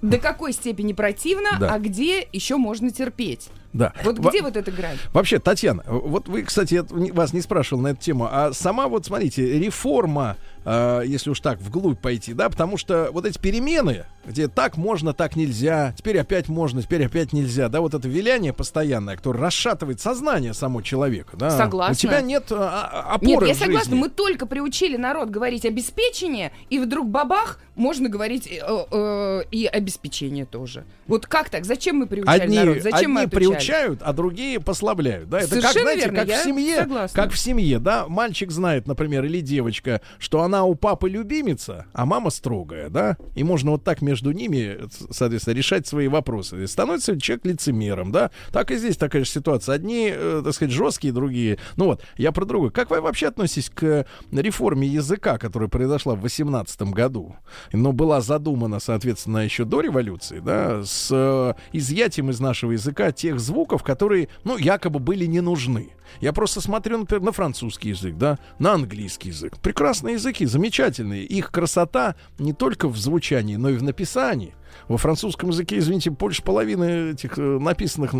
До 0.00 0.18
какой 0.18 0.52
степени 0.52 0.92
противно, 0.92 1.48
Да. 1.58 1.74
а 1.74 1.78
где 1.80 2.26
еще 2.32 2.56
можно 2.56 2.90
терпеть? 2.90 3.48
Да. 3.72 3.92
Вот 4.04 4.18
Во- 4.20 4.30
где 4.30 4.42
вот 4.42 4.56
эта 4.56 4.70
грань? 4.70 4.96
Вообще, 5.12 5.40
Татьяна, 5.40 5.82
вот 5.86 6.28
вы, 6.28 6.42
кстати, 6.42 6.74
я 6.74 6.84
вас 7.12 7.32
не 7.32 7.40
спрашивал 7.40 7.82
на 7.82 7.88
эту 7.88 8.00
тему, 8.00 8.28
а 8.30 8.52
сама 8.52 8.86
вот, 8.86 9.06
смотрите, 9.06 9.58
реформа, 9.58 10.36
э, 10.68 11.02
если 11.06 11.30
уж 11.30 11.40
так 11.40 11.60
вглубь 11.60 12.00
пойти, 12.00 12.34
да, 12.34 12.48
потому 12.48 12.76
что 12.76 13.08
вот 13.12 13.26
эти 13.26 13.38
перемены, 13.38 14.04
где 14.26 14.48
так 14.48 14.76
можно, 14.76 15.12
так 15.12 15.36
нельзя, 15.36 15.94
теперь 15.96 16.18
опять 16.18 16.48
можно, 16.48 16.82
теперь 16.82 17.06
опять 17.06 17.32
нельзя, 17.32 17.68
да, 17.68 17.80
вот 17.80 17.94
это 17.94 18.08
виляние 18.08 18.52
постоянное, 18.52 19.16
которое 19.16 19.40
расшатывает 19.40 20.00
сознание 20.00 20.54
само 20.54 20.82
человека, 20.82 21.36
да. 21.36 21.50
Согласна. 21.50 21.92
У 21.92 21.96
тебя 21.96 22.20
нет 22.20 22.46
а, 22.50 23.14
а, 23.14 23.18
Нет, 23.20 23.32
опоры 23.32 23.48
я 23.48 23.54
в 23.54 23.58
согласна, 23.58 23.90
жизни. 23.90 24.00
мы 24.00 24.08
только 24.08 24.46
приучили 24.46 24.96
народ 24.96 25.30
говорить 25.30 25.64
обеспечение, 25.64 26.52
и 26.70 26.78
вдруг 26.78 27.08
бабах, 27.08 27.58
можно 27.78 28.08
говорить 28.08 28.46
э, 28.46 28.60
э, 28.60 29.42
и 29.50 29.66
обеспечение 29.66 30.44
тоже. 30.44 30.84
Вот 31.06 31.26
как 31.26 31.48
так? 31.48 31.64
Зачем 31.64 31.96
мы 31.96 32.06
приучали 32.06 32.42
Одни, 32.42 32.58
народ? 32.58 32.82
Зачем 32.82 33.12
мы 33.12 33.22
одни 33.22 33.36
отучали? 33.36 33.54
приучают, 33.54 34.02
а 34.02 34.12
другие 34.12 34.60
послабляют. 34.60 35.30
Да? 35.30 35.38
Это 35.38 35.50
как, 35.50 35.60
Совершенно 35.60 35.82
знаете, 35.82 36.00
верно, 36.02 36.18
как 36.18 36.28
я 36.28 36.40
в 36.40 36.44
семье, 36.44 36.76
согласна. 36.76 37.22
как 37.22 37.32
в 37.32 37.38
семье, 37.38 37.78
да, 37.78 38.08
мальчик 38.08 38.50
знает, 38.50 38.86
например, 38.86 39.24
или 39.24 39.40
девочка, 39.40 40.00
что 40.18 40.42
она 40.42 40.57
у 40.64 40.74
папы 40.74 41.08
любимица, 41.08 41.86
а 41.92 42.06
мама 42.06 42.30
строгая, 42.30 42.88
да, 42.88 43.16
и 43.34 43.44
можно 43.44 43.72
вот 43.72 43.84
так 43.84 44.02
между 44.02 44.32
ними, 44.32 44.78
соответственно, 45.10 45.54
решать 45.54 45.86
свои 45.86 46.08
вопросы. 46.08 46.62
И 46.62 46.66
становится 46.66 47.18
человек 47.20 47.46
лицемером, 47.46 48.12
да. 48.12 48.30
Так 48.52 48.70
и 48.70 48.76
здесь 48.76 48.96
такая 48.96 49.24
же 49.24 49.30
ситуация. 49.30 49.74
Одни, 49.74 50.10
э, 50.12 50.42
так 50.44 50.54
сказать, 50.54 50.72
жесткие, 50.72 51.12
другие. 51.12 51.58
Ну 51.76 51.86
вот, 51.86 52.02
я 52.16 52.32
про 52.32 52.44
другое. 52.44 52.70
Как 52.70 52.90
вы 52.90 53.00
вообще 53.00 53.28
относитесь 53.28 53.70
к 53.70 54.06
реформе 54.32 54.86
языка, 54.88 55.38
которая 55.38 55.68
произошла 55.68 56.14
в 56.14 56.20
18 56.20 56.82
году, 56.82 57.36
но 57.72 57.92
была 57.92 58.20
задумана, 58.20 58.80
соответственно, 58.80 59.38
еще 59.38 59.64
до 59.64 59.80
революции, 59.80 60.40
да, 60.40 60.82
с 60.84 61.08
э, 61.10 61.54
изъятием 61.72 62.30
из 62.30 62.40
нашего 62.40 62.72
языка 62.72 63.12
тех 63.12 63.40
звуков, 63.40 63.82
которые, 63.82 64.28
ну, 64.44 64.56
якобы 64.56 64.98
были 64.98 65.26
не 65.26 65.40
нужны. 65.40 65.92
Я 66.20 66.32
просто 66.32 66.60
смотрю, 66.60 66.98
например, 66.98 67.22
на 67.22 67.32
французский 67.32 67.90
язык, 67.90 68.16
да, 68.16 68.38
на 68.58 68.72
английский 68.72 69.28
язык. 69.28 69.58
Прекрасные 69.58 70.14
языки, 70.14 70.46
замечательные. 70.48 71.24
Их 71.24 71.50
красота 71.50 72.16
не 72.38 72.52
только 72.52 72.88
в 72.88 72.96
звучании, 72.96 73.56
но 73.56 73.70
и 73.70 73.76
в 73.76 73.82
написании. 73.82 74.54
Во 74.88 74.96
французском 74.98 75.50
языке, 75.50 75.78
извините, 75.78 76.10
больше 76.10 76.42
половины 76.42 77.12
этих 77.12 77.38
э, 77.38 77.58
написанных 77.58 78.14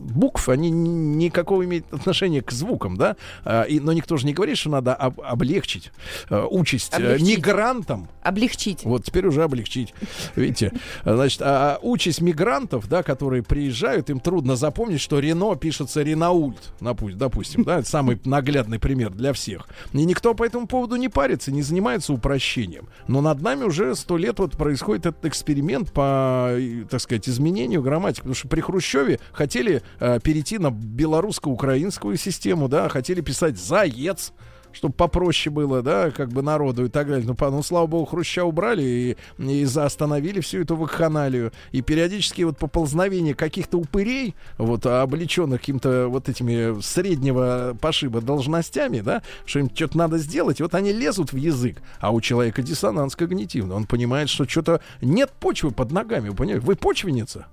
букв, 0.00 0.48
они 0.48 0.70
никакого 0.70 1.64
имеют 1.64 1.92
отношения 1.92 2.42
к 2.42 2.50
звукам, 2.50 2.96
да? 2.96 3.16
А, 3.44 3.62
и, 3.62 3.80
но 3.80 3.92
никто 3.92 4.16
же 4.16 4.26
не 4.26 4.32
говорит, 4.34 4.58
что 4.58 4.70
надо 4.70 4.94
об- 4.94 5.20
облегчить 5.20 5.92
э, 6.30 6.46
участь 6.50 6.92
э, 6.92 6.96
Облегчить. 6.96 7.38
мигрантам. 7.38 8.08
Облегчить. 8.22 8.84
Вот 8.84 9.04
теперь 9.04 9.26
уже 9.26 9.42
облегчить. 9.42 9.94
Видите, 10.36 10.72
А, 11.04 11.14
значит, 11.16 11.40
а 11.42 11.78
участь 11.82 12.20
мигрантов, 12.20 12.88
да, 12.88 13.02
которые 13.02 13.42
приезжают, 13.42 14.10
им 14.10 14.20
трудно 14.20 14.56
запомнить, 14.56 15.00
что 15.00 15.18
Рено 15.18 15.54
пишется 15.56 16.02
Ренаульт, 16.02 16.72
допустим, 16.80 17.64
да, 17.64 17.78
это 17.80 17.88
самый 17.88 18.20
наглядный 18.24 18.78
пример 18.78 19.10
для 19.10 19.32
всех. 19.32 19.68
И 19.92 20.04
никто 20.04 20.34
по 20.34 20.44
этому 20.44 20.66
поводу 20.66 20.96
не 20.96 21.08
парится, 21.08 21.52
не 21.52 21.62
занимается 21.62 22.12
упрощением. 22.12 22.88
Но 23.06 23.20
над 23.20 23.40
нами 23.42 23.64
уже 23.64 23.94
сто 23.94 24.16
лет 24.16 24.38
вот 24.38 24.56
происходит 24.56 25.06
этот 25.08 25.26
эксперимент 25.26 25.92
по, 25.92 26.56
и, 26.56 26.84
так 26.84 27.00
сказать, 27.00 27.28
изменению 27.28 27.82
грамматики. 27.82 28.20
Потому 28.20 28.34
что 28.34 28.48
при 28.48 28.60
Хрущеве 28.60 29.20
хотели 29.32 29.82
э, 30.00 30.20
перейти 30.22 30.58
на 30.58 30.70
белорусско-украинскую 30.70 32.16
систему, 32.16 32.68
да, 32.68 32.88
хотели 32.88 33.20
писать 33.20 33.58
«заец», 33.58 34.32
чтобы 34.72 34.94
попроще 34.94 35.52
было, 35.52 35.82
да, 35.82 36.10
как 36.10 36.30
бы 36.30 36.42
народу 36.42 36.86
и 36.86 36.88
так 36.88 37.08
далее. 37.08 37.26
Ну, 37.26 37.34
по- 37.34 37.50
ну, 37.50 37.62
слава 37.62 37.86
богу, 37.86 38.06
Хруща 38.06 38.44
убрали 38.44 38.82
и, 38.82 39.16
и 39.42 39.64
заостановили 39.64 40.40
всю 40.40 40.62
эту 40.62 40.76
вакханалию. 40.76 41.52
И 41.72 41.82
периодически 41.82 42.42
вот 42.42 42.58
поползновение 42.58 43.34
каких-то 43.34 43.78
упырей, 43.78 44.34
вот, 44.56 44.86
облеченных 44.86 45.60
каким-то 45.60 46.08
вот 46.08 46.28
этими 46.28 46.80
среднего 46.80 47.76
пошиба 47.80 48.20
должностями, 48.20 49.00
да, 49.00 49.22
что 49.44 49.60
им 49.60 49.70
что-то 49.74 49.98
надо 49.98 50.18
сделать, 50.18 50.60
вот 50.60 50.74
они 50.74 50.92
лезут 50.92 51.32
в 51.32 51.36
язык. 51.36 51.82
А 52.00 52.10
у 52.10 52.20
человека 52.20 52.62
диссонанс 52.62 53.16
когнитивный. 53.16 53.74
Он 53.74 53.86
понимает, 53.86 54.28
что 54.28 54.48
что-то 54.48 54.80
нет 55.00 55.30
почвы 55.40 55.70
под 55.70 55.92
ногами, 55.92 56.28
вы 56.28 56.36
понимаете? 56.36 56.66
Вы 56.66 56.76
почвенница? 56.76 57.46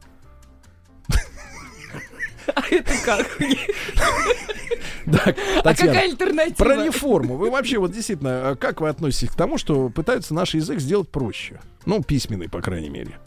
А 2.53 2.61
это 2.69 2.93
как? 3.03 3.27
Так, 5.05 5.37
А 5.57 5.61
Татьяна, 5.61 5.91
какая 5.93 6.09
альтернатива? 6.09 6.55
Про 6.55 6.85
реформу. 6.85 7.35
Вы 7.37 7.51
вообще 7.51 7.77
вот 7.77 7.91
действительно, 7.91 8.49
а 8.49 8.55
как 8.55 8.81
вы 8.81 8.89
относитесь 8.89 9.29
к 9.29 9.35
тому, 9.35 9.57
что 9.57 9.89
пытаются 9.89 10.33
наш 10.33 10.55
язык 10.55 10.79
сделать 10.79 11.09
проще? 11.09 11.59
Ну, 11.85 12.01
письменный, 12.03 12.49
по 12.49 12.61
крайней 12.61 12.89
мере. 12.89 13.19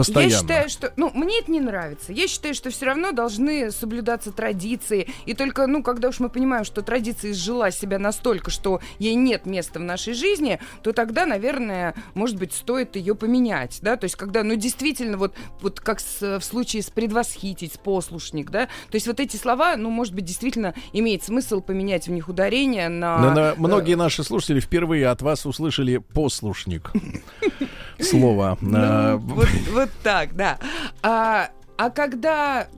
Постоянно. 0.00 0.30
Я 0.32 0.38
считаю, 0.38 0.68
что... 0.68 0.92
Ну, 0.96 1.10
мне 1.14 1.40
это 1.40 1.50
не 1.50 1.60
нравится. 1.60 2.12
Я 2.12 2.26
считаю, 2.28 2.54
что 2.54 2.70
все 2.70 2.86
равно 2.86 3.12
должны 3.12 3.70
соблюдаться 3.70 4.32
традиции. 4.32 5.08
И 5.26 5.34
только, 5.34 5.66
ну, 5.66 5.82
когда 5.82 6.08
уж 6.08 6.20
мы 6.20 6.28
понимаем, 6.28 6.64
что 6.64 6.82
традиция 6.82 7.30
изжила 7.32 7.70
себя 7.70 7.98
настолько, 7.98 8.50
что 8.50 8.80
ей 8.98 9.14
нет 9.14 9.46
места 9.46 9.78
в 9.78 9.82
нашей 9.82 10.14
жизни, 10.14 10.58
то 10.82 10.92
тогда, 10.92 11.26
наверное, 11.26 11.94
может 12.14 12.36
быть, 12.36 12.52
стоит 12.52 12.96
ее 12.96 13.14
поменять, 13.14 13.78
да? 13.82 13.96
То 13.96 14.04
есть, 14.04 14.16
когда, 14.16 14.42
ну, 14.42 14.54
действительно, 14.56 15.16
вот, 15.16 15.34
вот 15.60 15.80
как 15.80 16.00
с- 16.00 16.38
в 16.38 16.42
случае 16.44 16.82
с 16.82 16.90
предвосхитить, 16.90 17.74
с 17.74 17.78
послушник, 17.78 18.50
да? 18.50 18.66
То 18.90 18.94
есть, 18.96 19.06
вот 19.06 19.20
эти 19.20 19.36
слова, 19.36 19.76
ну, 19.76 19.90
может 19.90 20.14
быть, 20.14 20.24
действительно 20.24 20.74
имеет 20.92 21.22
смысл 21.22 21.60
поменять 21.60 22.06
в 22.08 22.10
них 22.10 22.28
ударение 22.28 22.88
на... 22.88 23.18
Но- 23.18 23.34
но 23.34 23.40
э, 23.50 23.54
многие 23.56 23.94
наши 23.96 24.24
слушатели 24.24 24.60
впервые 24.60 25.08
от 25.08 25.22
вас 25.22 25.46
услышали 25.46 25.98
послушник. 25.98 26.90
Слово. 28.00 28.56
А, 28.74 29.18
Ну, 29.18 29.44
вот, 29.72 29.89
вот 29.90 30.02
так, 30.02 30.34
да. 30.36 30.58
А, 31.02 31.50
а 31.76 31.90
когда 31.90 32.68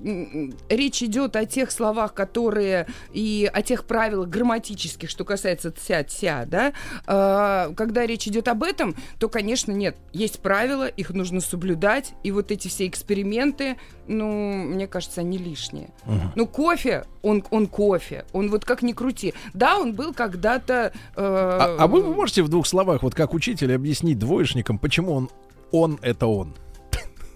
речь 0.69 1.03
идет 1.03 1.35
о 1.35 1.45
тех 1.45 1.73
словах, 1.73 2.15
которые 2.15 2.87
и 3.13 3.51
о 3.53 3.63
тех 3.63 3.85
правилах 3.85 4.29
грамматических, 4.29 5.11
что 5.11 5.25
касается 5.25 5.73
тся-тся, 5.73 6.45
да, 6.47 6.73
а, 7.07 7.73
когда 7.77 8.07
речь 8.07 8.29
идет 8.29 8.49
об 8.49 8.63
этом, 8.63 8.95
то, 9.19 9.29
конечно, 9.29 9.73
нет, 9.73 9.97
есть 10.13 10.41
правила, 10.41 10.87
их 10.87 11.11
нужно 11.11 11.41
соблюдать, 11.41 12.15
и 12.23 12.31
вот 12.31 12.51
эти 12.51 12.69
все 12.69 12.87
эксперименты, 12.87 13.77
ну, 14.07 14.53
мне 14.53 14.87
кажется, 14.87 15.21
они 15.21 15.39
лишние. 15.39 15.91
Мгм. 16.05 16.33
Ну, 16.37 16.47
кофе, 16.47 17.05
он, 17.23 17.45
он 17.51 17.67
кофе, 17.67 18.25
он 18.33 18.51
вот 18.51 18.65
как 18.65 18.83
ни 18.83 18.93
крути. 18.93 19.35
Да, 19.53 19.79
он 19.79 19.95
был 19.95 20.15
когда-то... 20.15 20.93
э, 21.17 21.23
А, 21.23 21.77
а 21.79 21.87
вы 21.87 22.05
можете 22.05 22.43
в 22.43 22.49
двух 22.49 22.67
словах, 22.67 23.03
вот 23.03 23.15
как 23.15 23.35
учитель, 23.35 23.75
объяснить 23.75 24.19
двоечникам, 24.19 24.79
почему 24.79 25.13
он 25.13 25.31
он 25.73 25.99
это 26.03 26.27
он? 26.27 26.55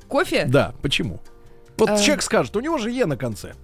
Кофе? 0.09 0.45
Да, 0.47 0.75
почему? 0.83 1.21
Вот 1.79 1.91
А. 1.91 1.99
человек 1.99 2.23
скажет, 2.23 2.57
у 2.57 2.61
него 2.61 2.79
же 2.79 2.91
Е 2.91 3.07
на 3.07 3.17
конце. 3.17 3.55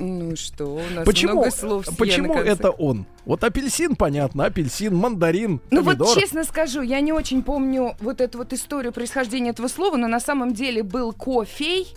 Ну 0.00 0.36
что, 0.36 0.64
у 0.76 0.94
нас 0.94 1.04
Почему, 1.04 1.32
много 1.32 1.50
слов 1.50 1.84
с 1.84 1.90
«е» 1.90 1.96
почему 1.96 2.32
конце. 2.34 2.50
это 2.52 2.70
он? 2.70 3.04
Вот 3.24 3.42
апельсин, 3.42 3.96
понятно, 3.96 4.44
апельсин, 4.44 4.94
мандарин, 4.94 5.60
Ну 5.72 5.82
помидор. 5.84 6.06
вот 6.06 6.16
честно 6.16 6.44
скажу, 6.44 6.82
я 6.82 7.00
не 7.00 7.12
очень 7.12 7.42
помню 7.42 7.96
вот 7.98 8.20
эту 8.20 8.38
вот 8.38 8.52
историю 8.52 8.92
происхождения 8.92 9.50
этого 9.50 9.66
слова, 9.66 9.96
но 9.96 10.06
на 10.06 10.20
самом 10.20 10.54
деле 10.54 10.84
был 10.84 11.12
кофей. 11.12 11.88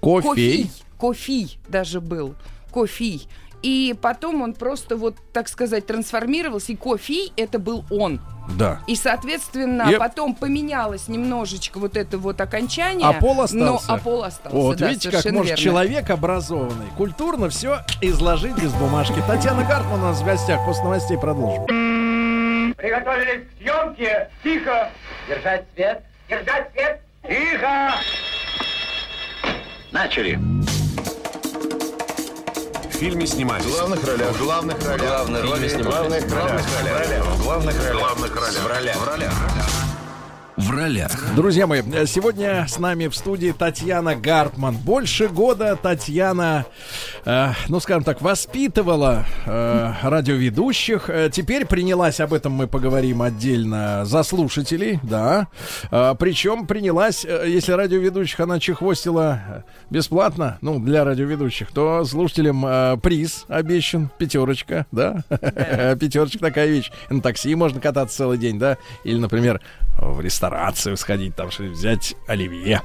Кофей. 0.00 0.70
Кофей 0.98 1.58
даже 1.68 2.00
был. 2.00 2.36
Кофей. 2.70 3.26
И 3.62 3.94
потом 4.00 4.42
он 4.42 4.54
просто 4.54 4.96
вот, 4.96 5.16
так 5.32 5.48
сказать, 5.48 5.86
трансформировался, 5.86 6.72
и 6.72 6.76
кофей 6.76 7.32
это 7.36 7.58
был 7.58 7.84
он. 7.90 8.20
Да. 8.56 8.80
И, 8.86 8.96
соответственно, 8.96 9.90
И- 9.90 9.96
потом 9.98 10.34
поменялось 10.34 11.08
немножечко 11.08 11.78
вот 11.78 11.96
это 11.96 12.16
вот 12.18 12.40
окончание. 12.40 13.06
А 13.06 13.12
пол 13.12 13.42
остался. 13.42 13.54
Но 13.54 13.80
а 13.86 13.98
пол 13.98 14.24
остался, 14.24 14.56
Вот 14.56 14.78
да, 14.78 14.88
видите, 14.88 15.10
как 15.10 15.24
может 15.26 15.50
верно. 15.50 15.62
человек 15.62 16.08
образованный 16.10 16.86
культурно 16.96 17.50
все 17.50 17.80
изложить 18.00 18.56
без 18.56 18.72
бумажки. 18.72 19.22
Татьяна 19.26 19.64
Гартман 19.64 20.00
у 20.00 20.04
нас 20.06 20.20
в 20.20 20.24
гостях. 20.24 20.64
После 20.64 20.84
новостей 20.84 21.18
продолжим. 21.18 21.66
Приготовились 22.76 23.46
к 23.48 23.62
съемке. 23.62 24.30
Тихо. 24.42 24.90
Держать 25.28 25.64
свет. 25.74 26.02
Держать 26.30 26.70
свет. 26.72 27.00
Тихо. 27.28 27.92
Начали. 29.92 30.38
В 32.98 33.00
фильме 33.00 33.28
снимались. 33.28 33.64
В 33.64 33.70
главных 33.70 34.04
ролях. 34.04 34.32
В 34.32 34.42
главных 34.42 34.84
ролях. 34.84 35.06
Главные 35.06 35.42
роли 35.42 35.68
В 35.68 35.82
главных 35.84 36.32
ролях. 36.32 37.24
В 37.26 37.42
главных 37.44 37.76
ролях. 37.76 38.64
В 38.64 38.66
ролях. 38.66 38.96
В 38.96 39.04
ролях. 39.04 39.32
В 39.32 39.44
ролях. 39.44 39.97
Друзья 41.36 41.68
мои, 41.68 41.82
сегодня 42.06 42.66
с 42.66 42.80
нами 42.80 43.06
в 43.06 43.14
студии 43.14 43.54
Татьяна 43.56 44.16
Гартман. 44.16 44.76
Больше 44.76 45.28
года 45.28 45.78
Татьяна, 45.80 46.66
э, 47.24 47.50
ну 47.68 47.78
скажем 47.78 48.02
так, 48.02 48.20
воспитывала 48.20 49.24
э, 49.46 49.92
радиоведущих. 50.02 51.10
Э, 51.10 51.30
теперь 51.32 51.64
принялась, 51.64 52.18
об 52.18 52.34
этом 52.34 52.54
мы 52.54 52.66
поговорим 52.66 53.22
отдельно, 53.22 54.04
за 54.04 54.24
слушателей, 54.24 54.98
да. 55.04 55.46
Э, 55.92 56.16
причем 56.18 56.66
принялась, 56.66 57.24
э, 57.24 57.44
если 57.46 57.70
радиоведущих 57.70 58.40
она 58.40 58.58
чехвостила 58.58 59.40
э, 59.48 59.62
бесплатно, 59.90 60.58
ну, 60.60 60.80
для 60.80 61.04
радиоведущих, 61.04 61.70
то 61.70 62.04
слушателям 62.04 62.66
э, 62.66 62.96
приз 63.00 63.44
обещан, 63.46 64.10
пятерочка, 64.18 64.86
да. 64.90 65.22
Пятерочка 66.00 66.40
такая 66.40 66.66
вещь. 66.66 66.90
На 67.10 67.20
такси 67.20 67.54
можно 67.54 67.80
кататься 67.80 68.16
целый 68.16 68.38
день, 68.38 68.58
да. 68.58 68.76
Или, 69.04 69.18
например, 69.20 69.60
в 69.98 70.20
ресторацию 70.20 70.96
сходить, 70.96 71.34
там 71.34 71.50
что 71.50 71.64
взять 71.64 72.14
оливье. 72.26 72.82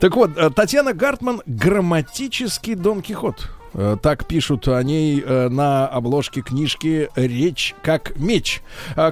Так 0.00 0.16
вот, 0.16 0.36
э, 0.36 0.50
Татьяна 0.50 0.92
Гартман 0.92 1.42
грамматический 1.46 2.74
Дон 2.74 3.02
Кихот. 3.02 3.50
Э, 3.74 3.96
Так 4.00 4.26
пишут 4.26 4.68
о 4.68 4.82
ней 4.82 5.22
э, 5.24 5.48
на 5.48 5.86
обложке 5.86 6.42
книжки 6.42 7.10
«Речь 7.14 7.74
как 7.82 8.16
меч». 8.16 8.62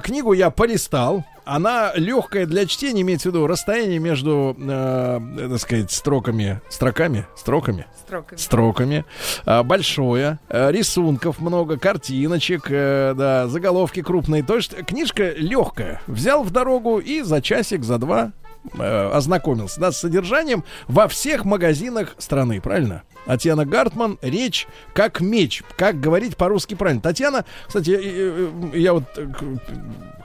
Книгу 0.03 0.33
я 0.33 0.49
полистал. 0.49 1.25
Она 1.45 1.91
легкая 1.95 2.45
для 2.45 2.65
чтения, 2.65 3.01
имеется 3.01 3.29
в 3.29 3.33
виду 3.33 3.47
расстояние 3.47 3.99
между, 3.99 4.55
э, 4.57 5.19
э, 5.37 5.49
так 5.49 5.59
сказать, 5.59 5.91
строками, 5.91 6.61
строками, 6.69 7.25
строками, 7.35 7.85
Строками. 8.05 8.39
строками, 8.39 9.05
а, 9.45 9.63
большое, 9.63 10.39
а, 10.49 10.69
рисунков 10.71 11.39
много, 11.39 11.77
картиночек, 11.77 12.67
э, 12.69 13.13
да, 13.17 13.47
заголовки 13.47 14.01
крупные. 14.01 14.43
То 14.43 14.55
есть 14.55 14.75
книжка 14.85 15.31
легкая. 15.31 16.01
Взял 16.07 16.43
в 16.43 16.51
дорогу 16.51 16.99
и 16.99 17.21
за 17.21 17.41
часик, 17.41 17.83
за 17.83 17.97
два 17.97 18.31
э, 18.77 19.09
ознакомился 19.13 19.79
да, 19.81 19.91
с 19.91 19.99
содержанием 19.99 20.63
во 20.87 21.07
всех 21.07 21.43
магазинах 21.43 22.15
страны, 22.19 22.61
правильно? 22.61 23.03
Татьяна 23.25 23.65
Гартман, 23.65 24.17
речь 24.21 24.67
как 24.93 25.21
меч, 25.21 25.63
как 25.77 25.99
говорить 25.99 26.35
по-русски 26.37 26.73
правильно. 26.75 27.01
Татьяна, 27.01 27.45
кстати, 27.67 27.89
я, 27.91 28.79
я- 28.79 28.93
вот, 28.93 29.03
э, 29.17 29.27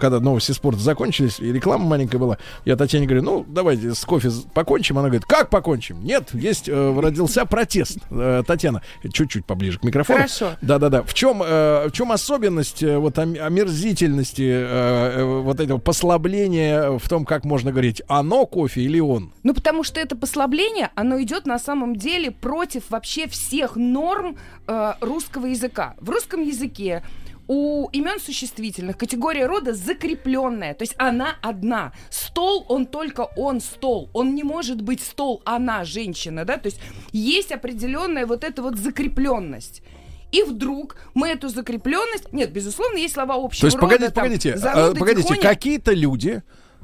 когда 0.01 0.21
новости 0.21 0.53
спорта 0.53 0.81
закончились, 0.81 1.41
и 1.41 1.53
реклама 1.53 1.85
маленькая 1.85 2.19
была, 2.19 2.39
я 2.65 2.77
Татьяне 2.77 3.07
говорю, 3.07 3.23
ну, 3.23 3.45
давайте 3.49 3.95
с 3.95 4.05
кофе 4.05 4.31
покончим. 4.55 4.99
Она 4.99 5.09
говорит, 5.09 5.25
как 5.27 5.51
покончим? 5.51 6.05
Нет, 6.05 6.29
есть, 6.35 6.69
э, 6.69 7.01
родился 7.01 7.45
протест. 7.47 7.99
Э, 8.11 8.43
Татьяна, 8.47 8.83
чуть-чуть 9.13 9.45
поближе 9.45 9.79
к 9.79 9.85
микрофону. 9.85 10.19
Хорошо. 10.19 10.51
Да-да-да. 10.63 11.03
В 11.03 11.15
чем, 11.15 11.43
э, 11.45 11.89
в 11.89 11.93
чем 11.93 12.13
особенность 12.13 12.83
э, 12.83 12.97
вот 12.99 13.19
ом- 13.19 13.37
омерзительности 13.41 14.43
э, 14.43 15.19
э, 15.21 15.25
вот 15.25 15.61
этого 15.61 15.79
послабления 15.79 16.99
в 16.99 17.09
том, 17.09 17.25
как 17.25 17.45
можно 17.45 17.71
говорить, 17.73 18.03
оно 18.09 18.47
кофе 18.47 18.83
или 18.83 19.01
он? 19.01 19.33
Ну, 19.43 19.55
потому 19.55 19.83
что 19.85 20.01
это 20.01 20.17
послабление, 20.17 20.91
оно 20.95 21.21
идет 21.23 21.47
на 21.47 21.59
самом 21.59 21.97
деле 21.97 22.31
против 22.31 22.88
вообще 22.91 23.29
всех 23.29 23.77
норм 23.77 24.37
э, 24.67 24.95
русского 25.01 25.47
языка. 25.47 25.95
В 25.99 26.11
русском 26.11 26.43
языке 26.43 27.03
у 27.49 27.89
имен 27.93 28.21
существительных 28.21 28.99
категория 28.99 29.47
рода 29.47 29.73
закрепленная, 29.73 30.75
то 30.75 30.83
есть 30.83 30.95
она 30.99 31.37
одна. 31.41 31.93
Стол, 32.11 32.67
он 32.69 32.87
только 32.87 33.23
он 33.37 33.61
стол, 33.61 34.11
он 34.13 34.35
не 34.35 34.43
может 34.43 34.83
быть 34.83 35.01
стол, 35.01 35.43
она 35.47 35.85
женщина, 35.85 36.45
да, 36.45 36.59
то 36.59 36.67
есть 36.67 36.79
есть 37.11 37.51
определенная 37.51 38.27
вот 38.27 38.45
эта 38.45 38.63
вот 38.63 38.77
закрепленность. 38.77 39.83
И 40.31 40.43
вдруг 40.43 40.97
мы 41.15 41.29
эту 41.29 41.49
закрепленность... 41.49 42.35
Нет, 42.35 42.53
безусловно, 42.53 42.99
есть 42.99 43.15
слова 43.15 43.37
общего 43.37 43.63
То 43.63 43.67
есть, 43.67 43.77
рода, 43.79 43.87
погодите, 43.87 44.11
там, 44.11 44.25
погодите, 44.25 44.55
а, 44.63 44.95
погодите, 44.95 45.29
тихоня. 45.29 45.41
какие-то 45.41 45.93
люди 45.95 46.43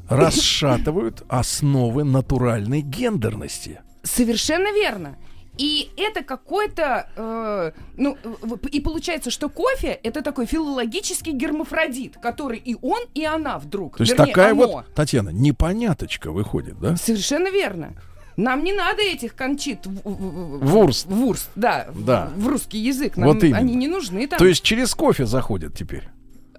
расшатывают 0.09 1.25
основы 1.29 2.05
натуральной 2.05 2.81
гендерности. 2.81 3.83
Совершенно 4.03 4.73
верно. 4.73 5.19
И 5.59 5.91
это 5.97 6.25
какой-то, 6.25 7.09
э, 7.17 7.73
ну, 7.97 8.17
в- 8.43 8.67
и 8.67 8.81
получается, 8.81 9.31
что 9.31 9.49
кофе 9.49 9.99
это 10.03 10.23
такой 10.23 10.47
филологический 10.47 11.33
гермафродит, 11.33 12.17
который 12.19 12.59
и 12.59 12.77
он, 12.83 13.01
и 13.15 13.25
она 13.25 13.59
вдруг. 13.59 13.97
То 13.99 14.03
есть 14.03 14.13
Вернее, 14.13 14.27
такая 14.33 14.51
оно. 14.53 14.67
вот, 14.67 14.95
Татьяна, 14.95 15.31
непоняточка 15.31 16.33
выходит, 16.33 16.79
да? 16.81 16.97
Совершенно 16.97 17.49
верно. 17.51 17.93
Нам 18.37 18.65
не 18.65 18.73
надо 18.73 19.01
этих 19.01 19.37
кончит 19.37 19.87
в- 19.87 19.91
в- 20.03 20.59
в- 20.59 20.67
Вурст. 20.67 21.07
вурст, 21.07 21.49
да, 21.55 21.87
в- 21.91 22.05
Да. 22.05 22.33
в, 22.35 22.49
русский 22.49 22.79
язык. 22.79 23.17
Нам 23.17 23.29
Вот 23.29 23.45
именно. 23.45 23.59
они 23.59 23.77
не 23.77 23.87
нужны 23.87 24.27
там. 24.27 24.41
То 24.41 24.47
есть 24.47 24.65
через 24.65 24.93
кофе 24.95 25.25
заходят 25.25 25.73
теперь. 25.77 26.09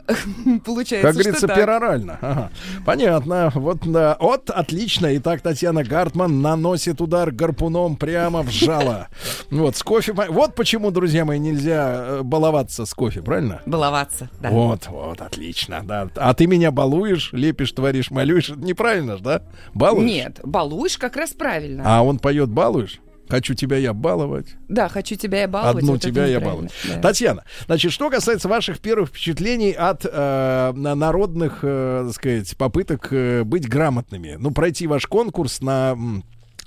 получается, 0.66 1.08
Как 1.08 1.14
говорится, 1.14 1.40
что 1.40 1.48
так. 1.48 1.58
перорально. 1.58 2.20
Ага. 2.22 2.52
Понятно. 2.86 3.52
Вот, 3.56 3.80
да. 3.84 4.18
вот, 4.20 4.50
отлично. 4.50 5.16
Итак, 5.18 5.42
Татьяна 5.42 5.84
Гартман 5.84 6.42
наносит 6.42 7.02
удар 7.02 7.32
гарпуном 7.32 7.96
прямо 7.96 8.44
в 8.44 8.50
жало. 8.50 9.08
Вот, 9.50 9.76
с 9.76 9.84
кофе. 9.84 10.14
Вот 10.14 10.56
почему, 10.56 10.92
друзья 10.92 11.26
мои, 11.26 11.40
нельзя 11.40 12.06
э, 12.08 12.22
баловаться 12.24 12.86
с 12.86 12.94
кофе, 12.94 13.22
правильно? 13.22 13.62
Баловаться, 13.66 14.30
да. 14.42 14.50
Вот, 14.50 14.88
вот, 14.88 15.22
отлично, 15.22 15.82
да. 15.84 16.10
А 16.16 16.34
ты 16.34 16.48
меня 16.48 16.72
балуешь, 16.72 17.32
лепишь, 17.34 17.72
творишь, 17.72 18.12
молюешь. 18.12 18.50
Это 18.50 18.60
неправильно 18.60 19.18
ж, 19.18 19.22
да? 19.22 19.42
Балуешь? 19.74 20.10
Нет, 20.10 20.40
балуешь 20.44 20.98
как 20.98 21.16
раз 21.16 21.32
правильно. 21.32 21.84
А 21.86 22.04
он 22.04 22.20
поет 22.20 22.50
балуешь? 22.50 23.00
Хочу 23.28 23.54
тебя 23.56 23.78
я 23.78 23.94
баловать. 23.94 24.56
Да, 24.70 24.88
хочу 24.88 25.16
тебя 25.16 25.42
я 25.42 25.48
баловать. 25.48 25.78
Одну 25.78 25.94
вот 25.94 26.02
тебя 26.02 26.26
я 26.28 26.40
балую. 26.40 26.70
да. 26.88 27.00
Татьяна, 27.02 27.44
значит, 27.66 27.92
что 27.92 28.10
касается 28.10 28.48
ваших 28.48 28.80
первых 28.80 29.10
впечатлений 29.10 29.72
от 29.72 30.06
э, 30.06 30.72
на- 30.76 30.96
народных, 30.96 31.60
э, 31.64 32.04
так 32.06 32.14
сказать, 32.16 32.56
попыток 32.58 33.08
э, 33.12 33.44
быть 33.44 33.68
грамотными, 33.68 34.36
ну, 34.40 34.52
пройти 34.52 34.86
ваш 34.88 35.08
конкурс 35.08 35.62
на 35.62 35.98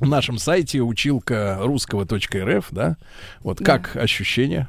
нашем 0.01 0.39
сайте 0.39 0.81
училка 0.81 1.59
русского.рф, 1.61 2.67
да? 2.71 2.97
Вот 3.41 3.59
Да. 3.59 3.65
как 3.65 3.97
ощущения? 3.97 4.69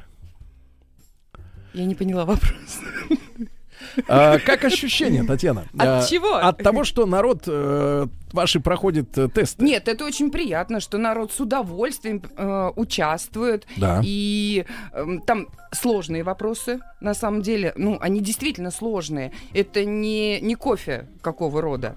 Я 1.74 1.84
не 1.86 1.94
поняла 1.94 2.24
вопрос. 2.24 2.78
А, 4.08 4.38
как 4.38 4.64
ощущения, 4.64 5.24
Татьяна? 5.24 5.62
От 5.76 5.80
А, 5.80 6.06
чего? 6.06 6.34
От 6.34 6.58
того, 6.58 6.84
что 6.84 7.06
народ 7.06 7.44
э, 7.46 8.06
ваши 8.32 8.60
проходит 8.60 9.16
э, 9.18 9.28
тест. 9.28 9.60
Нет, 9.60 9.88
это 9.88 10.04
очень 10.04 10.30
приятно, 10.30 10.80
что 10.80 10.98
народ 10.98 11.32
с 11.32 11.40
удовольствием 11.40 12.22
э, 12.36 12.70
участвует. 12.76 13.66
Да. 13.76 14.00
И 14.04 14.64
эм, 14.92 15.20
там 15.22 15.48
сложные 15.72 16.22
вопросы, 16.22 16.80
на 17.00 17.14
самом 17.14 17.42
деле. 17.42 17.72
Ну, 17.76 17.98
они 18.00 18.20
действительно 18.20 18.70
сложные. 18.70 19.32
Это 19.54 19.84
не, 19.84 20.40
не 20.40 20.54
кофе 20.54 21.08
какого 21.22 21.60
рода. 21.60 21.96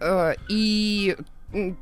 Э, 0.00 0.34
и 0.48 1.16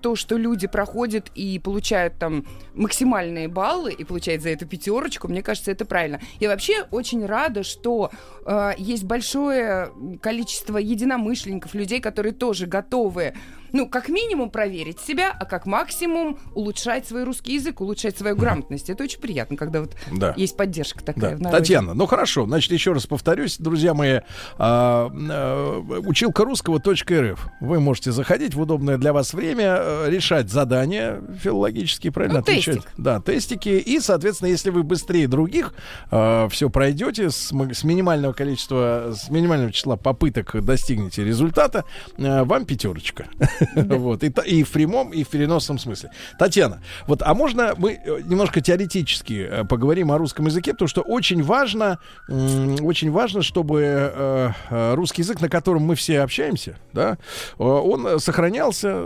то, 0.00 0.14
что 0.14 0.36
люди 0.36 0.66
проходят 0.66 1.30
и 1.34 1.58
получают 1.58 2.18
там 2.18 2.44
максимальные 2.74 3.48
баллы 3.48 3.92
и 3.92 4.04
получают 4.04 4.42
за 4.42 4.50
это 4.50 4.64
пятерочку, 4.64 5.28
мне 5.28 5.42
кажется, 5.42 5.72
это 5.72 5.84
правильно. 5.84 6.20
Я 6.38 6.48
вообще 6.48 6.86
очень 6.90 7.26
рада, 7.26 7.64
что 7.64 8.10
э, 8.44 8.72
есть 8.78 9.04
большое 9.04 9.90
количество 10.20 10.78
единомышленников, 10.78 11.74
людей, 11.74 12.00
которые 12.00 12.32
тоже 12.32 12.66
готовы, 12.66 13.34
ну, 13.72 13.88
как 13.88 14.08
минимум 14.08 14.50
проверить 14.50 15.00
себя, 15.00 15.30
а 15.38 15.44
как 15.44 15.66
максимум 15.66 16.38
улучшать 16.54 17.06
свой 17.06 17.24
русский 17.24 17.54
язык, 17.54 17.80
улучшать 17.80 18.16
свою 18.18 18.36
грамотность. 18.36 18.90
Это 18.90 19.04
очень 19.04 19.20
приятно, 19.20 19.56
когда 19.56 19.80
вот 19.80 19.94
Да. 20.12 20.34
есть 20.36 20.56
поддержка 20.56 21.02
такая 21.04 21.32
Да. 21.32 21.36
в 21.36 21.40
народе. 21.40 21.58
Татьяна, 21.58 21.94
ну 21.94 22.06
хорошо, 22.06 22.46
значит, 22.46 22.72
еще 22.72 22.92
раз 22.92 23.06
повторюсь, 23.06 23.58
друзья 23.58 23.94
мои, 23.94 24.20
а, 24.58 25.10
а, 25.10 25.80
училка 26.06 26.44
русского.рф. 26.44 27.48
Вы 27.60 27.80
можете 27.80 28.12
заходить 28.12 28.54
в 28.54 28.60
удобное 28.60 28.98
для 28.98 29.12
вас 29.12 29.34
время, 29.34 29.76
э, 29.80 30.10
решать 30.10 30.50
задания 30.50 31.20
филологические, 31.42 32.12
правильно 32.12 32.38
Ну, 32.38 32.40
отвечать? 32.40 32.76
тестик. 32.76 32.92
Да, 32.96 33.20
тестики. 33.20 33.68
И, 33.68 34.00
соответственно, 34.00 34.48
если 34.48 34.70
вы 34.70 34.82
быстрее 34.82 35.28
других 35.28 35.74
все 36.10 36.70
пройдете 36.70 37.30
с, 37.30 37.52
с 37.52 37.84
минимального 37.84 38.32
количества, 38.32 39.12
с 39.14 39.28
минимального 39.30 39.72
числа 39.72 39.96
попыток 39.96 40.64
достигнете 40.64 41.24
результата, 41.24 41.84
э, 42.16 42.44
вам 42.44 42.64
пятерочка. 42.64 43.26
Вот. 43.96 44.22
И, 44.24 44.32
и 44.46 44.62
в 44.62 44.70
прямом, 44.70 45.12
и 45.12 45.24
в 45.24 45.28
переносном 45.28 45.78
смысле. 45.78 46.10
Татьяна, 46.38 46.82
вот, 47.06 47.22
а 47.22 47.34
можно 47.34 47.74
мы 47.76 47.92
э, 47.92 48.20
немножко 48.24 48.60
теоретически 48.60 49.46
э, 49.48 49.64
поговорим 49.64 50.12
о 50.12 50.18
русском 50.18 50.46
языке, 50.46 50.72
потому 50.72 50.88
что 50.88 51.02
очень 51.02 51.42
важно, 51.42 51.98
очень 52.28 53.10
важно, 53.10 53.42
чтобы 53.42 53.82
э, 53.82 54.94
русский 54.94 55.22
язык, 55.22 55.40
на 55.40 55.48
котором 55.48 55.82
мы 55.82 55.94
все 55.94 56.20
общаемся, 56.20 56.76
да, 56.92 57.18
он 57.58 58.20
сохранялся, 58.20 59.02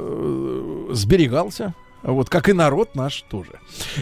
сберегался. 0.90 1.74
Вот, 2.02 2.30
как 2.30 2.48
и 2.48 2.54
народ 2.54 2.94
наш 2.94 3.22
тоже. 3.28 3.52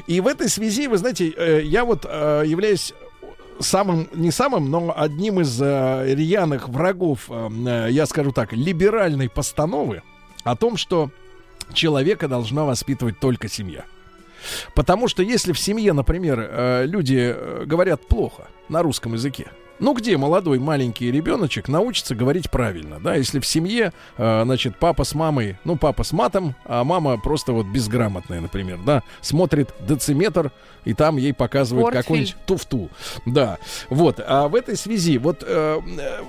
И 0.06 0.20
в 0.20 0.28
этой 0.28 0.48
связи, 0.48 0.86
вы 0.86 0.98
знаете, 0.98 1.34
я 1.64 1.84
вот 1.84 2.04
являюсь 2.04 2.94
самым, 3.60 4.08
не 4.14 4.30
самым, 4.30 4.70
но 4.70 4.94
одним 4.96 5.40
из 5.40 5.60
э, 5.60 6.14
рьяных 6.14 6.68
врагов, 6.68 7.26
э, 7.28 7.88
я 7.90 8.06
скажу 8.06 8.32
так, 8.32 8.52
либеральной 8.52 9.28
постановы 9.28 10.02
о 10.44 10.56
том, 10.56 10.76
что 10.76 11.10
человека 11.72 12.28
должна 12.28 12.64
воспитывать 12.64 13.18
только 13.20 13.48
семья. 13.48 13.84
Потому 14.74 15.08
что 15.08 15.22
если 15.22 15.52
в 15.52 15.58
семье, 15.58 15.92
например, 15.92 16.38
э, 16.40 16.86
люди 16.86 17.34
э, 17.34 17.64
говорят 17.66 18.06
плохо 18.06 18.48
на 18.68 18.82
русском 18.82 19.14
языке, 19.14 19.48
ну 19.78 19.94
где 19.94 20.16
молодой 20.16 20.58
маленький 20.58 21.10
ребеночек 21.10 21.68
научится 21.68 22.14
говорить 22.14 22.50
правильно, 22.50 22.98
да, 23.00 23.14
если 23.14 23.40
в 23.40 23.46
семье, 23.46 23.92
э, 24.16 24.42
значит, 24.44 24.76
папа 24.76 25.04
с 25.04 25.14
мамой, 25.14 25.56
ну 25.64 25.76
папа 25.76 26.04
с 26.04 26.12
матом, 26.12 26.54
а 26.64 26.84
мама 26.84 27.16
просто 27.18 27.52
вот 27.52 27.66
безграмотная, 27.66 28.40
например, 28.40 28.78
да, 28.84 29.02
смотрит 29.20 29.72
дециметр 29.80 30.52
и 30.84 30.94
там 30.94 31.16
ей 31.16 31.34
показывают 31.34 31.94
какую-нибудь 31.94 32.36
туфту, 32.46 32.90
да, 33.26 33.58
вот, 33.88 34.20
а 34.26 34.48
в 34.48 34.54
этой 34.54 34.76
связи, 34.76 35.18
вот 35.18 35.44
э, 35.46 35.80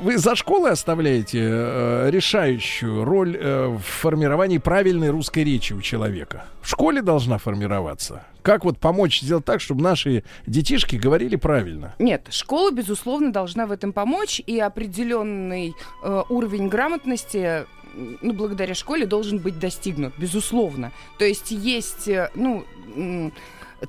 вы 0.01 0.17
за 0.17 0.35
школой 0.35 0.71
оставляете 0.71 1.39
э, 1.41 2.09
решающую 2.11 3.03
роль 3.03 3.37
э, 3.39 3.67
в 3.67 3.81
формировании 3.81 4.57
правильной 4.57 5.09
русской 5.09 5.43
речи 5.43 5.73
у 5.73 5.81
человека. 5.81 6.45
В 6.61 6.69
школе 6.69 7.01
должна 7.01 7.37
формироваться. 7.37 8.23
Как 8.41 8.65
вот 8.65 8.79
помочь 8.79 9.21
сделать 9.21 9.45
так, 9.45 9.61
чтобы 9.61 9.83
наши 9.83 10.23
детишки 10.45 10.95
говорили 10.95 11.35
правильно? 11.35 11.95
Нет, 11.99 12.27
школа, 12.31 12.71
безусловно, 12.71 13.31
должна 13.31 13.65
в 13.65 13.71
этом 13.71 13.93
помочь, 13.93 14.41
и 14.45 14.59
определенный 14.59 15.75
э, 16.03 16.23
уровень 16.29 16.69
грамотности, 16.69 17.65
ну, 17.93 18.33
благодаря 18.33 18.75
школе, 18.75 19.05
должен 19.05 19.39
быть 19.39 19.59
достигнут, 19.59 20.13
безусловно. 20.17 20.91
То 21.17 21.25
есть 21.25 21.51
есть, 21.51 22.07
э, 22.07 22.29
ну, 22.35 22.65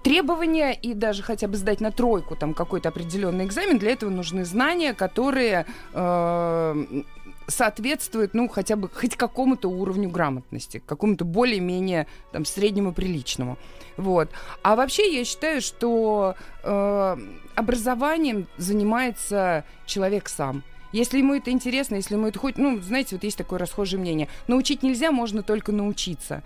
требования 0.03 0.73
и 0.73 0.95
даже 0.95 1.23
хотя 1.23 1.49
бы 1.49 1.57
сдать 1.57 1.81
на 1.81 1.91
тройку 1.91 2.37
там 2.37 2.55
какой-то 2.55 2.91
определенный 2.91 3.45
экзамен, 3.45 3.79
для 3.79 3.93
этого 3.93 4.11
нужны 4.11 4.45
знания, 4.45 4.95
которые 4.95 5.67
э, 5.93 7.03
соответствуют, 7.51 8.35
ну, 8.35 8.49
хотя 8.49 8.77
бы 8.77 8.89
хоть 8.89 9.17
какому-то 9.17 9.69
уровню 9.69 10.09
грамотности, 10.09 10.83
какому-то 10.87 11.25
более-менее 11.25 12.07
там 12.33 12.45
среднему 12.45 12.93
приличному. 12.93 13.59
Вот. 13.97 14.31
А 14.63 14.77
вообще 14.77 15.15
я 15.15 15.25
считаю, 15.25 15.61
что 15.61 16.35
э, 16.63 17.17
образованием 17.55 18.47
занимается 18.57 19.65
человек 19.87 20.29
сам. 20.29 20.63
Если 20.93 21.19
ему 21.19 21.35
это 21.35 21.51
интересно, 21.51 21.97
если 21.97 22.15
ему 22.15 22.27
это 22.27 22.39
хоть, 22.39 22.59
ну, 22.59 22.81
знаете, 22.81 23.15
вот 23.15 23.25
есть 23.25 23.39
такое 23.39 23.59
расхожее 23.59 24.01
мнение. 24.01 24.29
Научить 24.49 24.83
нельзя, 24.83 25.13
можно 25.13 25.43
только 25.43 25.71
научиться. 25.71 26.43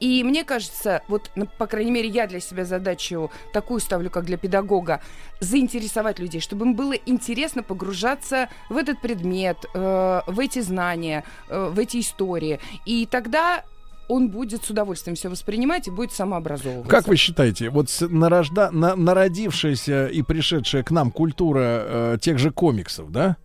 И 0.00 0.22
мне 0.24 0.44
кажется, 0.44 1.02
вот, 1.08 1.30
ну, 1.34 1.46
по 1.58 1.66
крайней 1.66 1.90
мере, 1.90 2.08
я 2.08 2.26
для 2.26 2.40
себя 2.40 2.64
задачу 2.64 3.30
такую 3.52 3.80
ставлю, 3.80 4.10
как 4.10 4.24
для 4.24 4.36
педагога, 4.36 5.00
заинтересовать 5.40 6.18
людей, 6.18 6.40
чтобы 6.40 6.66
им 6.66 6.74
было 6.74 6.92
интересно 6.92 7.62
погружаться 7.62 8.48
в 8.68 8.76
этот 8.76 9.00
предмет, 9.00 9.58
э, 9.74 10.20
в 10.26 10.40
эти 10.40 10.60
знания, 10.60 11.24
э, 11.48 11.70
в 11.72 11.78
эти 11.78 12.00
истории. 12.00 12.60
И 12.86 13.06
тогда 13.06 13.64
он 14.08 14.28
будет 14.28 14.64
с 14.64 14.70
удовольствием 14.70 15.16
все 15.16 15.28
воспринимать 15.28 15.88
и 15.88 15.90
будет 15.90 16.12
самообразовываться. 16.12 16.90
Как 16.90 17.08
вы 17.08 17.16
считаете, 17.16 17.70
вот 17.70 17.88
нарожда, 18.00 18.70
на- 18.70 18.96
народившаяся 18.96 20.08
и 20.08 20.22
пришедшая 20.22 20.82
к 20.82 20.90
нам 20.90 21.10
культура 21.10 21.60
э, 21.62 22.18
тех 22.20 22.38
же 22.38 22.50
комиксов, 22.50 23.10
да, 23.10 23.36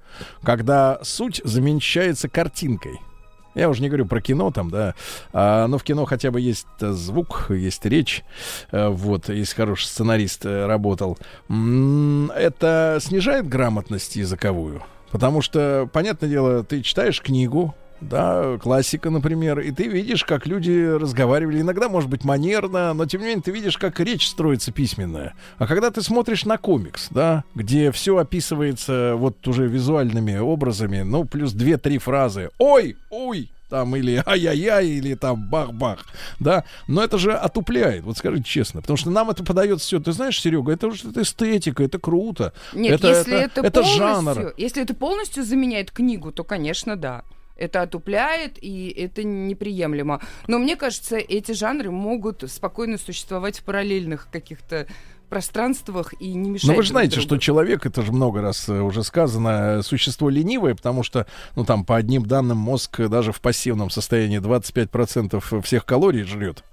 когда 0.43 0.99
суть 1.03 1.41
замещается 1.43 2.27
картинкой, 2.27 2.99
Я 3.60 3.69
уже 3.69 3.81
не 3.81 3.90
говорю 3.90 4.06
про 4.06 4.22
кино 4.22 4.52
там, 4.52 4.69
да. 4.69 4.95
А, 5.34 5.68
но 5.68 5.77
в 5.77 5.84
кино 5.84 6.06
хотя 6.06 6.31
бы 6.31 6.40
есть 6.40 6.65
э, 6.80 6.91
звук, 6.91 7.48
есть 7.49 7.86
речь. 7.86 8.23
Э, 8.72 8.88
вот, 8.88 9.27
если 9.27 9.53
хороший 9.53 9.88
сценарист 9.88 10.45
э, 10.45 10.65
работал. 10.65 11.18
Это 11.49 12.99
снижает 13.02 13.49
грамотность 13.49 14.15
языковую. 14.15 14.81
Потому 15.11 15.41
что, 15.41 15.90
понятное 15.91 16.30
дело, 16.30 16.64
ты 16.64 16.81
читаешь 16.81 17.22
книгу, 17.22 17.76
да, 18.01 18.57
классика, 18.61 19.09
например, 19.09 19.59
и 19.59 19.71
ты 19.71 19.88
видишь, 19.88 20.23
как 20.23 20.47
люди 20.47 20.71
разговаривали. 20.71 21.61
Иногда, 21.61 21.89
может 21.89 22.09
быть, 22.09 22.23
манерно, 22.23 22.93
но 22.93 23.05
тем 23.05 23.21
не 23.21 23.27
менее 23.27 23.43
ты 23.43 23.51
видишь, 23.51 23.77
как 23.77 23.99
речь 23.99 24.27
строится 24.27 24.71
письменная. 24.71 25.34
А 25.57 25.67
когда 25.67 25.91
ты 25.91 26.01
смотришь 26.01 26.45
на 26.45 26.57
комикс, 26.57 27.07
да, 27.11 27.43
где 27.55 27.91
все 27.91 28.17
описывается 28.17 29.13
вот 29.15 29.47
уже 29.47 29.67
визуальными 29.67 30.38
образами, 30.38 31.01
ну, 31.01 31.26
плюс 31.26 31.53
две-три 31.53 31.97
фразы. 31.97 32.49
Ой, 32.57 32.97
ой, 33.09 33.49
там 33.69 33.95
или 33.95 34.21
ай-яй-яй, 34.26 34.88
или 34.88 35.13
там 35.13 35.47
бах-бах, 35.49 36.05
да, 36.39 36.63
но 36.88 37.03
это 37.03 37.17
же 37.17 37.34
отупляет, 37.34 38.03
вот 38.03 38.17
скажите 38.17 38.43
честно, 38.43 38.81
потому 38.81 38.97
что 38.97 39.11
нам 39.11 39.30
это 39.30 39.43
подается 39.43 39.85
все, 39.85 39.99
ты 39.99 40.11
знаешь, 40.11 40.41
Серега, 40.41 40.73
это 40.73 40.88
уже 40.88 41.09
это 41.09 41.21
эстетика, 41.21 41.84
это 41.84 41.99
круто, 41.99 42.53
Нет, 42.73 42.93
это, 42.93 43.09
если 43.09 43.38
это, 43.38 43.61
это 43.61 43.81
полностью, 43.81 43.97
жанр. 43.97 44.53
если 44.57 44.81
это 44.81 44.95
полностью 44.95 45.43
заменяет 45.43 45.91
книгу, 45.91 46.31
то, 46.31 46.43
конечно, 46.43 46.95
да. 46.95 47.23
Это 47.60 47.81
отупляет, 47.81 48.57
и 48.61 48.88
это 48.88 49.23
неприемлемо. 49.23 50.22
Но 50.48 50.60
мне 50.60 50.77
кажется, 50.77 51.18
эти 51.18 51.52
жанры 51.52 51.91
могут 51.91 52.49
спокойно 52.49 52.98
существовать 52.98 53.60
в 53.60 53.64
параллельных 53.64 54.30
каких-то 54.31 54.88
пространствах 55.27 56.14
и 56.19 56.34
не 56.34 56.49
мешать 56.49 56.69
Но 56.69 56.76
вы 56.76 56.84
же 56.84 56.90
знаете, 56.90 57.15
другу. 57.15 57.27
что 57.27 57.38
человек, 57.38 57.86
это 57.86 58.02
же 58.02 58.11
много 58.11 58.41
раз 58.41 58.68
э, 58.68 58.80
уже 58.80 59.03
сказано, 59.03 59.80
э, 59.80 59.81
существо 59.84 60.30
ленивое, 60.30 60.73
потому 60.73 61.03
что, 61.03 61.27
ну 61.56 61.65
там, 61.65 61.86
по 61.86 61.98
одним 61.98 62.26
данным, 62.26 62.57
мозг 62.57 62.99
э, 63.02 63.07
даже 63.10 63.31
в 63.31 63.40
пассивном 63.40 63.90
состоянии 63.90 64.40
25% 64.40 65.61
всех 65.61 65.86
калорий 65.86 66.23
жрет. 66.23 66.64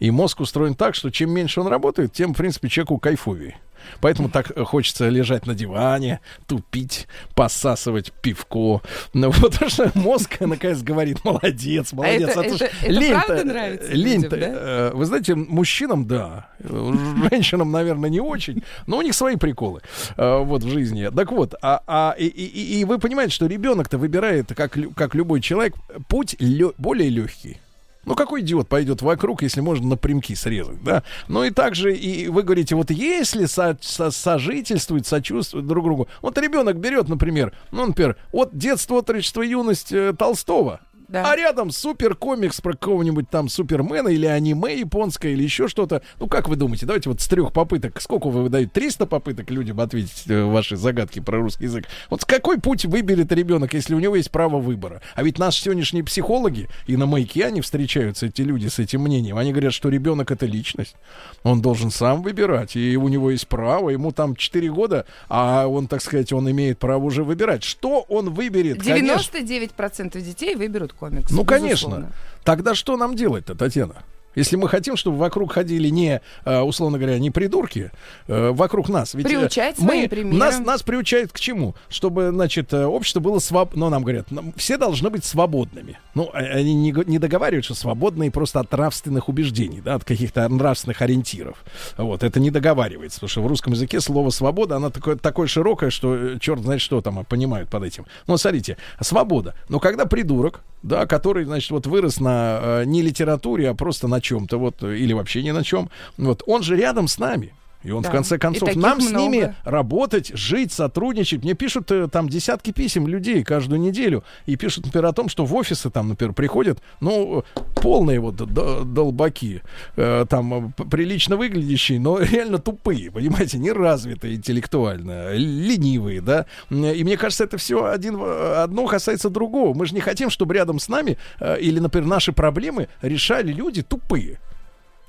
И 0.00 0.10
мозг 0.10 0.40
устроен 0.40 0.74
так, 0.74 0.94
что 0.94 1.10
чем 1.10 1.30
меньше 1.30 1.60
он 1.60 1.68
работает, 1.68 2.12
тем, 2.12 2.34
в 2.34 2.36
принципе, 2.36 2.68
человеку 2.68 2.98
кайфовее. 2.98 3.58
Поэтому 4.00 4.28
так 4.28 4.52
э, 4.56 4.64
хочется 4.64 5.08
лежать 5.08 5.46
на 5.46 5.54
диване, 5.54 6.20
тупить, 6.46 7.06
посасывать 7.34 8.12
пивко. 8.22 8.82
Ну, 9.14 9.32
потому 9.40 9.70
что 9.70 9.90
мозг, 9.94 10.36
наконец, 10.40 10.82
говорит, 10.82 11.24
молодец, 11.24 11.92
молодец. 11.92 12.30
это- 12.30 12.40
А 12.40 12.42
то 12.44 12.56
ж 12.56 12.60
это- 12.62 12.76
это 12.82 12.90
лень-то, 12.92 13.24
правда 13.26 13.44
нравится 13.44 13.92
лень-то, 13.92 14.36
людям, 14.36 14.52
да? 14.54 14.58
э, 14.60 14.90
Вы 14.94 15.04
знаете, 15.06 15.34
мужчинам, 15.34 16.06
да. 16.06 16.48
Э, 16.60 16.92
Женщинам, 17.30 17.70
наверное, 17.72 18.10
не 18.10 18.20
очень. 18.20 18.62
Но 18.86 18.98
у 18.98 19.02
них 19.02 19.14
свои 19.14 19.36
приколы 19.36 19.80
э, 20.16 20.38
вот 20.42 20.62
в 20.62 20.68
жизни. 20.70 21.08
Так 21.14 21.32
вот, 21.32 21.54
а, 21.62 21.82
а, 21.86 22.14
и, 22.18 22.26
и- 22.26 22.80
и 22.80 22.84
вы 22.84 22.98
понимаете, 22.98 23.32
что 23.34 23.46
ребенок-то 23.46 23.98
выбирает, 23.98 24.52
как, 24.54 24.76
как 24.96 25.14
любой 25.14 25.40
человек, 25.40 25.74
путь 26.08 26.34
лё- 26.38 26.74
более 26.78 27.08
легкий. 27.08 27.58
Ну, 28.06 28.14
какой 28.14 28.40
идиот 28.40 28.68
пойдет 28.68 29.02
вокруг, 29.02 29.42
если 29.42 29.60
можно 29.60 29.88
напрямки 29.88 30.34
срезать, 30.34 30.82
да? 30.82 31.02
Ну, 31.28 31.44
и 31.44 31.50
также, 31.50 31.94
и 31.94 32.28
вы 32.28 32.42
говорите, 32.42 32.74
вот 32.74 32.90
если 32.90 33.44
со- 33.44 33.76
со- 33.80 34.10
сожительствуют, 34.10 35.06
сочувствуют 35.06 35.66
друг 35.66 35.84
другу, 35.84 36.08
вот 36.22 36.38
ребенок 36.38 36.78
берет, 36.78 37.08
например, 37.08 37.52
ну, 37.72 37.86
например, 37.86 38.16
от 38.32 38.56
детства, 38.56 38.96
отрочества, 38.96 39.42
юность 39.42 39.92
э, 39.92 40.14
Толстого, 40.18 40.80
Да. 41.10 41.28
а 41.28 41.34
рядом 41.34 41.72
супер 41.72 42.14
комикс 42.14 42.60
про 42.60 42.72
какого-нибудь 42.72 43.28
там 43.28 43.48
супермена 43.48 44.08
или 44.08 44.26
аниме 44.26 44.78
японское 44.78 45.32
или 45.32 45.42
еще 45.42 45.66
что-то. 45.66 46.02
Ну, 46.20 46.28
как 46.28 46.48
вы 46.48 46.54
думаете, 46.54 46.86
давайте 46.86 47.08
вот 47.08 47.20
с 47.20 47.26
трех 47.26 47.52
попыток, 47.52 48.00
сколько 48.00 48.28
вы 48.28 48.44
выдаете? 48.44 48.70
300 48.70 49.06
попыток 49.06 49.50
людям 49.50 49.80
ответить 49.80 50.24
э, 50.28 50.44
ваши 50.44 50.76
загадки 50.76 51.18
про 51.18 51.38
русский 51.38 51.64
язык. 51.64 51.86
Вот 52.10 52.22
с 52.22 52.24
какой 52.24 52.60
путь 52.60 52.84
выберет 52.84 53.32
ребенок, 53.32 53.74
если 53.74 53.94
у 53.94 53.98
него 53.98 54.14
есть 54.14 54.30
право 54.30 54.60
выбора? 54.60 55.02
А 55.16 55.24
ведь 55.24 55.40
наши 55.40 55.62
сегодняшние 55.62 56.04
психологи, 56.04 56.68
и 56.86 56.96
на 56.96 57.06
маяке 57.06 57.44
они 57.44 57.60
встречаются, 57.60 58.26
эти 58.26 58.42
люди 58.42 58.68
с 58.68 58.78
этим 58.78 59.02
мнением, 59.02 59.36
они 59.36 59.50
говорят, 59.50 59.72
что 59.72 59.88
ребенок 59.88 60.30
это 60.30 60.46
личность. 60.46 60.94
Он 61.42 61.60
должен 61.60 61.90
сам 61.90 62.22
выбирать, 62.22 62.76
и 62.76 62.96
у 62.96 63.08
него 63.08 63.32
есть 63.32 63.48
право, 63.48 63.90
ему 63.90 64.12
там 64.12 64.36
4 64.36 64.70
года, 64.70 65.06
а 65.28 65.66
он, 65.66 65.88
так 65.88 66.02
сказать, 66.02 66.32
он 66.32 66.48
имеет 66.48 66.78
право 66.78 67.02
уже 67.02 67.24
выбирать. 67.24 67.64
Что 67.64 68.02
он 68.08 68.30
выберет? 68.30 68.80
Конечно, 68.80 69.38
99% 69.38 70.20
детей 70.20 70.54
выберут 70.54 70.92
комикс. 71.00 71.30
ну, 71.30 71.44
конечно. 71.44 71.88
безусловно. 71.88 72.12
Тогда 72.44 72.74
что 72.74 72.96
нам 72.96 73.16
делать-то, 73.16 73.54
Татьяна? 73.54 74.04
Если 74.36 74.54
мы 74.54 74.68
хотим, 74.68 74.96
чтобы 74.96 75.16
вокруг 75.16 75.52
ходили 75.52 75.88
не, 75.88 76.20
э, 76.44 76.60
условно 76.60 76.98
говоря, 76.98 77.18
не 77.18 77.32
придурки, 77.32 77.90
э, 78.28 78.50
вокруг 78.50 78.88
нас. 78.88 79.14
Ведь, 79.14 79.26
э, 79.26 79.28
Приучать 79.28 79.78
мы, 79.78 80.08
примером. 80.08 80.38
нас, 80.38 80.60
нас 80.60 80.82
приучают 80.84 81.32
к 81.32 81.40
чему? 81.40 81.74
Чтобы, 81.88 82.30
значит, 82.30 82.72
общество 82.72 83.18
было 83.18 83.40
свободно. 83.40 83.80
Ну, 83.80 83.88
нам 83.90 84.04
говорят, 84.04 84.28
все 84.54 84.76
должны 84.76 85.10
быть 85.10 85.24
свободными. 85.24 85.98
Ну, 86.14 86.30
а- 86.32 86.38
они 86.38 86.74
не, 86.74 86.94
не 87.06 87.18
договаривают, 87.18 87.64
что 87.64 87.74
свободные 87.74 88.30
просто 88.30 88.60
от 88.60 88.70
нравственных 88.70 89.28
убеждений, 89.28 89.80
да, 89.80 89.96
от 89.96 90.04
каких-то 90.04 90.48
нравственных 90.48 91.02
ориентиров. 91.02 91.64
Вот, 91.96 92.22
это 92.22 92.38
не 92.38 92.52
договаривается, 92.52 93.16
потому 93.16 93.30
что 93.30 93.42
в 93.42 93.46
русском 93.48 93.72
языке 93.72 94.00
слово 94.00 94.30
«свобода», 94.30 94.76
оно 94.76 94.90
такое, 94.90 95.16
такое 95.16 95.48
широкое, 95.48 95.90
что 95.90 96.38
черт 96.38 96.62
знает, 96.62 96.80
что 96.80 97.00
там 97.00 97.24
понимают 97.24 97.68
под 97.68 97.82
этим. 97.82 98.06
Ну, 98.28 98.36
смотрите, 98.36 98.76
свобода. 99.00 99.54
Но 99.68 99.80
когда 99.80 100.06
придурок, 100.06 100.60
да, 100.82 101.06
который, 101.06 101.44
значит, 101.44 101.70
вот 101.70 101.86
вырос 101.86 102.20
на 102.20 102.58
э, 102.62 102.84
не 102.86 103.02
литературе, 103.02 103.68
а 103.68 103.74
просто 103.74 104.08
на 104.08 104.20
чем-то, 104.20 104.58
вот, 104.58 104.82
э, 104.82 104.96
или 104.96 105.12
вообще 105.12 105.42
ни 105.42 105.50
на 105.50 105.64
чем, 105.64 105.90
вот, 106.16 106.42
он 106.46 106.62
же 106.62 106.76
рядом 106.76 107.08
с 107.08 107.18
нами. 107.18 107.52
И 107.82 107.90
он, 107.90 108.02
Да. 108.02 108.10
в 108.10 108.12
конце 108.12 108.38
концов, 108.38 108.74
нам 108.76 109.00
с 109.00 109.10
ними 109.10 109.38
много. 109.38 109.56
работать, 109.64 110.32
жить, 110.34 110.72
сотрудничать. 110.72 111.42
Мне 111.42 111.54
пишут 111.54 111.90
э, 111.90 112.08
там 112.08 112.28
десятки 112.28 112.72
писем 112.72 113.06
людей 113.06 113.42
каждую 113.42 113.80
неделю. 113.80 114.22
И 114.46 114.56
пишут, 114.56 114.86
например, 114.86 115.06
о 115.06 115.12
том, 115.12 115.28
что 115.28 115.46
в 115.46 115.54
офисы 115.54 115.88
там, 115.90 116.08
например, 116.08 116.34
приходят, 116.34 116.78
ну, 117.00 117.42
полные 117.76 118.20
вот 118.20 118.36
долбаки. 118.36 119.62
Э, 119.96 120.26
там 120.28 120.72
э, 120.78 120.84
прилично 120.90 121.36
выглядящие, 121.36 122.00
но 122.00 122.18
реально 122.20 122.58
тупые, 122.58 123.10
понимаете, 123.10 123.58
неразвитые 123.58 124.34
интеллектуально, 124.34 125.34
ленивые, 125.34 126.20
да. 126.20 126.46
И 126.70 127.04
мне 127.04 127.16
кажется, 127.16 127.44
это 127.44 127.56
все 127.56 127.84
один, 127.86 128.20
одно 128.22 128.86
касается 128.86 129.30
другого. 129.30 129.74
Мы 129.76 129.86
же 129.86 129.94
не 129.94 130.00
хотим, 130.00 130.28
чтобы 130.28 130.54
рядом 130.54 130.78
с 130.78 130.88
нами 130.88 131.16
э, 131.40 131.58
или, 131.60 131.78
например, 131.78 132.06
наши 132.08 132.32
проблемы 132.32 132.88
решали 133.00 133.52
люди 133.52 133.82
тупые. 133.82 134.38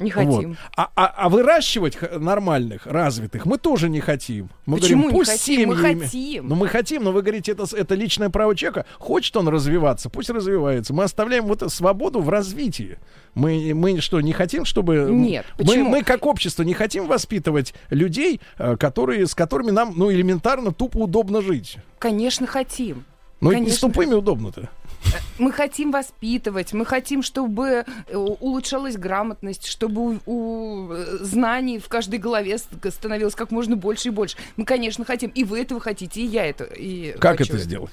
Не 0.01 0.11
Вот. 0.11 0.35
хотим. 0.35 0.57
А, 0.75 0.89
а- 0.95 1.13
а 1.15 1.29
выращивать 1.29 1.97
нормальных, 2.19 2.85
развитых 2.85 3.45
мы 3.45 3.57
тоже 3.57 3.89
не 3.89 3.99
хотим. 3.99 4.49
Мы 4.65 4.77
Почему 4.77 5.03
говорим, 5.03 5.13
не 5.13 5.19
пусть 5.19 5.31
хотим? 5.31 5.69
Мы 5.69 5.75
хотим. 5.77 6.47
Ну, 6.47 6.55
мы 6.55 6.67
хотим, 6.67 7.03
но 7.03 7.11
вы 7.11 7.21
говорите, 7.21 7.51
это, 7.51 7.65
это 7.75 7.95
личное 7.95 8.29
право 8.29 8.55
человека. 8.55 8.85
Хочет 8.97 9.37
он 9.37 9.47
развиваться, 9.47 10.09
пусть 10.09 10.29
развивается. 10.29 10.93
Мы 10.93 11.03
оставляем 11.03 11.45
вот 11.45 11.63
свободу 11.71 12.19
в 12.21 12.29
развитии. 12.29 12.97
Мы, 13.33 13.73
мы 13.73 14.01
что, 14.01 14.19
не 14.21 14.33
хотим, 14.33 14.65
чтобы... 14.65 15.07
Нет, 15.09 15.45
мы, 15.57 15.65
почему? 15.65 15.89
мы, 15.89 16.03
как 16.03 16.25
общество, 16.25 16.63
не 16.63 16.73
хотим 16.73 17.07
воспитывать 17.07 17.73
людей, 17.89 18.41
э, 18.57 18.75
которые, 18.77 19.27
с 19.27 19.35
которыми 19.35 19.71
нам, 19.71 19.93
ну, 19.95 20.11
элементарно 20.11 20.73
тупо 20.73 20.97
удобно 20.97 21.41
жить. 21.41 21.77
Конечно, 21.99 22.47
хотим. 22.47 23.05
Ну, 23.39 23.51
и 23.51 23.55
не 23.55 23.71
с 23.71 23.79
Конечно. 23.79 23.89
тупыми 23.89 24.13
удобно-то. 24.13 24.69
Мы 25.37 25.51
хотим 25.51 25.91
воспитывать, 25.91 26.73
мы 26.73 26.85
хотим, 26.85 27.23
чтобы 27.23 27.85
э, 28.07 28.15
улучшалась 28.15 28.97
грамотность, 28.97 29.65
чтобы 29.65 30.01
у, 30.01 30.19
у, 30.25 30.91
э, 30.91 31.17
знаний 31.21 31.79
в 31.79 31.87
каждой 31.87 32.19
голове 32.19 32.57
становилось 32.57 33.35
как 33.35 33.51
можно 33.51 33.75
больше 33.75 34.09
и 34.09 34.11
больше. 34.11 34.37
Мы, 34.57 34.65
конечно, 34.65 35.03
хотим. 35.05 35.31
И 35.31 35.43
вы 35.43 35.61
этого 35.61 35.79
хотите, 35.79 36.21
и 36.21 36.25
я 36.25 36.45
это. 36.45 36.65
И 36.65 37.13
Как 37.19 37.37
хочу 37.37 37.53
это 37.53 37.63
сделать? 37.63 37.91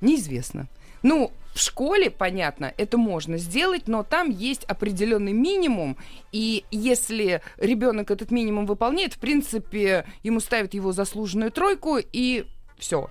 Неизвестно. 0.00 0.68
Ну, 1.02 1.32
в 1.54 1.58
школе, 1.58 2.10
понятно, 2.10 2.72
это 2.76 2.96
можно 2.96 3.36
сделать, 3.36 3.88
но 3.88 4.02
там 4.02 4.30
есть 4.30 4.64
определенный 4.64 5.32
минимум, 5.32 5.96
и 6.30 6.64
если 6.70 7.42
ребенок 7.56 8.10
этот 8.10 8.30
минимум 8.30 8.66
выполняет, 8.66 9.14
в 9.14 9.18
принципе, 9.18 10.06
ему 10.22 10.40
ставят 10.40 10.74
его 10.74 10.92
заслуженную 10.92 11.50
тройку, 11.50 11.98
и 11.98 12.44
все. 12.80 13.08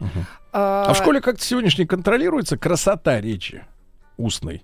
А 0.51 0.91
в 0.93 0.97
школе 0.97 1.21
как-то 1.21 1.43
сегодняшней 1.43 1.85
контролируется 1.85 2.57
красота 2.57 3.21
речи 3.21 3.63
устной. 4.17 4.63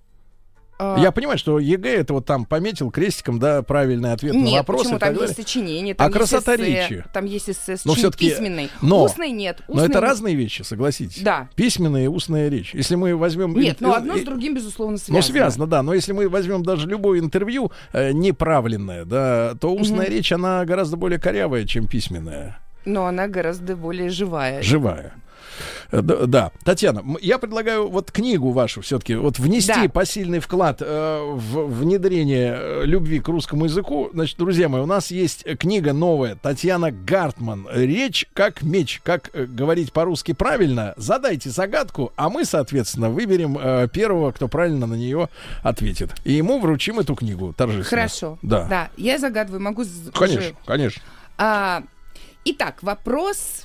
А, 0.77 0.97
Я 0.99 1.13
понимаю, 1.13 1.37
что 1.37 1.57
ЕГЭ 1.57 2.01
это 2.01 2.11
вот 2.13 2.25
там 2.25 2.43
пометил 2.43 2.91
крестиком, 2.91 3.39
да, 3.39 3.61
правильный 3.63 4.11
ответ 4.11 4.33
на 4.33 4.39
Нет, 4.39 4.57
вопрос. 4.57 4.81
почему? 4.81 4.97
и 4.97 4.99
Там 4.99 5.09
есть 5.11 5.19
далее. 5.21 5.35
сочинение, 5.35 5.93
А 5.93 5.97
там 5.97 6.07
есть 6.07 6.17
красота 6.17 6.55
эссе, 6.57 6.65
речи? 6.65 7.05
Там 7.13 7.25
есть 7.25 7.49
эссе, 7.49 7.77
Но 7.85 7.93
все-таки... 7.93 8.29
письменный. 8.29 8.69
Но, 8.81 9.05
Устный 9.05 9.31
нет. 9.31 9.61
но 9.69 9.75
это 9.75 9.83
Устный- 9.85 10.01
разные 10.01 10.35
вещи, 10.35 10.63
согласитесь. 10.63 11.21
Да. 11.21 11.47
Письменная 11.55 12.03
и 12.03 12.07
устная 12.07 12.49
речь. 12.49 12.73
Если 12.73 12.95
мы 12.95 13.15
возьмем... 13.15 13.57
Нет, 13.57 13.79
но 13.79 13.93
одно 13.93 14.17
с 14.17 14.23
другим, 14.23 14.55
безусловно, 14.55 14.97
Ну, 15.07 15.21
связано. 15.21 15.21
связано, 15.33 15.67
да. 15.67 15.81
Но 15.81 15.93
если 15.93 16.11
мы 16.11 16.27
возьмем 16.27 16.61
даже 16.61 16.89
любое 16.89 17.19
интервью 17.21 17.71
э, 17.93 18.11
неправленное, 18.11 19.05
да, 19.05 19.53
то 19.55 19.73
устная 19.73 20.07
Мгм. 20.07 20.11
речь, 20.11 20.33
она 20.33 20.65
гораздо 20.65 20.97
более 20.97 21.19
корявая, 21.19 21.63
чем 21.65 21.87
письменная. 21.87 22.59
Но 22.85 23.05
она 23.07 23.27
гораздо 23.27 23.75
более 23.75 24.09
живая. 24.09 24.61
Живая. 24.61 25.13
Э, 25.91 26.01
Да, 26.01 26.25
да. 26.25 26.51
Татьяна, 26.65 27.01
я 27.21 27.37
предлагаю 27.37 27.87
вот 27.87 28.11
книгу 28.11 28.51
вашу 28.51 28.81
все-таки 28.81 29.15
вот 29.15 29.39
внести 29.39 29.83
Да. 29.83 29.89
посильный 29.89 30.39
вклад 30.39 30.81
э, 30.81 31.19
в 31.33 31.67
внедрение 31.79 32.55
э, 32.57 32.81
любви 32.85 33.19
к 33.21 33.27
русскому 33.29 33.65
языку. 33.65 34.09
Значит, 34.13 34.37
друзья 34.37 34.67
мои, 34.67 34.81
у 34.81 34.85
нас 34.85 35.11
есть 35.11 35.43
э, 35.45 35.55
книга 35.55 35.93
новая 35.93 36.35
Татьяна 36.35 36.91
Гартман. 36.91 37.67
Речь 37.71 38.25
как 38.33 38.63
меч. 38.63 38.99
Как 39.03 39.29
э, 39.33 39.45
говорить 39.45 39.93
по-русски 39.93 40.33
правильно? 40.33 40.93
Задайте 40.97 41.49
загадку, 41.49 42.11
а 42.17 42.29
мы, 42.29 42.43
соответственно, 42.43 43.09
выберем 43.09 43.57
э, 43.61 43.87
первого, 43.87 44.31
кто 44.33 44.47
правильно 44.49 44.87
на 44.87 44.95
нее 44.95 45.29
ответит. 45.63 46.11
И 46.25 46.33
ему 46.33 46.59
вручим 46.59 46.99
эту 46.99 47.15
книгу 47.15 47.53
торжественно. 47.53 48.01
Хорошо. 48.01 48.37
Да. 48.41 48.65
Да, 48.65 48.89
я 48.97 49.17
загадываю, 49.19 49.61
могу... 49.61 49.83
Конечно, 50.13 50.39
уже- 50.41 50.55
конечно. 50.65 51.01
А, 51.37 51.83
итак, 52.45 52.83
вопрос 52.83 53.64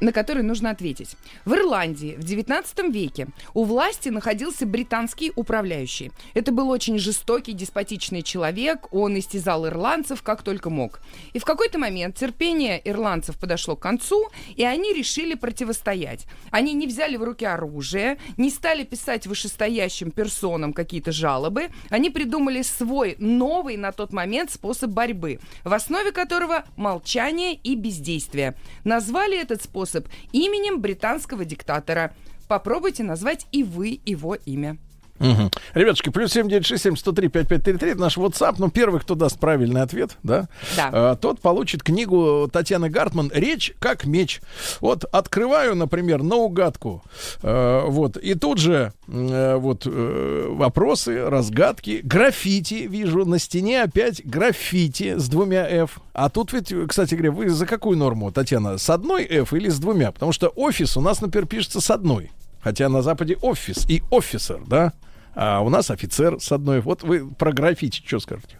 на 0.00 0.12
который 0.12 0.42
нужно 0.42 0.70
ответить. 0.70 1.16
В 1.44 1.54
Ирландии 1.54 2.16
в 2.18 2.24
19 2.24 2.92
веке 2.92 3.28
у 3.54 3.64
власти 3.64 4.08
находился 4.08 4.66
британский 4.66 5.32
управляющий. 5.34 6.12
Это 6.34 6.52
был 6.52 6.68
очень 6.70 6.98
жестокий, 6.98 7.52
деспотичный 7.52 8.22
человек, 8.22 8.92
он 8.92 9.18
истязал 9.18 9.66
ирландцев 9.66 10.22
как 10.22 10.42
только 10.42 10.70
мог. 10.70 11.00
И 11.32 11.38
в 11.38 11.44
какой-то 11.44 11.78
момент 11.78 12.16
терпение 12.16 12.80
ирландцев 12.84 13.38
подошло 13.38 13.76
к 13.76 13.80
концу, 13.80 14.28
и 14.54 14.64
они 14.64 14.92
решили 14.92 15.34
противостоять. 15.34 16.26
Они 16.50 16.72
не 16.72 16.86
взяли 16.86 17.16
в 17.16 17.22
руки 17.22 17.44
оружие, 17.44 18.18
не 18.36 18.50
стали 18.50 18.84
писать 18.84 19.26
вышестоящим 19.26 20.10
персонам 20.10 20.72
какие-то 20.72 21.12
жалобы, 21.12 21.68
они 21.90 22.10
придумали 22.10 22.62
свой 22.62 23.16
новый 23.18 23.76
на 23.76 23.92
тот 23.92 24.12
момент 24.12 24.50
способ 24.50 24.90
борьбы, 24.90 25.40
в 25.64 25.72
основе 25.72 26.12
которого 26.12 26.64
молчание 26.76 27.54
и 27.54 27.74
бездействие. 27.74 28.54
Назвали 28.84 29.38
этот 29.38 29.62
способ 29.62 29.85
именем 30.32 30.80
британского 30.80 31.44
диктатора. 31.44 32.14
Попробуйте 32.48 33.02
назвать 33.02 33.46
и 33.52 33.62
вы 33.62 34.00
его 34.04 34.34
имя. 34.34 34.78
Мгм. 35.18 35.50
Ребятушки, 35.74 36.10
плюс 36.10 36.32
7967 36.32 36.96
103 36.96 37.28
5533 37.28 37.90
это 37.92 38.00
наш 38.00 38.16
WhatsApp. 38.18 38.56
Ну, 38.58 38.70
первый, 38.70 39.00
кто 39.00 39.14
даст 39.14 39.38
правильный 39.38 39.82
ответ, 39.82 40.16
да, 40.22 40.48
Да. 40.76 41.12
э, 41.12 41.16
тот 41.20 41.40
получит 41.40 41.82
книгу 41.82 42.48
Татьяны 42.52 42.88
Гартман 42.90 43.30
«Речь 43.34 43.72
как 43.78 44.04
меч». 44.04 44.40
Вот 44.80 45.04
открываю, 45.04 45.74
например, 45.74 46.22
наугадку. 46.22 47.02
Э, 47.42 47.82
вот. 47.86 48.16
И 48.16 48.34
тут 48.34 48.58
же 48.58 48.92
э, 49.08 49.56
вот 49.56 49.82
э, 49.86 50.46
вопросы, 50.50 51.28
разгадки, 51.28 52.00
граффити. 52.02 52.86
Вижу 52.86 53.24
на 53.24 53.38
стене 53.38 53.82
опять 53.82 54.24
граффити 54.24 55.18
с 55.18 55.28
двумя 55.28 55.66
F. 55.68 56.00
А 56.12 56.28
тут 56.28 56.52
ведь, 56.52 56.72
кстати 56.88 57.14
говоря, 57.14 57.30
вы 57.32 57.48
за 57.50 57.66
какую 57.66 57.96
норму, 57.96 58.30
Татьяна? 58.32 58.78
С 58.78 58.88
одной 58.90 59.24
F 59.24 59.52
или 59.52 59.68
с 59.68 59.78
двумя? 59.78 60.12
Потому 60.12 60.32
что 60.32 60.48
офис 60.48 60.96
у 60.96 61.00
нас, 61.00 61.20
например, 61.20 61.46
пишется 61.46 61.80
с 61.80 61.90
одной. 61.90 62.30
Хотя 62.60 62.88
на 62.88 63.02
Западе 63.02 63.36
офис 63.42 63.88
и 63.88 64.02
офисер, 64.10 64.60
да? 64.66 64.92
А 65.36 65.60
у 65.60 65.68
нас 65.68 65.90
офицер 65.90 66.40
с 66.40 66.50
одной. 66.50 66.80
Вот 66.80 67.02
вы 67.02 67.26
про 67.28 67.52
граффити 67.52 68.02
что 68.04 68.18
скажете? 68.20 68.58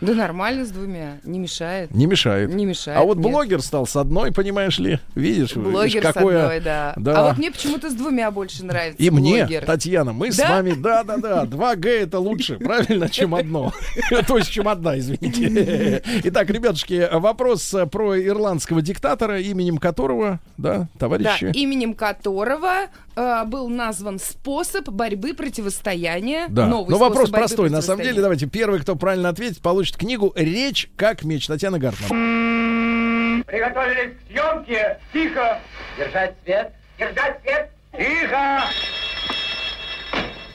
Да 0.00 0.14
нормально 0.14 0.64
с 0.64 0.70
двумя, 0.70 1.18
не 1.24 1.40
мешает. 1.40 1.90
Не 1.90 2.06
мешает. 2.06 2.54
Не 2.54 2.66
мешает, 2.66 2.96
А 3.00 3.02
вот 3.02 3.18
нет. 3.18 3.26
блогер 3.32 3.60
стал 3.60 3.84
с 3.84 3.96
одной, 3.96 4.30
понимаешь 4.30 4.78
ли? 4.78 5.00
Видишь, 5.16 5.54
Блогер 5.56 5.86
видишь, 5.86 6.02
какое... 6.02 6.38
с 6.38 6.42
одной, 6.44 6.60
да. 6.60 6.92
Да. 6.96 7.18
А 7.18 7.28
вот 7.28 7.38
мне 7.38 7.50
почему-то 7.50 7.90
с 7.90 7.94
двумя 7.94 8.30
больше 8.30 8.64
нравится 8.64 9.02
И 9.02 9.10
мне, 9.10 9.40
блогер. 9.44 9.64
Татьяна, 9.64 10.12
мы 10.12 10.30
с 10.30 10.36
Да? 10.36 10.50
вами, 10.50 10.74
да-да-да, 10.74 11.42
2Г 11.46 11.88
это 11.88 12.20
лучше, 12.20 12.58
правильно, 12.58 13.08
чем 13.08 13.34
одно. 13.34 13.72
То 14.28 14.38
есть, 14.38 14.50
чем 14.52 14.68
одна, 14.68 14.96
извините. 15.00 16.00
Итак, 16.26 16.48
ребятушки, 16.48 17.08
вопрос 17.14 17.74
про 17.90 18.16
ирландского 18.22 18.80
диктатора, 18.82 19.40
именем 19.40 19.78
которого, 19.78 20.38
да, 20.58 20.74
Да, 20.78 20.88
товарищи? 20.96 21.50
именем 21.54 21.94
которого 21.94 22.72
э, 23.18 23.44
был 23.44 23.68
назван 23.68 24.18
способ 24.18 24.88
борьбы 24.88 25.34
противостояния. 25.34 26.46
Да. 26.48 26.66
Новый 26.66 26.90
Но 26.90 26.98
вопрос 26.98 27.30
простой. 27.30 27.70
На 27.70 27.82
самом 27.82 28.02
деле, 28.04 28.20
давайте 28.22 28.46
первый, 28.46 28.80
кто 28.80 28.96
правильно 28.96 29.28
ответит, 29.28 29.60
получит 29.60 29.96
книгу 29.96 30.32
«Речь 30.36 30.90
как 30.96 31.24
меч». 31.24 31.46
Татьяна 31.46 31.78
Гартман. 31.78 33.44
Приготовились 33.46 34.12
к 34.16 34.32
съемке. 34.32 34.98
Тихо. 35.12 35.60
Держать 35.98 36.34
свет. 36.44 36.72
Держать 36.98 37.40
свет. 37.42 37.70
Тихо. 37.96 38.62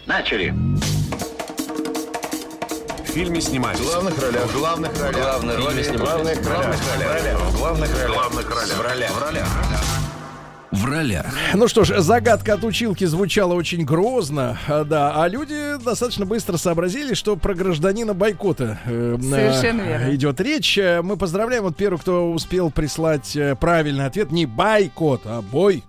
Начали. 0.05 0.53
В 3.03 3.15
фильме 3.15 3.41
снимались. 3.41 3.79
В 3.79 3.85
главных 3.85 4.21
ролях. 4.21 4.43
В 4.45 4.57
главных 4.57 5.01
ролях. 5.01 5.15
Главные 5.21 5.57
роли 5.57 5.81
В 5.81 5.85
снимались. 5.85 6.03
главных 6.03 6.47
ролях. 6.47 6.75
В 6.75 7.57
главных 7.57 8.01
ролях. 8.01 8.07
Главных 8.13 8.49
ролях. 8.49 8.77
В 8.77 8.81
ролях. 8.81 9.11
В 9.11 9.21
ролях. 9.21 9.47
В 9.47 9.69
ролях. 9.69 10.02
Ну 11.53 11.67
что 11.67 11.83
ж, 11.83 12.01
загадка 12.01 12.55
от 12.55 12.63
училки 12.63 13.05
звучала 13.05 13.53
очень 13.53 13.85
грозно, 13.85 14.57
а, 14.67 14.83
да, 14.83 15.21
а 15.23 15.27
люди 15.27 15.77
достаточно 15.83 16.25
быстро 16.25 16.57
сообразили, 16.57 17.13
что 17.13 17.35
про 17.35 17.53
гражданина 17.53 18.13
бойкота 18.13 18.79
э, 18.85 19.17
Совершенно 19.21 19.81
э, 19.81 19.87
верно. 19.87 20.15
идет 20.15 20.41
речь. 20.41 20.77
Э, 20.77 21.01
Мы 21.01 21.15
поздравляем 21.17 21.63
вот 21.63 21.75
первого, 21.77 21.99
кто 21.99 22.31
успел 22.31 22.71
прислать 22.71 23.35
э, 23.35 23.55
правильный 23.55 24.05
ответ. 24.05 24.31
Не 24.31 24.45
бойкот, 24.45 25.21
а 25.25 25.41
бой. 25.41 25.83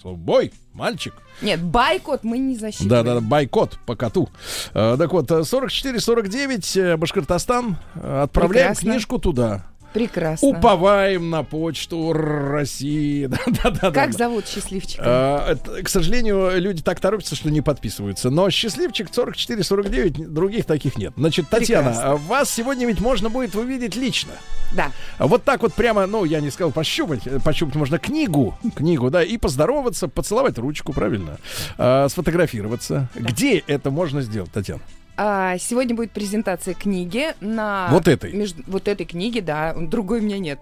Слово 0.00 0.16
Бой, 0.16 0.52
мальчик. 0.72 1.14
Нет, 1.42 1.62
бойкот 1.62 2.24
мы 2.24 2.38
не 2.38 2.56
засчитываем. 2.56 2.90
Да, 2.90 3.02
да, 3.04 3.14
да, 3.14 3.20
бойкот 3.20 3.78
по 3.86 3.94
коту. 3.94 4.28
Э, 4.74 4.96
так 4.98 5.12
вот, 5.12 5.30
44-49, 5.30 6.80
э, 6.80 6.96
Башкортостан. 6.96 7.76
Отправляем 7.94 8.70
Прекрасно. 8.70 8.90
книжку 8.90 9.18
туда. 9.20 9.66
Прекрасно. 9.92 10.48
Уповаем 10.48 11.30
на 11.30 11.42
почту 11.42 12.12
России. 12.12 13.26
Да, 13.26 13.38
да, 13.46 13.70
да, 13.70 13.70
да, 13.70 13.90
Как 13.90 14.12
да. 14.12 14.18
зовут 14.18 14.46
счастливчика? 14.46 15.02
А, 15.04 15.56
к 15.82 15.88
сожалению, 15.88 16.50
люди 16.60 16.82
так 16.82 17.00
торопятся, 17.00 17.34
что 17.36 17.50
не 17.50 17.60
подписываются. 17.60 18.30
Но 18.30 18.48
счастливчик 18.50 19.08
44-49, 19.10 20.28
других 20.28 20.64
таких 20.64 20.96
нет. 20.96 21.12
Значит, 21.16 21.48
Татьяна, 21.48 21.90
Прекрасно. 21.90 22.12
а 22.12 22.16
вас 22.16 22.50
сегодня 22.50 22.86
ведь 22.86 23.00
можно 23.00 23.28
будет 23.30 23.54
увидеть 23.54 23.96
лично. 23.96 24.32
Да. 24.74 24.90
А 25.18 25.26
Вот 25.26 25.44
так 25.44 25.62
вот 25.62 25.74
прямо, 25.74 26.06
ну, 26.06 26.24
я 26.24 26.40
не 26.40 26.50
сказал 26.50 26.72
пощупать, 26.72 27.26
э, 27.26 27.38
пощупать 27.40 27.74
можно 27.74 27.98
книгу, 27.98 28.56
книгу, 28.74 29.10
да, 29.10 29.22
и 29.22 29.36
поздороваться, 29.36 30.08
поцеловать 30.08 30.58
ручку, 30.58 30.92
правильно, 30.92 31.38
А, 31.78 32.08
сфотографироваться. 32.08 33.08
Где 33.14 33.58
это 33.66 33.90
можно 33.90 34.22
сделать, 34.22 34.50
Татьяна? 34.52 34.80
А, 35.16 35.58
сегодня 35.58 35.94
будет 35.94 36.10
презентация 36.12 36.74
книги 36.74 37.34
на... 37.40 37.88
Вот 37.90 38.08
этой? 38.08 38.32
межд- 38.32 38.64
Вот 38.66 38.88
этой 38.88 39.04
книги, 39.06 39.40
да. 39.40 39.74
Другой 39.76 40.20
у 40.20 40.22
меня 40.22 40.38
нет. 40.38 40.58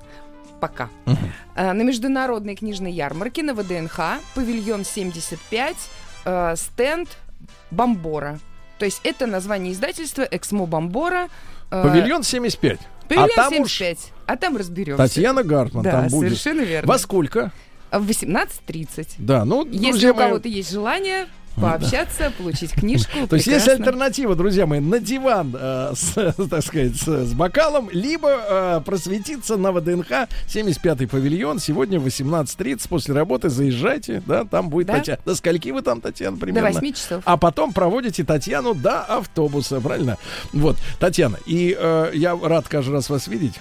Пока. 0.60 0.88
А, 1.54 1.72
на 1.72 1.82
международной 1.82 2.54
книжной 2.56 2.92
ярмарке 2.92 3.42
на 3.42 3.54
ВДНХ, 3.54 3.98
павильон 4.34 4.84
75, 4.84 5.76
э, 6.24 6.54
стенд 6.56 7.08
Бомбора. 7.70 8.38
То 8.78 8.84
есть 8.84 9.00
это 9.04 9.26
название 9.26 9.72
издательства 9.72 10.22
Эксмо 10.30 10.66
Бомбора. 10.66 11.28
э, 11.70 11.82
Павильон 11.82 12.22
75. 12.22 12.78
Павильон 13.08 13.28
а 13.32 13.36
там 13.36 13.52
уж 13.60 13.70
75. 13.72 14.12
А 14.26 14.36
там 14.36 14.56
разберемся. 14.56 15.02
Татьяна 15.02 15.42
Гартман 15.42 15.82
Да, 15.84 15.90
там 15.92 16.08
будет. 16.08 16.28
совершенно 16.28 16.60
верно. 16.62 16.88
Во 16.88 16.98
сколько? 16.98 17.52
В 17.90 18.08
18.30. 18.08 19.14
Да, 19.18 19.44
ну, 19.44 19.66
Если 19.66 20.10
у 20.10 20.14
мои, 20.14 20.26
кого-то 20.26 20.48
есть 20.48 20.70
желание 20.70 21.26
пообщаться, 21.56 22.32
получить 22.36 22.72
книжку. 22.72 23.26
То 23.28 23.36
есть 23.36 23.46
есть 23.46 23.68
альтернатива, 23.68 24.34
друзья 24.34 24.66
мои, 24.66 24.80
на 24.80 24.98
диван, 24.98 25.54
э, 25.58 25.92
с, 25.94 26.34
так 26.50 26.64
сказать, 26.64 26.96
с, 26.96 27.32
бокалом, 27.32 27.90
либо 27.92 28.28
э, 28.28 28.80
просветиться 28.84 29.56
на 29.56 29.72
ВДНХ 29.72 30.28
75-й 30.46 31.06
павильон. 31.06 31.58
Сегодня 31.58 32.00
в 32.00 32.06
18.30 32.06 32.88
после 32.88 33.14
работы 33.14 33.48
заезжайте, 33.50 34.22
да, 34.26 34.44
там 34.44 34.70
будет. 34.70 34.88
Татьяна. 34.88 35.20
До 35.24 35.34
скольки 35.34 35.70
вы 35.70 35.82
там, 35.82 36.00
Татьяна, 36.00 36.36
примерно? 36.36 36.70
8 36.70 36.92
часов. 36.92 37.22
А 37.24 37.36
потом 37.36 37.72
проводите 37.72 38.24
Татьяну 38.24 38.74
до 38.74 39.00
автобуса, 39.02 39.80
правильно? 39.80 40.16
Вот, 40.52 40.76
Татьяна, 40.98 41.38
и 41.46 41.76
э, 41.78 42.10
я 42.14 42.36
рад 42.36 42.68
каждый 42.68 42.92
раз 42.92 43.10
вас 43.10 43.28
видеть. 43.28 43.54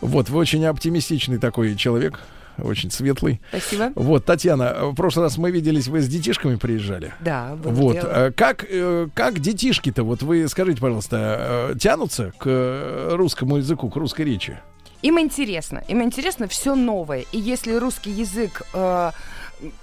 Вот, 0.00 0.28
вы 0.28 0.38
очень 0.38 0.64
оптимистичный 0.64 1.38
такой 1.38 1.76
человек, 1.76 2.20
очень 2.58 2.90
светлый. 2.90 3.40
Спасибо. 3.50 3.92
Вот, 3.94 4.24
Татьяна, 4.24 4.90
в 4.90 4.94
прошлый 4.94 5.24
раз 5.26 5.38
мы 5.38 5.50
виделись, 5.50 5.88
вы 5.88 6.00
с 6.00 6.08
детишками 6.08 6.56
приезжали. 6.56 7.12
Да, 7.20 7.54
было 7.56 7.72
Вот, 7.72 7.92
дело. 7.94 8.06
э, 8.28 8.32
как, 8.32 8.64
э, 8.68 9.08
как 9.14 9.38
детишки-то, 9.40 10.02
вот 10.04 10.22
вы 10.22 10.46
скажите, 10.48 10.80
пожалуйста, 10.80 11.70
э, 11.72 11.78
тянутся 11.78 12.32
к 12.38 13.08
русскому 13.12 13.56
языку, 13.58 13.88
к 13.90 13.96
русской 13.96 14.22
речи? 14.22 14.58
Им 15.02 15.18
интересно. 15.18 15.82
Им 15.88 16.02
интересно 16.02 16.46
все 16.46 16.74
новое. 16.76 17.24
И 17.32 17.38
если 17.38 17.74
русский 17.74 18.10
язык 18.12 18.62
э, 18.72 19.10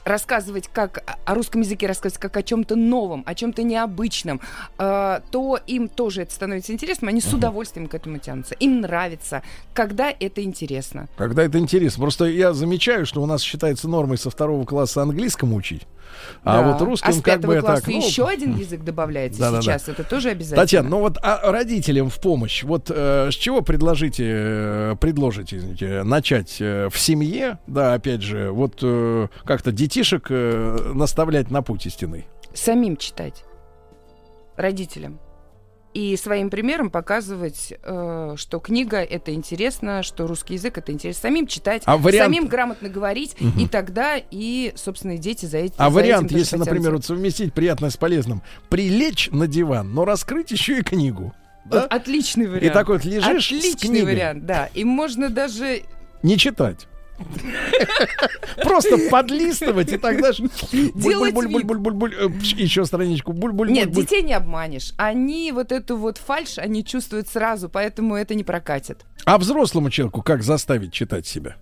рассказывать 0.06 0.68
как 0.72 1.04
о- 1.26 1.34
русском 1.36 1.62
языке, 1.62 1.88
рассказывать 1.88 2.22
как 2.22 2.38
о 2.38 2.44
чем-то 2.44 2.76
новом, 2.76 3.24
о 3.26 3.36
чем-то 3.36 3.64
необычном, 3.64 4.42
э, 4.78 5.20
то 5.32 5.60
им 5.68 5.88
тоже 5.88 6.24
это 6.24 6.34
становится 6.34 6.74
интересным, 6.74 7.10
они 7.10 7.22
с 7.22 7.34
удовольствием 7.34 7.88
к 7.88 7.94
этому 7.96 8.18
тянутся. 8.18 8.56
Им 8.56 8.82
нравится, 8.82 9.44
когда 9.74 10.14
это 10.18 10.44
интересно. 10.44 11.08
Когда 11.18 11.44
это 11.44 11.58
интересно. 11.60 12.02
Просто 12.02 12.26
я 12.26 12.54
замечаю, 12.54 13.06
что 13.06 13.22
у 13.22 13.26
нас 13.26 13.42
считается 13.42 13.88
нормой 13.88 14.18
со 14.18 14.30
второго 14.30 14.66
класса 14.66 15.02
английскому 15.02 15.56
учить. 15.56 15.88
А 16.44 16.62
Да. 16.62 16.72
вот 16.72 16.82
русским 16.82 17.10
а 17.10 17.14
с 17.14 17.22
как 17.22 17.42
бы 17.42 17.60
класса 17.60 17.82
так. 17.82 17.94
ну, 17.94 18.06
еще 18.06 18.28
один 18.28 18.56
язык 18.56 18.84
добавляется 18.84 19.40
Да-да-да. 19.40 19.62
сейчас. 19.62 19.90
Это 19.90 20.04
тоже 20.04 20.30
обязательно. 20.30 20.62
Татьяна, 20.62 20.90
ну 20.90 21.00
вот 21.00 21.18
а 21.22 21.52
родителям 21.52 22.10
в 22.10 22.20
помощь. 22.20 22.64
Вот 22.64 22.90
э, 22.90 23.30
с 23.32 23.36
чего 23.36 23.62
предложите, 23.62 24.24
э, 24.28 24.96
предложите, 25.00 25.58
извините, 25.58 26.04
начать 26.04 26.58
э, 26.60 26.90
в 26.90 26.98
семье, 26.98 27.60
да, 27.68 27.94
опять 27.94 28.22
же, 28.22 28.52
вот 28.52 28.80
э, 28.82 29.28
как-то 29.46 29.72
детишек 29.72 30.28
э, 30.30 30.92
наставлять 30.94 31.52
на 31.52 31.62
путь 31.62 31.86
истинный. 31.86 32.28
Самим 32.54 32.98
читать. 32.98 33.44
Родителям. 34.58 35.20
И 35.94 36.16
своим 36.18 36.52
примером 36.52 36.92
показывать, 36.92 37.74
э, 37.82 38.34
что 38.38 38.60
книга 38.60 38.98
это 38.98 39.34
интересно, 39.34 40.04
что 40.04 40.28
русский 40.28 40.54
язык 40.54 40.78
это 40.78 40.92
интересно. 40.92 41.22
Самим 41.30 41.48
читать, 41.48 41.82
А 41.86 41.98
вариант- 41.98 42.32
самим 42.32 42.48
грамотно 42.48 42.90
говорить, 42.90 43.36
Мгм. 43.40 43.60
и 43.60 43.68
тогда 43.68 44.18
и, 44.18 44.72
собственно, 44.76 45.14
и 45.14 45.18
дети 45.18 45.48
за 45.48 45.58
этим. 45.58 45.76
А 45.80 45.86
за 45.90 45.96
вариант, 45.96 46.28
этим 46.28 46.38
если, 46.38 46.58
например, 46.58 46.92
вот 46.94 47.06
совместить 47.06 47.54
приятное 47.54 47.90
с 47.90 47.98
полезным, 47.98 48.44
прилечь 48.70 49.30
на 49.32 49.48
диван, 49.48 49.92
но 49.94 50.06
раскрыть 50.06 50.52
еще 50.52 50.78
и 50.78 50.82
книгу. 50.84 51.34
Да? 51.66 51.84
Отличный 51.86 52.46
вариант. 52.48 52.66
И 52.66 52.70
так 52.70 52.88
вот 52.88 53.04
лежишь 53.06 53.46
с 53.46 53.48
Отличный 53.52 53.90
книгой. 53.90 54.14
вариант, 54.14 54.46
да. 54.46 54.70
И 54.76 54.84
можно 54.84 55.30
даже 55.30 55.82
Не 56.22 56.38
читать. 56.38 56.88
Просто 58.64 58.98
подлистывать 59.10 59.92
и 59.92 59.98
тогда 59.98 60.32
же 60.32 60.44
Делать 60.72 61.34
буль-буль-буль-буль-буль-буль, 61.34 62.16
э, 62.16 62.30
пш, 62.30 62.54
еще 62.54 62.86
страничку 62.86 63.34
буль-буль. 63.34 63.70
Нет, 63.72 63.92
детей 63.92 64.22
не 64.22 64.34
обманешь. 64.34 64.94
Они 64.98 65.52
вот 65.52 65.72
эту 65.72 65.98
вот 65.98 66.18
фальш, 66.18 66.58
они 66.58 66.84
чувствуют 66.84 67.28
сразу, 67.28 67.70
поэтому 67.70 68.16
это 68.16 68.36
не 68.36 68.44
прокатит. 68.44 69.06
А 69.26 69.38
взрослому 69.38 69.90
человеку 69.90 70.22
как 70.22 70.44
заставить 70.44 70.94
читать 70.94 71.28
себя? 71.28 71.56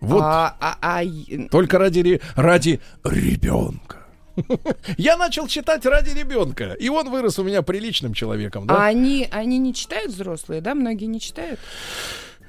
Вот 0.00 0.22
А, 0.22 0.56
а- 0.60 0.78
а 0.80 1.04
только 1.50 1.78
ради 1.78 2.20
ради 2.34 2.80
ребенка. 3.04 3.98
Я 4.96 5.16
начал 5.16 5.46
читать 5.46 5.84
ради 5.86 6.10
ребенка, 6.18 6.72
и 6.72 6.88
он 6.88 7.10
вырос 7.10 7.38
у 7.38 7.44
меня 7.44 7.62
приличным 7.62 8.14
человеком, 8.14 8.64
а 8.64 8.74
да? 8.74 8.84
они, 8.86 9.28
они 9.30 9.58
не 9.58 9.74
читают 9.74 10.12
взрослые, 10.12 10.60
да? 10.60 10.74
Многие 10.74 11.04
не 11.06 11.20
читают. 11.20 11.60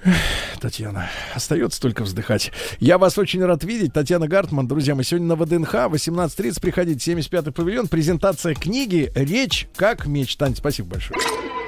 Татьяна, 0.60 1.10
остается 1.34 1.82
только 1.82 2.04
вздыхать. 2.04 2.52
Я 2.80 2.98
вас 2.98 3.18
очень 3.18 3.44
рад 3.44 3.64
видеть. 3.64 3.94
Татьяна 3.94 4.28
Гартман, 4.28 4.68
друзья, 4.68 4.96
мы 4.96 5.04
сегодня 5.04 5.28
на 5.28 5.36
ВДНХ, 5.36 5.74
18.30, 5.74 6.62
приходите, 6.62 7.14
75-й 7.14 7.52
павильон, 7.52 7.88
презентация 7.88 8.54
книги 8.54 9.12
«Речь 9.16 9.68
как 9.76 10.06
меч». 10.06 10.36
Таня, 10.36 10.56
спасибо 10.56 10.90
большое. 10.90 11.20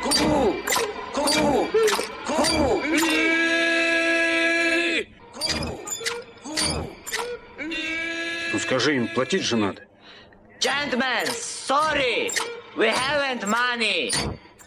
Ку-ку! 0.03 0.53
Ку-ку! 1.13 1.67
Ку-ку! 2.25 2.81
Ну 8.53 8.59
скажи 8.59 8.95
им, 8.95 9.07
платить 9.13 9.43
же 9.43 9.57
надо. 9.57 9.81
Gentlemen, 10.61 11.27
sorry, 11.27 12.31
we 12.77 12.89
haven't 12.89 13.43
money. 13.45 14.11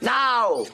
Now. 0.03 0.69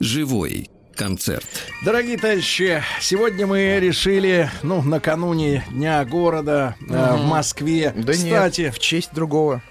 Живой 0.00 0.68
концерт. 0.96 1.46
Дорогие 1.84 2.16
товарищи, 2.16 2.82
сегодня 3.00 3.46
мы 3.46 3.78
решили, 3.80 4.50
ну, 4.62 4.82
накануне 4.82 5.64
Дня 5.70 6.04
города 6.04 6.76
э, 6.80 7.16
в 7.16 7.24
Москве. 7.26 7.92
Да 7.96 8.12
Кстати, 8.12 8.62
нет, 8.62 8.74
в 8.74 8.78
честь 8.78 9.12
другого 9.12 9.62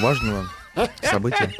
важного 0.00 0.46
события. 1.02 1.52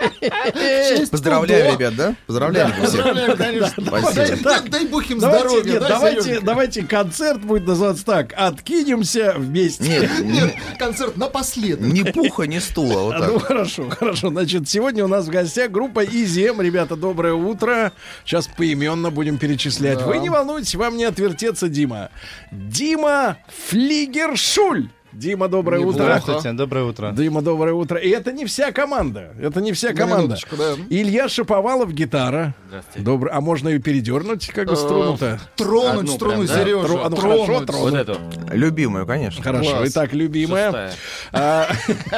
честь 0.89 1.11
Поздравляю, 1.11 1.73
ребят, 1.75 1.97
да? 1.97 2.15
Поздравляем 2.27 2.69
Да, 2.69 2.75
всех. 2.75 2.85
поздравляем, 2.85 3.37
конечно. 3.37 3.85
Спасибо. 3.87 4.37
Дай- 4.43 4.69
дай- 4.69 4.87
бог 4.87 5.11
им 5.11 5.19
давайте, 5.19 5.49
здоровья, 5.49 5.73
нет, 5.73 5.81
да, 5.83 6.41
давайте, 6.43 6.83
концерт 6.83 7.41
будет 7.45 7.67
называться 7.67 8.05
так. 8.05 8.33
Откинемся 8.37 9.35
вместе. 9.37 9.85
Нет, 9.85 10.11
Нет, 10.21 10.55
концерт 10.79 11.17
напоследок. 11.17 11.87
ни 11.87 12.03
пуха, 12.03 12.45
ни 12.47 12.59
стула. 12.59 13.01
Вот 13.03 13.17
Ну 13.19 13.39
так. 13.39 13.43
хорошо, 13.49 13.89
хорошо. 13.91 14.29
Значит, 14.31 14.69
сегодня 14.69 15.05
у 15.05 15.09
нас 15.09 15.27
в 15.27 15.31
гостях 15.31 15.71
группа 15.71 16.05
Изем. 16.05 16.61
Ребята, 16.61 16.97
доброе 16.97 17.35
утро. 17.35 17.93
Сейчас 18.25 18.49
поименно 18.49 19.11
будем 19.11 19.39
перечислять. 19.39 19.99
Да. 19.99 20.07
Вы 20.07 20.19
не 20.19 20.29
волнуйтесь, 20.31 20.75
вам 20.75 20.97
не 20.97 21.05
отвертеться, 21.05 21.69
Дима. 21.69 22.11
Дима 22.51 23.39
Флигершуль. 23.69 24.89
Дима, 25.17 25.49
доброе 25.49 25.79
Неплохо. 25.79 25.95
утро. 25.97 26.05
Здравствуйте, 26.05 26.53
доброе 26.53 26.85
утро. 26.85 27.11
Дима, 27.13 27.41
доброе 27.41 27.73
утро. 27.73 27.97
И 27.99 28.11
это 28.11 28.33
не 28.33 28.45
вся 28.45 28.71
команда. 28.71 29.33
Это 29.41 29.63
не 29.63 29.73
вся 29.73 29.95
команда. 29.95 30.37
да. 30.51 30.75
Илья 30.91 31.27
Шаповалов, 31.31 31.91
гитара. 31.95 32.55
Здравствуйте. 32.69 33.01
Добрый. 33.01 33.33
А 33.33 33.41
можно 33.41 33.71
ее 33.71 33.79
передернуть, 33.79 34.49
как 34.49 34.67
бы 34.67 34.75
Э, 34.75 34.77
струну-то? 34.77 35.41
Тронуть 35.57 36.01
Одну 36.01 36.13
струну 36.13 36.35
прям, 36.35 36.47
да? 36.47 36.55
Сережа. 36.55 36.87
Тро- 36.87 37.09
ну, 37.09 37.17
хорошо, 37.17 37.47
тронуть. 37.47 37.67
тронуть. 37.67 37.91
Вот 37.93 37.95
эту. 37.95 38.55
Любимую, 38.55 39.07
конечно. 39.07 39.43
Хорошо. 39.43 39.71
Класс. 39.71 39.89
Итак, 39.91 40.13
любимая. 40.13 40.93
А, 41.33 41.67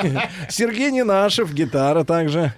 Сергей 0.49 0.91
Ненашев, 0.91 1.53
гитара 1.53 2.03
также. 2.03 2.53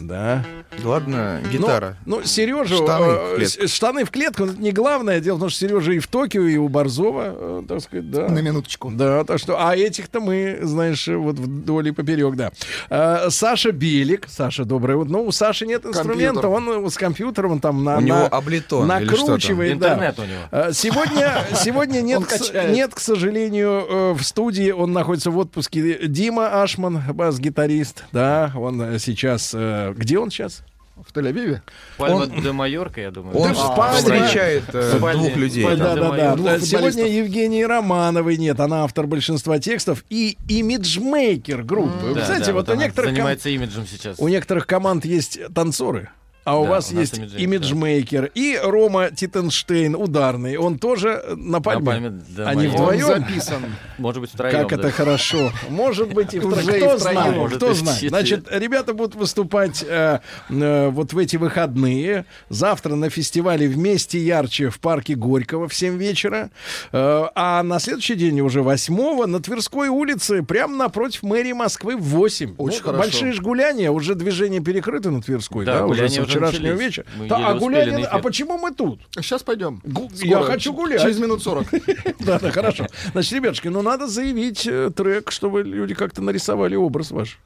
Да. 0.00 0.44
Ладно, 0.82 1.40
гитара. 1.52 1.96
Ну, 2.04 2.16
ну 2.16 2.24
Сережа, 2.24 2.74
Штаны 2.74 3.06
в 3.06 3.16
э, 3.16 3.36
клетку. 3.36 3.66
с- 3.68 3.72
штаны 3.72 4.04
в 4.04 4.10
клетку, 4.10 4.44
но 4.44 4.52
это 4.52 4.60
не 4.60 4.72
главное. 4.72 5.20
Дело 5.20 5.36
в 5.36 5.40
том, 5.40 5.48
что 5.50 5.60
Сережа 5.60 5.92
и 5.92 5.98
в 6.00 6.08
Токио, 6.08 6.42
и 6.42 6.56
у 6.56 6.68
Борзова, 6.68 7.22
э, 7.26 7.62
так 7.68 7.80
сказать, 7.80 8.10
да. 8.10 8.28
На 8.28 8.40
минуточку. 8.40 8.90
Да, 8.90 9.22
так 9.24 9.38
что, 9.38 9.56
а 9.64 9.76
этих-то 9.76 10.20
мы, 10.20 10.58
знаешь, 10.62 11.06
вот 11.06 11.38
вдоль 11.38 11.88
и 11.88 11.90
поперек, 11.92 12.34
да. 12.34 12.50
А, 12.90 13.28
Саша 13.30 13.70
Белик, 13.70 14.26
Саша, 14.28 14.64
доброе 14.64 14.96
утро. 14.96 15.12
Ну, 15.12 15.22
у 15.26 15.30
Саши 15.32 15.64
нет 15.66 15.86
инструмента, 15.86 16.40
Компьютер. 16.42 16.74
он 16.80 16.86
э, 16.86 16.90
с 16.90 16.96
компьютером, 16.96 17.52
он 17.52 17.60
там 17.60 17.84
на, 17.84 17.98
У 17.98 18.00
него 18.00 18.16
на- 18.18 18.26
облитон 18.26 18.90
или 18.98 19.06
что 19.06 19.16
там? 19.16 19.26
накручивает, 19.26 19.78
да. 19.78 19.92
Интернет 19.94 20.18
у 20.18 20.22
него. 20.22 20.72
Сегодня, 20.72 21.34
сегодня 21.54 22.00
нет, 22.00 22.24
к 22.26 22.68
нет, 22.68 22.94
к 22.94 22.98
сожалению, 22.98 23.86
э, 23.88 24.12
в 24.14 24.22
студии. 24.24 24.70
Он 24.70 24.92
находится 24.92 25.30
в 25.30 25.38
отпуске. 25.38 26.08
Дима 26.08 26.62
Ашман, 26.62 27.00
бас-гитарист. 27.12 28.04
Да, 28.12 28.50
он 28.56 28.80
э, 28.82 28.98
сейчас... 28.98 29.54
э, 29.90 29.94
Где 29.94 30.18
он 30.18 30.30
сейчас? 30.30 30.62
В 30.96 31.12
Тель-Авиве. 31.12 31.60
Пальма 31.98 32.26
де 32.26 32.52
Майорка, 32.52 33.00
я 33.00 33.10
думаю. 33.10 33.36
Он 33.36 33.52
в 33.52 33.56
спальне. 33.58 33.98
встречает 33.98 34.62
э, 34.72 34.96
Спальня. 34.96 35.22
двух 35.24 35.36
людей. 35.36 35.64
Спальня. 35.64 35.84
Да, 35.84 35.94
да, 35.96 36.10
да. 36.16 36.36
Двух 36.36 36.60
Сегодня. 36.60 37.06
Евгении 37.06 37.64
Романовой 37.64 38.36
нет. 38.36 38.60
Она 38.60 38.84
автор 38.84 39.06
большинства 39.08 39.58
текстов 39.58 40.04
и 40.08 40.38
имиджмейкер 40.48 41.64
группы. 41.64 42.06
Вы 42.06 42.14
Да, 42.14 42.24
знаете, 42.26 42.46
да, 42.46 42.52
вот, 42.52 42.68
у 42.68 42.72
она 42.72 42.82
некоторых 42.84 43.08
ком- 43.10 43.14
занимается 43.16 43.48
имиджем 43.48 43.86
сейчас. 43.88 44.20
у 44.20 44.28
некоторых 44.28 44.68
команд 44.68 45.04
есть 45.04 45.40
танцоры. 45.52 46.10
А 46.44 46.58
у 46.58 46.64
Да, 46.64 46.70
вас 46.70 46.92
у 46.92 46.96
есть 47.00 47.16
имиджмейкер, 47.18 47.40
имиджмейкер. 47.44 48.30
И 48.34 48.58
Рома 48.62 49.10
Титенштейн, 49.10 49.94
ударный. 49.94 50.56
Он 50.56 50.78
тоже 50.78 51.22
на 51.36 51.60
пальме. 51.60 51.84
пальме 51.86 52.10
де 52.28 52.42
Они. 52.42 52.66
Он 52.68 52.72
вдвоем? 52.74 53.06
записан. 53.06 53.62
Может 53.98 54.20
быть, 54.20 54.30
втроем. 54.30 54.52
Как 54.54 54.72
это 54.72 54.82
даже. 54.82 54.94
хорошо. 54.94 55.50
Может 55.70 56.12
быть, 56.12 56.34
и 56.34 56.40
Уже 56.40 56.56
втроем. 56.56 56.76
и 56.76 56.86
Кто 56.86 56.98
знает, 56.98 57.36
может, 57.36 57.56
кто 57.56 57.74
знает. 57.74 58.00
Значит, 58.08 58.46
ребята 58.50 58.92
будут 58.94 59.14
выступать 59.14 59.82
э, 59.88 60.20
э, 60.50 60.88
вот 60.90 61.12
в 61.12 61.18
эти 61.18 61.36
выходные. 61.36 62.26
Завтра 62.50 62.94
на 62.94 63.08
фестивале 63.10 63.66
«Вместе 63.66 64.18
ярче» 64.18 64.68
в 64.68 64.80
парке 64.80 65.14
Горького 65.14 65.68
в 65.68 65.74
7 65.74 65.96
вечера. 65.96 66.50
Э, 66.92 67.24
а 67.34 67.62
на 67.62 67.78
следующий 67.78 68.16
день, 68.16 68.40
уже 68.40 68.62
8 68.62 69.24
на 69.26 69.40
Тверской 69.40 69.88
улице, 69.88 70.42
прямо 70.42 70.76
напротив 70.76 71.22
мэрии 71.22 71.52
Москвы 71.52 71.96
в 71.96 72.02
8. 72.02 72.54
Очень 72.58 72.78
Ну, 72.78 72.84
хорошо. 72.84 72.98
Большие 73.02 73.32
ж 73.32 73.40
гуляния, 73.40 73.90
уже 73.90 74.14
движение 74.14 74.60
перекрыто 74.60 75.10
на 75.10 75.22
Тверской, 75.22 75.64
да, 75.64 75.78
Да, 75.78 75.86
уже 75.86 75.94
гуляния 76.02 76.22
уже 76.22 76.33
вчерашнего 76.36 76.72
начались. 76.72 76.80
вечера. 76.86 77.06
Мы 77.16 77.28
Да, 77.28 77.36
а 77.36 77.54
на 77.54 78.06
а 78.08 78.18
почему 78.18 78.58
мы 78.58 78.72
тут? 78.72 79.00
Сейчас 79.16 79.42
пойдем. 79.42 79.80
Гу- 79.84 80.10
Скоро. 80.14 80.28
Я 80.28 80.42
хочу 80.42 80.72
гулять. 80.72 81.00
Через 81.02 81.18
минут 81.18 81.42
40. 81.42 81.66
Да, 82.20 82.38
да, 82.38 82.50
хорошо. 82.50 82.86
Значит, 83.12 83.32
ребятушки, 83.32 83.68
ну 83.68 83.82
надо 83.82 84.06
заявить 84.06 84.66
э, 84.66 84.90
трек, 84.94 85.30
чтобы 85.30 85.62
люди 85.62 85.94
как-то 85.94 86.22
нарисовали 86.22 86.74
образ 86.76 87.10
ваш. 87.10 87.38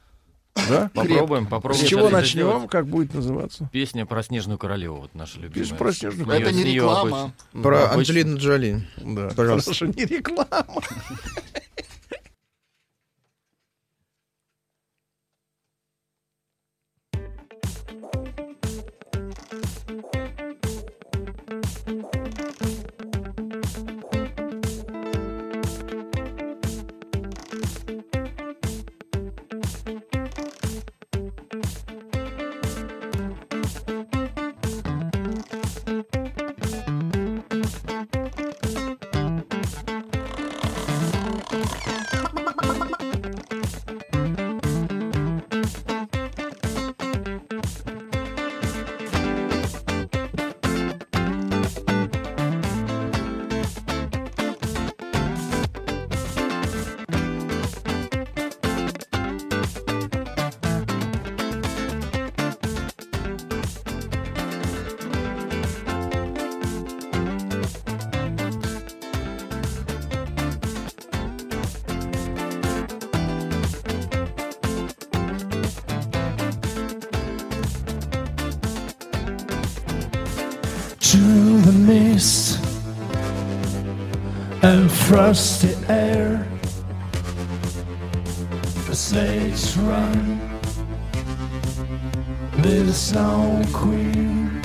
Да? 0.68 0.90
Попробуем, 0.92 1.46
С 1.46 1.48
попробуем. 1.50 1.86
чего 1.86 2.00
сейчас 2.00 2.08
это 2.08 2.16
начнем? 2.20 2.46
сделать. 2.48 2.70
Как 2.70 2.86
будет 2.88 3.14
называться? 3.14 3.68
Песня 3.72 4.06
про 4.06 4.22
снежную 4.24 4.58
королеву, 4.58 4.96
вот 5.02 5.14
наша 5.14 5.36
любимая. 5.38 5.54
Пишешь 5.54 5.76
про 5.78 5.92
снежную 5.92 6.26
С 6.26 6.28
неё- 6.28 6.40
Это 6.40 6.52
не 6.52 6.62
с 6.62 6.66
реклама. 6.66 7.22
обычно- 7.52 7.62
Про 7.62 7.92
Анджелину 7.92 8.38
Джоли. 8.38 8.82
Да. 8.96 9.28
Пожалуйста. 9.36 9.70
Хорошо, 9.74 9.86
не 9.86 10.04
реклама. 10.04 10.48
Frosty 85.08 85.74
air. 85.88 86.46
The 88.86 88.94
snakes 88.94 89.74
run, 89.78 90.38
little 92.58 92.92
snow 92.92 93.62
queen, 93.72 94.60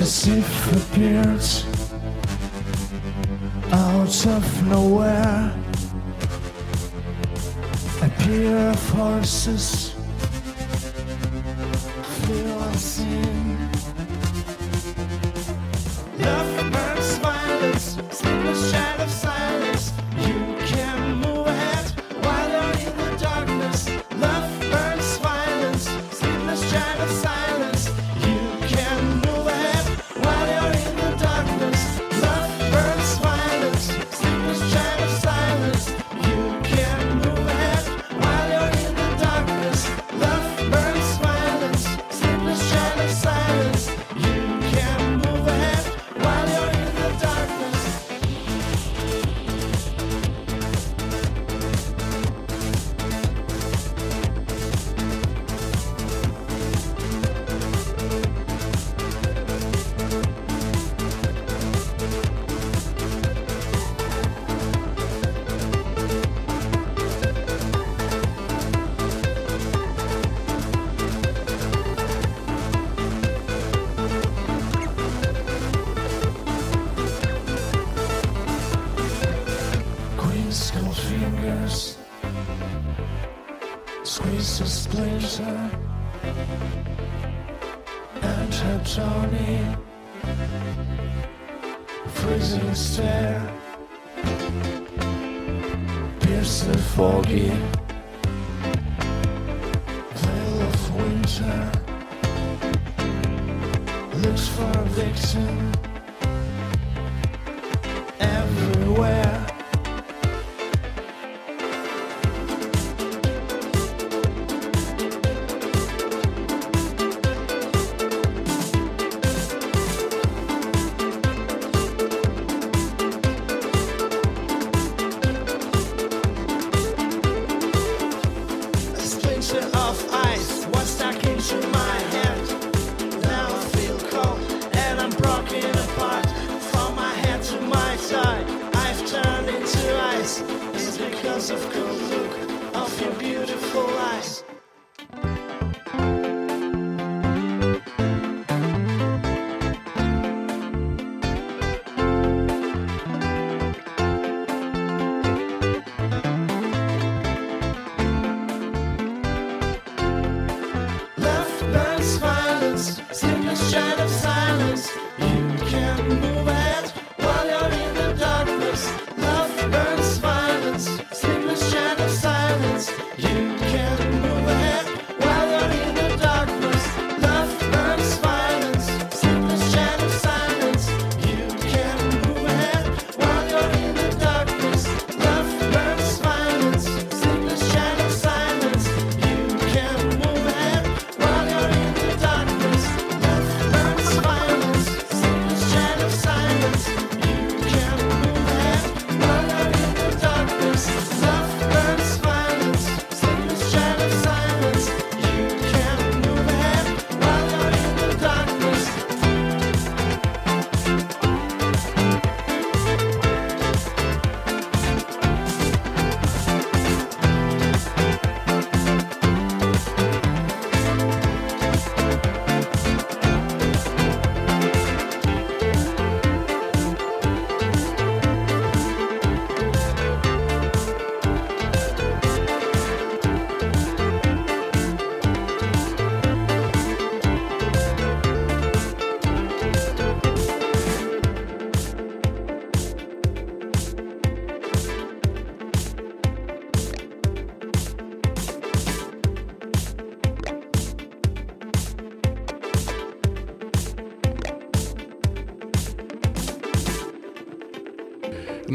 as 0.00 0.26
if 0.26 0.72
appears 0.72 1.64
out 3.70 4.26
of 4.26 4.66
nowhere. 4.66 5.54
Appear 8.02 8.74
forces. 8.74 9.87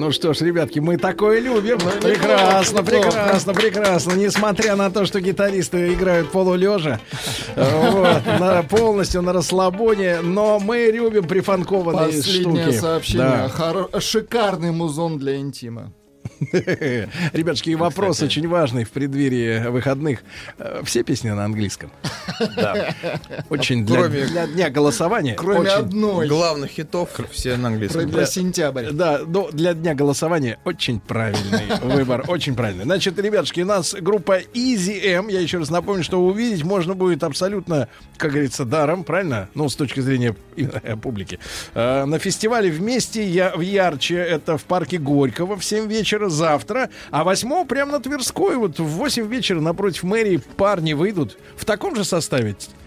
Ну 0.04 0.12
что 0.12 0.34
ж, 0.34 0.42
ребятки, 0.42 0.80
мы 0.80 0.98
такое 0.98 1.40
любим. 1.40 1.78
Ну, 1.82 1.92
прекрасно, 2.02 2.80
неплохо, 2.80 3.08
прекрасно, 3.08 3.52
неплохо. 3.52 3.62
прекрасно. 3.62 4.12
Несмотря 4.16 4.76
на 4.76 4.92
то, 4.92 5.06
что 5.06 5.22
гитаристы 5.22 5.94
играют 5.94 6.30
полулежа, 6.30 7.00
э, 7.56 8.64
полностью 8.70 9.22
на 9.22 9.32
расслабоне, 9.32 10.20
но 10.20 10.60
мы 10.60 10.92
любим 10.94 11.24
прифанкованные 11.26 12.22
штуки. 12.22 12.72
Сообщение. 12.72 13.50
Шикарный 14.02 14.72
музон 14.72 15.20
для 15.20 15.38
интима. 15.38 15.94
Ребятушки, 16.52 17.74
вопрос 17.74 18.22
очень 18.22 18.46
важный 18.50 18.84
в 18.84 18.92
преддверии 18.92 19.70
выходных. 19.70 20.20
Э, 20.58 20.82
все 20.84 21.04
песни 21.04 21.30
на 21.30 21.46
английском. 21.46 21.92
Да. 22.56 22.96
Очень 23.50 23.86
для, 23.86 23.96
Кроме- 24.00 24.26
для 24.26 24.48
дня 24.48 24.70
голосования. 24.70 25.36
Кроме 25.36 25.60
очень- 25.62 25.72
одной. 25.72 26.28
Главных 26.28 26.72
хитов 26.72 27.10
все 27.32 27.56
на 27.58 27.70
английском. 27.70 28.10
Про, 28.10 28.26
сентябрь. 28.26 28.92
Да, 28.92 29.22
но 29.26 29.50
для 29.52 29.74
дня 29.74 29.94
голосования 29.96 30.60
очень 30.66 31.00
правильный 31.00 31.64
выбор, 31.82 32.26
очень 32.28 32.56
правильный. 32.56 32.84
Значит, 32.84 33.18
ребятушки, 33.20 33.62
у 33.62 33.66
нас 33.66 33.94
группа 34.00 34.40
Easy 34.54 35.04
M. 35.06 35.28
Я 35.28 35.40
еще 35.42 35.58
раз 35.60 35.70
напомню, 35.70 36.04
что 36.04 36.24
увидеть 36.24 36.64
можно 36.64 36.94
будет 36.94 37.24
абсолютно, 37.24 37.88
как 38.18 38.32
говорится, 38.32 38.66
даром, 38.66 39.04
правильно? 39.04 39.50
Ну, 39.54 39.70
с 39.70 39.76
точки 39.76 40.00
зрения 40.00 40.36
э, 40.58 40.96
публики. 40.98 41.40
Э, 41.74 42.06
На 42.06 42.20
фестивале 42.20 42.70
вместе 42.72 43.24
я 43.26 43.54
в 43.56 43.62
Ярче, 43.62 44.16
это 44.16 44.58
в 44.58 44.64
парке 44.64 44.98
Горького 44.98 45.56
в 45.58 45.64
7 45.64 45.88
вечера 45.88 46.30
завтра, 46.30 46.90
а 47.12 47.24
8 47.24 47.66
прямо 47.66 47.94
на 47.94 48.00
Тверской, 48.00 48.56
вот 48.56 48.80
в 48.80 48.84
8 48.84 49.28
вечера 49.28 49.60
напротив 49.60 50.04
мэрии 50.04 50.38
парни 50.58 50.94
выйдут 50.94 51.38
в 51.56 51.66
таком 51.66 51.96
же 51.96 52.04
составе. 52.04 52.33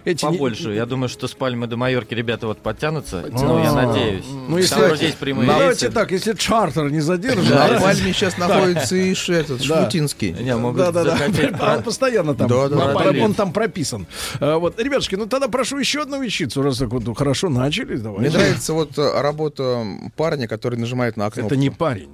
Эти 0.04 0.24
не- 0.24 0.30
Побольше. 0.30 0.72
Я 0.72 0.86
думаю, 0.86 1.08
что 1.08 1.26
с 1.26 1.34
Пальмы 1.34 1.66
до 1.66 1.76
Майорки 1.76 2.14
ребята 2.14 2.46
вот 2.46 2.58
подтянутся. 2.58 3.24
Ну, 3.28 3.58
я 3.60 3.72
надеюсь. 3.72 4.24
Ну, 4.48 4.56
если, 4.56 4.74
Там 4.76 4.94
есть 4.94 5.16
прямые 5.16 5.48
давайте 5.48 5.86
рейсы. 5.86 5.92
так, 5.92 6.12
если 6.12 6.32
чартер 6.34 6.92
не 6.92 7.00
задержит. 7.00 7.50
На 7.50 7.80
Пальме 7.80 8.12
сейчас 8.12 8.38
находится 8.38 8.94
и 8.94 9.12
этот, 9.32 9.66
Да. 9.66 9.82
Шпутинский. 9.82 10.30
Не, 10.30 10.54
могут 10.56 10.78
Да, 10.78 10.92
да, 10.92 11.02
да. 11.02 11.74
Он 11.76 11.82
постоянно 11.82 12.36
там. 12.36 12.46
Да, 12.46 12.68
да, 12.68 12.76
да. 12.76 12.94
про- 12.94 13.20
Он 13.24 13.34
там 13.34 13.52
прописан. 13.52 14.06
А, 14.38 14.58
Вот, 14.58 14.78
ребятушки, 14.80 15.16
ну 15.16 15.26
тогда 15.26 15.48
прошу 15.48 15.76
еще 15.78 16.02
одну 16.02 16.22
вещицу, 16.22 16.62
раз 16.62 16.78
так 16.78 16.90
вот 16.90 17.18
хорошо 17.18 17.48
начали. 17.48 17.96
Мне 17.96 18.30
нравится 18.30 18.74
вот 18.74 18.96
э, 18.98 19.20
работа 19.20 19.84
парня, 20.14 20.46
который 20.46 20.78
нажимает 20.78 21.16
на 21.16 21.26
окно. 21.26 21.46
Это 21.46 21.56
не 21.56 21.70
парень, 21.70 22.10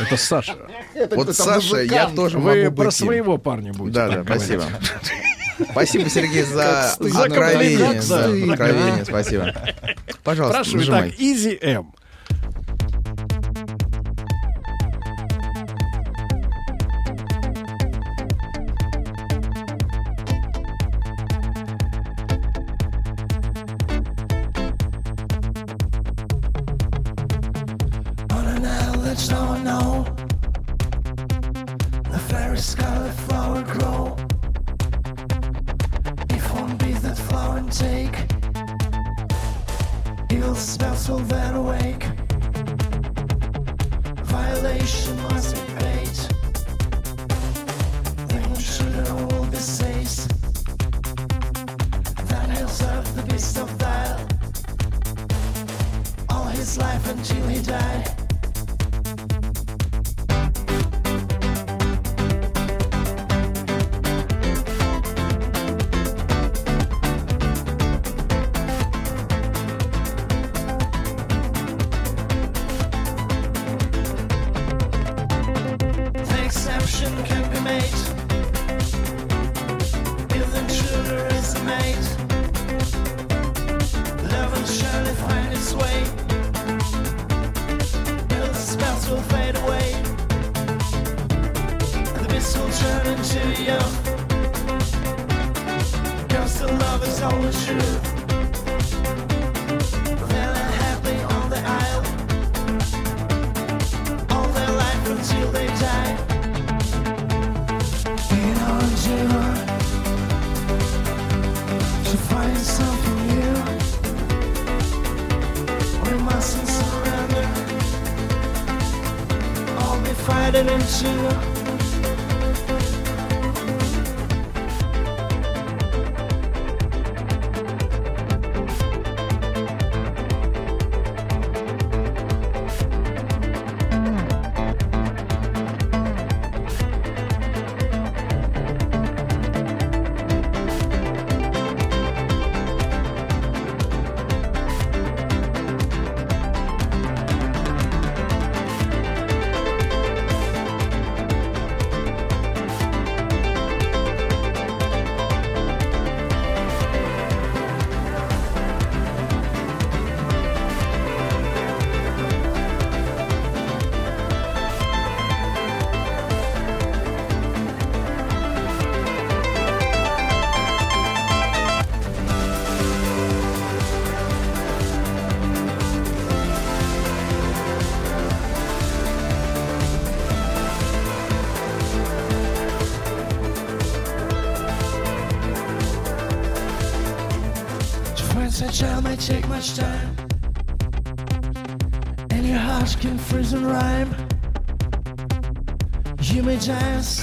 это 0.00 0.16
Саша. 0.16 0.56
Вот 1.10 1.34
Саша, 1.34 1.82
я 1.82 2.08
тоже 2.08 2.38
Вы 2.38 2.62
могу 2.66 2.76
про 2.76 2.84
быть 2.84 3.00
им. 3.00 3.06
своего 3.06 3.36
парня 3.38 3.72
будете. 3.72 3.94
Да, 3.96 4.08
да, 4.08 4.22
спасибо. 4.24 4.62
Спасибо, 5.70 6.08
Сергей, 6.08 6.42
за 6.42 6.92
откровение. 6.92 8.00
За 8.00 8.24
откровение, 8.24 9.04
спасибо. 9.04 9.54
Пожалуйста, 10.22 10.58
Прошу, 10.62 10.76
нажимай. 10.76 11.08
итак, 11.10 11.20
Easy 11.20 11.58
M. 11.60 11.92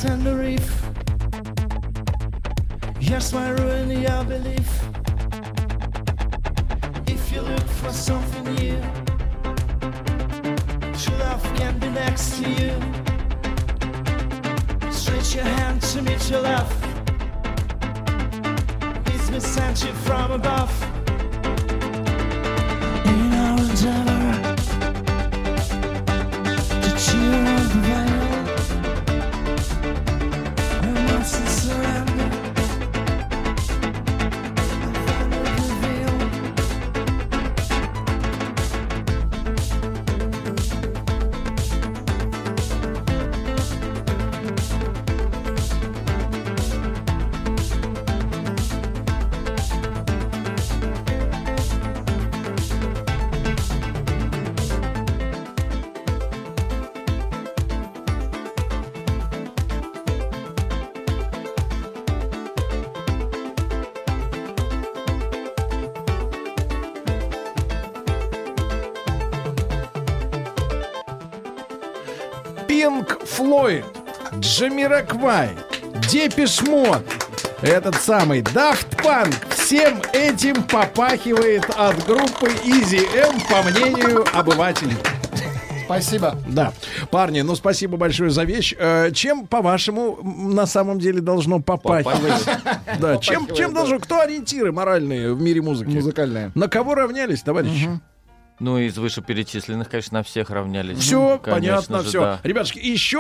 Alexander 0.02 0.39
Флойд, 73.40 73.86
Джамираквай, 74.40 75.52
Депиш 76.10 76.62
Мод, 76.64 77.02
этот 77.62 77.96
самый 77.96 78.42
Daft 78.42 79.02
Punk. 79.02 79.34
Всем 79.56 80.02
этим 80.12 80.62
попахивает 80.64 81.64
от 81.78 82.06
группы 82.06 82.48
Easy 82.66 83.08
M, 83.16 83.40
по 83.50 83.64
мнению 83.70 84.26
обывателей. 84.38 84.98
Спасибо. 85.86 86.38
Да. 86.50 86.74
Парни, 87.12 87.40
ну 87.40 87.56
спасибо 87.56 87.96
большое 87.96 88.30
за 88.30 88.44
вещь. 88.44 88.76
Э, 88.78 89.10
Чем, 89.14 89.48
по-вашему, 89.48 90.20
на 90.22 90.66
самом 90.66 91.00
деле 91.00 91.22
должно 91.22 91.62
попахивать? 91.62 92.46
Да, 93.00 93.18
чем, 93.20 93.48
чем 93.56 93.74
должно, 93.74 94.00
кто 94.00 94.20
ориентиры 94.20 94.74
моральные 94.74 95.34
в 95.34 95.42
мире 95.42 95.62
музыки? 95.62 95.90
Музыкальные. 95.92 96.52
На 96.56 96.68
кого 96.68 96.94
равнялись, 96.94 97.42
товарищи? 97.42 97.90
Ну, 98.60 98.78
из 98.78 98.98
вышеперечисленных, 98.98 99.90
конечно, 99.90 100.20
на 100.20 100.24
всех 100.24 100.50
равнялись. 100.50 100.98
Все, 100.98 101.40
Конечно 101.42 101.52
понятно, 101.52 102.02
же, 102.02 102.10
все. 102.10 102.20
да. 102.22 102.40
Ребятушки, 102.44 102.80
еще 102.80 103.20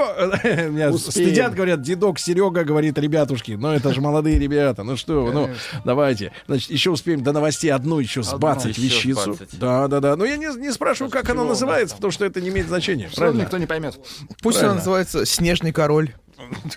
меня 0.70 0.90
Успеем. 0.92 1.30
стыдят, 1.30 1.54
говорят, 1.56 1.82
дедок 1.82 2.20
Серега 2.20 2.64
говорит, 2.64 2.98
ребятушки, 2.98 3.54
ну 3.54 3.70
это 3.70 3.94
же 3.94 4.02
молодые 4.02 4.38
ребята, 4.38 4.84
ну 4.84 4.98
что, 4.98 5.24
вы, 5.26 5.32
ну 5.34 5.50
давайте. 5.86 6.32
Значит, 6.48 6.70
еще 6.72 6.90
успеем 6.92 7.24
до 7.24 7.32
новостей 7.32 7.70
одну 7.72 8.00
еще 8.00 8.22
сбацать 8.24 8.78
Еще 8.78 8.82
вещицу. 8.82 9.34
сбацать. 9.34 9.58
Да, 9.60 9.88
да, 9.88 10.00
да. 10.00 10.16
Но 10.16 10.26
я 10.26 10.36
не, 10.38 10.48
не 10.58 10.72
спрашиваю, 10.72 11.10
как 11.12 11.30
она 11.30 11.44
называется, 11.44 11.96
потому 11.96 12.12
что 12.12 12.26
это 12.26 12.42
не 12.42 12.50
имеет 12.50 12.68
значения. 12.68 13.10
Правильно? 13.16 13.42
никто 13.42 13.58
не 13.58 13.66
поймет. 13.66 13.96
Пусть 14.42 14.58
Правильно. 14.58 14.72
она 14.72 14.76
называется 14.76 15.26
«Снежный 15.26 15.72
король». 15.72 16.14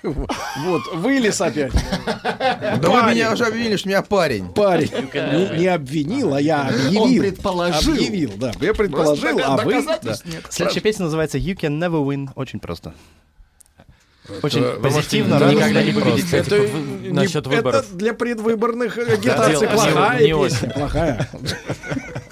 Вот, 0.02 0.82
вылез 0.94 1.40
опять. 1.40 1.72
Да 1.72 2.88
вы 2.88 3.10
меня 3.14 3.32
уже 3.32 3.44
обвинили, 3.46 3.76
что 3.76 3.88
меня 3.88 4.02
парень. 4.02 4.48
Парень 4.48 4.90
не, 5.58 5.66
обвинил, 5.66 6.34
а 6.34 6.40
я 6.40 6.68
объявил. 6.68 7.02
Он 7.02 7.18
предположил. 7.18 7.92
Объявил, 7.94 8.32
да. 8.36 8.52
Я 8.60 8.74
предположил, 8.74 9.38
а 9.44 9.56
вы... 9.58 9.84
да. 10.02 10.14
Следующая 10.50 10.80
песня 10.80 11.04
называется 11.04 11.38
You 11.38 11.56
Can 11.56 11.78
Never 11.78 12.04
Win. 12.04 12.30
Очень 12.34 12.60
просто. 12.60 12.94
Очень 14.42 14.62
Это- 14.62 14.80
позитивно, 14.80 15.38
радостно 15.38 15.58
никогда 15.58 15.82
не 15.82 15.92
победить, 15.92 16.32
Это, 16.32 16.58
не- 16.60 17.08
насчет 17.10 17.44
это 17.44 17.50
выборов. 17.50 17.96
для 17.96 18.14
предвыборных 18.14 18.96
агитаций 18.96 19.66
плохая 19.68 20.20
не 20.22 20.32
песня, 20.48 20.70
плохая. 20.70 21.28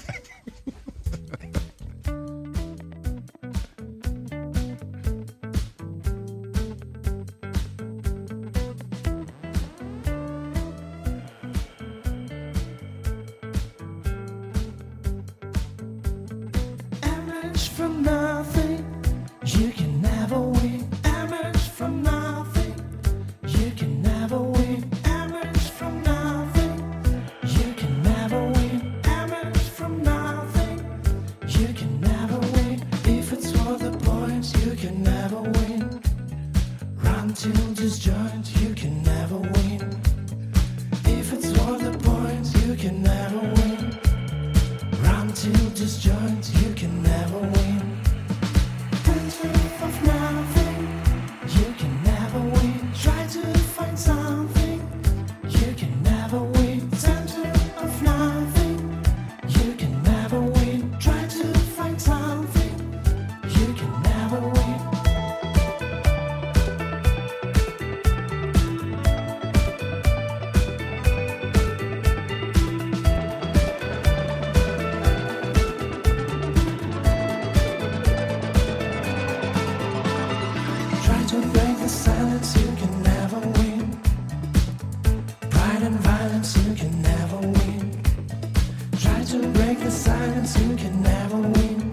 to 89.31 89.47
break 89.53 89.79
the 89.79 89.89
silence, 89.89 90.59
you 90.59 90.75
can 90.75 91.01
never 91.01 91.37
win. 91.37 91.91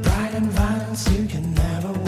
Pride 0.00 0.34
and 0.34 0.46
violence, 0.46 1.10
you 1.10 1.26
can 1.26 1.52
never 1.54 1.92
win. 1.92 2.01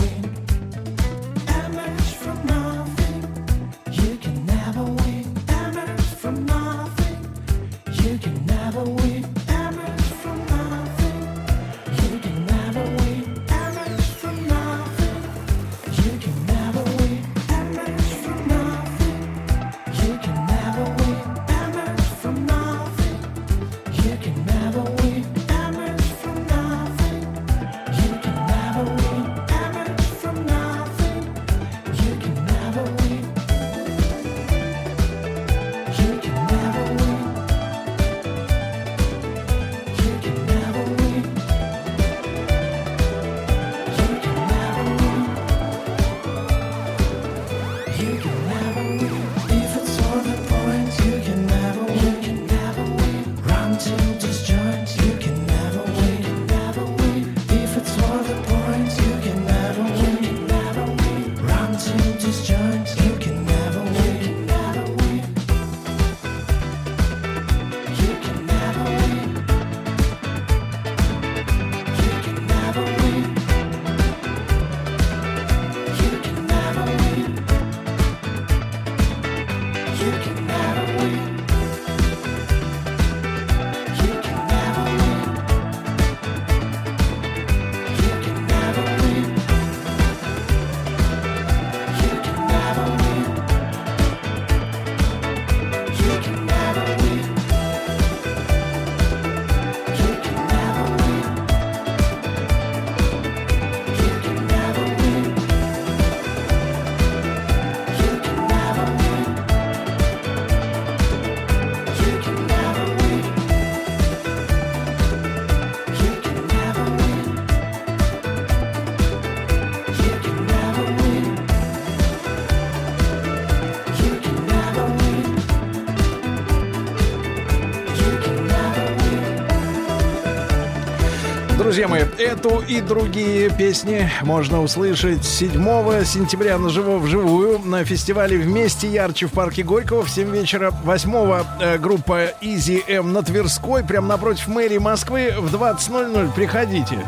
Эту 132.18 132.60
и 132.60 132.80
другие 132.80 133.50
песни 133.50 134.10
можно 134.22 134.62
услышать 134.62 135.24
7 135.24 136.04
сентября 136.04 136.58
на 136.58 136.68
живо 136.68 136.98
вживую 136.98 137.58
на 137.58 137.84
фестивале 137.84 138.38
«Вместе 138.38 138.88
ярче» 138.88 139.26
в 139.26 139.32
парке 139.32 139.62
Горького 139.62 140.02
в 140.02 140.10
7 140.10 140.30
вечера. 140.30 140.70
8 140.70 141.44
э, 141.60 141.78
группа 141.78 142.32
Easy 142.40 142.82
M 142.88 143.12
на 143.12 143.22
Тверской, 143.22 143.84
прямо 143.84 144.08
напротив 144.08 144.48
мэрии 144.48 144.78
Москвы 144.78 145.34
в 145.36 145.54
20.00. 145.54 146.32
Приходите. 146.34 147.04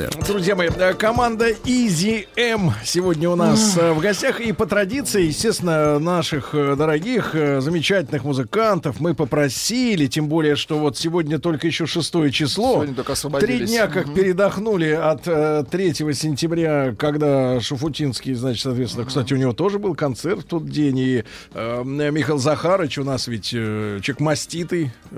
Концерт. 0.00 0.26
Друзья 0.26 0.54
мои, 0.56 0.68
э, 0.68 0.94
команда 0.94 1.50
Easy 1.50 2.26
M 2.36 2.72
сегодня 2.84 3.28
у 3.30 3.36
нас 3.36 3.76
э, 3.76 3.92
в 3.92 4.00
гостях. 4.00 4.40
И 4.40 4.52
по 4.52 4.66
традиции, 4.66 5.24
естественно, 5.26 5.98
наших 5.98 6.54
э, 6.54 6.76
дорогих, 6.76 7.32
замечательных 7.32 8.24
музыкантов 8.24 9.00
мы 9.00 9.14
попросили, 9.14 10.06
тем 10.06 10.28
более, 10.28 10.56
что 10.56 10.78
вот 10.78 10.96
сегодня 10.96 11.38
только 11.38 11.66
еще 11.66 11.86
шестое 11.86 12.30
число. 12.30 12.74
Сегодня 12.74 12.94
только 12.94 13.08
Три 13.08 13.12
освободились. 13.12 13.70
дня 13.70 13.86
как 13.88 14.06
Мгм. 14.06 14.14
передохнули 14.14 14.90
от 14.90 15.22
э, 15.26 15.64
3 15.70 15.94
сентября, 16.14 16.94
когда 16.98 17.60
Шуфутинский, 17.60 18.34
значит, 18.34 18.62
соответственно, 18.62 19.06
кстати, 19.06 19.34
у 19.34 19.36
него 19.36 19.52
тоже 19.52 19.78
был 19.78 19.94
концерт 19.94 20.40
в 20.40 20.44
тот 20.44 20.68
день. 20.68 20.98
И 20.98 21.24
э, 21.54 21.82
Михаил 21.84 22.38
Захарович 22.38 22.98
у 22.98 23.04
нас 23.04 23.26
ведь 23.26 23.50
э, 23.52 24.00
человек 24.02 24.20
маститый, 24.20 24.92
э, 25.10 25.16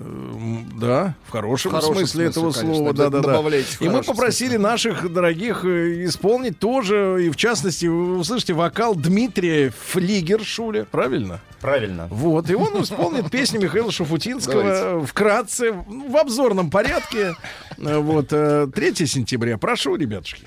да, 0.81 1.15
в 1.27 1.31
хорошем, 1.31 1.71
В 1.71 1.75
хорошем 1.75 1.97
смысле, 1.97 2.27
этого 2.27 2.51
смысле, 2.51 2.61
конечно. 2.63 2.77
слова. 2.77 2.93
Да, 2.93 3.11
да, 3.11 3.21
да. 3.21 3.29
Добавляйте 3.29 3.77
в 3.77 3.81
И 3.83 3.89
мы 3.89 4.03
попросили 4.03 4.57
наших 4.73 5.13
дорогих 5.13 5.67
э, 5.67 6.07
исполнить 6.07 6.59
тоже, 6.59 7.19
и 7.27 7.29
в 7.31 7.37
частности, 7.37 7.85
вы 7.85 8.17
услышите 8.19 8.55
вокал 8.55 8.95
Дмитрия 8.95 9.71
Флигершуля, 9.71 10.87
правильно? 10.87 11.41
Правильно. 11.61 12.09
Вот, 12.11 12.49
и 12.49 12.55
он 12.55 12.83
исполнит 12.83 13.31
песню 13.31 13.61
Михаила 13.61 13.93
Шафутинского 13.93 14.63
Давайте. 14.63 15.07
вкратце, 15.07 15.73
в 15.73 16.17
обзорном 16.17 16.71
порядке. 16.71 17.35
Э, 17.77 17.99
Вот, 17.99 18.29
э, 18.33 18.67
3 18.75 19.07
сентября. 19.07 19.59
Прошу, 19.59 19.97
ребятушки. 19.97 20.47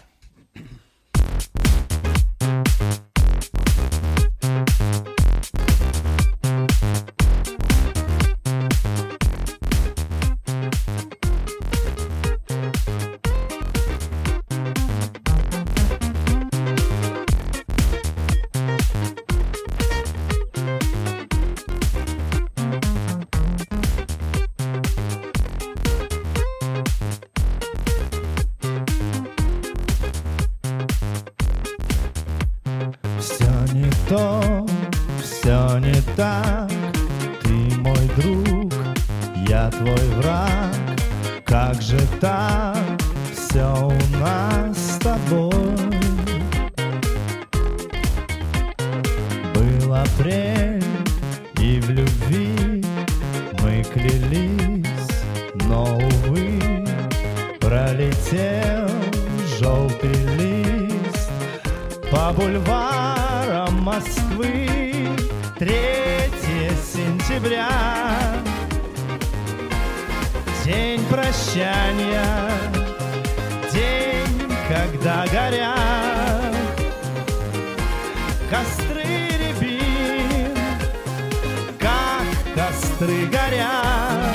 Костры 83.06 83.26
горят 83.28 84.26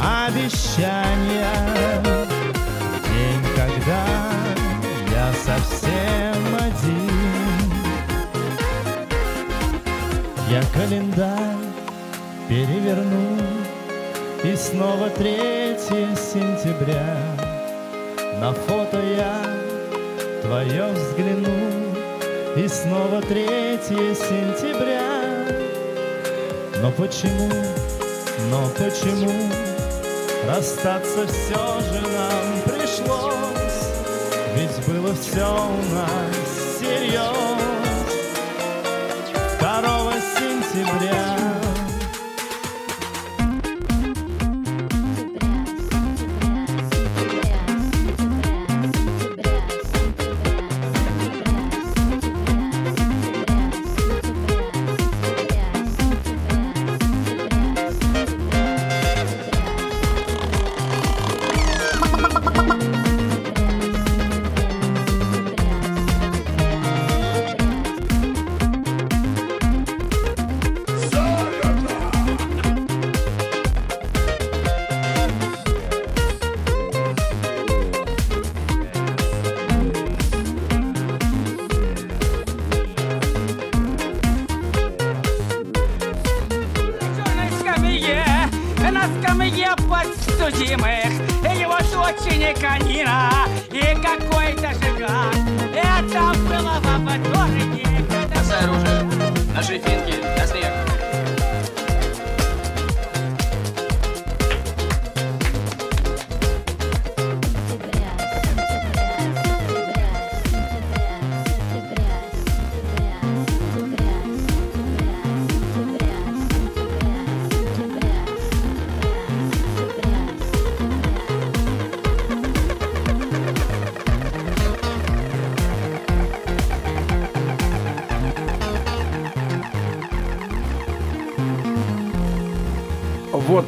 Обещания. 0.00 1.46
День, 3.08 3.44
когда 3.54 4.04
я 5.10 5.32
совсем 5.32 6.56
один 6.58 7.10
Я 10.50 10.62
календарь 10.74 11.56
переверну 12.48 13.38
И 14.44 14.56
снова 14.56 15.08
3 15.10 15.76
сентября. 16.16 17.16
На 18.40 18.52
фото 18.52 18.98
я 19.16 19.40
твое 20.42 20.92
взгляну 20.92 21.94
И 22.56 22.66
снова 22.68 23.22
3 23.22 23.78
сентября 23.78 25.11
Но 26.82 26.90
почему, 26.90 27.48
но 28.50 28.68
почему 28.76 29.30
Расстаться 30.48 31.28
все 31.28 31.80
же 31.80 32.00
нам 32.00 32.60
пришлось? 32.64 33.86
Ведь 34.56 34.84
было 34.88 35.14
все 35.14 35.46
у 35.46 35.94
нас 35.94 36.80
серьез 36.80 37.36
2 39.60 40.12
сентября 40.36 41.41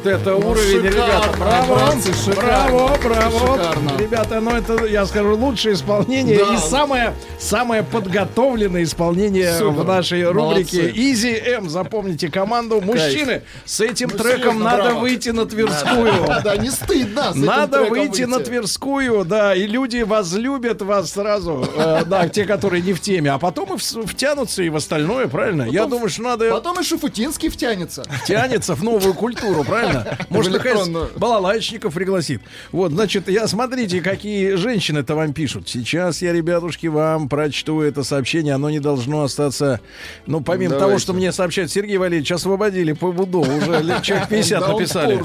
Вот 0.05 0.11
это 0.13 0.29
Ну, 0.31 0.49
уровень, 0.51 0.83
шикарно, 0.83 0.87
ребята. 0.87 1.37
Браво, 1.39 1.75
братцы, 1.75 2.13
шикарно, 2.13 2.43
браво, 2.43 2.97
браво. 3.03 3.39
шикарно. 3.57 3.91
ребята, 3.97 4.39
ну 4.39 4.51
это, 4.51 4.85
я 4.85 5.05
скажу, 5.07 5.35
лучшее 5.35 5.73
исполнение 5.73 6.37
Да. 6.37 6.53
и 6.53 6.57
самое, 6.57 7.13
самое 7.39 7.81
подготовленное 7.81 8.83
исполнение 8.83 9.51
Супер. 9.57 9.81
в 9.81 9.85
нашей 9.87 10.29
рубрике. 10.29 10.91
Easy 10.91 11.43
M. 11.57 11.69
Запомните 11.69 12.29
команду. 12.29 12.81
Мужчины, 12.81 13.41
с 13.65 13.81
этим 13.81 14.09
Ну, 14.11 14.17
треком 14.19 14.59
надо 14.61 14.83
браво. 14.83 14.99
выйти 14.99 15.29
на 15.29 15.47
Тверскую. 15.47 16.13
Да, 16.43 16.55
не 16.55 16.69
стыдно. 16.69 17.31
Надо 17.33 17.85
выйти 17.85 18.23
на 18.23 18.39
Тверскую, 18.39 19.25
да, 19.25 19.55
и 19.55 19.65
люди 19.65 20.03
возлюбят 20.03 20.83
вас 20.83 21.13
сразу, 21.13 21.67
э, 21.75 22.03
да, 22.05 22.29
те, 22.29 22.45
которые 22.45 22.83
не 22.83 22.93
в 22.93 23.01
теме, 23.01 23.31
а 23.31 23.39
потом 23.39 23.64
и 23.75 24.05
в- 24.05 24.07
втянутся 24.07 24.63
и 24.63 24.69
в 24.69 24.75
остальное, 24.75 25.27
правильно? 25.27 25.63
Я 25.63 25.81
Потом- 25.83 25.89
думаю, 25.91 26.09
что 26.09 26.21
надо 26.23 26.49
Потом 26.51 26.79
и 26.79 26.83
Шуфутинский 26.83 27.49
втянется. 27.49 28.03
втянется 28.23 28.75
в 28.75 28.83
новую 28.83 29.13
культуру, 29.13 29.63
правильно? 29.63 30.17
Может, 30.29 30.53
наконец, 30.53 30.87
балалайчников 31.17 31.93
пригласит. 31.93 32.41
Вот, 32.71 32.91
значит, 32.91 33.27
я 33.29 33.47
смотрите, 33.47 34.01
какие 34.01 34.55
женщины-то 34.55 35.15
вам 35.15 35.33
пишут. 35.33 35.67
Сейчас 35.69 36.21
я, 36.21 36.33
ребятушки, 36.33 36.87
вам 36.87 37.29
прочту 37.29 37.81
это 37.81 38.03
сообщение. 38.03 38.53
Оно 38.55 38.69
не 38.69 38.79
должно 38.79 39.23
остаться... 39.23 39.79
Ну, 40.25 40.41
помимо 40.41 40.71
Давайте. 40.71 40.87
того, 40.87 40.99
что 40.99 41.13
мне 41.13 41.31
сообщает 41.31 41.71
Сергей 41.71 41.97
Валерьевич, 41.97 42.31
освободили 42.31 42.93
по 42.93 43.11
ВУДО. 43.11 43.39
Уже 43.39 43.99
человек 44.03 44.29
50 44.29 44.59
Да, 44.59 44.65
он 44.67 44.75
в 44.75 44.79
написали. 44.79 45.23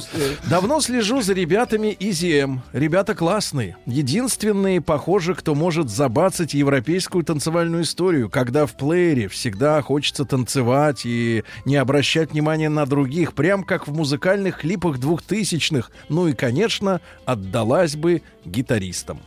Давно 0.49 0.81
слежу 0.81 1.20
за 1.23 1.33
ребятами 1.35 1.89
из 1.89 2.23
ЕМ. 2.23 2.62
Ребята 2.73 3.15
классные. 3.15 3.77
Единственные, 3.87 4.81
похоже, 4.81 5.35
кто 5.35 5.55
может 5.55 5.89
забацать 5.91 6.55
европейскую 6.55 7.25
танцевальную 7.25 7.83
историю, 7.85 8.29
когда 8.41 8.65
в 8.65 8.75
плеере 8.75 9.28
всегда 9.28 9.83
хочется 9.83 10.25
танцевать 10.25 11.02
и 11.05 11.44
не 11.67 11.77
обращать 11.77 12.33
внимания 12.33 12.70
на 12.70 12.86
других, 12.86 13.35
прям 13.35 13.65
как 13.65 13.86
в 13.86 13.94
музыкальных 13.94 14.60
клипах 14.60 14.99
двухтысячных. 14.99 15.91
Ну 16.09 16.27
и, 16.27 16.33
конечно, 16.33 17.02
отдалась 17.27 17.97
бы 17.97 18.23
гитаристам. 18.47 19.20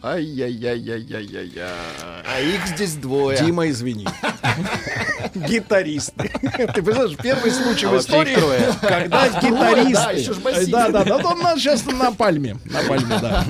Ай-яй-яй-яй-яй-яй. 0.00 1.50
А 2.24 2.40
их 2.40 2.66
здесь 2.68 2.94
двое. 2.94 3.38
Дима, 3.38 3.68
извини. 3.68 4.06
Гитаристы. 5.34 6.30
Ты 6.74 6.82
представляешь, 6.82 7.16
первый 7.16 7.50
случай 7.50 7.86
А 7.86 7.88
в 7.88 7.92
вообще 7.92 8.08
истории, 8.08 8.34
когда 8.80 9.24
А, 9.24 9.28
трое, 9.40 9.92
да, 9.92 10.10
еще 10.12 10.32
ж 10.32 10.36
гитаристы... 10.36 10.40
басист. 10.40 10.70
Да, 10.70 10.88
да, 10.90 11.04
да. 11.04 11.16
Он 11.16 11.40
нас 11.40 11.58
сейчас 11.58 11.84
на 11.86 12.12
пальме. 12.12 12.56
На 12.64 12.82
пальме, 12.88 13.18
да. 13.20 13.44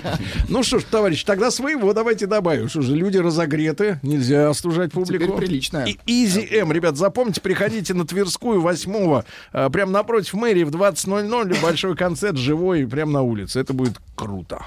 Ну 0.49 0.63
что 0.63 0.79
ж, 0.79 0.85
товарищ, 0.85 1.23
тогда 1.25 1.51
своего 1.51 1.93
давайте 1.93 2.27
добавим. 2.27 2.69
Что 2.69 2.81
же, 2.81 2.95
люди 2.97 3.19
разогреты, 3.19 4.01
нельзя 4.03 4.49
остужать 4.49 4.93
публику. 4.93 5.25
Теперь 5.25 5.37
прилично. 5.37 5.85
И 5.85 5.99
Easy 6.25 6.49
M, 6.61 6.73
ребят, 6.73 6.97
запомните, 6.97 7.41
приходите 7.41 7.93
на 7.93 8.07
Тверскую 8.07 8.61
8 8.61 9.23
прям 9.71 9.93
напротив 9.93 10.33
мэрии 10.35 10.65
в 10.65 10.71
20.00, 10.71 11.61
большой 11.61 11.95
концерт 11.97 12.37
живой, 12.37 12.87
прям 12.87 13.13
на 13.13 13.23
улице. 13.23 13.61
Это 13.61 13.73
будет 13.75 13.99
круто. 14.15 14.65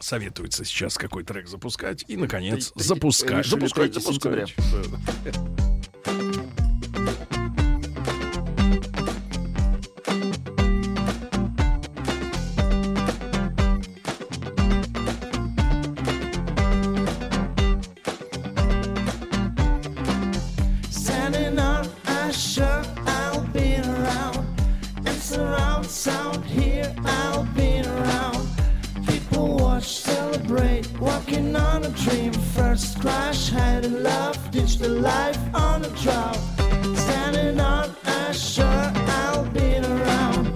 Советуется 0.00 0.64
сейчас 0.64 0.96
какой 0.98 1.24
трек 1.24 1.48
запускать 1.48 2.04
и, 2.08 2.16
наконец, 2.16 2.72
запускать. 2.74 3.46
Запускать, 3.46 3.92
3 3.92 4.00
запускать. 4.00 4.54
On 31.56 31.84
a 31.84 31.90
dream. 31.90 32.32
First 32.32 33.00
crash, 33.00 33.50
had 33.50 33.84
a 33.84 33.88
love, 33.88 34.36
ditch 34.50 34.78
the 34.78 34.88
life 34.88 35.38
on 35.54 35.84
a 35.84 35.90
drought. 36.02 36.38
Standing 36.96 37.60
on 37.60 37.90
a 38.04 38.32
shirt, 38.32 38.92
I'll 39.22 39.44
be 39.46 39.78
around. 39.78 40.46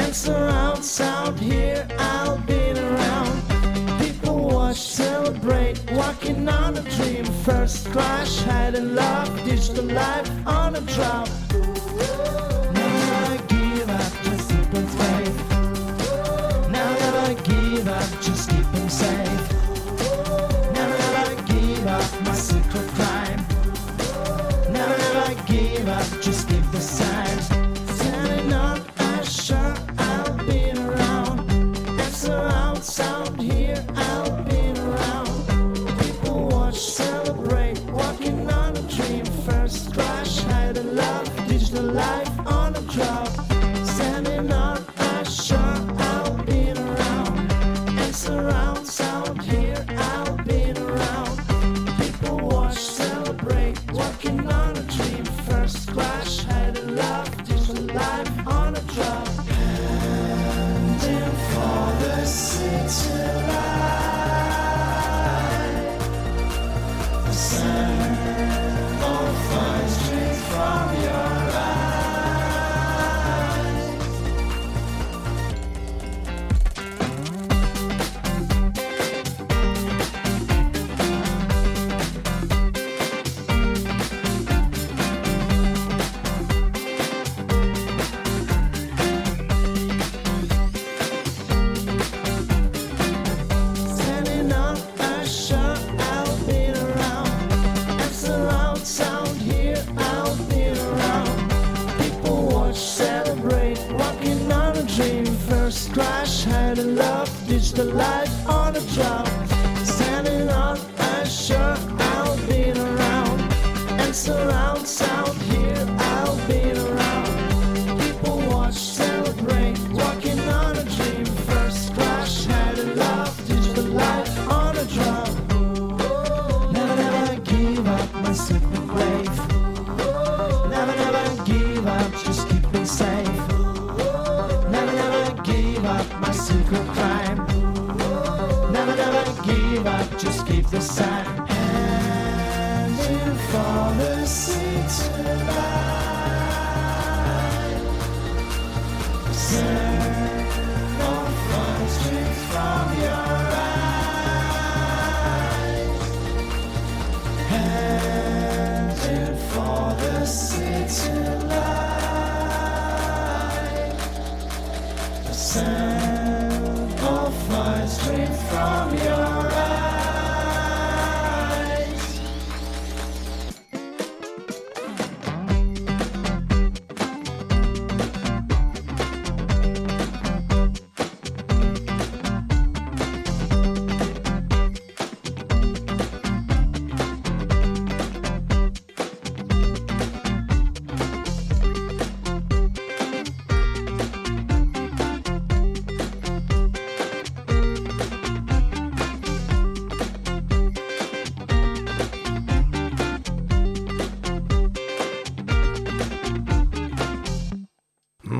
And 0.00 0.14
surround 0.14 0.84
sound 0.84 1.38
here, 1.40 1.86
I'll 1.98 2.38
be 2.38 2.72
around. 2.72 3.36
People 4.00 4.48
watch, 4.48 4.80
celebrate, 4.80 5.78
walking 5.92 6.48
on 6.48 6.76
a 6.76 6.82
dream. 6.82 7.24
First 7.44 7.90
crash, 7.90 8.42
had 8.42 8.74
a 8.74 8.80
love, 8.80 9.28
ditch 9.44 9.70
the 9.70 9.82
life 9.82 10.30
on 10.46 10.76
a 10.76 10.80
drought. 10.80 11.30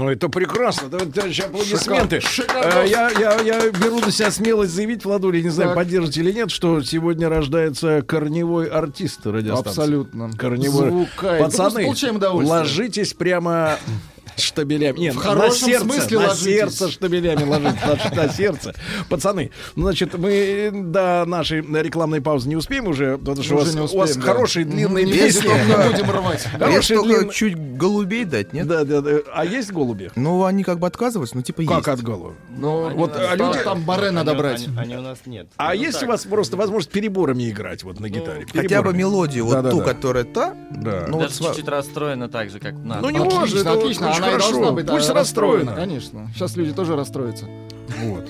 Ну, 0.06 0.12
это 0.12 0.28
прекрасно. 0.28 0.88
Давайте, 0.88 1.12
товарищи, 1.14 1.40
аплодисменты. 1.40 2.20
Шикарно. 2.20 2.78
Э, 2.84 2.88
Я, 2.88 3.10
я, 3.10 3.40
я 3.40 3.70
беру 3.72 3.98
на 3.98 4.12
себя 4.12 4.30
смелость 4.30 4.70
заявить, 4.72 5.04
Владуля, 5.04 5.42
не 5.42 5.48
знаю, 5.48 5.70
Так. 5.70 5.78
поддержите 5.78 6.20
или 6.20 6.30
нет, 6.30 6.52
что 6.52 6.80
сегодня 6.80 7.28
рождается 7.28 8.02
корневой 8.02 8.66
артист 8.68 9.26
радиостанции. 9.26 9.68
Абсолютно. 9.70 10.30
Корневой. 10.38 10.90
Звукай. 10.90 11.40
Пацаны, 11.40 11.92
ложитесь 12.22 13.14
прямо 13.14 13.78
штабелями. 14.36 14.98
Нет, 14.98 15.14
В 15.16 15.24
на 15.24 15.50
сердце, 15.50 15.84
смысле 15.84 16.18
на 16.20 16.26
ложитесь. 16.28 16.44
сердце 16.54 16.90
штабелями 16.90 17.42
ложитесь, 17.44 18.12
на 18.16 18.28
сердце. 18.28 18.74
Пацаны, 19.10 19.50
ну, 19.74 19.82
значит, 19.84 20.16
мы 20.18 20.70
до 20.72 21.24
нашей 21.26 21.60
рекламной 21.62 22.20
паузы 22.20 22.48
не 22.48 22.56
успеем 22.56 22.86
уже, 22.88 23.18
потому 23.18 23.42
что 23.42 23.54
у 23.54 23.58
вас, 23.58 23.74
не 23.74 23.80
у 23.80 23.82
вас 23.84 23.92
успеем, 23.92 24.20
да. 24.20 24.32
хорошие 24.32 24.64
длинные 24.64 25.04
Не 25.04 25.12
песни. 25.12 25.48
не 25.48 25.92
будем 25.92 26.10
рвать. 26.10 26.46
Хорошие 26.58 27.02
длинные... 27.02 27.30
чуть 27.32 27.56
голубей 27.76 28.24
дать, 28.24 28.52
нет? 28.52 28.66
Да, 28.66 28.84
да, 28.84 29.00
да. 29.00 29.10
А 29.34 29.44
есть 29.44 29.72
голуби? 29.72 30.10
Ну, 30.16 30.44
они 30.44 30.64
как 30.64 30.78
бы 30.78 30.86
отказываются, 30.86 31.36
ну, 31.36 31.42
типа 31.42 31.62
Как 31.64 31.76
есть. 31.76 31.88
от 31.88 32.02
голуби? 32.02 32.34
Ну, 32.56 32.90
Вот, 32.94 33.12
там, 33.12 33.22
а 33.30 33.36
люди- 33.36 33.62
там 33.64 33.82
баре 33.84 34.10
надо 34.10 34.32
Они- 34.32 34.40
брать. 34.40 34.66
Они, 34.66 34.76
они 34.78 34.96
у 34.96 35.00
нас 35.02 35.18
нет. 35.26 35.48
А 35.56 35.74
Ну, 35.74 35.80
есть 35.80 36.00
так. 36.00 36.08
у 36.08 36.12
вас 36.12 36.24
просто 36.24 36.56
возможность 36.56 36.90
переборами 36.90 37.48
играть 37.50 37.84
вот 37.84 38.00
на 38.00 38.08
гитаре? 38.08 38.46
Хотя 38.52 38.82
бы 38.82 38.92
мелодию, 38.92 39.44
вот 39.44 39.52
Да-да-да. 39.54 39.76
ту, 39.76 39.82
которая 39.82 40.24
та. 40.24 40.54
Да. 40.70 41.04
Ну, 41.08 41.18
вот 41.18 41.22
Даже 41.28 41.34
сва- 41.34 41.48
чуть-чуть 41.48 41.68
расстроена 41.68 42.28
так 42.28 42.50
же, 42.50 42.58
как 42.58 42.74
надо. 42.74 43.02
Ну, 43.02 43.10
не 43.10 43.18
Отлично, 43.18 43.40
может, 43.40 43.60
это 43.60 43.72
отлично. 43.72 44.08
очень 44.10 44.18
Она 44.22 44.26
хорошо. 44.32 44.50
должна 44.52 44.72
быть 44.72 44.86
Пусть 44.86 45.08
да, 45.08 45.14
расстроена. 45.14 45.74
Конечно. 45.74 46.30
Сейчас 46.34 46.56
люди 46.56 46.72
тоже 46.72 46.96
расстроятся. 46.96 47.46
Вот. 48.02 48.26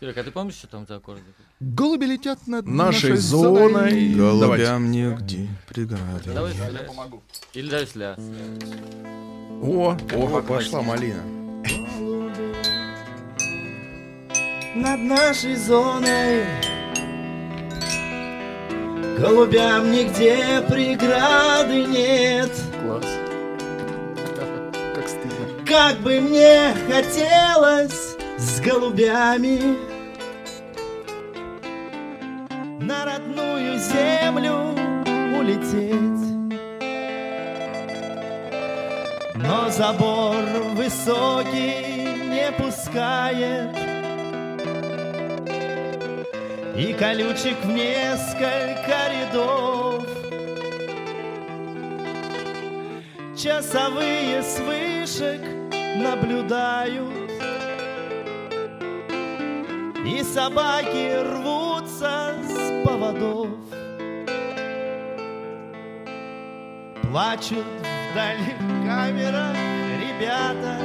Серег, 0.00 0.16
а 0.16 0.24
ты 0.24 0.30
помнишь, 0.30 0.54
что 0.54 0.66
там 0.66 0.86
за 0.86 0.96
аккорды? 0.96 1.20
Голуби 1.60 2.06
летят 2.06 2.46
над 2.46 2.66
Нашей 2.66 3.10
нашей 3.10 3.16
зоной. 3.18 4.14
Голубям 4.14 4.90
нигде 4.90 5.46
преграды. 5.68 6.32
Давай 6.32 6.54
я 6.54 6.82
помогу. 6.84 7.22
Или 7.52 7.68
дай 7.68 7.86
сля. 7.86 8.16
О, 9.62 9.94
О, 10.14 10.42
пошла 10.42 10.80
малина. 10.80 11.22
над 14.74 15.00
нашей 15.00 15.56
зоной 15.56 16.46
Голубям 19.18 19.90
нигде 19.90 20.64
преграды 20.68 21.84
нет 21.84 22.50
Класс. 22.82 23.04
Как 24.94 25.08
стыдно. 25.08 25.66
Как 25.66 25.98
бы 25.98 26.20
мне 26.20 26.74
хотелось 26.88 28.16
с 28.38 28.60
голубями 28.60 29.89
На 32.82 33.04
родную 33.04 33.78
землю 33.78 34.74
улететь. 35.38 36.20
Но 39.34 39.68
забор 39.68 40.42
высокий 40.74 42.06
не 42.30 42.50
пускает. 42.52 43.76
И 46.74 46.94
колючек 46.94 47.62
в 47.62 47.68
несколько 47.70 48.96
рядов. 49.12 50.06
Часовые 53.36 54.42
с 54.42 54.58
вышек 54.58 55.42
наблюдают. 55.96 57.12
И 60.06 60.22
собаки 60.22 61.22
рвутся 61.22 61.59
с 61.59 61.59
поводов. 62.84 63.48
Плачут 67.02 67.64
в 68.12 68.86
камерах 68.86 69.56
ребята. 70.00 70.78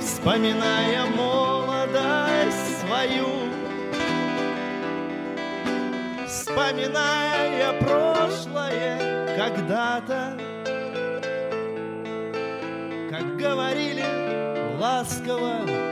Вспоминая 0.00 1.06
молодость 1.06 2.80
свою. 2.80 3.28
Вспоминая 6.26 7.72
прошлое 7.80 9.36
когда-то. 9.36 10.38
Как 13.10 13.36
говорили 13.36 14.04
ласково 14.78 15.91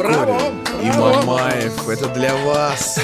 Какой? 0.00 0.14
Браво! 0.14 0.69
И 0.82 0.88
Мамаев, 0.98 1.88
это 1.88 2.08
для 2.08 2.34
вас. 2.46 2.98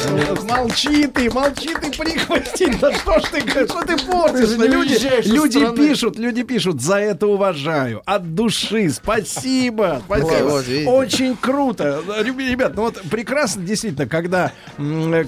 Молчи 0.48 1.06
ты, 1.06 1.30
молчи 1.30 1.74
ты, 1.74 1.90
прихвостень. 1.90 2.78
Да 2.80 2.92
что 2.94 3.18
ж 3.20 3.24
ты, 3.24 3.40
что 3.66 3.82
ты 3.82 3.96
портишь? 4.06 4.56
Люди, 4.56 5.28
люди 5.28 5.76
пишут, 5.76 6.18
люди 6.18 6.42
пишут, 6.42 6.80
за 6.80 6.96
это 6.96 7.26
уважаю. 7.26 8.02
От 8.06 8.34
души, 8.34 8.88
спасибо. 8.90 10.00
спасибо. 10.06 10.48
Вот, 10.48 10.66
видите. 10.66 10.88
Очень 10.90 11.36
круто. 11.36 12.02
Реб- 12.22 12.38
Ребят, 12.38 12.72
ну 12.76 12.82
вот 12.82 13.00
прекрасно 13.10 13.62
действительно, 13.62 14.06
когда, 14.08 14.52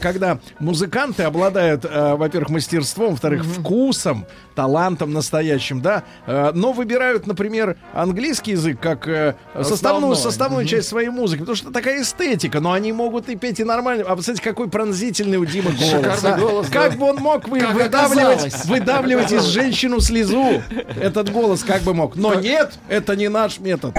когда 0.00 0.38
музыканты 0.58 1.24
обладают, 1.24 1.84
э, 1.84 2.14
во-первых, 2.14 2.50
мастерством, 2.50 3.10
во-вторых, 3.10 3.44
вкусом, 3.44 4.26
талантом 4.54 5.12
настоящим, 5.12 5.80
да, 5.82 6.04
э, 6.26 6.52
но 6.54 6.72
выбирают, 6.72 7.26
например, 7.26 7.76
английский 7.92 8.52
язык 8.52 8.80
как 8.80 9.06
э, 9.08 9.34
составную, 9.62 10.14
составную 10.16 10.64
часть 10.64 10.88
своей 10.88 11.08
музыки, 11.10 11.40
потому 11.40 11.56
что 11.56 11.70
такая 11.70 12.02
эстетика, 12.02 12.38
но 12.60 12.73
они 12.73 12.92
могут 12.92 13.28
и 13.28 13.36
петь 13.36 13.60
и 13.60 13.65
нормально. 13.65 14.05
А 14.07 14.17
посмотрите, 14.17 14.42
какой 14.49 14.68
пронзительный 14.68 15.39
у 15.39 15.44
Димы 15.44 15.73
голос. 15.73 15.91
Шикарный 15.91 16.31
а. 16.33 16.39
голос, 16.39 16.68
Как 16.68 16.92
да. 16.92 16.97
бы 16.99 17.07
он 17.07 17.17
мог 17.17 17.49
вы, 17.49 17.60
Как 17.60 17.75
выдавливать, 17.75 18.39
оказалось. 18.39 18.65
выдавливать 18.67 19.33
из 19.33 19.44
женщину 19.44 20.00
слезу? 20.00 20.62
Этот 21.00 21.31
голос 21.31 21.65
как 21.65 21.83
бы 21.83 21.94
мог. 21.94 22.17
Но 22.17 22.34
нет, 22.34 22.78
это 22.89 23.17
не 23.17 23.28
наш 23.28 23.58
метод. 23.58 23.97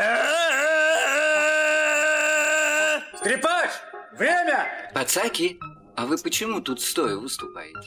Скрипач, 3.17 3.69
время! 4.17 4.67
Пацаки, 4.93 5.59
а 5.95 6.05
вы 6.05 6.17
почему 6.17 6.61
тут 6.61 6.81
стоя 6.81 7.15
выступаете? 7.17 7.79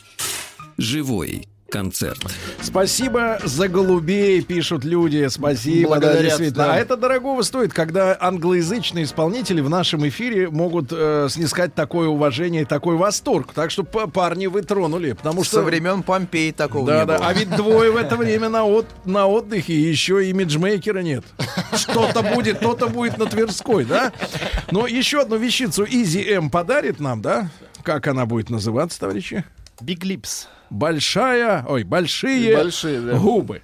Живой 0.77 1.49
концерт. 1.73 2.21
Спасибо 2.61 3.39
за 3.43 3.67
голубей, 3.69 4.43
пишут 4.43 4.85
люди. 4.85 5.27
Спасибо, 5.29 5.95
да, 5.95 6.01
Благодарят, 6.01 6.23
действительно. 6.25 6.65
да. 6.67 6.75
А 6.75 6.77
это 6.77 6.97
дорогого 6.97 7.43
стоит, 7.43 7.73
когда 7.73 8.17
англоязычные 8.21 9.05
исполнители 9.05 9.61
в 9.63 9.71
нашем 9.71 10.07
эфире 10.07 10.51
могут 10.51 10.89
э, 10.93 11.29
снискать 11.31 11.75
такое 11.75 12.09
уважение 12.09 12.63
и 12.63 12.65
такой 12.67 12.97
восторг. 12.97 13.53
Так 13.55 13.71
что, 13.71 13.85
парни, 13.85 14.47
вы 14.47 14.63
тронули. 14.63 15.13
Потому 15.13 15.43
что... 15.45 15.57
Со 15.57 15.63
времен 15.63 16.03
Помпеи 16.03 16.51
такого 16.51 16.87
Да, 16.87 17.01
не 17.01 17.07
да. 17.07 17.17
было. 17.19 17.27
А 17.27 17.33
ведь 17.33 17.51
двое 17.57 17.91
в 17.91 17.97
это 17.97 18.17
время 18.17 18.51
на, 18.51 18.65
от, 18.65 18.87
на 19.07 19.27
отдыхе, 19.27 19.73
и 19.73 19.81
еще 19.81 20.29
имиджмейкера 20.29 21.01
нет. 21.01 21.25
Что-то 21.75 22.23
будет, 22.23 22.61
то-то 22.61 22.89
будет 22.89 23.17
на 23.17 23.25
Тверской, 23.27 23.87
да? 23.87 24.13
Но 24.71 24.87
еще 24.87 25.23
одну 25.23 25.37
вещицу 25.37 25.87
Изи 25.89 26.23
М 26.33 26.51
подарит 26.51 27.01
нам, 27.01 27.23
да? 27.23 27.49
Как 27.83 28.07
она 28.07 28.27
будет 28.27 28.51
называться, 28.51 29.01
товарищи? 29.01 29.45
Big 29.81 30.01
Lips. 30.01 30.47
Большая, 30.73 31.67
ой, 31.69 31.85
большие, 31.85 32.57
Большие, 32.57 33.01
да. 33.03 33.19
губы. 33.19 33.61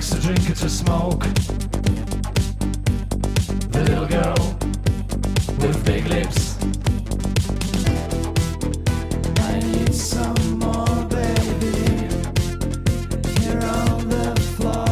Likes 0.00 0.10
to 0.14 0.20
drink 0.20 0.46
and 0.46 0.56
to 0.56 0.68
smoke. 0.70 1.20
The 3.70 3.82
little 3.84 4.06
girl 4.06 4.34
with 5.58 5.84
big 5.84 6.06
lips. 6.06 6.56
I 9.40 9.60
need 9.60 9.94
some 9.94 10.58
more, 10.58 11.04
baby. 11.10 12.08
Here 13.40 13.60
on 13.60 14.08
the 14.08 14.40
floor. 14.56 14.88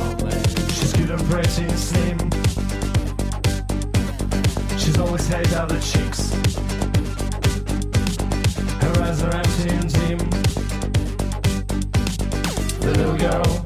She's 0.77 0.93
and 0.93 1.25
pretty 1.31 1.65
and 1.65 1.79
slim. 1.79 2.19
She's 4.79 4.99
always 4.99 5.27
head 5.27 5.55
out 5.55 5.71
the 5.71 5.81
cheeks. 5.81 6.33
Her 8.83 9.03
eyes 9.05 9.23
are 9.23 9.35
empty 9.35 9.71
and 9.71 9.91
dim. 9.91 10.19
The 12.81 12.93
little 12.95 13.17
girl 13.17 13.58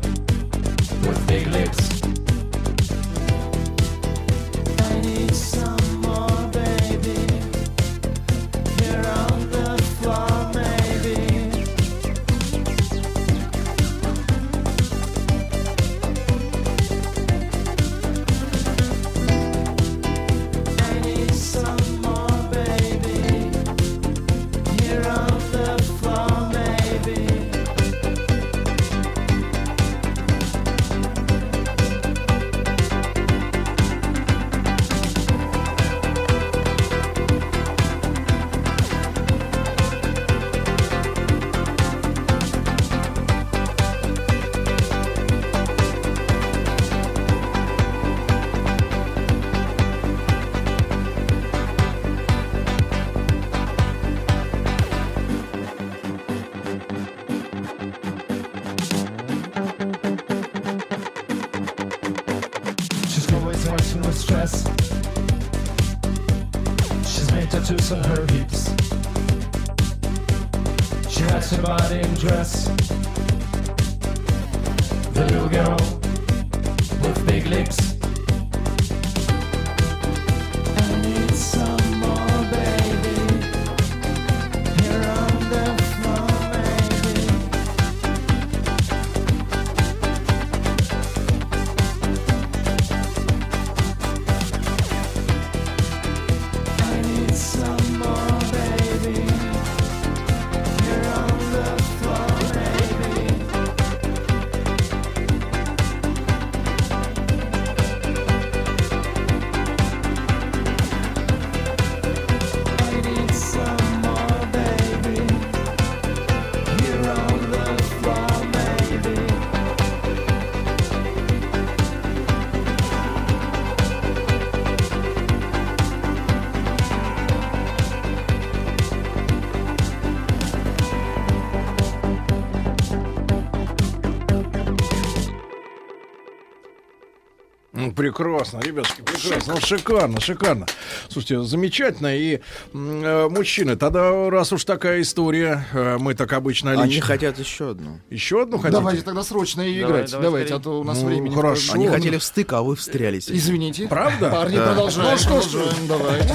прекрасно, 138.02 138.58
ребятки, 138.58 139.00
прекрасно. 139.02 139.54
Ну, 139.54 139.60
шикарно, 139.60 140.20
шикарно. 140.20 140.66
Слушайте, 141.08 141.42
замечательно. 141.44 142.16
И 142.16 142.40
э, 142.72 143.28
мужчины, 143.30 143.76
тогда 143.76 144.28
раз 144.28 144.52
уж 144.52 144.64
такая 144.64 145.02
история, 145.02 145.64
э, 145.72 145.98
мы 146.00 146.14
так 146.14 146.32
обычно 146.32 146.72
Они 146.72 146.94
лично... 146.94 147.06
хотят 147.06 147.38
еще 147.38 147.70
одну. 147.70 148.00
Еще 148.10 148.42
одну 148.42 148.58
хотите? 148.58 148.72
Давайте 148.78 149.02
тогда 149.02 149.22
срочно 149.22 149.60
и 149.62 149.78
Давай, 149.80 149.98
играть. 150.00 150.10
давай 150.10 150.24
Давайте, 150.24 150.54
а 150.54 150.58
то 150.58 150.80
у 150.80 150.84
нас 150.84 151.00
Ну, 151.00 151.06
времени. 151.06 151.32
хорошо. 151.32 151.74
Они 151.74 151.86
хотели 151.86 152.18
в 152.18 152.24
стык, 152.24 152.52
а 152.54 152.62
вы 152.62 152.74
встрялись. 152.74 153.30
Извините. 153.30 153.86
Правда? 153.86 154.30
Парни, 154.30 154.56
Да. 154.56 154.66
продолжаем. 154.66 155.10
Ну 155.12 155.18
что 155.18 155.40
ж. 155.40 155.46
Давайте, 155.86 156.34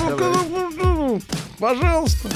ну, 0.77 1.21
Пожалуйста. 1.59 2.29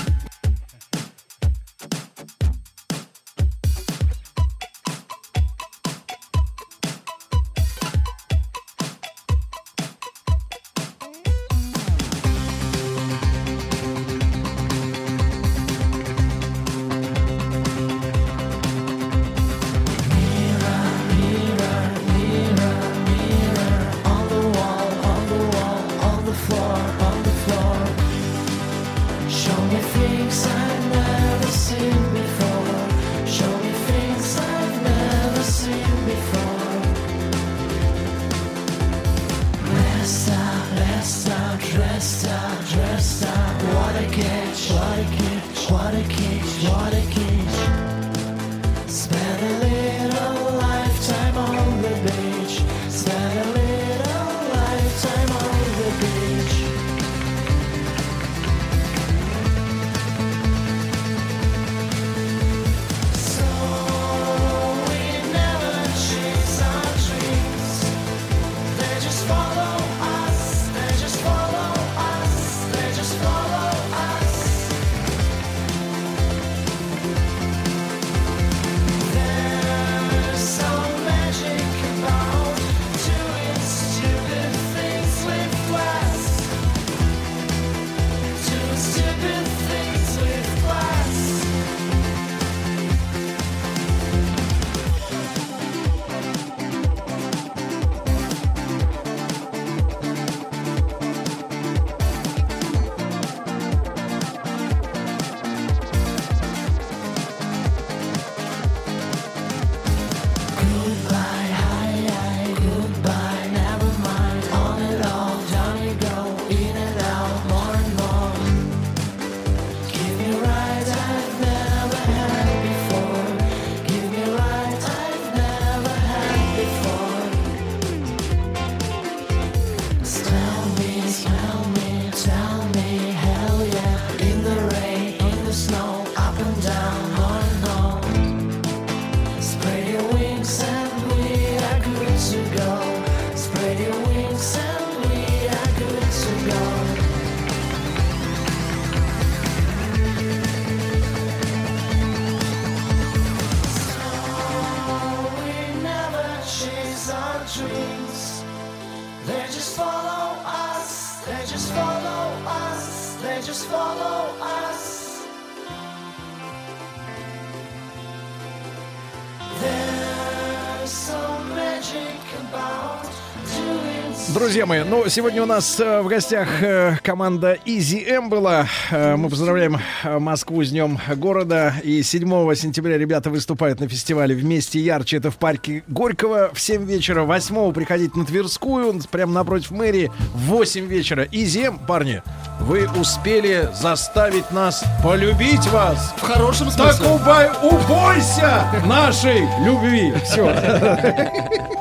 Друзья 174.52 174.66
мои, 174.66 174.84
ну, 174.84 175.08
сегодня 175.08 175.42
у 175.42 175.46
нас 175.46 175.80
э, 175.80 176.02
в 176.02 176.10
гостях 176.10 176.62
э, 176.62 176.98
команда 177.04 177.58
Easy 177.66 178.06
M 178.06 178.28
была. 178.28 178.68
Мы 178.92 179.30
поздравляем 179.30 179.80
э, 180.04 180.20
Москву 180.20 180.62
с 180.62 180.72
Днем 180.72 181.00
города. 181.16 181.76
И 181.86 182.04
7 182.04 182.54
сентября 182.56 182.98
ребята 182.98 183.30
выступают 183.30 183.80
на 183.80 183.88
фестивале 183.88 184.36
«Вместе 184.36 184.82
ярче». 184.82 185.16
Это 185.16 185.32
в 185.32 185.38
парке 185.38 185.84
Горького 185.88 186.52
в 186.54 186.60
7 186.60 186.84
вечера. 186.84 187.24
8 187.24 187.72
приходите 187.72 188.20
на 188.20 188.26
Тверскую, 188.26 189.00
прямо 189.10 189.32
напротив 189.32 189.72
мэрии, 189.72 190.12
в 190.34 190.40
8 190.48 190.86
вечера. 190.86 191.24
Easy 191.32 191.68
M, 191.68 191.80
парни, 191.88 192.22
вы 192.60 192.90
успели 193.00 193.70
заставить 193.74 194.52
нас 194.52 194.84
полюбить 195.02 195.66
вас. 195.68 196.14
В 196.18 196.24
хорошем 196.24 196.68
Так 196.72 196.96
смысле. 196.96 197.14
убой, 197.14 197.50
убойся 197.64 198.66
нашей 198.86 199.48
любви. 199.64 200.14
Все. 200.26 201.78